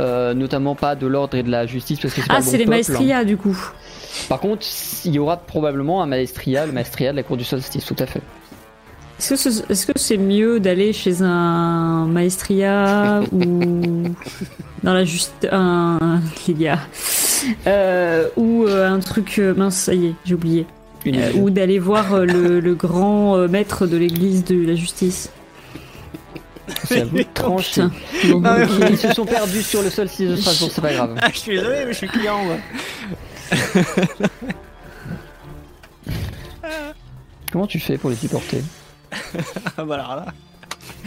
Euh, 0.00 0.32
notamment 0.32 0.74
pas 0.74 0.94
de 0.96 1.06
l'ordre 1.06 1.36
et 1.36 1.42
de 1.42 1.50
la 1.50 1.66
justice 1.66 2.00
parce 2.00 2.14
que 2.14 2.22
c'est 2.22 2.26
pas 2.26 2.34
Ah, 2.36 2.38
le 2.38 2.44
bon 2.44 2.50
c'est 2.50 2.56
les 2.56 2.64
peuple. 2.64 2.70
maestria 2.76 3.24
du 3.24 3.36
coup. 3.36 3.56
Par 4.28 4.40
contre, 4.40 4.64
il 5.04 5.14
y 5.14 5.18
aura 5.18 5.36
probablement 5.36 6.02
un 6.02 6.06
maestria, 6.06 6.64
le 6.64 6.72
maestria 6.72 7.12
de 7.12 7.16
la 7.16 7.22
cour 7.22 7.36
du 7.36 7.44
solstice, 7.44 7.84
tout 7.84 7.96
à 7.98 8.06
fait. 8.06 8.22
Est-ce 9.18 9.28
que 9.28 9.36
ce- 9.74 9.92
c'est 9.96 10.16
mieux 10.16 10.60
d'aller 10.60 10.94
chez 10.94 11.20
un 11.22 12.06
maestria 12.06 13.20
ou 13.32 14.04
dans 14.82 14.94
la 14.94 15.04
juste 15.04 15.46
un 15.52 16.20
les 16.48 16.54
gars 16.54 16.78
Euh, 17.66 18.28
ou 18.36 18.64
euh, 18.66 18.88
un 18.88 18.98
truc 19.00 19.38
euh, 19.38 19.52
mince 19.54 19.76
ça 19.76 19.94
y 19.94 20.06
est 20.06 20.14
j'ai 20.24 20.34
oublié 20.34 20.64
Euh, 21.06 21.32
ou 21.34 21.50
d'aller 21.50 21.78
voir 21.80 22.14
euh, 22.14 22.24
le, 22.24 22.60
le 22.60 22.74
grand 22.74 23.36
euh, 23.36 23.48
maître 23.48 23.86
de 23.86 23.96
l'église 23.96 24.44
de 24.44 24.64
la 24.66 24.74
justice. 24.76 25.30
c'est 26.84 27.00
à 27.00 27.04
vous 27.04 27.16
de 27.18 27.24
trancher. 27.34 27.82
Putain. 27.82 28.30
Bon, 28.32 28.40
Non, 28.40 28.54
mais 28.58 28.64
ok. 28.64 28.90
Ils 28.90 28.98
se 28.98 29.12
sont 29.12 29.24
perdus 29.26 29.62
sur 29.62 29.82
le 29.82 29.90
solstice 29.90 30.30
de 30.30 30.36
Strasbourg, 30.36 30.70
c'est 30.72 30.80
pas 30.80 30.92
grave. 30.94 31.16
Ah, 31.20 31.28
je 31.32 31.38
suis 31.38 31.52
désolé, 31.56 31.84
mais 31.86 31.92
je 31.92 31.98
suis 31.98 32.08
client, 32.08 32.44
moi. 32.44 32.56
Comment 37.52 37.66
tu 37.66 37.78
fais 37.80 37.98
pour 37.98 38.10
les 38.10 38.16
supporter? 38.16 38.62
Ah, 39.76 39.84
bah 39.84 39.94
alors 39.94 40.16
là, 40.16 40.26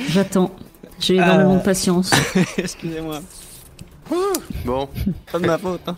J'attends. 0.10 0.52
J'ai 1.00 1.16
énormément 1.16 1.56
Euh. 1.56 1.60
de 1.60 1.64
patience. 1.64 2.12
excusez-moi. 2.58 3.20
Bon, 4.64 4.88
Pas 5.32 5.40
de 5.40 5.48
ma 5.48 5.58
faute, 5.58 5.82
hein. 5.88 5.98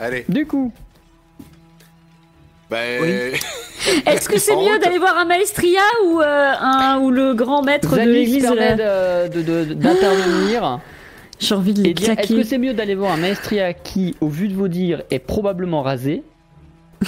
allez. 0.00 0.24
Du 0.28 0.44
coup, 0.46 0.72
Oui. 3.02 3.38
Est-ce 4.06 4.28
que 4.28 4.38
c'est 4.38 4.54
mieux 4.56 4.78
d'aller 4.78 4.98
voir 4.98 5.18
un 5.18 5.24
maestria 5.24 5.80
ou, 6.06 6.20
euh, 6.20 6.52
un, 6.60 6.98
ou 7.00 7.10
le 7.10 7.34
grand 7.34 7.62
maître 7.62 7.90
de 7.90 7.96
Zanis 7.96 8.12
l'église 8.12 8.42
de 8.44 8.48
permet 8.54 8.76
la... 8.76 9.28
de- 9.28 9.74
d'intervenir 9.74 10.80
J'ai 11.40 11.54
envie 11.56 11.74
de 11.74 11.82
les 11.82 11.92
dire 11.92 12.10
est-ce 12.16 12.32
que 12.32 12.44
c'est 12.44 12.58
mieux 12.58 12.72
d'aller 12.74 12.94
voir 12.94 13.10
un 13.12 13.16
maestria 13.16 13.72
qui, 13.74 14.14
au 14.20 14.28
vu 14.28 14.46
de 14.48 14.54
vos 14.54 14.68
dires, 14.68 15.02
est 15.10 15.18
probablement 15.18 15.82
rasé 15.82 16.22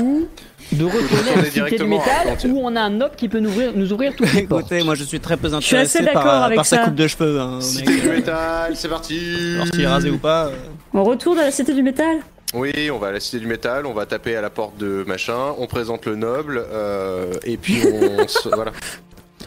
ou 0.00 0.26
de 0.70 0.84
retourner 0.84 1.30
à 1.34 1.36
la 1.42 1.44
cité 1.50 1.76
du 1.78 1.84
métal 1.86 2.28
Argentière. 2.28 2.54
où 2.54 2.60
on 2.62 2.76
a 2.76 2.80
un 2.82 2.90
noble 2.90 3.16
qui 3.16 3.28
peut 3.28 3.40
nous 3.40 3.48
ouvrir, 3.48 3.72
nous 3.74 3.92
ouvrir 3.92 4.14
toutes 4.14 4.32
les 4.34 4.42
portes 4.42 4.66
Écoutez, 4.70 4.84
moi 4.84 4.94
je 4.94 5.02
suis 5.02 5.18
très 5.18 5.36
peu 5.36 5.52
intéressé 5.52 6.02
d'accord 6.04 6.22
par, 6.22 6.42
avec 6.44 6.56
par 6.56 6.66
sa 6.66 6.76
ça. 6.76 6.84
coupe 6.84 6.94
de 6.94 7.06
cheveux. 7.08 7.40
Hein, 7.40 7.60
Cité 7.60 7.90
mec. 7.90 8.02
du 8.02 8.08
métal, 8.10 8.72
c'est 8.76 8.88
parti 8.88 9.18
Alors 9.54 9.66
s'il 9.66 9.80
est 9.80 9.86
rasé 9.86 10.10
ou 10.10 10.18
pas. 10.18 10.46
euh. 10.46 10.50
On 10.94 11.02
retourne 11.04 11.38
à 11.38 11.44
la 11.44 11.50
cité 11.50 11.72
du 11.74 11.82
métal 11.82 12.18
Oui, 12.54 12.90
on 12.90 12.98
va 12.98 13.08
à 13.08 13.12
la 13.12 13.20
cité 13.20 13.38
du 13.40 13.46
métal, 13.46 13.84
on 13.86 13.92
va 13.92 14.06
taper 14.06 14.34
à 14.36 14.40
la 14.40 14.48
porte 14.50 14.78
de 14.78 15.04
machin, 15.06 15.54
on 15.58 15.66
présente 15.66 16.06
le 16.06 16.16
noble, 16.16 16.62
euh, 16.72 17.34
et 17.44 17.56
puis 17.58 17.82
on 17.92 18.26
se... 18.28 18.48
Voilà. 18.48 18.72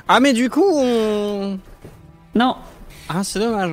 Ah, 0.08 0.20
mais 0.20 0.34
du 0.34 0.50
coup, 0.50 0.64
on. 0.66 1.58
Non. 2.36 2.56
Ah, 3.10 3.22
c'est 3.24 3.40
dommage. 3.40 3.72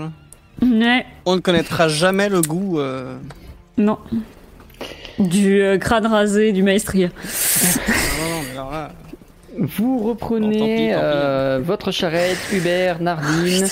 Ouais. 0.63 1.05
On 1.27 1.37
ne 1.37 1.41
connaîtra 1.41 1.89
jamais 1.89 2.29
le 2.29 2.41
goût. 2.41 2.79
euh, 2.81 3.17
Non. 3.77 3.99
Du 5.19 5.61
euh, 5.63 5.79
crâne 5.79 6.07
rasé 6.07 6.53
du 6.53 6.63
maestria. 6.63 7.09
Non, 7.09 8.31
non, 8.31 8.41
mais 8.47 8.51
alors 8.53 8.71
là. 8.73 8.91
Vous 9.59 9.99
reprenez 9.99 10.47
Bon, 10.47 10.59
tant 10.59 10.65
pis, 10.67 10.77
tant 10.77 10.77
pis. 10.77 10.91
euh, 10.95 11.61
votre 11.65 11.91
charrette, 11.91 12.39
Hubert, 12.53 13.01
Nardine, 13.03 13.67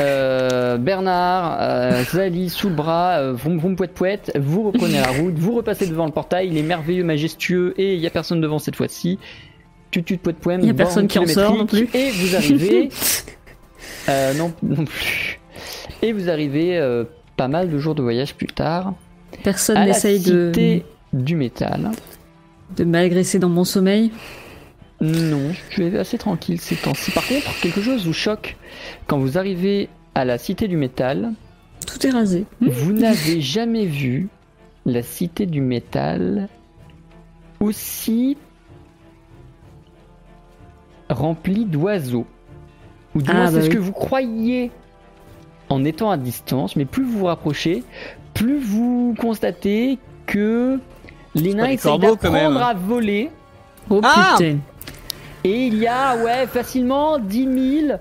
euh, 0.00 0.78
Bernard, 0.78 1.58
euh, 1.60 2.04
Zali 2.04 2.48
sous 2.48 2.68
le 2.70 2.74
bras, 2.74 3.18
euh, 3.18 3.32
vroom 3.32 3.58
vroom 3.58 3.76
pouet 3.76 3.88
pouet, 3.88 4.20
vous 4.38 4.62
reprenez 4.62 5.00
la 5.00 5.08
route, 5.08 5.34
vous 5.36 5.54
repassez 5.54 5.86
devant 5.86 6.06
le 6.06 6.12
portail, 6.12 6.48
il 6.48 6.56
est 6.56 6.62
merveilleux, 6.62 7.04
majestueux 7.04 7.74
et 7.76 7.94
il 7.94 8.00
n'y 8.00 8.06
a 8.06 8.10
personne 8.10 8.40
devant 8.40 8.58
cette 8.58 8.76
fois-ci. 8.76 9.18
Tutut 9.90 10.16
pouet 10.16 10.32
pouet, 10.32 10.56
Il 10.60 10.66
y 10.66 10.70
a 10.70 10.74
personne 10.74 11.06
qui 11.08 11.18
en 11.18 11.26
sort 11.26 11.54
non 11.54 11.66
plus. 11.66 11.88
Et 11.92 12.10
vous 12.10 12.34
arrivez. 12.34 12.88
euh, 14.08 14.32
non, 14.34 14.52
non 14.62 14.84
plus. 14.86 15.38
Et 16.00 16.12
vous 16.12 16.30
arrivez 16.30 16.80
pas 17.36 17.48
mal 17.48 17.70
de 17.70 17.78
jours 17.78 17.94
de 17.94 18.02
voyage 18.02 18.34
plus 18.34 18.46
tard 18.46 18.94
Personne 19.44 19.84
n'essaye 19.84 20.20
de, 20.20 20.80
du 21.12 21.36
métal. 21.36 21.90
de 22.76 22.84
m'agresser 22.84 23.38
dans 23.38 23.50
mon 23.50 23.64
sommeil. 23.64 24.10
Non, 25.02 25.50
je 25.70 25.82
suis 25.82 25.96
assez 25.98 26.16
tranquille 26.16 26.60
ces 26.60 26.76
temps-ci. 26.76 27.10
Par 27.10 27.26
contre, 27.26 27.60
quelque 27.60 27.82
chose 27.82 28.06
vous 28.06 28.12
choque. 28.12 28.56
Quand 29.08 29.18
vous 29.18 29.36
arrivez 29.36 29.88
à 30.14 30.24
la 30.24 30.38
cité 30.38 30.68
du 30.68 30.76
métal, 30.76 31.32
Tout 31.86 32.06
est 32.06 32.10
rasé. 32.10 32.44
vous 32.60 32.92
n'avez 32.94 33.40
jamais 33.40 33.84
vu 33.84 34.28
la 34.86 35.02
cité 35.02 35.44
du 35.46 35.60
métal 35.60 36.48
aussi 37.60 38.36
remplie 41.10 41.64
d'oiseaux. 41.64 42.26
Ou 43.14 43.22
du 43.22 43.30
Ah, 43.30 43.34
moins, 43.34 43.44
bah 43.46 43.50
c'est 43.54 43.62
ce 43.62 43.66
oui. 43.68 43.74
que 43.74 43.78
vous 43.78 43.92
croyez 43.92 44.70
en 45.68 45.84
étant 45.84 46.10
à 46.10 46.16
distance, 46.16 46.76
mais 46.76 46.84
plus 46.84 47.04
vous 47.04 47.18
vous 47.18 47.24
rapprochez, 47.26 47.82
plus 48.34 48.58
vous 48.58 49.14
constatez 49.18 49.98
que 50.26 50.78
les 51.34 51.54
nains 51.54 51.66
essayent 51.70 51.98
d'apprendre 51.98 52.62
à 52.62 52.74
voler. 52.74 53.30
Oh 53.90 54.00
Ah 54.04 54.36
putain. 54.38 54.58
Et 55.44 55.66
il 55.66 55.78
y 55.78 55.86
a, 55.86 56.16
ouais, 56.16 56.46
facilement 56.46 57.18
10 57.18 57.84
000 57.88 57.98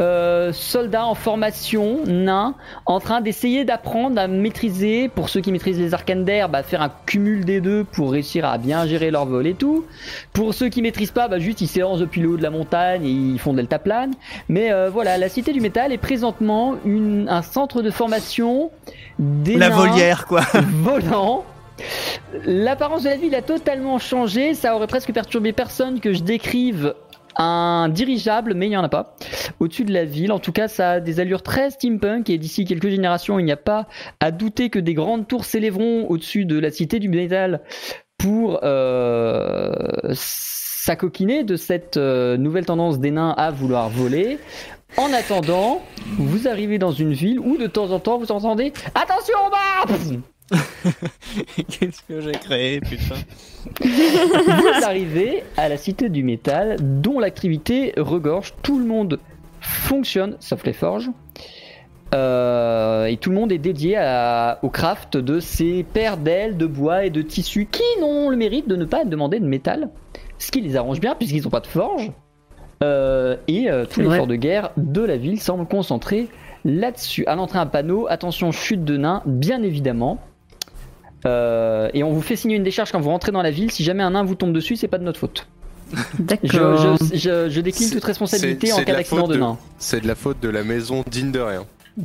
euh, 0.00 0.52
soldats 0.52 1.06
en 1.06 1.14
formation, 1.14 2.00
nains, 2.04 2.56
en 2.84 2.98
train 2.98 3.20
d'essayer 3.20 3.64
d'apprendre 3.64 4.20
à 4.20 4.26
maîtriser, 4.26 5.08
pour 5.08 5.28
ceux 5.28 5.40
qui 5.40 5.52
maîtrisent 5.52 5.78
les 5.78 5.94
arcanes 5.94 6.24
d'air, 6.24 6.48
bah, 6.48 6.64
faire 6.64 6.82
un 6.82 6.90
cumul 7.06 7.44
des 7.44 7.60
deux 7.60 7.84
pour 7.84 8.10
réussir 8.10 8.44
à 8.44 8.58
bien 8.58 8.86
gérer 8.86 9.12
leur 9.12 9.26
vol 9.26 9.46
et 9.46 9.54
tout. 9.54 9.84
Pour 10.32 10.52
ceux 10.52 10.68
qui 10.68 10.82
maîtrisent 10.82 11.12
pas, 11.12 11.28
bah, 11.28 11.38
juste 11.38 11.60
ils 11.60 11.68
s'élancent 11.68 12.00
depuis 12.00 12.20
le 12.20 12.30
haut 12.30 12.36
de 12.36 12.42
la 12.42 12.50
montagne 12.50 13.04
et 13.04 13.10
ils 13.10 13.38
font 13.38 13.52
deltaplane. 13.52 14.12
Mais 14.48 14.72
euh, 14.72 14.90
voilà, 14.90 15.16
la 15.16 15.28
Cité 15.28 15.52
du 15.52 15.60
Métal 15.60 15.92
est 15.92 15.98
présentement 15.98 16.74
une, 16.84 17.28
un 17.28 17.42
centre 17.42 17.80
de 17.80 17.90
formation 17.90 18.70
des 19.20 19.56
La 19.56 19.68
nains 19.68 19.76
volière, 19.76 20.26
quoi. 20.26 20.42
volant. 20.82 21.44
L'apparence 22.44 23.04
de 23.04 23.08
la 23.08 23.16
ville 23.16 23.34
a 23.34 23.42
totalement 23.42 23.98
changé. 23.98 24.54
Ça 24.54 24.74
aurait 24.74 24.86
presque 24.86 25.12
perturbé 25.12 25.52
personne 25.52 26.00
que 26.00 26.12
je 26.12 26.22
décrive 26.22 26.94
un 27.36 27.88
dirigeable, 27.88 28.54
mais 28.54 28.66
il 28.66 28.70
n'y 28.70 28.76
en 28.76 28.84
a 28.84 28.88
pas, 28.88 29.16
au-dessus 29.58 29.84
de 29.84 29.92
la 29.92 30.04
ville. 30.04 30.32
En 30.32 30.38
tout 30.38 30.52
cas, 30.52 30.68
ça 30.68 30.92
a 30.92 31.00
des 31.00 31.20
allures 31.20 31.42
très 31.42 31.70
steampunk 31.70 32.30
et 32.30 32.38
d'ici 32.38 32.64
quelques 32.64 32.88
générations, 32.88 33.38
il 33.38 33.44
n'y 33.44 33.52
a 33.52 33.56
pas 33.56 33.88
à 34.20 34.30
douter 34.30 34.70
que 34.70 34.78
des 34.78 34.94
grandes 34.94 35.26
tours 35.26 35.44
s'élèveront 35.44 36.06
au-dessus 36.08 36.44
de 36.44 36.58
la 36.58 36.70
cité 36.70 37.00
du 37.00 37.08
métal 37.08 37.60
pour 38.18 38.60
euh, 38.62 39.72
de 40.86 41.56
cette 41.56 41.96
euh, 41.96 42.36
nouvelle 42.36 42.66
tendance 42.66 42.98
des 42.98 43.10
nains 43.10 43.34
à 43.36 43.50
vouloir 43.50 43.88
voler. 43.88 44.38
En 44.98 45.12
attendant, 45.12 45.82
vous 46.18 46.46
arrivez 46.46 46.78
dans 46.78 46.92
une 46.92 47.14
ville 47.14 47.40
où 47.40 47.56
de 47.56 47.66
temps 47.66 47.90
en 47.90 47.98
temps 47.98 48.18
vous 48.18 48.30
entendez 48.30 48.72
Attention 48.94 49.34
au 49.46 49.50
bas 49.50 50.24
Qu'est-ce 51.56 52.02
que 52.06 52.20
j'ai 52.20 52.32
créé, 52.32 52.80
putain. 52.80 53.14
Vous 53.80 54.84
arrivez 54.84 55.42
à 55.56 55.68
la 55.68 55.76
cité 55.76 56.08
du 56.08 56.22
métal 56.22 56.76
dont 56.80 57.18
l'activité 57.18 57.92
regorge. 57.96 58.52
Tout 58.62 58.78
le 58.78 58.84
monde 58.84 59.18
fonctionne, 59.60 60.36
sauf 60.40 60.64
les 60.64 60.72
forges. 60.74 61.10
Euh, 62.14 63.06
et 63.06 63.16
tout 63.16 63.30
le 63.30 63.36
monde 63.36 63.50
est 63.50 63.58
dédié 63.58 63.96
à- 63.96 64.58
au 64.62 64.68
craft 64.68 65.16
de 65.16 65.40
ces 65.40 65.82
paires 65.82 66.16
d'ailes 66.16 66.56
de 66.56 66.66
bois 66.66 67.04
et 67.06 67.10
de 67.10 67.22
tissus 67.22 67.66
qui 67.66 67.82
n'ont 68.00 68.28
le 68.30 68.36
mérite 68.36 68.68
de 68.68 68.76
ne 68.76 68.84
pas 68.84 69.04
demander 69.04 69.40
de 69.40 69.46
métal. 69.46 69.88
Ce 70.38 70.50
qui 70.52 70.60
les 70.60 70.76
arrange 70.76 71.00
bien 71.00 71.14
puisqu'ils 71.14 71.42
n'ont 71.42 71.50
pas 71.50 71.60
de 71.60 71.66
forge. 71.66 72.12
Euh, 72.82 73.36
et 73.48 73.70
euh, 73.70 73.84
tout 73.84 73.92
C'est 73.94 74.02
vrai. 74.02 74.12
l'effort 74.16 74.26
de 74.26 74.36
guerre 74.36 74.70
de 74.76 75.00
la 75.02 75.16
ville 75.16 75.40
semble 75.40 75.66
concentré 75.66 76.28
là-dessus. 76.64 77.24
À 77.26 77.34
l'entrée, 77.34 77.58
un 77.58 77.66
panneau 77.66 78.06
attention, 78.08 78.52
chute 78.52 78.84
de 78.84 78.96
nains, 78.96 79.22
bien 79.26 79.62
évidemment. 79.62 80.18
Euh, 81.26 81.88
et 81.94 82.02
on 82.04 82.12
vous 82.12 82.20
fait 82.22 82.36
signer 82.36 82.56
une 82.56 82.62
décharge 82.62 82.92
quand 82.92 83.00
vous 83.00 83.10
rentrez 83.10 83.32
dans 83.32 83.42
la 83.42 83.50
ville. 83.50 83.70
Si 83.70 83.82
jamais 83.84 84.02
un 84.02 84.10
nain 84.10 84.24
vous 84.24 84.34
tombe 84.34 84.52
dessus, 84.52 84.76
c'est 84.76 84.88
pas 84.88 84.98
de 84.98 85.04
notre 85.04 85.20
faute. 85.20 85.46
D'accord. 86.18 86.96
je, 87.00 87.16
je, 87.16 87.48
je 87.50 87.60
décline 87.60 87.88
C'est- 87.88 87.94
toute 87.94 88.04
responsabilité 88.04 88.72
en 88.72 88.76
cas 88.82 88.92
la 88.92 88.98
d'accident 88.98 89.22
faute 89.22 89.30
de 89.30 89.34
de- 89.34 89.40
nain. 89.40 89.58
C'est 89.78 90.00
de 90.00 90.06
la 90.08 90.14
faute 90.14 90.40
de 90.40 90.48
la 90.48 90.64
maison 90.64 91.04
digne 91.10 91.30
de 91.32 91.40
rien. 91.40 91.64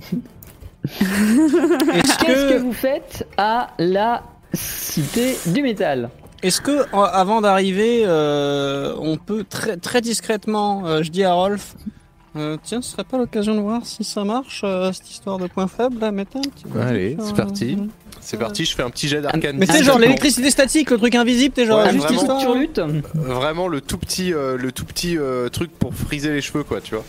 Est-ce 1.01 2.17
Qu'est-ce 2.19 2.45
que 2.45 2.53
que, 2.53 2.57
vous 2.59 2.73
faites 2.73 3.27
à 3.37 3.69
la 3.79 4.23
cité 4.53 5.37
du 5.47 5.61
métal? 5.61 6.09
Est-ce 6.41 6.61
que 6.61 6.85
avant 6.95 7.41
d'arriver, 7.41 8.03
euh, 8.05 8.95
on 8.99 9.17
peut 9.17 9.43
très, 9.43 9.75
très 9.77 9.99
discrètement, 10.01 10.85
euh, 10.85 11.03
je 11.03 11.11
dis 11.11 11.23
à 11.23 11.33
Rolf, 11.33 11.75
euh, 12.35 12.57
tiens, 12.63 12.81
ce 12.81 12.91
serait 12.91 13.03
pas 13.03 13.17
l'occasion 13.17 13.55
de 13.55 13.59
voir 13.61 13.85
si 13.85 14.03
ça 14.03 14.23
marche, 14.23 14.61
euh, 14.63 14.91
cette 14.91 15.09
histoire 15.09 15.37
de 15.39 15.47
point 15.47 15.67
faible, 15.67 15.99
là, 15.99 16.11
mettez 16.11 16.37
un 16.37 16.41
petit 16.41 16.65
peu 16.65 16.79
Allez, 16.79 17.17
c'est 17.19 17.31
euh, 17.31 17.35
parti. 17.35 17.77
C'est 18.21 18.37
parti, 18.37 18.65
je 18.65 18.75
fais 18.75 18.83
un 18.83 18.89
petit 18.89 19.07
jet 19.07 19.21
d'arcane. 19.21 19.57
Mais 19.57 19.65
Ah, 19.69 19.81
genre 19.81 19.97
l'électricité 19.97 20.51
statique, 20.51 20.91
le 20.91 20.97
truc 20.97 21.15
invisible, 21.15 21.53
t'es 21.55 21.65
genre 21.65 21.79
Ouais, 21.79 21.91
juste 21.91 22.03
vraiment. 22.05 22.19
histoire. 22.21 22.41
Sur 22.41 22.55
lutte 22.55 22.81
Vraiment 23.15 23.67
le 23.67 23.81
tout 23.81 23.97
petit, 23.97 24.33
euh, 24.33 24.57
le 24.57 24.71
tout 24.71 24.85
petit 24.85 25.17
euh, 25.17 25.49
truc 25.49 25.71
pour 25.71 25.93
friser 25.95 26.29
les 26.31 26.41
cheveux, 26.41 26.63
quoi, 26.63 26.81
tu 26.81 26.95
vois. 26.95 27.03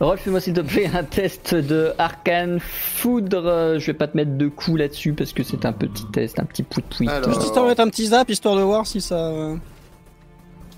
Rolf, 0.00 0.20
fais-moi 0.22 0.40
s'il 0.40 0.54
te 0.54 0.60
plaît 0.62 0.90
un 0.94 1.04
test 1.04 1.54
de 1.54 1.92
arcane 1.98 2.58
foudre. 2.60 3.76
Je 3.78 3.86
vais 3.86 3.92
pas 3.92 4.06
te 4.06 4.16
mettre 4.16 4.38
de 4.38 4.48
coups 4.48 4.78
là-dessus 4.78 5.12
parce 5.12 5.34
que 5.34 5.42
c'est 5.42 5.66
un 5.66 5.72
petit 5.72 6.06
test, 6.06 6.38
un 6.38 6.44
petit 6.44 6.62
pout 6.62 6.82
Alors. 7.06 7.28
Juste 7.28 7.44
histoire 7.44 7.64
de 7.66 7.70
mettre 7.70 7.82
un 7.82 7.88
petit 7.90 8.06
zap, 8.06 8.30
histoire 8.30 8.56
de 8.56 8.62
voir 8.62 8.86
si 8.86 9.02
ça. 9.02 9.30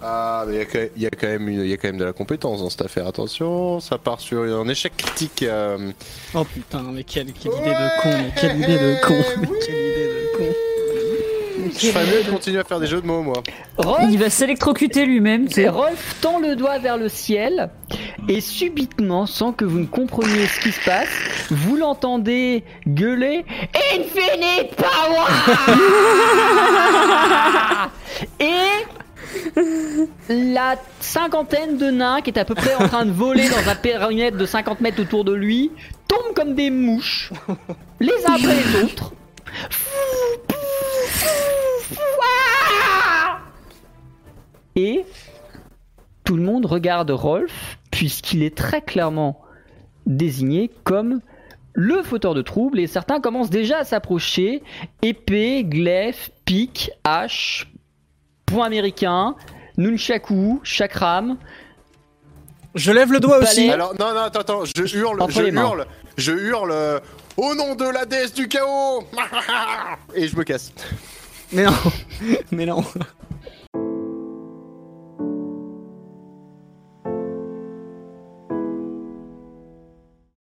Ah, 0.04 0.44
mais 0.48 0.54
il 0.54 0.58
y 0.58 0.62
a 0.62 0.64
quand 0.64 0.78
même- 0.78 0.90
il 0.96 1.02
y, 1.02 1.06
a 1.06 1.10
quand 1.10 1.26
même 1.28 1.48
une- 1.48 1.60
il 1.60 1.68
y 1.68 1.72
a 1.72 1.76
quand 1.76 1.88
même 1.88 1.98
de 1.98 2.04
la 2.04 2.12
compétence 2.12 2.60
dans 2.60 2.70
cette 2.70 2.82
affaire. 2.82 3.06
Attention, 3.06 3.78
ça 3.80 3.98
part 3.98 4.20
sur 4.20 4.42
un 4.42 4.68
échec 4.68 4.96
critique. 4.96 5.42
euh, 5.44 5.92
Oh 6.34 6.44
putain, 6.44 6.82
mais 6.92 7.04
quelle, 7.04 7.32
quelle 7.32 7.52
idée 7.52 7.70
de 7.70 8.02
con, 8.02 8.08
mais 8.10 8.32
quelle 8.40 8.56
idée 8.58 8.78
de 8.78 8.96
con, 9.06 9.14
mais 9.40 9.48
quelle 9.64 9.74
idée 9.76 10.06
de 10.06 10.36
con. 10.36 10.44
Je 11.78 11.86
ferais 11.86 12.04
mieux 12.06 12.22
de 12.24 12.30
continuer 12.30 12.58
à 12.58 12.64
faire 12.64 12.80
des 12.80 12.86
jeux 12.88 13.00
de 13.00 13.06
mots, 13.06 13.22
moi. 13.22 13.42
Rolf, 13.78 14.02
Il 14.10 14.18
va 14.18 14.28
s'électrocuter 14.28 15.06
lui-même. 15.06 15.48
c'est 15.48 15.68
Rolf 15.68 16.16
tend 16.20 16.38
le 16.40 16.56
doigt 16.56 16.78
vers 16.78 16.98
le 16.98 17.08
ciel 17.08 17.70
et 18.28 18.40
subitement, 18.40 19.26
sans 19.26 19.52
que 19.52 19.64
vous 19.64 19.78
ne 19.78 19.86
compreniez 19.86 20.46
ce 20.48 20.60
qui 20.60 20.72
se 20.72 20.84
passe, 20.84 21.08
vous 21.50 21.76
l'entendez 21.76 22.64
gueuler 22.86 23.44
Infinite 23.94 24.74
Power 24.76 25.24
Et 28.40 28.52
la 30.28 30.76
cinquantaine 31.00 31.76
de 31.76 31.90
nains 31.90 32.20
qui 32.20 32.30
est 32.30 32.38
à 32.38 32.44
peu 32.44 32.54
près 32.54 32.74
en 32.74 32.88
train 32.88 33.04
de 33.04 33.12
voler 33.12 33.48
dans 33.48 33.70
un 33.70 33.74
périmètre 33.74 34.36
de 34.36 34.46
50 34.46 34.80
mètres 34.80 35.00
autour 35.00 35.24
de 35.24 35.32
lui 35.32 35.70
tombent 36.08 36.34
comme 36.34 36.54
des 36.54 36.70
mouches, 36.70 37.32
les 38.00 38.12
uns 38.26 38.34
après 38.34 38.56
les 38.56 38.84
autres. 38.84 39.12
Et 44.74 45.04
tout 46.24 46.36
le 46.36 46.42
monde 46.42 46.66
regarde 46.66 47.10
Rolf, 47.10 47.78
puisqu'il 47.90 48.42
est 48.42 48.56
très 48.56 48.80
clairement 48.80 49.40
désigné 50.06 50.70
comme 50.84 51.20
le 51.74 52.02
fauteur 52.02 52.34
de 52.34 52.42
troubles, 52.42 52.80
et 52.80 52.86
certains 52.86 53.20
commencent 53.20 53.50
déjà 53.50 53.78
à 53.78 53.84
s'approcher. 53.84 54.62
Épée, 55.02 55.64
glaive, 55.64 56.30
pique, 56.44 56.90
hache, 57.04 57.71
point 58.52 58.66
américain, 58.66 59.34
nunchaku, 59.76 60.60
chakram. 60.62 61.36
Je 62.74 62.92
lève 62.92 63.12
le 63.12 63.20
doigt 63.20 63.38
aussi. 63.38 63.70
Alors, 63.70 63.94
non, 63.98 64.14
non, 64.14 64.22
attends, 64.22 64.40
attends, 64.40 64.64
je 64.64 64.96
hurle, 64.96 65.20
Entre 65.20 65.32
je 65.32 65.42
hurle, 65.42 65.86
je 66.16 66.32
hurle 66.32 66.70
euh, 66.72 67.00
au 67.36 67.54
nom 67.54 67.74
de 67.74 67.84
la 67.84 68.06
déesse 68.06 68.32
du 68.32 68.48
chaos 68.48 69.04
Et 70.14 70.28
je 70.28 70.36
me 70.36 70.44
casse. 70.44 70.72
Mais 71.52 71.64
non, 71.64 71.74
mais 72.52 72.66
non. 72.66 72.84